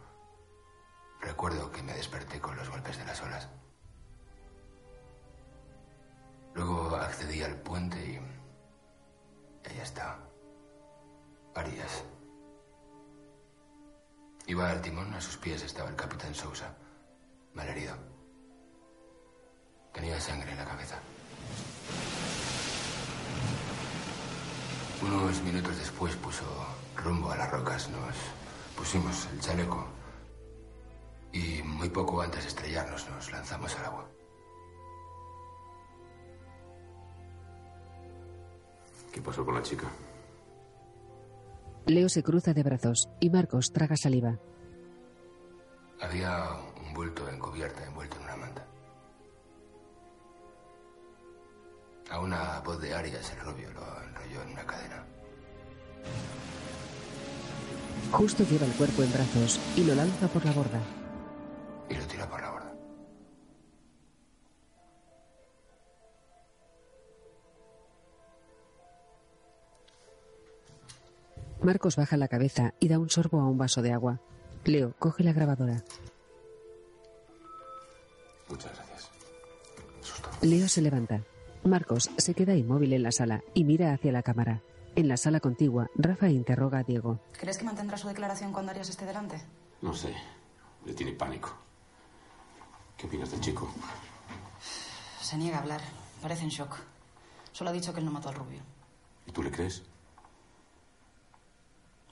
recuerdo 1.20 1.70
que 1.70 1.83
me 1.83 1.93
desperté 1.93 2.41
con 2.41 2.57
los 2.57 2.70
golpes 2.70 2.97
de 2.97 3.05
las 3.05 3.20
olas. 3.20 3.49
Luego 6.55 6.97
accedí 6.97 7.43
al 7.43 7.57
puente 7.57 7.99
y 7.99 9.69
ahí 9.69 9.79
está. 9.81 10.19
Arias. 11.55 12.05
Iba 14.47 14.70
al 14.70 14.83
timón, 14.83 15.12
a 15.15 15.20
sus 15.20 15.37
pies 15.37 15.62
estaba 15.62 15.89
el 15.89 15.97
capitán 15.97 16.35
Sousa, 16.35 16.74
malherido. 17.55 17.95
Tenía 19.93 20.20
sangre 20.20 20.51
en 20.51 20.59
la 20.59 20.65
cabeza. 20.65 20.99
Unos 25.03 25.43
minutos 25.43 25.77
después 25.79 26.16
puso 26.16 26.45
rumbo 26.97 27.31
a 27.31 27.37
las 27.37 27.51
rocas. 27.51 27.89
Nos 27.91 28.16
pusimos 28.77 29.27
el 29.33 29.41
chaleco 29.41 29.87
y 31.33 31.62
muy 31.62 31.89
poco 31.89 32.20
antes 32.20 32.43
de 32.43 32.49
estrellarnos 32.49 33.09
nos 33.09 33.33
lanzamos 33.33 33.74
al 33.77 33.85
agua. 33.87 34.11
¿Qué 39.12 39.20
pasó 39.20 39.44
con 39.44 39.55
la 39.55 39.62
chica? 39.62 39.86
Leo 41.86 42.09
se 42.09 42.22
cruza 42.22 42.55
de 42.55 42.62
brazos 42.62 43.09
y 43.20 43.28
Marcos 43.28 43.72
traga 43.72 43.97
saliva. 43.97 44.39
Había 46.01 46.48
un 46.84 46.94
bulto 46.94 47.28
en 47.28 47.39
cubierta, 47.39 47.84
envuelto 47.84 48.16
en 48.16 48.22
una 48.22 48.36
manta. 48.36 48.66
A 52.10 52.20
una 52.20 52.60
voz 52.60 52.80
de 52.80 52.94
Arias, 52.94 53.32
el 53.32 53.40
rubio, 53.40 53.70
lo 53.72 54.02
enrolló 54.02 54.43
en 54.43 54.52
una 54.52 54.66
cadena. 54.66 55.05
Justo 58.10 58.44
lleva 58.44 58.66
el 58.66 58.72
cuerpo 58.72 59.02
en 59.02 59.12
brazos 59.12 59.60
y 59.76 59.84
lo 59.84 59.94
lanza 59.94 60.28
por 60.28 60.44
la 60.44 60.52
borda. 60.52 60.80
Marcos 71.62 71.97
baja 71.97 72.16
la 72.16 72.28
cabeza 72.28 72.74
y 72.80 72.89
da 72.89 72.98
un 72.98 73.09
sorbo 73.09 73.40
a 73.40 73.48
un 73.48 73.56
vaso 73.56 73.82
de 73.82 73.93
agua. 73.93 74.20
Leo 74.64 74.94
coge 74.98 75.22
la 75.22 75.32
grabadora. 75.32 75.84
Muchas 78.48 78.74
gracias. 78.74 79.10
Leo 80.40 80.68
se 80.68 80.82
levanta. 80.82 81.22
Marcos 81.64 82.10
se 82.16 82.34
queda 82.34 82.56
inmóvil 82.56 82.93
en 82.93 83.05
la 83.05 83.12
sala 83.12 83.44
y 83.55 83.64
mira 83.64 83.93
hacia 83.93 84.10
la 84.10 84.22
cámara. 84.22 84.60
En 84.97 85.06
la 85.09 85.16
sala 85.16 85.39
contigua, 85.40 85.89
Rafa 85.94 86.28
interroga 86.28 86.80
a 86.80 86.82
Diego. 86.82 87.20
¿Crees 87.39 87.59
que 87.59 87.64
mantendrá 87.64 87.97
su 87.97 88.09
declaración 88.09 88.52
cuando 88.52 88.72
Arias 88.72 88.89
esté 88.89 89.06
delante? 89.06 89.40
No 89.80 89.94
sé. 89.94 90.14
Le 90.84 90.94
tiene 90.94 91.12
pánico. 91.12 91.55
¿Qué 92.97 93.06
opinas 93.06 93.30
del 93.30 93.40
chico? 93.40 93.72
Se 95.20 95.36
niega 95.36 95.59
a 95.59 95.60
hablar. 95.60 95.80
Parece 96.20 96.43
en 96.43 96.51
shock. 96.51 96.76
Solo 97.52 97.70
ha 97.70 97.72
dicho 97.72 97.93
que 97.93 98.01
él 98.01 98.05
no 98.06 98.12
mató 98.12 98.28
al 98.28 98.34
rubio. 98.34 98.60
¿Y 99.26 99.32
tú 99.32 99.43
le 99.43 99.51
crees? 99.51 99.82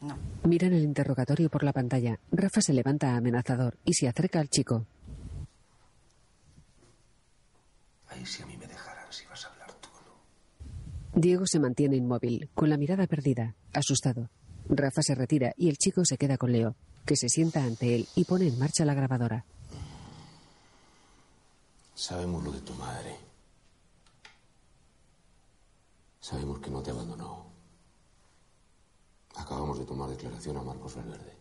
No. 0.00 0.16
Miran 0.44 0.72
el 0.72 0.82
interrogatorio 0.82 1.50
por 1.50 1.62
la 1.62 1.72
pantalla. 1.72 2.18
Rafa 2.32 2.62
se 2.62 2.72
levanta 2.72 3.16
amenazador 3.16 3.76
y 3.84 3.94
se 3.94 4.08
acerca 4.08 4.40
al 4.40 4.48
chico. 4.48 4.86
Ahí 8.08 8.24
si 8.24 8.42
a 8.42 8.46
mí 8.46 8.56
me 8.56 8.66
dejaran, 8.66 9.04
si 9.10 9.26
vas 9.26 9.44
a 9.44 9.48
hablar 9.48 9.72
tú. 9.74 9.88
Diego 11.14 11.46
se 11.46 11.60
mantiene 11.60 11.96
inmóvil, 11.96 12.48
con 12.54 12.70
la 12.70 12.76
mirada 12.76 13.06
perdida, 13.06 13.54
asustado. 13.72 14.30
Rafa 14.68 15.02
se 15.02 15.14
retira 15.14 15.52
y 15.56 15.68
el 15.68 15.76
chico 15.76 16.04
se 16.04 16.16
queda 16.16 16.38
con 16.38 16.52
Leo, 16.52 16.76
que 17.04 17.16
se 17.16 17.28
sienta 17.28 17.62
ante 17.64 17.94
él 17.94 18.08
y 18.14 18.24
pone 18.24 18.46
en 18.46 18.58
marcha 18.58 18.84
la 18.84 18.94
grabadora. 18.94 19.44
Sabemos 21.94 22.42
lo 22.42 22.52
de 22.52 22.60
tu 22.62 22.72
madre. 22.74 23.14
Sabemos 26.20 26.58
que 26.60 26.70
no 26.70 26.82
te 26.82 26.90
abandonó. 26.90 27.49
Acabamos 29.40 29.78
de 29.78 29.86
tomar 29.86 30.10
declaración 30.10 30.58
a 30.58 30.62
Marcos 30.62 30.96
Valverde. 30.96 31.34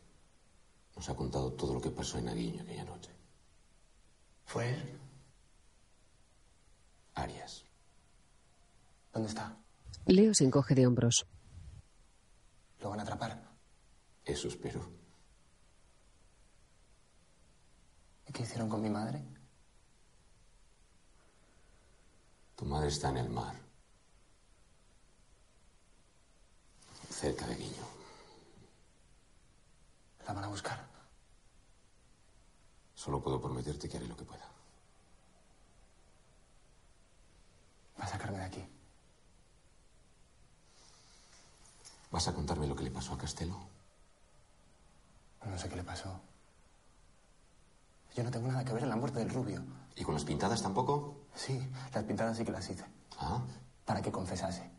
Nos 0.96 1.10
ha 1.10 1.16
contado 1.16 1.52
todo 1.52 1.74
lo 1.74 1.82
que 1.82 1.92
pasó 1.92 2.18
en 2.18 2.30
Aguiño 2.30 2.64
aquella 2.64 2.86
noche. 2.86 3.12
¿Fue 4.46 4.74
él? 4.74 5.00
Arias. 7.16 7.66
¿Dónde 9.12 9.28
está? 9.28 9.58
Leo 10.06 10.34
se 10.34 10.46
encoge 10.46 10.76
de 10.76 10.88
hombros. 10.88 11.26
¿Lo 12.80 12.90
van 12.90 13.02
a 13.02 13.04
atrapar? 13.04 13.44
Eso 14.24 14.48
espero. 14.48 14.82
¿Y 18.28 18.32
qué 18.32 18.44
hicieron 18.44 18.70
con 18.70 18.82
mi 18.82 18.90
madre? 18.90 19.22
Tu 22.56 22.66
madre 22.66 22.88
está 22.88 23.10
en 23.10 23.18
el 23.18 23.30
mar. 23.30 23.69
Cerca 27.20 27.46
de 27.48 27.56
Guiño. 27.56 27.84
¿La 30.26 30.32
van 30.32 30.46
a 30.46 30.48
buscar? 30.48 30.88
Solo 32.96 33.22
puedo 33.22 33.42
prometerte 33.42 33.90
que 33.90 33.98
haré 33.98 34.08
lo 34.08 34.16
que 34.16 34.24
pueda. 34.24 34.46
Va 38.00 38.06
a 38.06 38.08
sacarme 38.08 38.38
de 38.38 38.46
aquí. 38.46 38.66
¿Vas 42.10 42.26
a 42.30 42.34
contarme 42.34 42.68
lo 42.68 42.76
que 42.78 42.84
le 42.84 42.92
pasó 42.92 43.16
a 43.16 43.18
Castelo? 43.18 43.60
No 45.46 45.58
sé 45.58 45.68
qué 45.68 45.76
le 45.76 45.84
pasó. 45.84 46.22
Yo 48.16 48.24
no 48.24 48.32
tengo 48.32 48.48
nada 48.48 48.64
que 48.64 48.72
ver 48.72 48.84
en 48.84 48.90
la 48.90 48.96
muerte 48.96 49.20
del 49.20 49.30
rubio. 49.30 49.62
¿Y 49.98 50.06
con 50.06 50.14
las 50.14 50.24
pintadas 50.24 50.62
tampoco? 50.62 51.18
Sí, 51.36 51.70
las 51.94 52.06
pintadas 52.06 52.38
sí 52.38 52.46
que 52.46 52.52
las 52.54 52.70
hice. 52.70 52.86
Ah. 53.18 53.42
Para 53.84 54.02
que 54.02 54.10
confesase. 54.10 54.79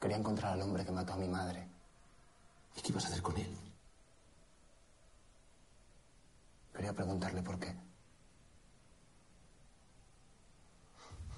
Quería 0.00 0.16
encontrar 0.16 0.54
al 0.54 0.62
hombre 0.62 0.84
que 0.84 0.92
mató 0.92 1.12
a 1.12 1.16
mi 1.16 1.28
madre. 1.28 1.68
¿Y 2.76 2.80
qué 2.80 2.88
ibas 2.88 3.04
a 3.04 3.08
hacer 3.08 3.22
con 3.22 3.36
él? 3.36 3.54
Quería 6.72 6.94
preguntarle 6.94 7.42
por 7.42 7.58
qué. 7.58 7.76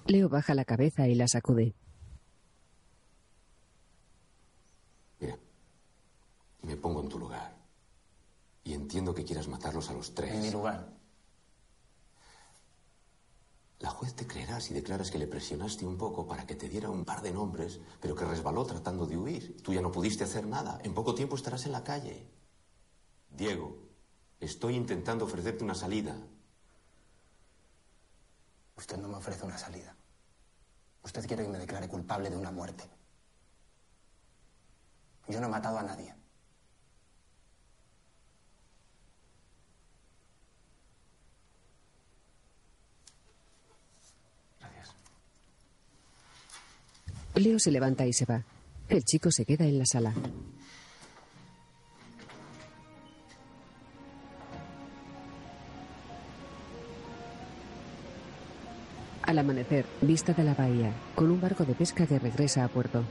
Leo 0.05 0.29
baja 0.29 0.53
la 0.53 0.63
cabeza 0.63 1.07
y 1.07 1.15
la 1.15 1.27
sacude. 1.27 1.75
Mira, 5.19 5.37
me 6.61 6.77
pongo 6.77 7.01
en 7.01 7.09
tu 7.09 7.19
lugar. 7.19 7.53
Y 8.63 8.73
entiendo 8.73 9.13
que 9.13 9.25
quieras 9.25 9.47
matarlos 9.49 9.89
a 9.89 9.93
los 9.93 10.13
tres. 10.13 10.33
En 10.33 10.41
mi 10.41 10.51
lugar. 10.51 11.02
La 13.83 13.89
juez 13.89 14.15
te 14.15 14.25
creerá 14.25 14.61
si 14.61 14.73
declaras 14.73 15.11
que 15.11 15.17
le 15.17 15.27
presionaste 15.27 15.85
un 15.85 15.97
poco 15.97 16.25
para 16.25 16.47
que 16.47 16.55
te 16.55 16.69
diera 16.69 16.89
un 16.89 17.03
par 17.03 17.21
de 17.21 17.33
nombres, 17.33 17.81
pero 17.99 18.15
que 18.15 18.23
resbaló 18.23 18.65
tratando 18.65 19.05
de 19.05 19.17
huir. 19.17 19.61
Tú 19.61 19.73
ya 19.73 19.81
no 19.81 19.91
pudiste 19.91 20.23
hacer 20.23 20.47
nada. 20.47 20.79
En 20.85 20.93
poco 20.93 21.13
tiempo 21.13 21.35
estarás 21.35 21.65
en 21.65 21.73
la 21.73 21.83
calle. 21.83 22.25
Diego, 23.29 23.75
estoy 24.39 24.77
intentando 24.77 25.25
ofrecerte 25.25 25.65
una 25.65 25.75
salida. 25.75 26.15
Usted 28.77 28.97
no 28.99 29.09
me 29.09 29.17
ofrece 29.17 29.43
una 29.45 29.57
salida. 29.57 29.93
Usted 31.03 31.27
quiere 31.27 31.43
que 31.43 31.49
me 31.49 31.59
declare 31.59 31.89
culpable 31.89 32.29
de 32.29 32.37
una 32.37 32.51
muerte. 32.51 32.89
Yo 35.27 35.41
no 35.41 35.47
he 35.47 35.49
matado 35.49 35.77
a 35.77 35.83
nadie. 35.83 36.15
Leo 47.35 47.57
se 47.57 47.71
levanta 47.71 48.05
y 48.05 48.13
se 48.13 48.25
va. 48.25 48.43
El 48.89 49.03
chico 49.03 49.31
se 49.31 49.45
queda 49.45 49.65
en 49.65 49.79
la 49.79 49.85
sala. 49.85 50.13
Al 59.23 59.39
amanecer, 59.39 59.85
vista 60.01 60.33
de 60.33 60.43
la 60.43 60.53
bahía, 60.53 60.91
con 61.15 61.31
un 61.31 61.41
barco 61.41 61.65
de 61.65 61.73
pesca 61.73 62.05
que 62.05 62.19
regresa 62.19 62.63
a 62.63 62.67
puerto. 62.67 63.03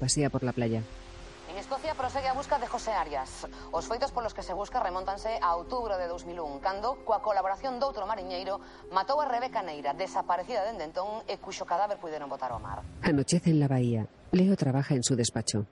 Pasea 0.00 0.30
por 0.32 0.42
la 0.42 0.52
playa. 0.56 0.82
En 1.50 1.58
Escocia 1.58 1.94
prosegue 1.94 2.28
a 2.28 2.32
busca 2.32 2.58
de 2.58 2.66
José 2.66 2.92
Arias. 2.92 3.46
Os 3.70 3.84
feitos 3.84 4.12
polos 4.12 4.32
que 4.32 4.42
se 4.42 4.54
busca 4.54 4.80
remontanse 4.80 5.36
a 5.42 5.52
outubro 5.58 5.98
de 5.98 6.06
2001, 6.06 6.62
cando, 6.62 7.02
coa 7.02 7.20
colaboración 7.20 7.82
doutro 7.82 8.06
mariñeiro, 8.06 8.62
matou 8.94 9.18
a 9.18 9.26
Rebeca 9.26 9.60
Neira, 9.60 9.92
desaparecida 9.92 10.62
dende 10.62 10.86
entón 10.86 11.26
e 11.26 11.42
cuxo 11.42 11.66
cadáver 11.66 11.98
puideron 11.98 12.30
botar 12.30 12.54
ao 12.54 12.62
mar. 12.62 12.86
Anochece 13.02 13.50
en 13.50 13.58
la 13.58 13.68
bahía. 13.68 14.06
Leo 14.30 14.54
trabaja 14.54 14.94
en 14.94 15.02
su 15.02 15.18
despacho. 15.18 15.66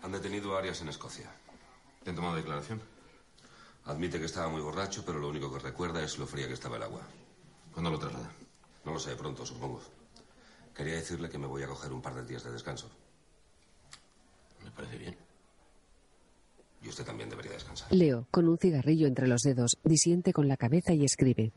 Han 0.00 0.12
detenido 0.12 0.56
a 0.56 0.64
Arias 0.64 0.80
en 0.80 0.88
Escocia. 0.88 1.28
¿Te 2.02 2.10
han 2.10 2.16
tomado 2.16 2.40
declaración? 2.40 2.80
Admite 3.84 4.18
que 4.18 4.26
estaba 4.26 4.48
muy 4.48 4.62
borracho, 4.64 5.04
pero 5.04 5.18
lo 5.20 5.28
único 5.28 5.52
que 5.52 5.60
recuerda 5.60 6.02
es 6.02 6.16
lo 6.18 6.26
fría 6.26 6.48
que 6.48 6.54
estaba 6.54 6.76
el 6.76 6.82
agua. 6.82 7.02
¿Cuándo 7.72 7.90
lo 7.90 7.98
traslada? 7.98 8.32
No 8.84 8.92
lo 8.92 8.98
sé, 8.98 9.14
pronto, 9.14 9.44
supongo. 9.44 9.80
Quería 10.76 10.94
decirle 10.94 11.30
que 11.30 11.38
me 11.38 11.46
voy 11.46 11.62
a 11.62 11.66
coger 11.66 11.92
un 11.92 12.02
par 12.02 12.14
de 12.14 12.24
días 12.26 12.44
de 12.44 12.52
descanso. 12.52 12.90
Me 14.62 14.70
parece 14.70 14.98
bien. 14.98 15.16
Y 16.82 16.88
usted 16.88 17.04
también 17.04 17.30
debería 17.30 17.52
descansar. 17.52 17.90
Leo, 17.92 18.26
con 18.30 18.46
un 18.46 18.58
cigarrillo 18.58 19.06
entre 19.06 19.26
los 19.26 19.42
dedos, 19.42 19.78
disiente 19.82 20.32
con 20.32 20.48
la 20.48 20.56
cabeza 20.56 20.92
y 20.92 21.04
escribe. 21.04 21.52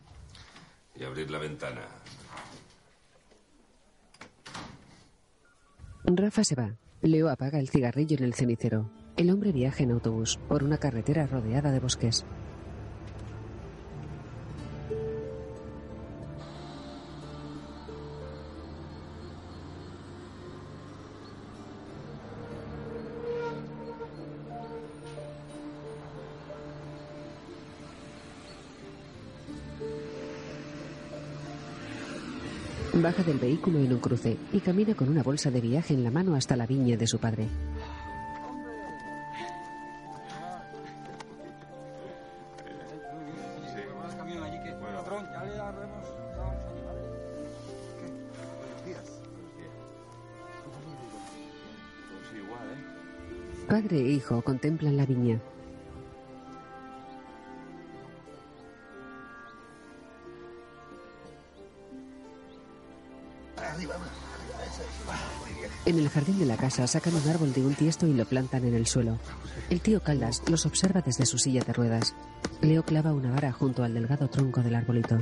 Y 0.95 1.03
abrir 1.03 1.29
la 1.29 1.39
ventana. 1.39 1.81
Rafa 6.05 6.43
se 6.43 6.55
va. 6.55 6.75
Leo 7.01 7.29
apaga 7.29 7.59
el 7.59 7.69
cigarrillo 7.69 8.17
en 8.17 8.23
el 8.23 8.33
cenicero. 8.33 8.89
El 9.17 9.29
hombre 9.31 9.51
viaja 9.51 9.83
en 9.83 9.91
autobús 9.91 10.39
por 10.47 10.63
una 10.63 10.77
carretera 10.77 11.27
rodeada 11.27 11.71
de 11.71 11.79
bosques. 11.79 12.25
Baja 33.01 33.23
del 33.23 33.39
vehículo 33.39 33.79
en 33.79 33.93
un 33.93 33.99
cruce 33.99 34.35
y 34.51 34.59
camina 34.59 34.93
con 34.93 35.07
una 35.07 35.23
bolsa 35.23 35.49
de 35.49 35.61
viaje 35.61 35.93
en 35.93 36.03
la 36.03 36.11
mano 36.11 36.35
hasta 36.35 36.57
la 36.57 36.67
viña 36.67 36.97
de 36.97 37.07
su 37.07 37.17
padre. 37.17 37.47
Padre 53.69 53.97
e 53.97 54.11
hijo 54.11 54.41
contemplan 54.41 54.97
la 54.97 55.05
viña. 55.05 55.39
En 65.89 65.97
el 65.97 66.07
jardín 66.07 66.37
de 66.37 66.45
la 66.45 66.55
casa 66.55 66.85
sacan 66.85 67.15
un 67.15 67.27
árbol 67.27 67.51
de 67.51 67.65
un 67.65 67.73
tiesto 67.73 68.05
y 68.05 68.13
lo 68.13 68.23
plantan 68.23 68.63
en 68.63 68.75
el 68.75 68.85
suelo. 68.85 69.17
El 69.71 69.81
tío 69.81 70.03
Caldas 70.03 70.43
los 70.47 70.67
observa 70.67 71.01
desde 71.01 71.25
su 71.25 71.39
silla 71.39 71.63
de 71.63 71.73
ruedas. 71.73 72.13
Leo 72.61 72.83
clava 72.85 73.11
una 73.11 73.31
vara 73.31 73.51
junto 73.51 73.83
al 73.83 73.95
delgado 73.95 74.29
tronco 74.29 74.61
del 74.61 74.75
arbolito. 74.75 75.17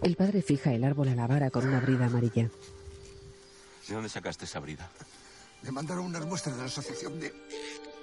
El 0.00 0.14
padre 0.14 0.42
fija 0.42 0.72
el 0.72 0.84
árbol 0.84 1.08
a 1.08 1.16
la 1.16 1.26
vara 1.26 1.50
con 1.50 1.66
una 1.66 1.80
brida 1.80 2.06
amarilla. 2.06 2.48
¿De 3.88 3.92
dónde 3.92 4.08
sacaste 4.08 4.44
esa 4.44 4.60
brida? 4.60 4.88
Me 5.64 5.72
mandaron 5.72 6.04
unas 6.04 6.24
muestras 6.24 6.54
de 6.54 6.60
la 6.62 6.68
asociación 6.68 7.18
de, 7.18 7.32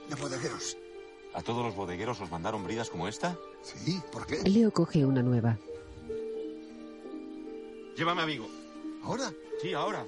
de 0.10 0.16
bodegueros. 0.16 0.76
¿A 1.34 1.42
todos 1.42 1.64
los 1.66 1.74
bodegueros 1.74 2.20
os 2.20 2.30
mandaron 2.30 2.66
bridas 2.66 2.90
como 2.90 3.08
esta? 3.08 3.38
Sí, 3.64 4.02
¿por 4.12 4.26
qué? 4.28 4.42
Leo 4.44 4.72
coge 4.72 5.06
una 5.06 5.22
nueva. 5.24 5.58
Llévame, 8.00 8.22
amigo. 8.22 8.48
¿Ahora? 9.04 9.30
Sí, 9.62 9.74
ahora. 9.74 10.06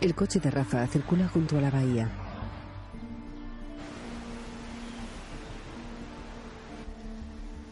El 0.00 0.14
coche 0.14 0.40
de 0.40 0.50
Rafa 0.50 0.86
circula 0.86 1.28
junto 1.28 1.58
a 1.58 1.60
la 1.60 1.70
bahía. 1.70 2.08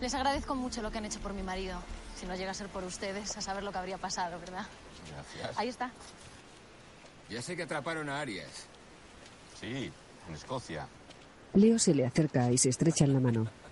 Les 0.03 0.13
agradezco 0.13 0.55
mucho 0.55 0.83
lo 0.83 0.91
que 0.91 0.99
han 0.99 1.07
hecho 1.07 1.19
por 1.21 1.33
mi 1.33 1.43
marido. 1.43 1.79
Si 2.15 2.27
no 2.27 2.37
llega 2.37 2.51
a 2.51 2.55
ser 2.55 2.69
por 2.69 2.85
ustedes, 2.85 3.35
a 3.39 3.41
saber 3.41 3.63
lo 3.63 3.73
que 3.73 3.79
habría 3.79 3.97
pasado, 3.97 4.39
¿verdad? 4.39 4.67
Gracias. 5.11 5.59
Ahí 5.59 5.69
está. 5.69 5.91
Ya 7.31 7.41
sé 7.41 7.57
que 7.57 7.63
atraparon 7.63 8.11
a 8.11 8.21
Arias. 8.21 8.67
Sí, 9.59 9.91
en 10.29 10.35
Escocia. 10.35 10.87
Leo 11.55 11.79
se 11.79 11.95
le 11.95 12.05
acerca 12.05 12.53
y 12.53 12.59
se 12.59 12.69
estrecha 12.69 13.07
en 13.07 13.15
la 13.15 13.21
mano. 13.21 13.64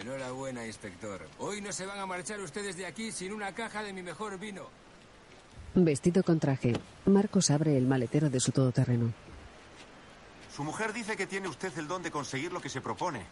Enhorabuena, 0.00 0.66
inspector. 0.66 1.28
Hoy 1.38 1.60
no 1.60 1.72
se 1.72 1.84
van 1.84 1.98
a 1.98 2.06
marchar 2.06 2.40
ustedes 2.40 2.74
de 2.74 2.86
aquí 2.86 3.12
sin 3.12 3.34
una 3.34 3.54
caja 3.54 3.82
de 3.82 3.92
mi 3.92 4.02
mejor 4.02 4.38
vino. 4.38 4.66
Vestido 5.74 6.22
con 6.22 6.40
traje, 6.40 6.72
Marcos 7.04 7.50
abre 7.50 7.76
el 7.76 7.86
maletero 7.86 8.30
de 8.30 8.40
su 8.40 8.50
todoterreno. 8.50 9.12
Su 10.56 10.64
mujer 10.64 10.94
dice 10.94 11.18
que 11.18 11.26
tiene 11.26 11.48
usted 11.48 11.76
el 11.78 11.86
don 11.86 12.02
de 12.02 12.10
conseguir 12.10 12.50
lo 12.50 12.62
que 12.62 12.70
se 12.70 12.80
propone. 12.80 13.26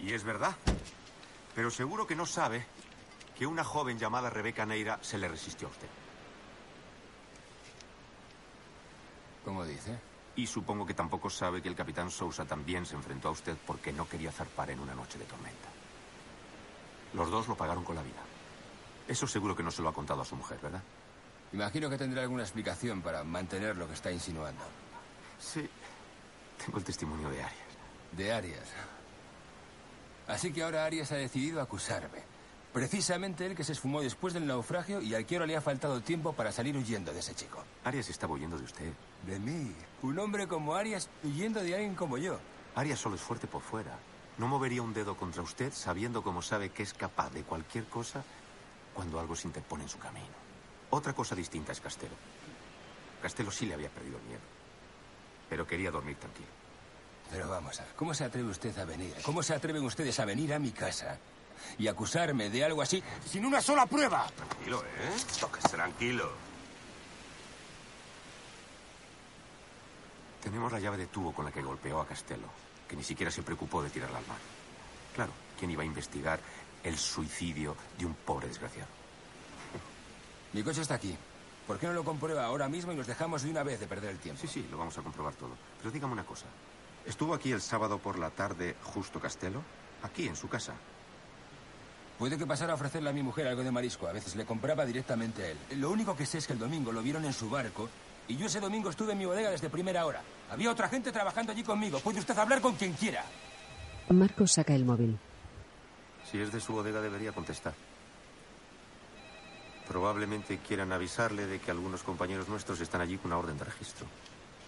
Y 0.00 0.12
es 0.12 0.24
verdad. 0.24 0.56
Pero 1.54 1.70
seguro 1.70 2.08
que 2.08 2.16
no 2.16 2.26
sabe 2.26 2.66
que 3.38 3.46
una 3.46 3.62
joven 3.62 3.98
llamada 3.98 4.30
Rebeca 4.30 4.66
Neira 4.66 4.98
se 5.00 5.16
le 5.16 5.28
resistió 5.28 5.68
a 5.68 5.70
usted. 5.70 5.88
¿Cómo 9.44 9.64
dice? 9.64 10.11
Y 10.34 10.46
supongo 10.46 10.86
que 10.86 10.94
tampoco 10.94 11.28
sabe 11.28 11.60
que 11.60 11.68
el 11.68 11.74
capitán 11.74 12.10
Sousa 12.10 12.44
también 12.44 12.86
se 12.86 12.94
enfrentó 12.94 13.28
a 13.28 13.32
usted 13.32 13.56
porque 13.66 13.92
no 13.92 14.08
quería 14.08 14.32
zarpar 14.32 14.70
en 14.70 14.80
una 14.80 14.94
noche 14.94 15.18
de 15.18 15.24
tormenta. 15.26 15.68
Los 17.12 17.30
dos 17.30 17.48
lo 17.48 17.54
pagaron 17.54 17.84
con 17.84 17.96
la 17.96 18.02
vida. 18.02 18.22
Eso 19.06 19.26
seguro 19.26 19.54
que 19.54 19.62
no 19.62 19.70
se 19.70 19.82
lo 19.82 19.90
ha 19.90 19.94
contado 19.94 20.22
a 20.22 20.24
su 20.24 20.36
mujer, 20.36 20.58
¿verdad? 20.62 20.82
Imagino 21.52 21.90
que 21.90 21.98
tendrá 21.98 22.22
alguna 22.22 22.42
explicación 22.42 23.02
para 23.02 23.24
mantener 23.24 23.76
lo 23.76 23.86
que 23.86 23.94
está 23.94 24.10
insinuando. 24.10 24.64
Sí. 25.38 25.68
Tengo 26.64 26.78
el 26.78 26.84
testimonio 26.84 27.28
de 27.28 27.42
Arias. 27.42 27.66
De 28.12 28.32
Arias. 28.32 28.68
Así 30.28 30.52
que 30.52 30.62
ahora 30.62 30.86
Arias 30.86 31.12
ha 31.12 31.16
decidido 31.16 31.60
acusarme. 31.60 32.31
Precisamente 32.72 33.44
él 33.44 33.54
que 33.54 33.64
se 33.64 33.72
esfumó 33.72 34.00
después 34.00 34.32
del 34.32 34.46
naufragio 34.46 35.02
y 35.02 35.14
al 35.14 35.26
que 35.26 35.36
ahora 35.36 35.46
le 35.46 35.56
ha 35.56 35.60
faltado 35.60 36.00
tiempo 36.00 36.32
para 36.32 36.52
salir 36.52 36.74
huyendo 36.74 37.12
de 37.12 37.20
ese 37.20 37.34
chico. 37.34 37.62
Arias 37.84 38.08
estaba 38.08 38.32
huyendo 38.32 38.56
de 38.56 38.64
usted. 38.64 38.92
De 39.26 39.38
mí. 39.38 39.74
Un 40.00 40.18
hombre 40.18 40.48
como 40.48 40.74
Arias 40.74 41.10
huyendo 41.22 41.62
de 41.62 41.74
alguien 41.74 41.94
como 41.94 42.16
yo. 42.16 42.38
Arias 42.74 42.98
solo 42.98 43.16
es 43.16 43.20
fuerte 43.20 43.46
por 43.46 43.60
fuera. 43.60 43.98
No 44.38 44.48
movería 44.48 44.80
un 44.80 44.94
dedo 44.94 45.16
contra 45.18 45.42
usted 45.42 45.70
sabiendo 45.74 46.22
como 46.22 46.40
sabe 46.40 46.70
que 46.70 46.82
es 46.82 46.94
capaz 46.94 47.30
de 47.30 47.42
cualquier 47.42 47.84
cosa 47.84 48.24
cuando 48.94 49.20
algo 49.20 49.36
se 49.36 49.48
interpone 49.48 49.82
en 49.82 49.90
su 49.90 49.98
camino. 49.98 50.42
Otra 50.88 51.12
cosa 51.12 51.34
distinta 51.34 51.72
es 51.72 51.80
Castelo. 51.80 52.14
Castelo 53.20 53.50
sí 53.50 53.66
le 53.66 53.74
había 53.74 53.90
perdido 53.90 54.16
el 54.16 54.24
miedo. 54.24 54.40
Pero 55.50 55.66
quería 55.66 55.90
dormir 55.90 56.16
tranquilo. 56.16 56.48
Pero 57.30 57.48
vamos 57.48 57.78
a 57.80 57.84
ver, 57.84 57.94
¿cómo 57.94 58.14
se 58.14 58.24
atreve 58.24 58.48
usted 58.48 58.76
a 58.78 58.84
venir? 58.86 59.14
¿Cómo 59.22 59.42
se 59.42 59.54
atreven 59.54 59.84
ustedes 59.84 60.18
a 60.20 60.24
venir 60.24 60.52
a 60.54 60.58
mi 60.58 60.70
casa 60.70 61.18
y 61.78 61.88
acusarme 61.88 62.50
de 62.50 62.64
algo 62.64 62.82
así 62.82 63.02
sin 63.24 63.44
una 63.44 63.60
sola 63.60 63.86
prueba? 63.86 64.26
Tranquilo, 64.36 64.82
¿eh? 64.82 65.16
Toques, 65.40 65.64
tranquilo. 65.64 66.30
Tenemos 70.42 70.72
la 70.72 70.80
llave 70.80 70.96
de 70.96 71.06
tubo 71.06 71.32
con 71.32 71.44
la 71.44 71.52
que 71.52 71.62
golpeó 71.62 72.00
a 72.00 72.06
Castelo, 72.06 72.48
que 72.88 72.96
ni 72.96 73.04
siquiera 73.04 73.30
se 73.30 73.42
preocupó 73.42 73.82
de 73.82 73.90
tirarla 73.90 74.18
al 74.18 74.26
mar. 74.26 74.38
Claro, 75.14 75.32
¿quién 75.58 75.70
iba 75.70 75.82
a 75.82 75.86
investigar 75.86 76.40
el 76.82 76.98
suicidio 76.98 77.76
de 77.96 78.06
un 78.06 78.14
pobre 78.14 78.48
desgraciado? 78.48 78.88
Mi 80.52 80.62
coche 80.62 80.82
está 80.82 80.94
aquí. 80.94 81.16
¿Por 81.66 81.78
qué 81.78 81.86
no 81.86 81.92
lo 81.92 82.04
comprueba 82.04 82.44
ahora 82.44 82.68
mismo 82.68 82.92
y 82.92 82.96
nos 82.96 83.06
dejamos 83.06 83.42
de 83.42 83.50
una 83.50 83.62
vez 83.62 83.78
de 83.78 83.86
perder 83.86 84.10
el 84.10 84.18
tiempo? 84.18 84.40
Sí, 84.40 84.48
sí, 84.48 84.66
lo 84.70 84.78
vamos 84.78 84.98
a 84.98 85.02
comprobar 85.02 85.34
todo. 85.34 85.52
Pero 85.78 85.92
dígame 85.92 86.12
una 86.12 86.24
cosa. 86.24 86.46
¿Estuvo 87.06 87.34
aquí 87.34 87.52
el 87.52 87.62
sábado 87.62 87.98
por 87.98 88.18
la 88.18 88.30
tarde 88.30 88.76
justo 88.82 89.20
Castelo? 89.20 89.62
Aquí, 90.02 90.26
en 90.26 90.36
su 90.36 90.48
casa. 90.48 90.74
Puede 92.22 92.38
que 92.38 92.46
pasara 92.46 92.70
a 92.70 92.76
ofrecerle 92.76 93.10
a 93.10 93.12
mi 93.12 93.20
mujer 93.20 93.48
algo 93.48 93.64
de 93.64 93.72
marisco. 93.72 94.06
A 94.06 94.12
veces 94.12 94.36
le 94.36 94.46
compraba 94.46 94.86
directamente 94.86 95.42
a 95.42 95.48
él. 95.48 95.58
Lo 95.80 95.90
único 95.90 96.14
que 96.14 96.24
sé 96.24 96.38
es 96.38 96.46
que 96.46 96.52
el 96.52 96.58
domingo 96.60 96.92
lo 96.92 97.02
vieron 97.02 97.24
en 97.24 97.32
su 97.32 97.50
barco 97.50 97.88
y 98.28 98.36
yo 98.36 98.46
ese 98.46 98.60
domingo 98.60 98.90
estuve 98.90 99.10
en 99.10 99.18
mi 99.18 99.26
bodega 99.26 99.50
desde 99.50 99.68
primera 99.68 100.06
hora. 100.06 100.22
Había 100.48 100.70
otra 100.70 100.88
gente 100.88 101.10
trabajando 101.10 101.50
allí 101.50 101.64
conmigo. 101.64 101.98
Puede 101.98 102.20
usted 102.20 102.38
hablar 102.38 102.60
con 102.60 102.76
quien 102.76 102.92
quiera. 102.92 103.24
Marcos 104.08 104.52
saca 104.52 104.72
el 104.72 104.84
móvil. 104.84 105.18
Si 106.30 106.38
es 106.38 106.52
de 106.52 106.60
su 106.60 106.74
bodega 106.74 107.00
debería 107.00 107.32
contestar. 107.32 107.74
Probablemente 109.88 110.58
quieran 110.58 110.92
avisarle 110.92 111.48
de 111.48 111.58
que 111.58 111.72
algunos 111.72 112.04
compañeros 112.04 112.48
nuestros 112.48 112.80
están 112.80 113.00
allí 113.00 113.16
con 113.16 113.32
una 113.32 113.38
orden 113.38 113.58
de 113.58 113.64
registro. 113.64 114.06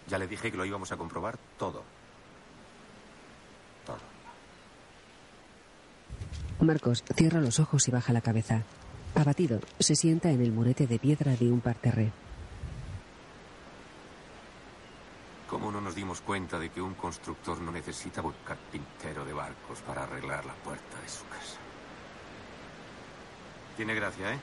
Ya 0.09 0.19
le 0.19 0.27
dije 0.27 0.51
que 0.51 0.57
lo 0.57 0.65
íbamos 0.65 0.91
a 0.91 0.97
comprobar 0.97 1.39
todo. 1.57 1.85
Marcos 6.61 7.05
cierra 7.15 7.41
los 7.41 7.61
ojos 7.61 7.87
y 7.89 7.91
baja 7.91 8.13
la 8.13 8.21
cabeza. 8.21 8.63
Abatido, 9.15 9.61
se 9.79 9.95
sienta 9.95 10.31
en 10.31 10.41
el 10.41 10.53
murete 10.53 10.87
de 10.87 10.99
piedra 10.99 11.37
de 11.37 11.51
un 11.51 11.61
parterre. 11.61 12.13
¿Cómo 15.49 15.71
no 15.71 15.81
nos 15.81 15.95
dimos 15.95 16.21
cuenta 16.21 16.59
de 16.59 16.71
que 16.71 16.83
un 16.83 16.95
constructor 16.95 17.61
no 17.61 17.71
necesita 17.71 18.23
un 18.23 18.35
carpintero 18.45 19.25
de 19.25 19.33
barcos 19.33 19.81
para 19.83 20.03
arreglar 20.03 20.45
la 20.45 20.55
puerta 20.55 21.01
de 21.01 21.09
su 21.09 21.25
casa? 21.29 21.59
Tiene 23.77 23.95
gracia, 23.95 24.35
¿eh? 24.35 24.39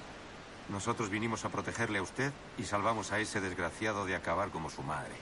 Nosotros 0.70 1.10
vinimos 1.10 1.44
a 1.44 1.50
protegerle 1.50 2.00
a 2.00 2.04
usted 2.04 2.32
y 2.58 2.64
salvamos 2.64 3.12
a 3.12 3.20
ese 3.20 3.42
desgraciado 3.42 4.06
de 4.06 4.16
acabar 4.16 4.52
como 4.52 4.70
su 4.70 4.84
madre, 4.84 5.16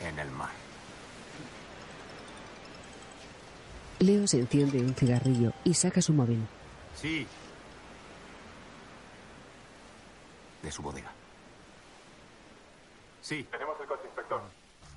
en 0.00 0.18
el 0.18 0.30
mar. 0.30 0.63
Leo 4.00 4.26
se 4.26 4.40
enciende 4.40 4.78
un 4.78 4.94
cigarrillo 4.94 5.52
y 5.64 5.74
saca 5.74 6.02
su 6.02 6.12
móvil. 6.12 6.40
Sí. 7.00 7.26
De 10.62 10.70
su 10.70 10.82
bodega. 10.82 11.12
Sí. 13.22 13.46
Tenemos 13.50 13.80
el 13.80 13.86
coche, 13.86 14.02
inspector. 14.06 14.42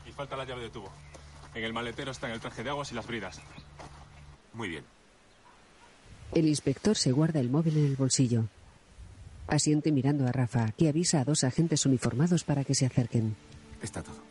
Y 0.06 0.11
falta 0.11 0.36
la 0.36 0.45
llave 0.45 0.64
de 0.64 0.69
tubo. 0.69 0.91
En 1.53 1.64
el 1.64 1.74
maletero 1.74 2.11
están 2.11 2.32
el 2.32 2.40
traje 2.40 2.64
de 2.64 2.69
aguas 2.69 2.91
y 2.91 2.95
las 2.95 3.07
bridas. 3.07 3.40
Muy 4.53 4.69
bien. 4.69 4.84
El 6.34 6.48
inspector 6.48 6.98
se 6.98 7.11
guarda 7.11 7.40
el 7.40 7.49
móvil 7.49 7.78
en 7.78 7.86
el 7.86 7.95
bolsillo. 7.95 8.45
Asiente 9.48 9.91
mirando 9.91 10.28
a 10.28 10.32
Rafa, 10.32 10.72
que 10.78 10.90
avisa 10.90 11.22
a 11.22 11.24
dos 11.24 11.44
agentes 11.45 11.86
uniformados 11.86 12.44
para 12.44 12.65
que 12.65 12.76
se 12.76 12.86
acerquen. 12.86 13.36
Está 13.82 14.03
todo. 14.03 14.27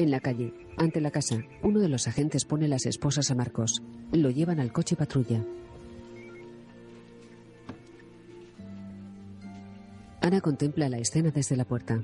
En 0.00 0.10
la 0.10 0.20
calle, 0.20 0.54
ante 0.78 0.98
la 1.02 1.10
casa, 1.10 1.44
uno 1.62 1.78
de 1.78 1.90
los 1.90 2.08
agentes 2.08 2.46
pone 2.46 2.68
las 2.68 2.86
esposas 2.86 3.30
a 3.30 3.34
Marcos. 3.34 3.82
Lo 4.12 4.30
llevan 4.30 4.58
al 4.58 4.72
coche 4.72 4.96
patrulla. 4.96 5.44
Ana 10.22 10.40
contempla 10.40 10.88
la 10.88 10.96
escena 10.96 11.30
desde 11.30 11.54
la 11.54 11.66
puerta. 11.66 12.02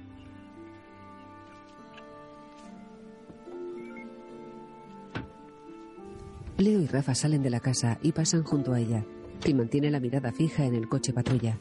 Leo 6.59 6.83
y 6.83 6.87
Rafa 6.87 7.15
salen 7.15 7.43
de 7.43 7.49
la 7.49 7.61
casa 7.61 7.99
y 8.03 8.13
pasan 8.13 8.43
junto 8.43 8.75
a 8.75 8.81
ella, 8.81 9.07
que 9.43 9.55
mantiene 9.55 9.91
la 9.91 10.01
mirada 10.01 10.33
fija 10.33 10.67
en 10.67 10.75
el 10.75 10.87
coche 10.87 11.15
patrulla. 11.15 11.57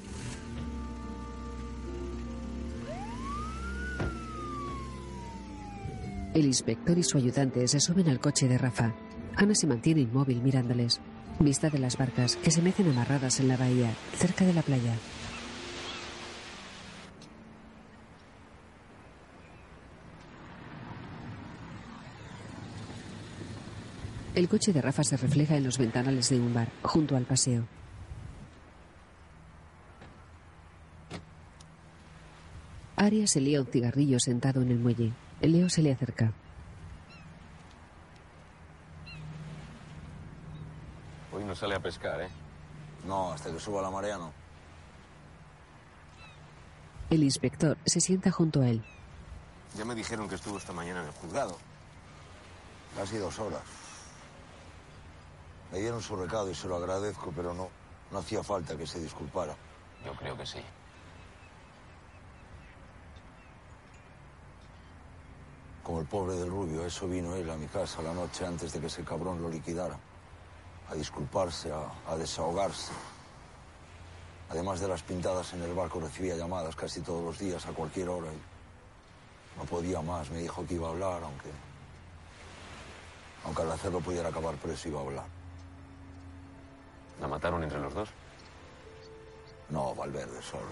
El 6.36 6.48
inspector 6.48 6.98
y 6.98 7.04
su 7.04 7.18
ayudante 7.18 7.66
se 7.66 7.80
suben 7.80 8.10
al 8.10 8.20
coche 8.20 8.50
de 8.50 8.58
Rafa. 8.58 8.94
Ana 9.38 9.56
se 9.56 9.68
mantiene 9.68 10.02
inmóvil 10.02 10.42
mirándoles. 10.42 11.00
Vista 11.40 11.70
de 11.70 11.80
las 11.80 11.98
barcas 11.98 12.36
que 12.36 12.52
se 12.52 12.62
mecen 12.62 12.90
amarradas 12.90 13.40
en 13.40 13.48
la 13.48 13.56
bahía, 13.56 13.90
cerca 14.18 14.44
de 14.44 14.54
la 14.54 14.62
playa. 14.62 14.94
El 24.36 24.50
coche 24.50 24.74
de 24.74 24.82
Rafa 24.82 25.06
se 25.06 25.16
refleja 25.16 25.56
en 25.56 25.64
los 25.64 25.78
ventanales 25.78 26.28
de 26.28 26.42
un 26.42 26.54
bar, 26.54 26.68
junto 26.82 27.16
al 27.16 27.24
paseo. 27.24 27.66
Arias 32.98 33.32
se 33.32 33.40
lía 33.40 33.62
un 33.62 33.68
cigarrillo 33.68 34.20
sentado 34.20 34.62
en 34.62 34.72
el 34.72 34.80
muelle. 34.80 35.14
Leo 35.48 35.70
se 35.70 35.82
le 35.82 35.92
acerca. 35.92 36.32
Hoy 41.32 41.44
no 41.44 41.56
sale 41.56 41.76
a 41.76 41.80
pescar, 41.80 42.22
¿eh? 42.22 42.30
No, 43.06 43.34
hasta 43.34 43.52
que 43.52 43.60
suba 43.60 43.82
la 43.82 43.92
marea 43.92 44.18
no. 44.18 44.32
El 47.10 47.24
inspector 47.24 47.78
se 47.86 48.00
sienta 48.02 48.32
junto 48.32 48.62
a 48.62 48.70
él. 48.70 48.84
Ya 49.76 49.86
me 49.86 49.94
dijeron 49.94 50.30
que 50.30 50.36
estuvo 50.36 50.58
esta 50.58 50.74
mañana 50.74 51.02
en 51.02 51.08
el 51.08 51.14
juzgado. 51.14 51.58
Casi 52.96 53.18
dos 53.18 53.38
horas. 53.40 53.62
Me 55.72 55.80
dieron 55.80 56.02
su 56.02 56.16
recado 56.16 56.50
y 56.50 56.56
se 56.56 56.68
lo 56.68 56.78
agradezco, 56.78 57.34
pero 57.36 57.54
no, 57.54 57.70
no 58.12 58.20
hacía 58.20 58.44
falta 58.44 58.78
que 58.78 58.88
se 58.88 59.00
disculpara. 59.00 59.56
Yo 60.06 60.14
creo 60.14 60.38
que 60.38 60.46
sí. 60.46 60.62
Como 65.96 66.04
el 66.04 66.10
pobre 66.10 66.36
del 66.36 66.50
rubio, 66.50 66.86
eso 66.86 67.08
vino 67.08 67.34
él 67.38 67.50
a 67.50 67.56
mi 67.56 67.68
casa 67.68 68.02
la 68.02 68.14
noche 68.14 68.46
antes 68.46 68.74
de 68.74 68.82
que 68.82 68.88
ese 68.88 69.06
cabrón 69.06 69.42
lo 69.42 69.48
liquidara. 69.48 69.98
A 70.90 70.94
disculparse, 70.94 71.72
a, 71.72 71.90
a 72.12 72.18
desahogarse. 72.18 72.92
Además 74.50 74.82
de 74.82 74.90
las 74.90 75.04
pintadas 75.04 75.54
en 75.54 75.62
el 75.64 75.74
barco, 75.74 76.02
recibía 76.02 76.36
llamadas 76.36 76.76
casi 76.76 77.00
todos 77.00 77.24
los 77.24 77.40
días, 77.40 77.66
a 77.66 77.72
cualquier 77.72 78.10
hora. 78.10 78.28
Y 78.28 79.58
no 79.58 79.64
podía 79.64 80.02
más. 80.02 80.30
Me 80.32 80.40
dijo 80.40 80.66
que 80.68 80.74
iba 80.74 80.90
a 80.90 80.92
hablar, 80.92 81.24
aunque. 81.24 81.50
Aunque 83.46 83.62
al 83.62 83.72
hacerlo 83.72 84.02
pudiera 84.02 84.28
acabar 84.28 84.56
preso, 84.56 84.90
iba 84.90 85.00
a 85.00 85.04
hablar. 85.04 85.26
¿La 87.22 87.30
mataron 87.30 87.64
entre 87.64 87.80
los 87.80 87.94
dos? 87.94 88.10
No, 89.70 89.96
Valverde 89.96 90.42
solo. 90.42 90.68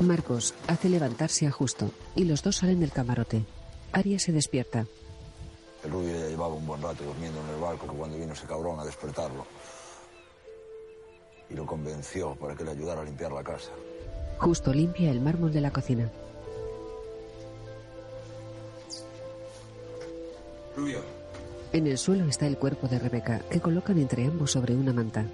Marcos 0.00 0.54
hace 0.68 0.88
levantarse 0.88 1.46
a 1.46 1.50
Justo 1.50 1.90
y 2.14 2.24
los 2.24 2.42
dos 2.42 2.56
salen 2.56 2.80
del 2.80 2.92
camarote. 2.92 3.44
Arias 3.92 4.22
se 4.22 4.32
despierta. 4.32 4.86
El 5.84 5.90
rubio 5.90 6.18
ya 6.18 6.28
llevaba 6.28 6.54
un 6.54 6.66
buen 6.66 6.82
rato 6.82 7.04
durmiendo 7.04 7.40
en 7.40 7.54
el 7.54 7.60
barco 7.60 7.86
cuando 7.86 8.18
vino 8.18 8.32
ese 8.32 8.46
cabrón 8.46 8.78
a 8.78 8.84
despertarlo. 8.84 9.46
Y 11.48 11.54
lo 11.54 11.64
convenció 11.64 12.34
para 12.34 12.54
que 12.54 12.64
le 12.64 12.72
ayudara 12.72 13.00
a 13.00 13.04
limpiar 13.04 13.32
la 13.32 13.42
casa. 13.42 13.70
Justo 14.38 14.72
limpia 14.72 15.10
el 15.10 15.20
mármol 15.20 15.52
de 15.52 15.60
la 15.60 15.70
cocina. 15.70 16.10
Rubio. 20.76 21.00
En 21.72 21.86
el 21.86 21.96
suelo 21.96 22.26
está 22.26 22.46
el 22.46 22.58
cuerpo 22.58 22.86
de 22.86 22.98
Rebeca, 22.98 23.40
que 23.50 23.60
colocan 23.60 23.98
entre 23.98 24.26
ambos 24.26 24.50
sobre 24.50 24.74
una 24.74 24.92
manta. 24.92 25.24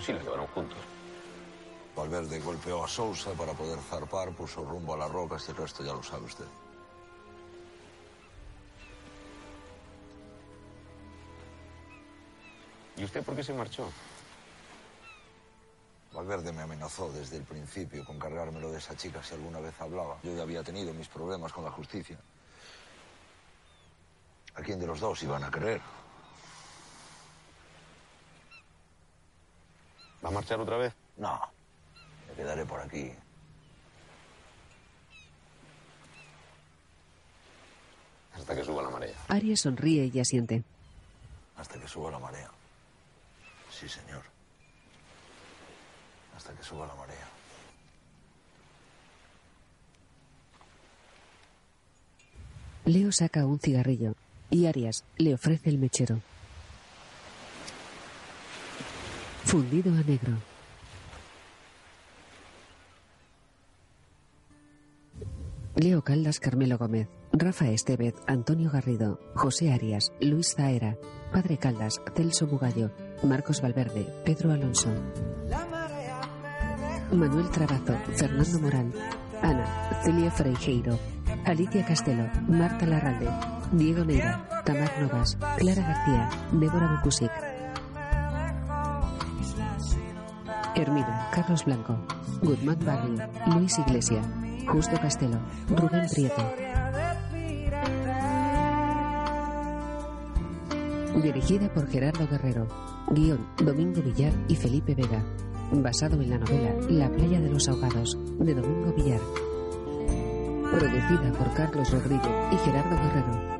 Sí 0.00 0.12
lo 0.12 0.20
llevaron 0.20 0.46
juntos. 0.48 0.78
Valverde 1.96 2.38
golpeó 2.38 2.84
a 2.84 2.88
Sousa 2.88 3.32
para 3.32 3.52
poder 3.52 3.78
zarpar, 3.80 4.30
puso 4.32 4.64
rumbo 4.64 4.94
a 4.94 4.98
las 4.98 5.10
rocas 5.10 5.44
y 5.48 5.50
el 5.50 5.56
resto 5.56 5.82
ya 5.82 5.92
lo 5.92 6.02
sabe 6.02 6.26
usted. 6.26 6.44
¿Y 12.96 13.04
usted 13.04 13.24
por 13.24 13.34
qué 13.34 13.42
se 13.42 13.52
marchó? 13.52 13.90
Valverde 16.12 16.52
me 16.52 16.62
amenazó 16.62 17.12
desde 17.12 17.36
el 17.36 17.42
principio 17.42 18.04
con 18.04 18.18
cargármelo 18.18 18.70
de 18.70 18.78
esa 18.78 18.96
chica 18.96 19.22
si 19.22 19.34
alguna 19.34 19.60
vez 19.60 19.80
hablaba. 19.80 20.18
Yo 20.22 20.34
ya 20.34 20.42
había 20.42 20.62
tenido 20.62 20.94
mis 20.94 21.08
problemas 21.08 21.52
con 21.52 21.64
la 21.64 21.70
justicia. 21.70 22.18
¿A 24.54 24.62
quién 24.62 24.78
de 24.78 24.86
los 24.86 25.00
dos 25.00 25.22
iban 25.22 25.44
a 25.44 25.50
querer? 25.50 25.80
¿Va 30.24 30.28
a 30.28 30.32
marchar 30.32 30.60
otra 30.60 30.76
vez? 30.76 30.92
No. 31.16 31.40
Me 32.28 32.34
quedaré 32.34 32.64
por 32.64 32.80
aquí. 32.80 33.12
Hasta 38.34 38.54
que 38.54 38.64
suba 38.64 38.82
la 38.82 38.90
marea. 38.90 39.16
Arias 39.28 39.60
sonríe 39.60 40.10
y 40.12 40.20
asiente. 40.20 40.62
Hasta 41.56 41.78
que 41.80 41.88
suba 41.88 42.10
la 42.10 42.18
marea. 42.18 42.50
Sí, 43.70 43.88
señor. 43.88 44.22
Hasta 46.36 46.52
que 46.52 46.62
suba 46.62 46.86
la 46.86 46.94
marea. 46.94 47.28
Leo 52.84 53.12
saca 53.12 53.44
un 53.44 53.58
cigarrillo 53.58 54.14
y 54.50 54.66
Arias 54.66 55.04
le 55.18 55.34
ofrece 55.34 55.68
el 55.68 55.78
mechero. 55.78 56.20
Fundido 59.44 59.90
a 59.92 60.02
negro. 60.02 60.36
Leo 65.76 66.02
Caldas, 66.02 66.40
Carmelo 66.40 66.76
Gómez, 66.76 67.08
Rafa 67.32 67.68
Estevez, 67.68 68.14
Antonio 68.26 68.70
Garrido, 68.70 69.20
José 69.34 69.72
Arias, 69.72 70.12
Luis 70.20 70.54
Zaera, 70.56 70.96
Padre 71.32 71.56
Caldas, 71.56 72.00
Celso 72.16 72.46
Bugallo, 72.46 72.90
Marcos 73.22 73.62
Valverde, 73.62 74.06
Pedro 74.24 74.50
Alonso. 74.52 74.88
Manuel 77.12 77.48
Trabazo, 77.50 77.96
Fernando 78.16 78.60
Morán, 78.60 78.92
Ana, 79.40 80.02
Celia 80.04 80.30
Freijeiro, 80.30 80.98
Alicia 81.44 81.86
Castelo, 81.86 82.28
Marta 82.48 82.84
Larralde, 82.84 83.28
Diego 83.72 84.04
Neira, 84.04 84.62
Tamar 84.64 84.90
Novas, 85.00 85.38
Clara 85.58 85.82
García, 85.82 86.28
Débora 86.52 86.96
Bucusic. 86.96 87.57
Hermina, 90.82 91.28
Carlos 91.32 91.64
Blanco, 91.64 91.98
Guzmán 92.40 92.78
Barry, 92.84 93.16
Luis 93.52 93.78
Iglesia, 93.78 94.22
Justo 94.68 94.96
Castelo, 95.00 95.38
Rubén 95.70 96.06
Prieto. 96.08 96.42
Dirigida 101.20 101.72
por 101.72 101.88
Gerardo 101.88 102.28
Guerrero. 102.28 102.68
Guión 103.10 103.44
Domingo 103.56 104.02
Villar 104.02 104.32
y 104.46 104.54
Felipe 104.54 104.94
Vega. 104.94 105.24
Basado 105.72 106.20
en 106.22 106.30
la 106.30 106.38
novela 106.38 106.74
La 106.88 107.10
playa 107.10 107.40
de 107.40 107.50
los 107.50 107.68
ahogados 107.68 108.16
de 108.38 108.54
Domingo 108.54 108.92
Villar. 108.92 109.20
Producida 110.70 111.32
por 111.36 111.52
Carlos 111.54 111.90
Rodrigo 111.90 112.48
y 112.52 112.56
Gerardo 112.58 112.96
Guerrero. 112.96 113.57